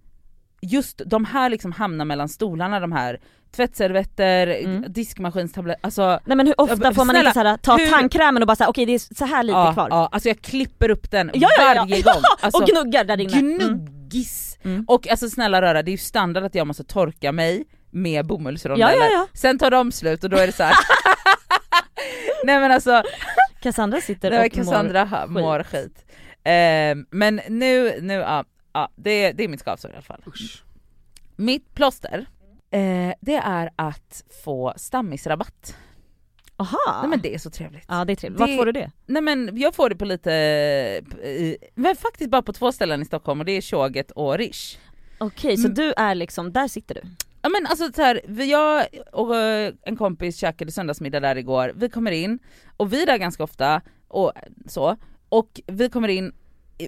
just 0.62 1.02
de 1.06 1.26
här 1.26 1.50
liksom 1.50 1.72
hamnar 1.72 2.06
mellan 2.06 2.30
stolarna, 2.30 2.80
de 2.80 2.92
här 2.92 3.20
tvättservetter, 3.56 4.48
Mm. 4.48 4.84
diskmaskinstabletter, 4.88 5.80
alltså 5.84 6.20
Nej 6.26 6.38
men 6.38 6.48
hur 6.48 6.62
ofta 6.62 6.94
får 6.94 7.06
man 7.06 7.14
snälla, 7.14 7.30
inte 7.30 7.40
såhär, 7.42 7.58
ta 7.58 7.78
hur- 7.78 7.88
tandkrämen 7.88 8.44
och 8.44 8.48
bara 8.48 8.56
säga 8.56 8.70
okej 8.70 8.86
det 8.86 8.94
är 8.94 9.16
så 9.16 9.26
här 9.26 9.44
lite 9.44 9.58
ja, 9.58 9.74
kvar. 9.74 9.88
ja, 9.90 10.10
alltså 10.12 10.30
jag 10.30 10.42
klipper 10.42 10.90
upp 10.90 11.12
den 11.12 11.32
Ja, 11.34 11.48
ja, 11.58 11.74
ja. 11.76 11.82
varje 11.82 12.02
gång. 12.02 12.14
Alltså, 12.42 12.62
och 12.64 12.70
gnuggar 12.70 13.04
där 13.04 13.20
inne. 13.22 13.34
Mm. 13.38 13.58
Gnuggis! 13.58 14.58
Mm. 14.64 14.86
Och 14.88 15.08
alltså 15.08 15.30
snälla 15.30 15.62
röra, 15.62 15.84
det 15.84 15.90
är 15.90 15.92
ju 15.92 15.98
standard 15.98 16.44
att 16.44 16.56
jag 16.56 16.68
måste 16.68 16.84
torka 16.84 17.32
mig 17.32 17.64
med 17.92 18.26
bomullsrondeller. 18.28 18.92
Ja, 18.94 19.06
ja, 19.06 19.10
ja. 19.12 19.28
Sen 19.34 19.60
tar 19.60 19.72
de 19.72 19.92
slut 19.92 20.24
och 20.24 20.30
då 20.30 20.38
är 20.38 20.48
det 20.48 20.54
så 20.54 20.64
här. 20.64 20.76
Nej 22.44 22.60
men 22.60 22.72
alltså, 22.72 23.04
Cassandra 23.62 24.02
sitter 24.02 24.46
och 24.46 24.52
Cassandra 24.52 25.06
mår 25.06 25.28
mår, 25.28 25.42
mår 25.42 25.64
skit. 25.64 26.06
Ehm, 26.44 27.06
men 27.12 27.42
nu, 27.50 28.00
nu 28.02 28.14
ja, 28.14 28.44
ja 28.78 28.90
det, 28.96 29.32
det 29.32 29.44
är 29.44 29.48
mitt 29.48 29.60
skavsår 29.60 29.92
i 29.92 29.94
alla 29.94 30.02
fall. 30.02 30.22
Usch. 30.28 30.64
Mitt 31.36 31.74
plåster, 31.74 32.26
eh, 32.72 33.14
det 33.22 33.36
är 33.36 33.70
att 33.76 34.24
få 34.44 34.74
stammisrabatt. 34.78 35.76
Aha! 36.60 37.00
Nej 37.02 37.10
men 37.10 37.22
det 37.22 37.34
är 37.34 37.38
så 37.40 37.50
trevligt. 37.50 37.86
Ja 37.88 38.06
det 38.06 38.14
är 38.14 38.16
trevligt. 38.16 38.38
Det- 38.40 38.46
Vart 38.46 38.56
får 38.58 38.66
du 38.66 38.72
det? 38.72 38.92
Nej 39.06 39.22
men 39.22 39.58
jag 39.58 39.76
får 39.76 39.90
det 39.90 39.96
på 39.96 40.06
lite, 40.06 40.32
i- 41.24 41.58
men 41.76 41.96
faktiskt 41.96 42.30
bara 42.30 42.42
på 42.42 42.54
två 42.54 42.72
ställen 42.72 43.02
i 43.02 43.06
Stockholm 43.06 43.40
och 43.40 43.46
det 43.46 43.52
är 43.52 43.62
Tjoget 43.62 44.12
och 44.12 44.38
Rish. 44.38 44.78
Okej 45.18 45.58
så 45.58 45.66
Mm. 45.68 45.76
du 45.76 45.94
är 45.98 46.16
liksom, 46.16 46.54
där 46.54 46.68
sitter 46.68 46.96
du? 46.96 47.02
Ja 47.42 47.50
men 47.50 47.66
alltså 47.68 47.92
så 47.96 48.02
här, 48.02 48.22
vi- 48.28 48.52
jag 48.52 48.86
och 49.14 49.36
eh, 49.36 49.74
en 49.84 49.98
kompis 49.98 50.38
käkade 50.38 50.72
söndagsmiddag 50.72 51.20
där 51.20 51.36
igår, 51.36 51.72
vi 51.76 51.90
kommer 51.90 52.12
in 52.12 52.40
och 52.78 52.94
vi 52.94 53.02
är 53.02 53.06
där 53.06 53.18
ganska 53.18 53.44
ofta 53.44 53.82
och 54.08 54.32
så, 54.68 54.98
och 55.30 55.62
vi 55.68 55.90
kommer 55.90 56.08
in, 56.08 56.34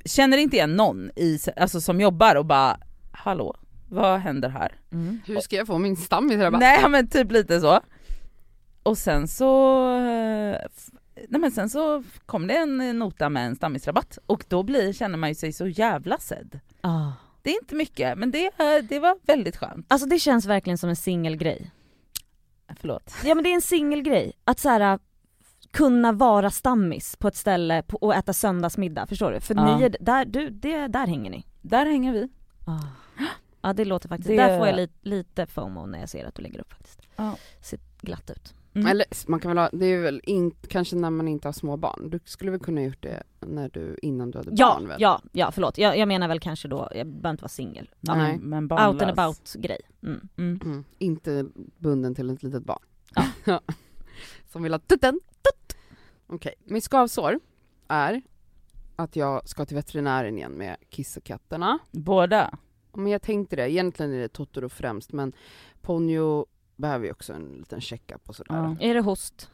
känner 0.05 0.37
inte 0.37 0.55
igen 0.55 0.75
någon 0.75 1.11
i, 1.15 1.39
alltså 1.55 1.81
som 1.81 2.01
jobbar 2.01 2.35
och 2.35 2.45
bara 2.45 2.79
hallå, 3.11 3.55
vad 3.89 4.19
händer 4.19 4.49
här? 4.49 4.75
Hur 5.25 5.39
ska 5.39 5.55
jag 5.55 5.67
få 5.67 5.77
min 5.77 5.97
stammisrabatt? 5.97 6.59
Nej 6.59 6.89
men 6.89 7.07
typ 7.09 7.31
lite 7.31 7.59
så. 7.61 7.81
Och 8.83 8.97
sen 8.97 9.27
så, 9.27 9.85
eh, 9.95 10.61
nej 11.27 11.41
men 11.41 11.51
sen 11.51 11.69
så 11.69 12.03
kom 12.25 12.47
det 12.47 12.57
en 12.57 12.99
nota 12.99 13.29
med 13.29 13.45
en 13.45 13.55
stammisrabatt 13.55 14.17
och 14.25 14.43
då 14.47 14.63
blir, 14.63 14.93
känner 14.93 15.17
man 15.17 15.29
ju 15.29 15.35
sig 15.35 15.53
så 15.53 15.67
jävla 15.67 16.17
sedd. 16.17 16.59
Ah. 16.81 17.11
Det 17.41 17.49
är 17.49 17.61
inte 17.61 17.75
mycket 17.75 18.17
men 18.17 18.31
det, 18.31 18.45
eh, 18.45 18.83
det 18.89 18.99
var 18.99 19.17
väldigt 19.21 19.57
skönt. 19.57 19.85
Alltså 19.89 20.07
det 20.07 20.19
känns 20.19 20.45
verkligen 20.45 20.77
som 20.77 20.89
en 20.89 20.95
singelgrej. 20.95 21.71
Förlåt. 22.79 23.15
Ja 23.23 23.35
men 23.35 23.43
det 23.43 23.49
är 23.49 23.55
en 23.55 23.61
singelgrej, 23.61 24.31
att 24.43 24.59
så 24.59 24.69
här 24.69 24.99
kunna 25.71 26.11
vara 26.11 26.49
stammis 26.49 27.15
på 27.15 27.27
ett 27.27 27.35
ställe 27.35 27.83
på, 27.83 27.97
och 27.97 28.15
äta 28.15 28.33
söndagsmiddag, 28.33 29.07
förstår 29.07 29.31
du? 29.31 29.39
För 29.39 29.55
Ja. 29.55 29.77
ni 29.77 29.83
är, 29.83 29.95
där, 29.99 30.25
du, 30.25 30.49
det, 30.49 30.87
där 30.87 31.07
hänger 31.07 31.31
ni. 31.31 31.45
Där 31.61 31.85
hänger 31.85 32.13
vi. 32.13 32.29
Ah. 32.65 32.79
Ja 33.61 33.73
det 33.73 33.85
låter 33.85 34.09
faktiskt, 34.09 34.27
Det- 34.29 34.35
där 34.37 34.57
får 34.57 34.67
jag 34.67 34.75
li, 34.75 34.89
lite 35.01 35.45
FOMO 35.45 35.85
när 35.85 35.99
jag 35.99 36.09
ser 36.09 36.25
att 36.25 36.35
du 36.35 36.41
lägger 36.41 36.59
upp 36.61 36.73
faktiskt. 36.73 37.01
Ja. 37.15 37.35
Ser 37.61 37.79
glatt 38.01 38.29
ut. 38.29 38.53
Mm. 38.73 38.87
Eller 38.87 39.05
man 39.27 39.39
kan 39.39 39.49
väl 39.51 39.57
ha, 39.57 39.69
det 39.73 39.85
är 39.85 40.01
väl 40.01 40.21
in, 40.23 40.51
kanske 40.51 40.95
när 40.95 41.09
man 41.09 41.27
inte 41.27 41.47
har 41.47 41.53
små 41.53 41.77
barn. 41.77 42.09
Du 42.09 42.19
skulle 42.25 42.51
väl 42.51 42.59
kunna 42.59 42.81
gjort 42.83 43.01
det 43.03 43.23
när 43.39 43.69
du, 43.69 43.97
innan 44.01 44.31
du 44.31 44.37
hade 44.37 44.51
Ja, 44.53 44.73
barn 44.79 44.87
väl? 44.87 45.01
ja, 45.01 45.21
ja 45.31 45.51
förlåt. 45.51 45.77
Jag, 45.77 45.97
jag 45.97 46.07
menar 46.07 46.27
väl 46.27 46.39
kanske 46.39 46.67
då, 46.67 46.89
jag 46.95 47.07
behöver 47.07 47.29
inte 47.29 47.41
vara 47.43 47.49
singel. 47.49 47.89
Ja, 47.99 48.15
Nej. 48.15 48.37
Men, 48.37 48.49
men 48.49 48.63
Out 48.63 48.69
barnlös. 48.69 49.01
and 49.01 49.11
about 49.11 49.53
grej. 49.53 49.79
Mm. 50.03 50.19
Mm. 50.37 50.59
Mm. 50.65 50.83
Inte 50.97 51.45
bunden 51.77 52.15
till 52.15 52.29
ett 52.29 52.43
litet 52.43 52.63
barn. 52.63 52.79
Ja. 53.45 53.61
Som 54.51 54.63
vill 54.63 54.73
ha 54.73 54.79
tutten. 54.79 55.19
Tut. 55.41 55.77
Okej, 56.27 56.53
mitt 56.65 56.83
skavsår 56.83 57.39
är 57.87 58.21
att 58.95 59.15
jag 59.15 59.49
ska 59.49 59.65
till 59.65 59.75
veterinären 59.75 60.37
igen 60.37 60.51
med 60.51 60.77
kissekatterna. 60.89 61.79
Båda. 61.91 62.57
Men 62.93 63.07
jag 63.07 63.21
tänkte 63.21 63.55
det, 63.55 63.71
egentligen 63.71 64.13
är 64.13 64.19
det 64.19 64.27
Totoro 64.27 64.69
främst 64.69 65.11
men 65.11 65.33
Ponyo 65.81 66.45
behöver 66.75 67.05
ju 67.05 67.11
också 67.11 67.33
en 67.33 67.55
liten 67.59 67.81
checkup 67.81 68.29
och 68.29 68.35
sådär. 68.35 68.55
Ja. 68.55 68.75
Ja. 68.79 68.87
Är 68.89 68.93
det 68.93 69.01
host? 69.01 69.49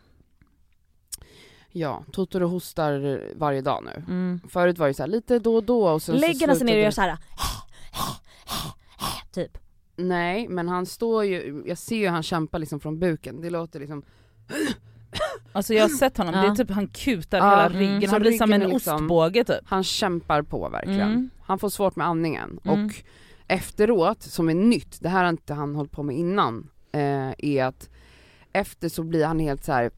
Totoro 2.11 2.47
hostar 2.47 3.23
varje 3.35 3.61
dag 3.61 3.83
nu. 3.83 4.03
Mm. 4.07 4.39
Förut 4.49 4.77
var 4.77 4.87
det 4.87 4.93
så 4.93 5.03
här, 5.03 5.07
lite 5.07 5.39
då 5.39 5.55
och 5.55 5.63
då 5.63 5.87
och 5.87 6.01
sen 6.01 6.15
Lägger 6.15 6.39
så 6.39 6.47
han 6.47 6.55
sig 6.55 6.65
ner 6.65 6.75
och 6.75 6.83
gör 6.83 6.91
såhär 6.91 7.17
typ. 9.31 9.57
Nej, 9.95 10.47
men 10.47 10.69
han 10.69 10.85
står 10.85 11.25
ju, 11.25 11.63
jag 11.65 11.77
ser 11.77 11.95
ju 11.95 12.07
han 12.07 12.23
kämpar 12.23 12.59
liksom 12.59 12.79
från 12.79 12.99
buken. 12.99 13.41
Det 13.41 13.49
låter 13.49 13.79
liksom 13.79 14.03
Alltså 15.53 15.73
jag 15.73 15.81
har 15.83 15.89
sett 15.89 16.17
honom, 16.17 16.33
Ja. 16.35 16.41
det 16.41 16.47
är 16.47 16.55
typ 16.55 16.71
han 16.71 16.87
kutar 16.87 17.37
Ja, 17.37 17.49
hela 17.49 17.65
mm. 17.65 17.79
ryggen, 17.79 18.09
han 18.09 18.21
blir 18.21 18.31
som 18.37 18.53
en 18.53 18.69
liksom- 18.69 18.95
ostbåge 18.95 19.43
typ. 19.43 19.59
Han 19.65 19.83
kämpar 19.83 20.41
på 20.41 20.69
verkligen. 20.69 21.01
Mm. 21.11 21.29
Han 21.41 21.59
får 21.59 21.69
svårt 21.69 21.95
med 21.95 22.07
andningen 22.07 22.59
Mm. 22.65 22.85
och 22.85 22.91
efteråt, 23.47 24.21
som 24.21 24.49
är 24.49 24.53
nytt, 24.53 24.97
det 25.01 25.09
här 25.09 25.23
har 25.23 25.29
inte 25.29 25.53
han 25.53 25.75
hållit 25.75 25.91
på 25.91 26.03
med 26.03 26.15
innan, 26.17 26.69
eh, 26.91 27.31
är 27.37 27.63
att 27.63 27.89
efter 28.53 28.89
så 28.89 29.03
blir 29.03 29.25
han 29.25 29.39
helt 29.39 29.63
så 29.63 29.71
här 29.71 29.91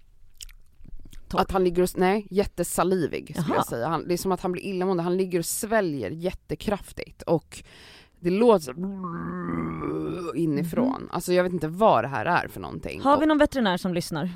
att 1.34 1.52
han 1.52 1.64
ligger 1.64 1.84
och, 1.84 1.90
nej 1.96 2.28
jättesalivig 2.30 3.30
skulle 3.36 3.48
Jaha. 3.50 3.56
jag 3.58 3.68
säga. 3.68 3.88
Han, 3.88 4.08
det 4.08 4.14
är 4.14 4.18
som 4.18 4.32
att 4.32 4.42
han 4.42 4.52
blir 4.52 4.64
illamående, 4.64 5.04
han 5.04 5.18
ligger 5.18 5.40
och 5.40 5.46
sväljer 5.46 6.10
jättekraftigt 6.12 7.22
och 7.22 7.64
det 8.20 8.30
låter 8.30 8.66
så 8.66 10.34
inifrån. 10.36 11.10
Alltså 11.12 11.34
jag 11.34 11.44
vet 11.44 11.54
inte 11.54 11.68
vad 11.68 12.04
det 12.04 12.08
här 12.08 12.26
är 12.26 12.48
för 12.48 12.60
någonting. 12.60 13.02
Har 13.02 13.20
vi 13.20 13.26
någon 13.26 13.38
veterinär 13.38 13.78
som 13.78 13.94
lyssnar? 13.94 14.30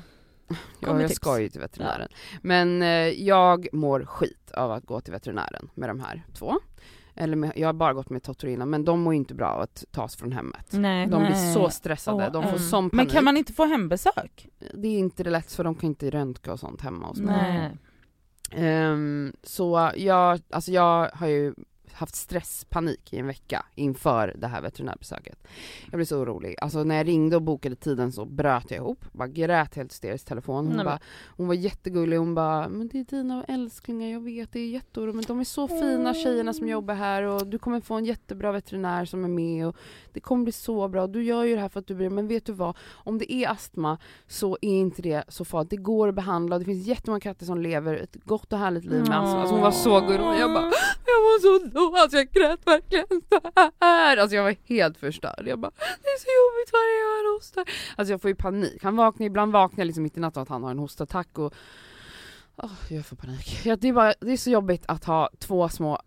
Ja, 0.80 1.00
jag 1.00 1.00
tips. 1.00 1.14
ska 1.14 1.40
ju 1.40 1.48
till 1.48 1.60
veterinären. 1.60 2.08
Men 2.42 2.82
eh, 2.82 2.88
jag 3.08 3.68
mår 3.72 4.04
skit 4.04 4.50
av 4.54 4.72
att 4.72 4.84
gå 4.84 5.00
till 5.00 5.12
veterinären 5.12 5.70
med 5.74 5.88
de 5.88 6.00
här 6.00 6.22
två. 6.34 6.54
Eller 7.14 7.36
med, 7.36 7.52
jag 7.56 7.68
har 7.68 7.72
bara 7.72 7.92
gått 7.92 8.10
med 8.10 8.22
Totorina, 8.22 8.66
men 8.66 8.84
de 8.84 9.00
mår 9.00 9.12
ju 9.12 9.16
inte 9.16 9.34
bra 9.34 9.48
av 9.48 9.60
att 9.60 9.84
tas 9.90 10.16
från 10.16 10.32
hemmet. 10.32 10.66
Nej. 10.70 11.06
De 11.06 11.22
blir 11.22 11.30
Nej. 11.30 11.54
så 11.54 11.70
stressade, 11.70 12.26
Åh, 12.26 12.32
de 12.32 12.42
får 12.42 12.50
mm. 12.50 12.58
sån 12.58 12.90
panik. 12.90 13.06
Men 13.06 13.14
kan 13.14 13.24
man 13.24 13.36
inte 13.36 13.52
få 13.52 13.64
hembesök? 13.64 14.48
Det 14.74 14.88
är 14.88 14.98
inte 14.98 15.24
det 15.24 15.30
lätt 15.30 15.52
för 15.52 15.64
de 15.64 15.74
kan 15.74 15.88
inte 15.88 16.10
röntga 16.10 16.52
och 16.52 16.60
sånt 16.60 16.80
hemma 16.80 17.06
hos 17.06 17.18
mig. 17.18 17.52
Nej. 17.52 17.76
Ehm, 18.50 19.32
så 19.42 19.90
jag, 19.96 20.40
alltså 20.50 20.72
jag 20.72 21.10
har 21.14 21.26
ju 21.26 21.54
haft 21.94 22.14
stresspanik 22.14 23.12
i 23.12 23.18
en 23.18 23.26
vecka 23.26 23.66
inför 23.74 24.34
det 24.38 24.46
här 24.46 24.62
veterinärbesöket. 24.62 25.48
Jag 25.90 25.98
blev 25.98 26.04
så 26.04 26.18
orolig. 26.18 26.54
Alltså 26.60 26.84
när 26.84 26.96
jag 26.96 27.08
ringde 27.08 27.36
och 27.36 27.42
bokade 27.42 27.76
tiden 27.76 28.12
så 28.12 28.24
bröt 28.24 28.70
jag 28.70 28.76
ihop. 28.78 29.04
Bara 29.12 29.28
grät 29.28 29.74
helt 29.74 29.92
hysteriskt 29.92 30.26
i 30.26 30.28
telefon. 30.28 30.66
Hon, 30.66 30.76
men- 30.76 30.84
bara, 30.84 30.98
hon 31.36 31.46
var 31.46 31.54
jättegullig. 31.54 32.16
Hon 32.16 32.34
bara, 32.34 32.68
men 32.68 32.88
det 32.88 33.00
är 33.00 33.04
dina 33.04 33.44
älsklingar, 33.44 34.08
jag 34.08 34.20
vet 34.20 34.52
det 34.52 34.60
är 34.60 34.68
jätteoroligt 34.68 35.16
men 35.16 35.24
de 35.24 35.40
är 35.40 35.44
så 35.44 35.68
fina 35.68 36.14
tjejerna 36.14 36.52
som 36.52 36.68
jobbar 36.68 36.94
här 36.94 37.22
och 37.22 37.46
du 37.46 37.58
kommer 37.58 37.80
få 37.80 37.94
en 37.94 38.04
jättebra 38.04 38.52
veterinär 38.52 39.04
som 39.04 39.24
är 39.24 39.28
med 39.28 39.66
och 39.66 39.76
det 40.12 40.20
kommer 40.20 40.44
bli 40.44 40.52
så 40.52 40.88
bra. 40.88 41.06
Du 41.06 41.24
gör 41.24 41.44
ju 41.44 41.54
det 41.54 41.60
här 41.60 41.68
för 41.68 41.80
att 41.80 41.86
du 41.86 41.94
bryr 41.94 42.08
dig 42.08 42.14
men 42.14 42.28
vet 42.28 42.46
du 42.46 42.52
vad? 42.52 42.76
Om 42.92 43.18
det 43.18 43.32
är 43.32 43.50
astma 43.50 43.98
så 44.26 44.58
är 44.60 44.74
inte 44.74 45.02
det 45.02 45.24
så 45.28 45.44
farligt. 45.44 45.70
Det 45.70 45.76
går 45.76 46.08
att 46.08 46.14
behandla 46.14 46.58
det 46.58 46.64
finns 46.64 46.86
jättemånga 46.86 47.20
katter 47.20 47.46
som 47.46 47.60
lever 47.60 47.94
ett 47.94 48.16
gott 48.24 48.52
och 48.52 48.58
härligt 48.58 48.84
liv 48.84 49.00
med 49.08 49.18
astma. 49.20 49.40
Alltså 49.40 49.54
hon 49.54 49.62
var 49.62 49.70
så 49.70 50.00
gullig 50.00 50.40
jag 50.40 50.52
bara 50.52 50.70
var 51.20 51.38
så 51.40 51.66
då, 51.66 51.96
alltså 51.96 52.16
jag 52.16 52.30
grät 52.30 52.66
verkligen 52.66 53.06
så 53.28 53.40
här. 53.80 54.16
Alltså 54.16 54.36
jag 54.36 54.42
var 54.42 54.56
helt 54.64 54.96
förstörd. 54.98 55.42
Jag 55.46 55.58
bara, 55.58 55.72
det 55.78 56.08
är 56.08 56.18
så 56.18 56.28
jobbigt 56.40 56.72
varje 56.72 57.02
gång 57.04 57.26
han 57.26 57.34
hostar. 57.36 57.64
Alltså 57.96 58.12
jag 58.12 58.20
får 58.20 58.28
ju 58.30 58.34
panik. 58.34 58.82
Han 58.82 58.96
vaknar, 58.96 59.26
ibland 59.26 59.52
vaknar 59.52 59.78
jag 59.82 59.86
liksom 59.86 60.02
mitt 60.02 60.16
i 60.16 60.20
natten 60.20 60.42
att 60.42 60.48
han 60.48 60.62
har 60.62 60.70
en 60.70 60.78
hostattack 60.78 61.38
och 61.38 61.54
Åh, 62.56 62.70
jag 62.88 63.06
får 63.06 63.16
panik. 63.16 63.60
Ja, 63.64 63.76
det, 63.76 63.88
är 63.88 63.92
bara, 63.92 64.14
det 64.20 64.32
är 64.32 64.36
så 64.36 64.50
jobbigt 64.50 64.84
att 64.88 65.04
ha 65.04 65.30
två 65.38 65.68
små 65.68 65.98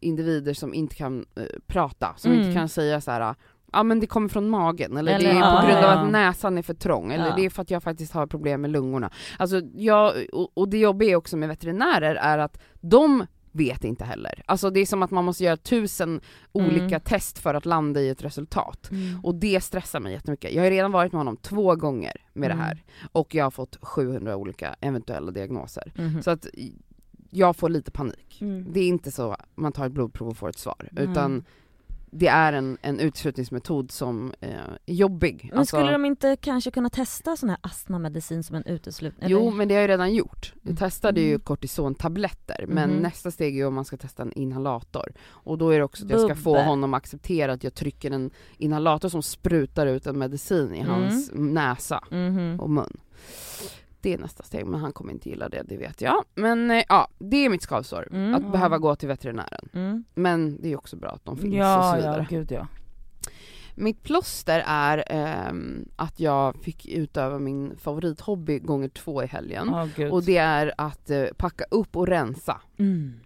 individer 0.00 0.54
som 0.54 0.74
inte 0.74 0.96
kan 0.96 1.26
eh, 1.36 1.42
prata, 1.66 2.14
som 2.16 2.32
Mm. 2.32 2.44
inte 2.44 2.58
kan 2.58 2.68
säga 2.68 3.00
så 3.00 3.10
här. 3.10 3.34
Ja 3.72 3.82
men 3.82 4.00
det 4.00 4.06
kommer 4.06 4.28
från 4.28 4.48
magen, 4.50 4.96
eller, 4.96 5.14
Eller- 5.14 5.24
det 5.32 5.38
är 5.38 5.40
ja, 5.40 5.60
på 5.60 5.66
grund 5.66 5.84
av 5.84 5.90
att 5.98 6.10
näsan 6.12 6.58
är 6.58 6.62
för 6.62 6.74
trång, 6.74 7.12
eller 7.12 7.26
Ja. 7.28 7.34
det 7.36 7.44
är 7.46 7.50
för 7.50 7.62
att 7.62 7.70
jag 7.70 7.82
faktiskt 7.82 8.12
har 8.12 8.26
problem 8.26 8.60
med 8.60 8.70
lungorna. 8.70 9.10
Alltså 9.38 9.60
jag, 9.74 10.14
och, 10.32 10.50
och 10.58 10.68
det 10.68 10.78
jobbiga 10.78 11.16
också 11.18 11.36
med 11.36 11.48
veterinärer 11.48 12.14
är 12.14 12.38
att 12.38 12.58
de 12.80 13.26
vet 13.52 13.84
inte 13.84 14.04
heller. 14.04 14.42
Alltså 14.46 14.70
det 14.70 14.80
är 14.80 14.86
som 14.86 15.02
att 15.02 15.10
man 15.10 15.24
måste 15.24 15.44
göra 15.44 15.56
tusen 15.56 16.20
olika 16.52 16.84
Mm. 16.84 17.00
test 17.00 17.38
för 17.38 17.54
att 17.54 17.66
landa 17.66 18.00
i 18.00 18.08
ett 18.08 18.24
resultat. 18.24 18.90
Mm. 18.90 19.24
Och 19.24 19.34
det 19.34 19.60
stressar 19.60 20.00
mig 20.00 20.12
jättemycket. 20.12 20.52
Jag 20.52 20.62
har 20.62 20.70
redan 20.70 20.92
varit 20.92 21.12
med 21.12 21.18
honom 21.20 21.36
två 21.36 21.76
gånger 21.76 22.12
med 22.32 22.46
Mm. 22.50 22.58
det 22.58 22.64
här 22.64 22.82
och 23.12 23.34
jag 23.34 23.44
har 23.44 23.50
fått 23.50 23.78
700 23.82 24.36
olika 24.36 24.76
eventuella 24.80 25.30
diagnoser. 25.30 25.92
Mhm. 25.96 26.22
Så 26.22 26.30
att 26.30 26.46
jag 27.30 27.56
får 27.56 27.68
lite 27.68 27.90
panik. 27.90 28.38
Mm. 28.40 28.66
Det 28.72 28.80
är 28.80 28.88
inte 28.88 29.10
så 29.10 29.36
man 29.54 29.72
tar 29.72 29.86
ett 29.86 29.92
blodprov 29.92 30.28
och 30.28 30.36
får 30.36 30.48
ett 30.48 30.58
svar, 30.58 30.88
utan 30.96 31.44
det 32.12 32.26
är 32.26 32.52
en, 32.52 32.78
en 32.82 33.00
uteslutningsmetod 33.00 33.90
som 33.90 34.32
eh, 34.40 34.50
är 34.86 34.94
jobbig. 34.94 35.48
Men 35.50 35.58
Alltså- 35.58 35.76
skulle 35.76 35.92
de 35.92 36.04
inte 36.04 36.36
kanske 36.40 36.70
kunna 36.70 36.90
testa 36.90 37.36
sån 37.36 37.48
här 37.48 37.58
astmamedicin 37.60 38.42
som 38.42 38.56
en 38.56 38.64
uteslutning? 38.66 39.30
Jo 39.30 39.50
men 39.50 39.68
det 39.68 39.74
har 39.74 39.80
jag 39.80 39.88
redan 39.90 40.14
gjort. 40.14 40.52
Jag 40.62 40.70
Mm. 40.70 40.76
testade 40.76 41.20
ju 41.20 41.28
Mm. 41.28 41.40
kortisontabletter 41.40 42.64
men 42.68 42.90
Mhm. 42.90 42.98
nästa 43.02 43.30
steg 43.30 43.54
är 43.54 43.58
ju 43.58 43.66
om 43.66 43.74
man 43.74 43.84
ska 43.84 43.96
testa 43.96 44.22
en 44.22 44.32
inhalator. 44.32 45.12
Och 45.28 45.58
då 45.58 45.70
är 45.70 45.78
det 45.78 45.84
också 45.84 46.04
att 46.04 46.10
jag 46.10 46.20
ska 46.20 46.34
få 46.34 46.52
Bubbe. 46.52 46.64
honom 46.64 46.94
att 46.94 46.98
acceptera 46.98 47.52
att 47.52 47.64
jag 47.64 47.74
trycker 47.74 48.10
en 48.10 48.30
inhalator 48.58 49.08
som 49.08 49.22
sprutar 49.22 49.86
ut 49.86 50.06
en 50.06 50.18
medicin 50.18 50.74
i 50.74 50.78
Mm. 50.80 50.90
hans 50.90 51.30
näsa 51.34 52.04
Mhm. 52.10 52.60
och 52.60 52.70
mun. 52.70 52.96
Det 54.02 54.14
är 54.14 54.18
nästa 54.18 54.42
steg 54.42 54.66
men 54.66 54.80
han 54.80 54.92
kommer 54.92 55.12
inte 55.12 55.28
gilla 55.28 55.48
det, 55.48 55.62
det 55.62 55.76
vet 55.76 56.00
jag. 56.00 56.24
Men 56.34 56.70
eh, 56.70 56.82
ja, 56.88 57.08
det 57.18 57.36
är 57.44 57.48
mitt 57.50 57.62
skavsår. 57.62 58.08
Mm. 58.12 58.34
Att 58.34 58.52
behöva 58.52 58.78
gå 58.78 58.96
till 58.96 59.08
veterinären. 59.08 59.68
Mm. 59.72 60.04
Men 60.14 60.62
det 60.62 60.72
är 60.72 60.76
också 60.76 60.96
bra 60.96 61.08
att 61.10 61.24
de 61.24 61.36
finns 61.36 61.46
och 61.54 61.58
så 61.58 61.58
Ja, 61.58 61.92
vidare. 61.96 62.26
ja, 62.30 62.36
gud 62.38 62.52
ja. 62.52 62.66
Mitt 63.80 64.02
plåster 64.02 64.62
är 64.66 65.04
ehm, 65.06 65.88
att 65.96 66.20
jag 66.20 66.56
fick 66.62 66.86
utöva 66.88 67.38
min 67.38 67.76
favorithobby 67.76 68.58
gånger 68.58 68.88
två 68.88 69.22
i 69.22 69.26
helgen. 69.26 69.74
Gud. 69.96 70.12
Och 70.12 70.22
det 70.22 70.36
är 70.36 70.74
att 70.78 71.10
eh, 71.10 71.24
packa 71.36 71.64
upp 71.70 71.96
och 71.96 72.06
rensa. 72.06 72.60
Mm. 72.78 73.20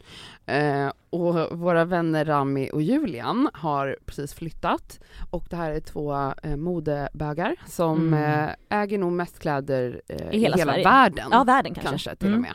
Eh, 0.47 0.93
och 1.11 1.59
våra 1.59 1.85
vänner 1.85 2.25
Rami 2.25 2.71
och 2.73 2.83
Julian 2.83 3.49
har 3.55 3.97
precis 4.07 4.35
flyttat 4.35 5.01
och 5.31 5.47
det 5.51 5.57
här 5.57 5.71
är 5.71 5.81
två 5.81 6.33
eh, 6.43 6.57
modebögar 6.57 7.57
som 7.67 8.15
Mm. 8.15 8.51
äger 8.69 8.99
nog 8.99 9.13
mest 9.13 9.39
kläder 9.39 10.03
I 10.31 10.39
hela 10.39 10.57
Sverige. 10.59 10.85
världen. 10.85 11.29
Ja, 11.31 11.45
världen 11.45 11.75
kanske. 11.75 11.91
kanske 11.91 12.17
till 12.17 12.29
Mm. 12.29 12.39
och 12.39 12.43
med. 12.43 12.55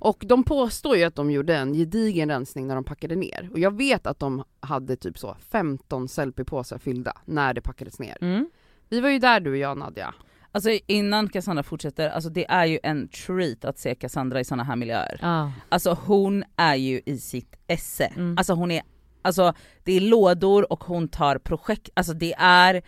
Och 0.00 0.24
de 0.26 0.44
påstår 0.44 0.96
ju 0.96 1.04
att 1.04 1.14
de 1.14 1.30
gjorde 1.30 1.56
en 1.56 1.74
gedigen 1.74 2.28
rensning 2.28 2.66
när 2.66 2.74
de 2.74 2.84
packade 2.84 3.16
ner. 3.16 3.48
Och 3.52 3.58
jag 3.58 3.76
vet 3.76 4.06
att 4.06 4.18
de 4.18 4.44
hade 4.60 4.96
typ 4.96 5.18
så 5.18 5.36
15 5.50 6.08
selfiepåsar 6.08 6.78
fyllda 6.78 7.12
när 7.24 7.54
det 7.54 7.60
packades 7.60 7.98
ner. 7.98 8.16
Mm. 8.20 8.50
Vi 8.88 9.00
var 9.00 9.08
ju 9.08 9.18
där 9.18 9.40
du 9.40 9.50
och 9.50 9.56
jag 9.56 9.78
Nadja. 9.78 10.14
Alltså 10.52 10.70
innan 10.86 11.28
Cassandra 11.28 11.62
fortsätter, 11.62 12.10
alltså 12.10 12.30
det 12.30 12.50
är 12.50 12.66
ju 12.66 12.78
en 12.82 13.08
treat 13.08 13.64
att 13.64 13.78
se 13.78 13.94
Cassandra 13.94 14.40
i 14.40 14.44
såna 14.44 14.64
här 14.64 14.76
miljöer. 14.76 15.18
Ja. 15.22 15.52
Alltså 15.68 15.98
hon 16.06 16.44
är 16.56 16.74
ju 16.74 17.00
i 17.06 17.18
sitt 17.18 17.56
esse. 17.66 18.04
Mm. 18.04 18.38
Alltså 18.38 18.52
hon 18.52 18.70
är, 18.70 18.82
alltså 19.22 19.54
det 19.84 19.92
är 19.92 20.00
lådor 20.00 20.72
och 20.72 20.84
hon 20.84 21.08
tar 21.08 21.38
projekt, 21.38 21.88
alltså 21.94 22.12
det 22.12 22.34
är, 22.38 22.82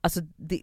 alltså 0.00 0.20
det, 0.36 0.62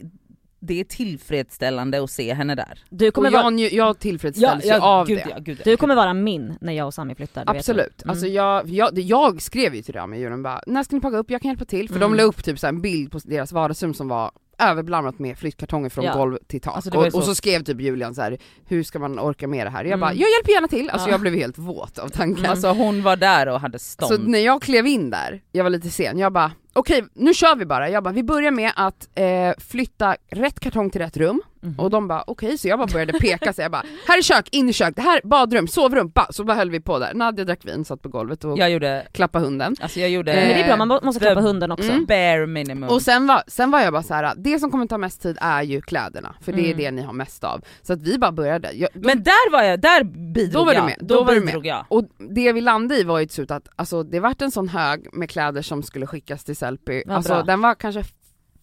det 0.60 0.80
är 0.80 0.84
tillfredsställande 0.84 2.04
att 2.04 2.12
se 2.12 2.34
henne 2.34 2.56
där. 2.56 2.84
Du 2.90 3.08
Och 3.08 3.14
kommer, 3.14 3.32
vara, 3.32 3.44
jag, 3.44 3.54
nju- 3.54 3.74
jag 3.74 4.00
tillfredsställs 4.00 4.66
ju 4.66 4.74
av 4.74 5.08
gud, 5.08 5.18
det. 5.18 5.28
Ja, 5.30 5.38
gud, 5.40 5.58
ja. 5.60 5.64
du 5.72 5.78
kommer 5.78 5.96
vara 5.96 6.14
min 6.14 6.58
när 6.62 6.74
jag 6.74 6.88
och 6.88 6.94
Sami 6.94 7.16
flyttar. 7.16 7.46
vet 7.46 7.56
Absolut, 7.56 7.94
du. 7.98 8.04
Mm. 8.04 8.10
alltså 8.12 8.28
jag, 8.28 8.70
jag, 8.70 9.00
jag 9.00 9.42
skrev 9.42 9.76
ju 9.76 9.82
till 9.82 9.94
dem 9.94 10.14
i 10.14 10.20
julen 10.20 10.44
bara, 10.44 10.62
när 10.68 10.84
ska 10.84 10.96
ni 10.96 11.02
packa 11.02 11.18
upp? 11.18 11.32
Jag 11.32 11.42
kan 11.42 11.50
hjälpa 11.50 11.66
till. 11.66 11.88
För 11.90 12.00
de 12.00 12.04
Mm. 12.06 12.18
la 12.18 12.24
upp 12.24 12.44
typ 12.44 12.60
så 12.60 12.68
här 12.68 12.74
en 12.74 12.82
bild 12.82 13.12
på 13.12 13.20
deras 13.24 13.52
vardagsrum 13.52 13.94
som 13.94 14.08
var 14.08 14.32
överblandat 14.60 15.20
med 15.20 15.38
flyttkartonger 15.38 15.90
från 15.90 16.06
Ja. 16.06 16.14
golv 16.14 16.38
till 16.48 16.62
tak. 16.62 16.76
Alltså, 16.76 16.90
var 16.92 17.04
ju 17.04 17.10
och, 17.10 17.16
och 17.16 17.24
så- 17.24 17.30
så 17.30 17.36
skrev 17.36 17.64
typ 17.64 17.82
Julian 17.82 18.16
så 18.16 18.22
här: 18.22 18.38
hur 18.68 18.84
ska 18.84 19.00
man 19.00 19.20
orka 19.20 19.48
med 19.48 19.66
det 19.66 19.70
här? 19.70 19.80
Jag 19.84 19.88
Mm. 19.88 20.00
bara, 20.00 20.14
jag 20.14 20.30
hjälper 20.30 20.52
gärna 20.52 20.68
till. 20.68 20.90
Alltså 20.90 21.08
Ja. 21.08 21.12
jag 21.14 21.22
blev 21.22 21.34
helt 21.36 21.58
våt 21.58 22.00
av 22.00 22.08
tanken. 22.10 22.46
Alltså 22.46 22.68
hon 22.72 23.04
var 23.04 23.16
där 23.16 23.48
och 23.48 23.60
hade 23.60 23.80
stånd. 23.80 24.14
Så 24.16 24.22
när 24.22 24.40
jag 24.40 24.62
klev 24.62 24.88
in 24.88 25.10
där, 25.10 25.42
jag 25.52 25.64
var 25.64 25.70
lite 25.70 25.90
sen, 25.90 26.20
jag 26.20 26.34
bara 26.34 26.52
okej 26.76 27.04
nu 27.14 27.34
kör 27.34 27.56
vi 27.56 27.66
bara. 27.66 27.90
Jag 27.90 28.04
bara 28.04 28.14
vi 28.14 28.24
börjar 28.24 28.52
med 28.52 28.72
att 28.76 29.10
eh, 29.16 29.54
flytta 29.58 30.16
rätt 30.32 30.60
kartong 30.60 30.90
till 30.90 31.02
rätt 31.02 31.18
rum. 31.18 31.42
Mhm. 31.66 31.80
Och 31.80 31.90
de 31.90 32.08
bara 32.08 32.24
okej, 32.28 32.58
så 32.58 32.68
jag 32.68 32.80
bara 32.80 32.88
började 32.88 33.14
peka 33.14 33.54
så 33.54 33.62
jag 33.62 33.72
bara 33.72 33.84
här 34.08 34.18
är 34.18 34.22
kök, 34.22 34.48
in 34.52 34.70
i 34.70 34.74
kök, 34.74 34.96
det 34.96 35.02
här 35.02 35.22
badrum, 35.24 35.68
sovrum, 35.68 36.10
ba! 36.10 36.26
så 36.30 36.44
bara 36.44 36.58
höll 36.58 36.70
vi 36.72 36.80
på 36.80 37.00
där. 37.00 37.14
Nadja 37.14 37.46
drack 37.46 37.66
vin, 37.66 37.86
satt 37.86 38.02
på 38.02 38.10
golvet 38.10 38.44
och 38.44 38.58
jag 38.60 38.70
gjorde, 38.72 39.08
klappade 39.12 39.46
hunden. 39.46 39.76
alltså 39.82 40.00
jag 40.00 40.10
gjorde 40.10 40.34
Men 40.36 40.48
det 40.48 40.62
är 40.62 40.68
bra, 40.68 40.78
man 40.78 40.88
må- 40.88 41.00
måste 41.04 41.20
klappa 41.20 41.42
the- 41.42 41.48
hunden 41.48 41.72
också. 41.72 41.92
Mm. 41.92 42.06
bare 42.06 42.48
minimum. 42.48 42.90
Och 42.90 43.02
sen 43.02 43.28
var, 43.28 43.44
sen 43.48 43.72
var 43.72 43.82
jag 43.82 43.94
bara 43.94 44.04
så 44.04 44.14
här: 44.14 44.34
det 44.38 44.60
som 44.60 44.72
kommer 44.72 44.88
ta 44.88 44.98
mest 44.98 45.22
tid 45.22 45.38
är 45.42 45.62
ju 45.64 45.82
kläderna, 45.82 46.36
för 46.42 46.52
det 46.52 46.62
är 46.62 46.66
Mm. 46.74 46.78
det 46.78 46.92
ni 46.92 47.02
har 47.02 47.14
mest 47.14 47.44
av. 47.44 47.62
Så 47.82 47.94
att 47.94 48.02
vi 48.02 48.18
bara 48.18 48.32
började. 48.32 48.72
Jag, 48.72 48.90
de, 48.94 49.00
Men 49.00 49.24
där 49.24 49.52
var 49.52 49.64
jag, 49.64 49.82
där 49.82 50.04
bidrog 50.04 50.52
Då 50.54 50.66
var 50.66 50.72
du 50.72 50.78
jag. 50.78 50.86
med, 50.86 50.96
Då, 51.00 51.16
då 51.16 51.24
var 51.24 51.34
du 51.34 51.40
med. 51.40 51.46
bidrog 51.48 51.66
jag. 51.66 51.86
och 51.90 52.04
det 52.36 52.54
vi 52.54 52.62
landade 52.62 53.00
i 53.00 53.04
var 53.04 53.20
ju 53.20 53.26
till 53.26 53.36
slut 53.36 53.52
att 53.52 53.68
alltså, 53.76 54.04
det 54.04 54.20
vart 54.20 54.42
en 54.42 54.52
sån 54.52 54.68
hög 54.70 55.08
med 55.14 55.30
kläder 55.30 55.62
som 55.62 55.84
skulle 55.84 56.08
skickas 56.08 56.44
till 56.44 56.56
Sellpy, 56.56 57.04
alltså 57.10 57.34
bra. 57.34 57.44
den 57.44 57.62
var 57.62 57.76
kanske 57.76 58.04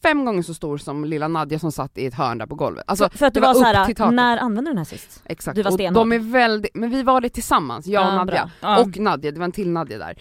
fem 0.02 0.24
gånger 0.24 0.42
så 0.42 0.54
stor 0.54 0.78
som 0.78 1.04
lilla 1.04 1.28
Nadja 1.28 1.58
som 1.58 1.72
satt 1.72 1.98
i 1.98 2.06
ett 2.06 2.14
hörn 2.14 2.38
där 2.38 2.46
på 2.46 2.54
golvet. 2.54 2.84
Alltså, 2.86 3.08
för 3.10 3.26
att 3.26 3.34
du 3.34 3.40
det 3.40 3.46
var, 3.46 3.54
var 3.54 3.62
så 3.62 3.70
upp 3.70 3.76
här, 3.76 3.86
till 3.86 3.94
taket. 3.96 4.14
när 4.14 4.36
använde 4.38 4.70
du 4.70 4.72
den 4.72 4.78
här 4.78 4.84
sist? 4.84 5.22
Exakt, 5.24 5.56
Du 5.56 5.62
var 5.62 5.70
och 5.70 5.74
stenhård. 5.74 5.94
de 6.08 6.12
är 6.12 6.18
väldigt, 6.18 6.74
men 6.74 6.90
vi 6.90 7.02
var 7.02 7.20
det 7.20 7.28
tillsammans, 7.28 7.86
jag 7.86 8.06
och 8.06 8.12
Ja, 8.12 8.16
Nadja. 8.16 8.50
Ja. 8.60 8.78
Och 8.80 8.98
Nadja, 8.98 9.30
det 9.32 9.38
var 9.38 9.44
en 9.44 9.52
till 9.52 9.70
Nadja 9.70 9.98
där. 9.98 10.16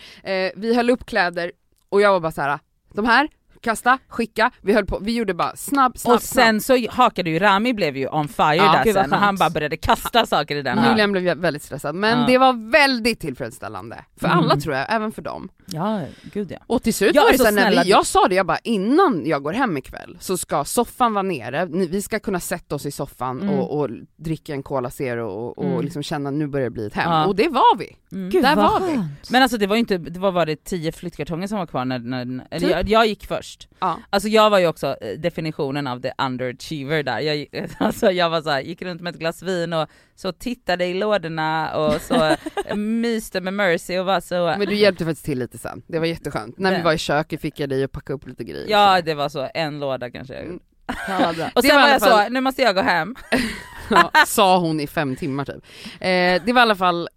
Eh, 0.45 0.51
vi 0.55 0.75
höll 0.75 0.89
upp 0.89 1.05
kläder 1.05 1.51
och 1.89 2.01
jag 2.01 2.11
var 2.11 2.19
bara 2.19 2.31
så 2.31 2.41
här: 2.41 2.59
de 2.93 3.05
här, 3.05 3.27
kasta, 3.61 3.97
skicka, 4.07 4.51
vi 4.61 4.73
höll 4.73 4.85
på, 4.85 4.99
vi 5.01 5.11
gjorde 5.15 5.33
bara 5.33 5.55
snabb, 5.55 5.97
snabb, 5.97 6.15
och 6.15 6.21
sen 6.21 6.61
så 6.61 6.87
hakade 6.89 7.29
ju 7.29 7.39
Rami 7.39 7.73
blev 7.73 7.97
ju 7.97 8.07
on 8.07 8.27
fire 8.27 8.55
Ja, 8.55 8.81
där 8.85 8.93
sen, 8.93 9.11
och 9.13 9.17
han 9.19 9.35
bara 9.35 9.49
började 9.49 9.77
kasta 9.77 10.25
saker 10.25 10.55
i 10.55 10.61
den 10.61 10.73
snabb. 10.75 10.85
här. 10.85 10.91
Julian 10.91 11.11
blev 11.11 11.37
väldigt 11.37 11.63
stressad, 11.63 11.95
men 11.95 12.19
Ja. 12.19 12.25
det 12.27 12.37
var 12.37 12.71
väldigt 12.71 13.19
tillfredsställande. 13.19 14.05
För 14.19 14.27
Mm. 14.27 14.39
alla 14.39 14.55
tror 14.55 14.75
jag, 14.75 14.85
även 14.89 15.11
för 15.11 15.21
dem. 15.21 15.49
Ja, 15.73 16.01
gud 16.33 16.51
ja. 16.51 16.57
Och 16.67 16.83
till 16.83 16.93
slut 16.93 17.15
Jag 17.15 17.23
var 17.23 17.31
det 17.31 17.37
så 17.37 17.43
sen 17.43 17.55
när 17.55 17.83
vi, 17.83 17.89
jag 17.89 18.05
sa 18.05 18.27
det, 18.27 18.35
jag 18.35 18.45
bara 18.45 18.57
innan 18.63 19.25
jag 19.25 19.43
går 19.43 19.53
hem 19.53 19.77
ikväll 19.77 20.17
så 20.19 20.37
ska 20.37 20.63
soffan 20.65 21.13
vara 21.13 21.23
nere, 21.23 21.65
vi 21.65 22.01
ska 22.01 22.19
kunna 22.19 22.39
sätta 22.39 22.75
oss 22.75 22.85
i 22.85 22.91
soffan 22.91 23.41
Mm. 23.41 23.59
och, 23.59 23.79
och 23.79 23.89
dricka 24.15 24.53
en 24.53 24.63
Cola 24.63 24.89
Zero 24.89 25.27
och, 25.27 25.57
och 25.57 25.65
Mm. 25.65 25.81
liksom 25.81 26.03
känna 26.03 26.31
nu 26.31 26.47
börjar 26.47 26.63
det 26.65 26.71
bli 26.71 26.85
ett 26.87 26.93
hem. 26.93 27.11
Ja. 27.11 27.25
Och 27.25 27.35
det 27.35 27.47
var 27.49 27.77
vi! 27.77 27.95
Mm. 28.11 28.29
Gud 28.29 28.43
Där 28.43 28.55
var 28.55 28.79
vi. 28.79 29.03
Men 29.31 29.41
alltså 29.43 29.57
det 29.57 29.67
var 29.67 29.75
ju 29.75 29.79
inte, 29.79 29.97
det 29.97 30.19
var, 30.19 30.31
var 30.31 30.45
det 30.45 30.63
tio 30.63 30.91
flyttkartonger 30.91 31.47
som 31.47 31.57
var 31.57 31.65
kvar 31.67 31.85
när, 31.85 31.99
när 31.99 32.21
eller 32.51 32.59
Typ. 32.67 32.69
jag, 32.71 32.89
jag 32.89 33.07
gick 33.07 33.25
först. 33.27 33.67
Ja. 33.79 33.99
Alltså 34.09 34.29
jag 34.29 34.49
var 34.49 34.59
ju 34.59 34.67
också 34.67 34.87
eh, 35.01 35.19
definitionen 35.19 35.87
av 35.87 35.99
the 36.01 36.11
underachiever 36.25 37.03
där. 37.03 37.19
Jag, 37.19 37.47
alltså 37.79 38.11
jag 38.11 38.29
var 38.29 38.41
så 38.41 38.49
här, 38.49 38.61
gick 38.61 38.81
runt 38.81 39.01
med 39.01 39.13
ett 39.13 39.19
glas 39.19 39.43
vin 39.43 39.73
och 39.73 39.89
så 40.21 40.31
tittade 40.31 40.85
i 40.85 40.93
lådorna 40.93 41.75
och 41.77 42.01
så 42.01 42.35
myste 42.75 43.41
med 43.41 43.53
Mercy 43.53 43.97
och 43.97 44.05
var 44.05 44.19
så... 44.21 44.35
Men 44.57 44.67
du 44.67 44.75
hjälpte 44.75 45.05
faktiskt 45.05 45.25
till 45.25 45.39
lite 45.39 45.57
sen, 45.57 45.81
det 45.87 45.99
var 45.99 46.05
jätteskönt. 46.05 46.57
När 46.57 46.77
vi 46.77 46.81
var 46.83 46.93
i 46.93 46.97
köket 46.97 47.41
fick 47.41 47.59
jag 47.59 47.69
dig 47.69 47.83
att 47.83 47.91
packa 47.91 48.13
upp 48.13 48.27
lite 48.27 48.43
grejer. 48.43 48.67
Ja 48.69 49.01
det 49.01 49.13
var 49.13 49.29
så, 49.29 49.49
en 49.53 49.79
låda 49.79 50.11
kanske. 50.11 50.35
Mm. 50.35 50.59
Ja. 51.07 51.49
Och 51.55 51.63
sen 51.63 51.75
var 51.75 51.81
var 51.81 51.89
jag 51.89 52.01
fall- 52.01 52.25
så, 52.25 52.29
nu 52.33 52.41
måste 52.41 52.61
jag 52.61 52.75
gå 52.75 52.81
hem. 52.81 53.15
ja, 53.89 54.11
sa 54.27 54.57
hon 54.57 54.79
i 54.79 54.87
fem 54.87 55.15
timmar 55.15 55.45
typ. 55.45 55.63
Eh, 55.99 56.45
det 56.45 56.53
var 56.53 56.61
i 56.61 56.63
alla 56.63 56.75
fall 56.75 57.09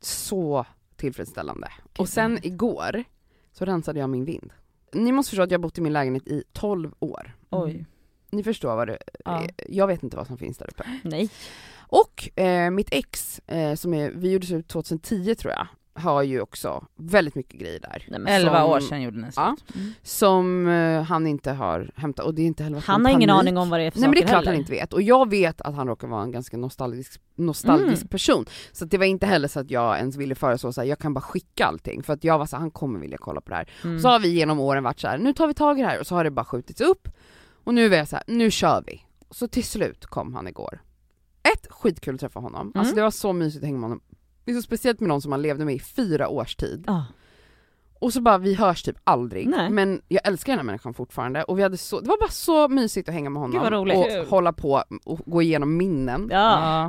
så 0.00 0.66
tillfredsställande. 0.96 1.68
Och 1.98 2.08
sen 2.08 2.38
igår 2.42 3.04
så 3.52 3.64
rensade 3.64 4.00
jag 4.00 4.10
min 4.10 4.24
vind. 4.24 4.52
Ni 4.92 5.12
måste 5.12 5.30
förstå 5.30 5.42
att 5.42 5.50
jag 5.50 5.58
har 5.58 5.62
bott 5.62 5.78
i 5.78 5.80
min 5.80 5.92
lägenhet 5.92 6.26
i 6.28 6.44
12 6.52 6.92
år. 7.00 7.36
Oj. 7.50 7.84
Ni 8.30 8.42
förstår 8.42 8.76
vad 8.76 8.88
det 8.88 8.98
Ja. 9.24 9.42
eh, 9.42 9.48
Jag 9.68 9.86
vet 9.86 10.02
inte 10.02 10.16
vad 10.16 10.26
som 10.26 10.38
finns 10.38 10.58
där 10.58 10.68
uppe. 10.70 10.84
Nej. 11.02 11.28
Och 11.92 12.38
eh, 12.40 12.70
mitt 12.70 12.88
ex, 12.90 13.40
eh, 13.46 13.74
som 13.74 13.94
är, 13.94 14.10
vi 14.10 14.32
gjorde 14.32 14.46
slut 14.46 14.68
2010 14.68 15.34
tror 15.34 15.52
jag, 15.52 15.66
har 16.02 16.22
ju 16.22 16.40
också 16.40 16.84
väldigt 16.96 17.34
mycket 17.34 17.60
grejer 17.60 17.80
där. 17.80 18.04
Nej, 18.08 18.20
men 18.20 18.34
11 18.34 18.60
som- 18.60 18.70
år 18.70 18.80
sedan 18.80 19.02
gjorde 19.02 19.16
ni 19.16 19.22
slut. 19.22 19.34
Ja. 19.36 19.56
Mm. 19.74 19.92
Som 20.02 20.68
eh, 20.68 21.02
han 21.02 21.26
inte 21.26 21.52
har 21.52 21.90
hämtat 21.96 22.26
och 22.26 22.34
det 22.34 22.42
är 22.42 22.46
inte 22.46 22.62
heller 22.62 22.80
Han 22.86 23.04
har 23.04 23.12
ingen 23.12 23.30
aning 23.30 23.56
om 23.58 23.70
vad 23.70 23.80
det 23.80 23.84
är 23.84 23.90
för 23.90 24.00
Nej 24.00 24.08
men 24.08 24.14
det 24.14 24.22
är 24.22 24.26
klart 24.28 24.34
heller. 24.34 24.46
han 24.50 24.60
inte 24.60 24.72
vet 24.72 24.92
och 24.92 25.02
jag 25.02 25.30
vet 25.30 25.60
att 25.60 25.74
han 25.74 25.86
råkar 25.86 26.08
vara 26.08 26.22
en 26.22 26.30
ganska 26.30 26.56
nostalgisk, 26.56 27.20
nostalgisk 27.36 28.02
Mm. 28.02 28.08
person. 28.08 28.44
Så 28.72 28.84
det 28.84 28.98
var 28.98 29.04
inte 29.06 29.26
heller 29.26 29.48
så 29.48 29.60
att 29.60 29.70
jag 29.70 29.98
ens 29.98 30.16
ville 30.16 30.34
föreslå 30.34 30.72
så 30.72 30.80
här, 30.80 30.88
jag 30.88 30.98
kan 30.98 31.14
bara 31.14 31.20
skicka 31.20 31.66
allting 31.66 32.02
för 32.02 32.12
att 32.12 32.24
jag 32.24 32.38
var 32.38 32.46
så 32.46 32.56
här, 32.56 32.60
han 32.60 32.70
kommer 32.70 33.00
vilja 33.00 33.18
kolla 33.20 33.40
på 33.40 33.50
det 33.50 33.56
här. 33.56 33.70
Mm. 33.84 34.00
Så 34.00 34.08
har 34.08 34.18
vi 34.20 34.28
genom 34.28 34.60
åren 34.60 34.82
varit 34.84 35.00
så 35.00 35.08
här, 35.08 35.18
nu 35.18 35.32
tar 35.32 35.46
vi 35.46 35.54
tag 35.54 35.78
i 35.78 35.82
det 35.82 35.88
här 35.88 36.00
och 36.00 36.06
så 36.06 36.14
har 36.14 36.24
det 36.24 36.30
bara 36.30 36.44
skjutits 36.44 36.80
upp 36.80 37.08
och 37.64 37.74
nu 37.74 37.94
är 37.94 37.98
jag 37.98 38.08
så 38.08 38.16
här, 38.16 38.24
nu 38.26 38.50
kör 38.50 38.84
vi. 38.86 39.00
Så 39.30 39.48
till 39.48 39.64
slut 39.64 40.06
kom 40.06 40.34
han 40.34 40.48
igår. 40.48 40.80
Ett, 41.42 41.66
skitkul 41.70 42.14
att 42.14 42.20
träffa 42.20 42.40
honom, 42.40 42.72
alltså 42.74 42.90
Mm. 42.92 42.96
det 42.96 43.02
var 43.02 43.10
så 43.10 43.32
mysigt 43.32 43.62
att 43.62 43.66
hänga 43.66 43.78
med 43.78 43.84
honom. 43.90 44.00
Det 44.44 44.50
är 44.52 44.56
så 44.56 44.62
speciellt 44.62 45.00
med 45.00 45.08
någon 45.08 45.20
som 45.22 45.30
man 45.30 45.42
levde 45.42 45.64
med 45.64 45.74
i 45.74 45.78
fyra 45.78 46.28
års 46.28 46.56
tid. 46.56 46.84
Ja. 46.86 47.04
Och 47.98 48.12
så 48.12 48.20
bara, 48.20 48.38
vi 48.38 48.54
hörs 48.54 48.82
typ 48.82 48.96
aldrig, 49.04 49.48
Nej. 49.48 49.70
men 49.70 50.00
jag 50.08 50.26
älskar 50.26 50.52
den 50.52 50.58
här 50.58 50.64
människan 50.64 50.94
fortfarande 50.94 51.44
och 51.44 51.58
vi 51.58 51.62
hade 51.62 51.76
så, 51.76 52.00
det 52.00 52.08
var 52.08 52.18
bara 52.20 52.28
så 52.30 52.68
mysigt 52.68 53.08
att 53.08 53.14
hänga 53.14 53.30
med 53.30 53.42
honom 53.42 53.58
och 53.98 54.06
Kul. 54.06 54.26
hålla 54.28 54.52
på 54.52 54.84
och 55.04 55.20
gå 55.26 55.42
igenom 55.42 55.76
minnen. 55.76 56.28
Ja. 56.30 56.38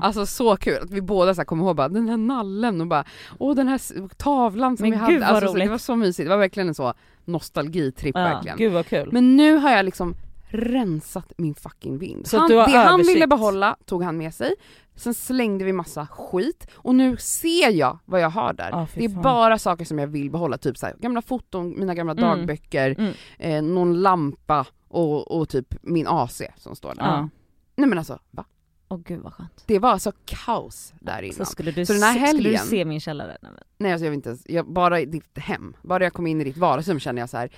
Alltså 0.03 0.25
så 0.25 0.55
kul 0.57 0.77
att 0.83 0.91
vi 0.91 1.01
båda 1.01 1.35
så 1.35 1.41
här 1.41 1.45
kom 1.45 1.59
ihåg 1.61 1.75
bara 1.75 1.89
den 1.89 2.09
här 2.09 2.17
nallen 2.17 2.81
och 2.81 2.87
bara 2.87 3.05
åh 3.39 3.55
den 3.55 3.67
här 3.67 3.81
tavlan 4.15 4.77
som 4.77 4.83
Men 4.89 4.91
vi 4.91 4.97
hade. 4.97 5.25
Alltså, 5.25 5.51
så, 5.51 5.57
det 5.57 5.67
var 5.69 5.77
så 5.77 5.95
mysigt, 5.95 6.25
det 6.25 6.29
var 6.29 6.37
verkligen 6.37 6.67
en 6.67 6.75
så 6.75 6.93
nostalgitripp 7.25 8.15
Ja, 8.15 8.21
verkligen. 8.23 8.57
Gud 8.57 8.73
vad 8.73 8.85
kul. 8.85 9.09
Men 9.11 9.35
nu 9.37 9.55
har 9.57 9.71
jag 9.71 9.85
liksom 9.85 10.15
rensat 10.51 11.33
min 11.37 11.55
fucking 11.55 11.97
vind. 11.97 12.27
Så 12.27 12.37
han, 12.37 12.49
det 12.49 12.55
han 12.61 12.93
översikt. 12.93 13.15
ville 13.15 13.27
behålla 13.27 13.75
tog 13.85 14.03
han 14.03 14.17
med 14.17 14.33
sig, 14.33 14.53
sen 14.95 15.13
slängde 15.13 15.65
vi 15.65 15.73
massa 15.73 16.07
skit 16.07 16.67
och 16.73 16.95
nu 16.95 17.17
ser 17.17 17.69
jag 17.71 17.99
vad 18.05 18.21
jag 18.21 18.29
har 18.29 18.53
där. 18.53 18.85
Fy 18.85 18.99
det 18.99 19.05
är 19.05 19.09
fan. 19.09 19.21
bara 19.21 19.59
saker 19.59 19.85
som 19.85 19.99
jag 19.99 20.07
vill 20.07 20.31
behålla, 20.31 20.57
typ 20.57 20.77
så 20.77 20.85
här, 20.85 20.95
gamla 20.99 21.21
foton, 21.21 21.79
mina 21.79 21.95
gamla 21.95 22.11
Mm. 22.13 22.23
dagböcker, 22.23 22.95
Mm. 22.99 23.13
eh, 23.39 23.61
någon 23.73 24.01
lampa 24.01 24.65
och, 24.87 25.31
och 25.31 25.49
typ 25.49 25.75
min 25.81 26.07
AC 26.07 26.41
som 26.57 26.75
står 26.75 26.95
där. 26.95 27.03
Ja. 27.03 27.29
Nej 27.75 27.89
men 27.89 27.97
alltså, 27.97 28.19
va? 28.31 28.45
Åh 28.91 28.99
gud 29.05 29.19
vad 29.19 29.33
skönt. 29.33 29.63
Det 29.65 29.79
var 29.79 29.89
alltså 29.89 30.11
kaos 30.25 30.93
där 30.99 31.21
innan. 31.21 31.35
Så 31.35 31.45
skulle 31.45 31.71
du, 31.71 31.85
Så 31.85 31.93
den 31.93 32.01
här 32.03 32.13
se, 32.13 32.27
skulle 32.27 32.49
du 32.49 32.55
helgen- 32.55 32.65
se 32.69 32.85
min 32.85 32.99
källare? 32.99 33.37
Nej, 33.41 33.51
men. 33.51 33.63
Nej 33.77 33.91
alltså 33.91 34.05
jag 34.05 34.11
vet 34.11 34.15
inte 34.15 34.29
ens, 34.29 34.49
jag, 34.49 34.67
bara 34.73 34.99
i 34.99 35.05
ditt 35.05 35.37
hem, 35.37 35.73
bara 35.81 36.03
jag 36.03 36.13
kom 36.13 36.27
in 36.27 36.41
i 36.41 36.43
ditt 36.43 36.57
vardagsrum 36.57 36.99
kände 36.99 37.21
jag 37.21 37.29
så 37.29 37.37
här. 37.37 37.51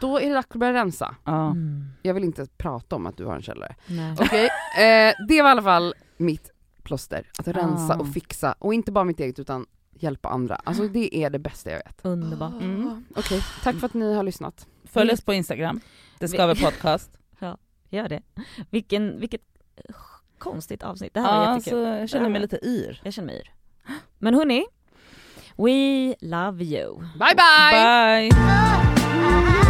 då 0.00 0.20
är 0.20 0.28
det 0.28 0.34
dags 0.34 0.46
att 0.50 0.56
börja 0.60 0.72
rensa. 0.72 1.14
Ja. 1.24 1.46
Mm. 1.50 1.84
Jag 2.02 2.14
vill 2.14 2.24
inte 2.24 2.46
prata 2.56 2.96
om 2.96 3.06
att 3.06 3.16
du 3.16 3.24
har 3.24 3.36
en 3.36 3.42
källare. 3.42 3.76
Okej, 4.18 4.44
eh, 4.78 5.14
det 5.28 5.42
var 5.42 5.48
i 5.48 5.52
alla 5.52 5.62
fall 5.62 5.94
mitt 6.16 6.50
plåster. 6.82 7.26
Att 7.38 7.48
rensa 7.48 7.94
Ah. 7.94 7.98
och 7.98 8.12
fixa, 8.12 8.54
och 8.58 8.74
inte 8.74 8.92
bara 8.92 9.04
mitt 9.04 9.20
eget 9.20 9.38
utan 9.38 9.66
hjälpa 9.92 10.28
andra. 10.28 10.54
Alltså 10.64 10.88
det 10.88 11.16
är 11.16 11.30
det 11.30 11.38
bästa 11.38 11.70
jag 11.70 11.76
vet. 11.78 12.00
Underbart. 12.02 12.52
Mm. 12.62 13.04
Okej, 13.16 13.42
tack 13.62 13.76
för 13.76 13.86
att 13.86 13.94
ni 13.94 14.14
har 14.14 14.22
lyssnat. 14.22 14.66
Följ 14.84 15.12
oss 15.12 15.20
på 15.20 15.34
Instagram, 15.34 15.80
det 16.18 16.28
ska 16.28 16.46
vara 16.46 16.54
podcast. 16.54 17.10
Gör 17.92 18.08
det. 18.08 18.22
Vilken, 18.70 19.20
vilket 19.20 19.40
konstigt 20.40 20.82
avsnitt. 20.82 21.14
Det 21.14 21.20
här 21.20 21.38
var 21.38 21.44
Ja, 21.44 21.54
jättekul. 21.56 21.82
så 21.84 21.88
jag 21.88 22.08
känner 22.08 22.28
mig 22.28 22.40
lite 22.40 22.66
yr. 22.66 23.00
Jag 23.04 23.12
känner 23.12 23.26
mig 23.26 23.36
yr. 23.36 23.50
Men 24.18 24.34
hörni, 24.34 24.64
we 25.56 26.14
love 26.20 26.64
you. 26.64 26.98
Bye 26.98 27.34
bye! 27.36 28.30
Bye! 28.30 29.69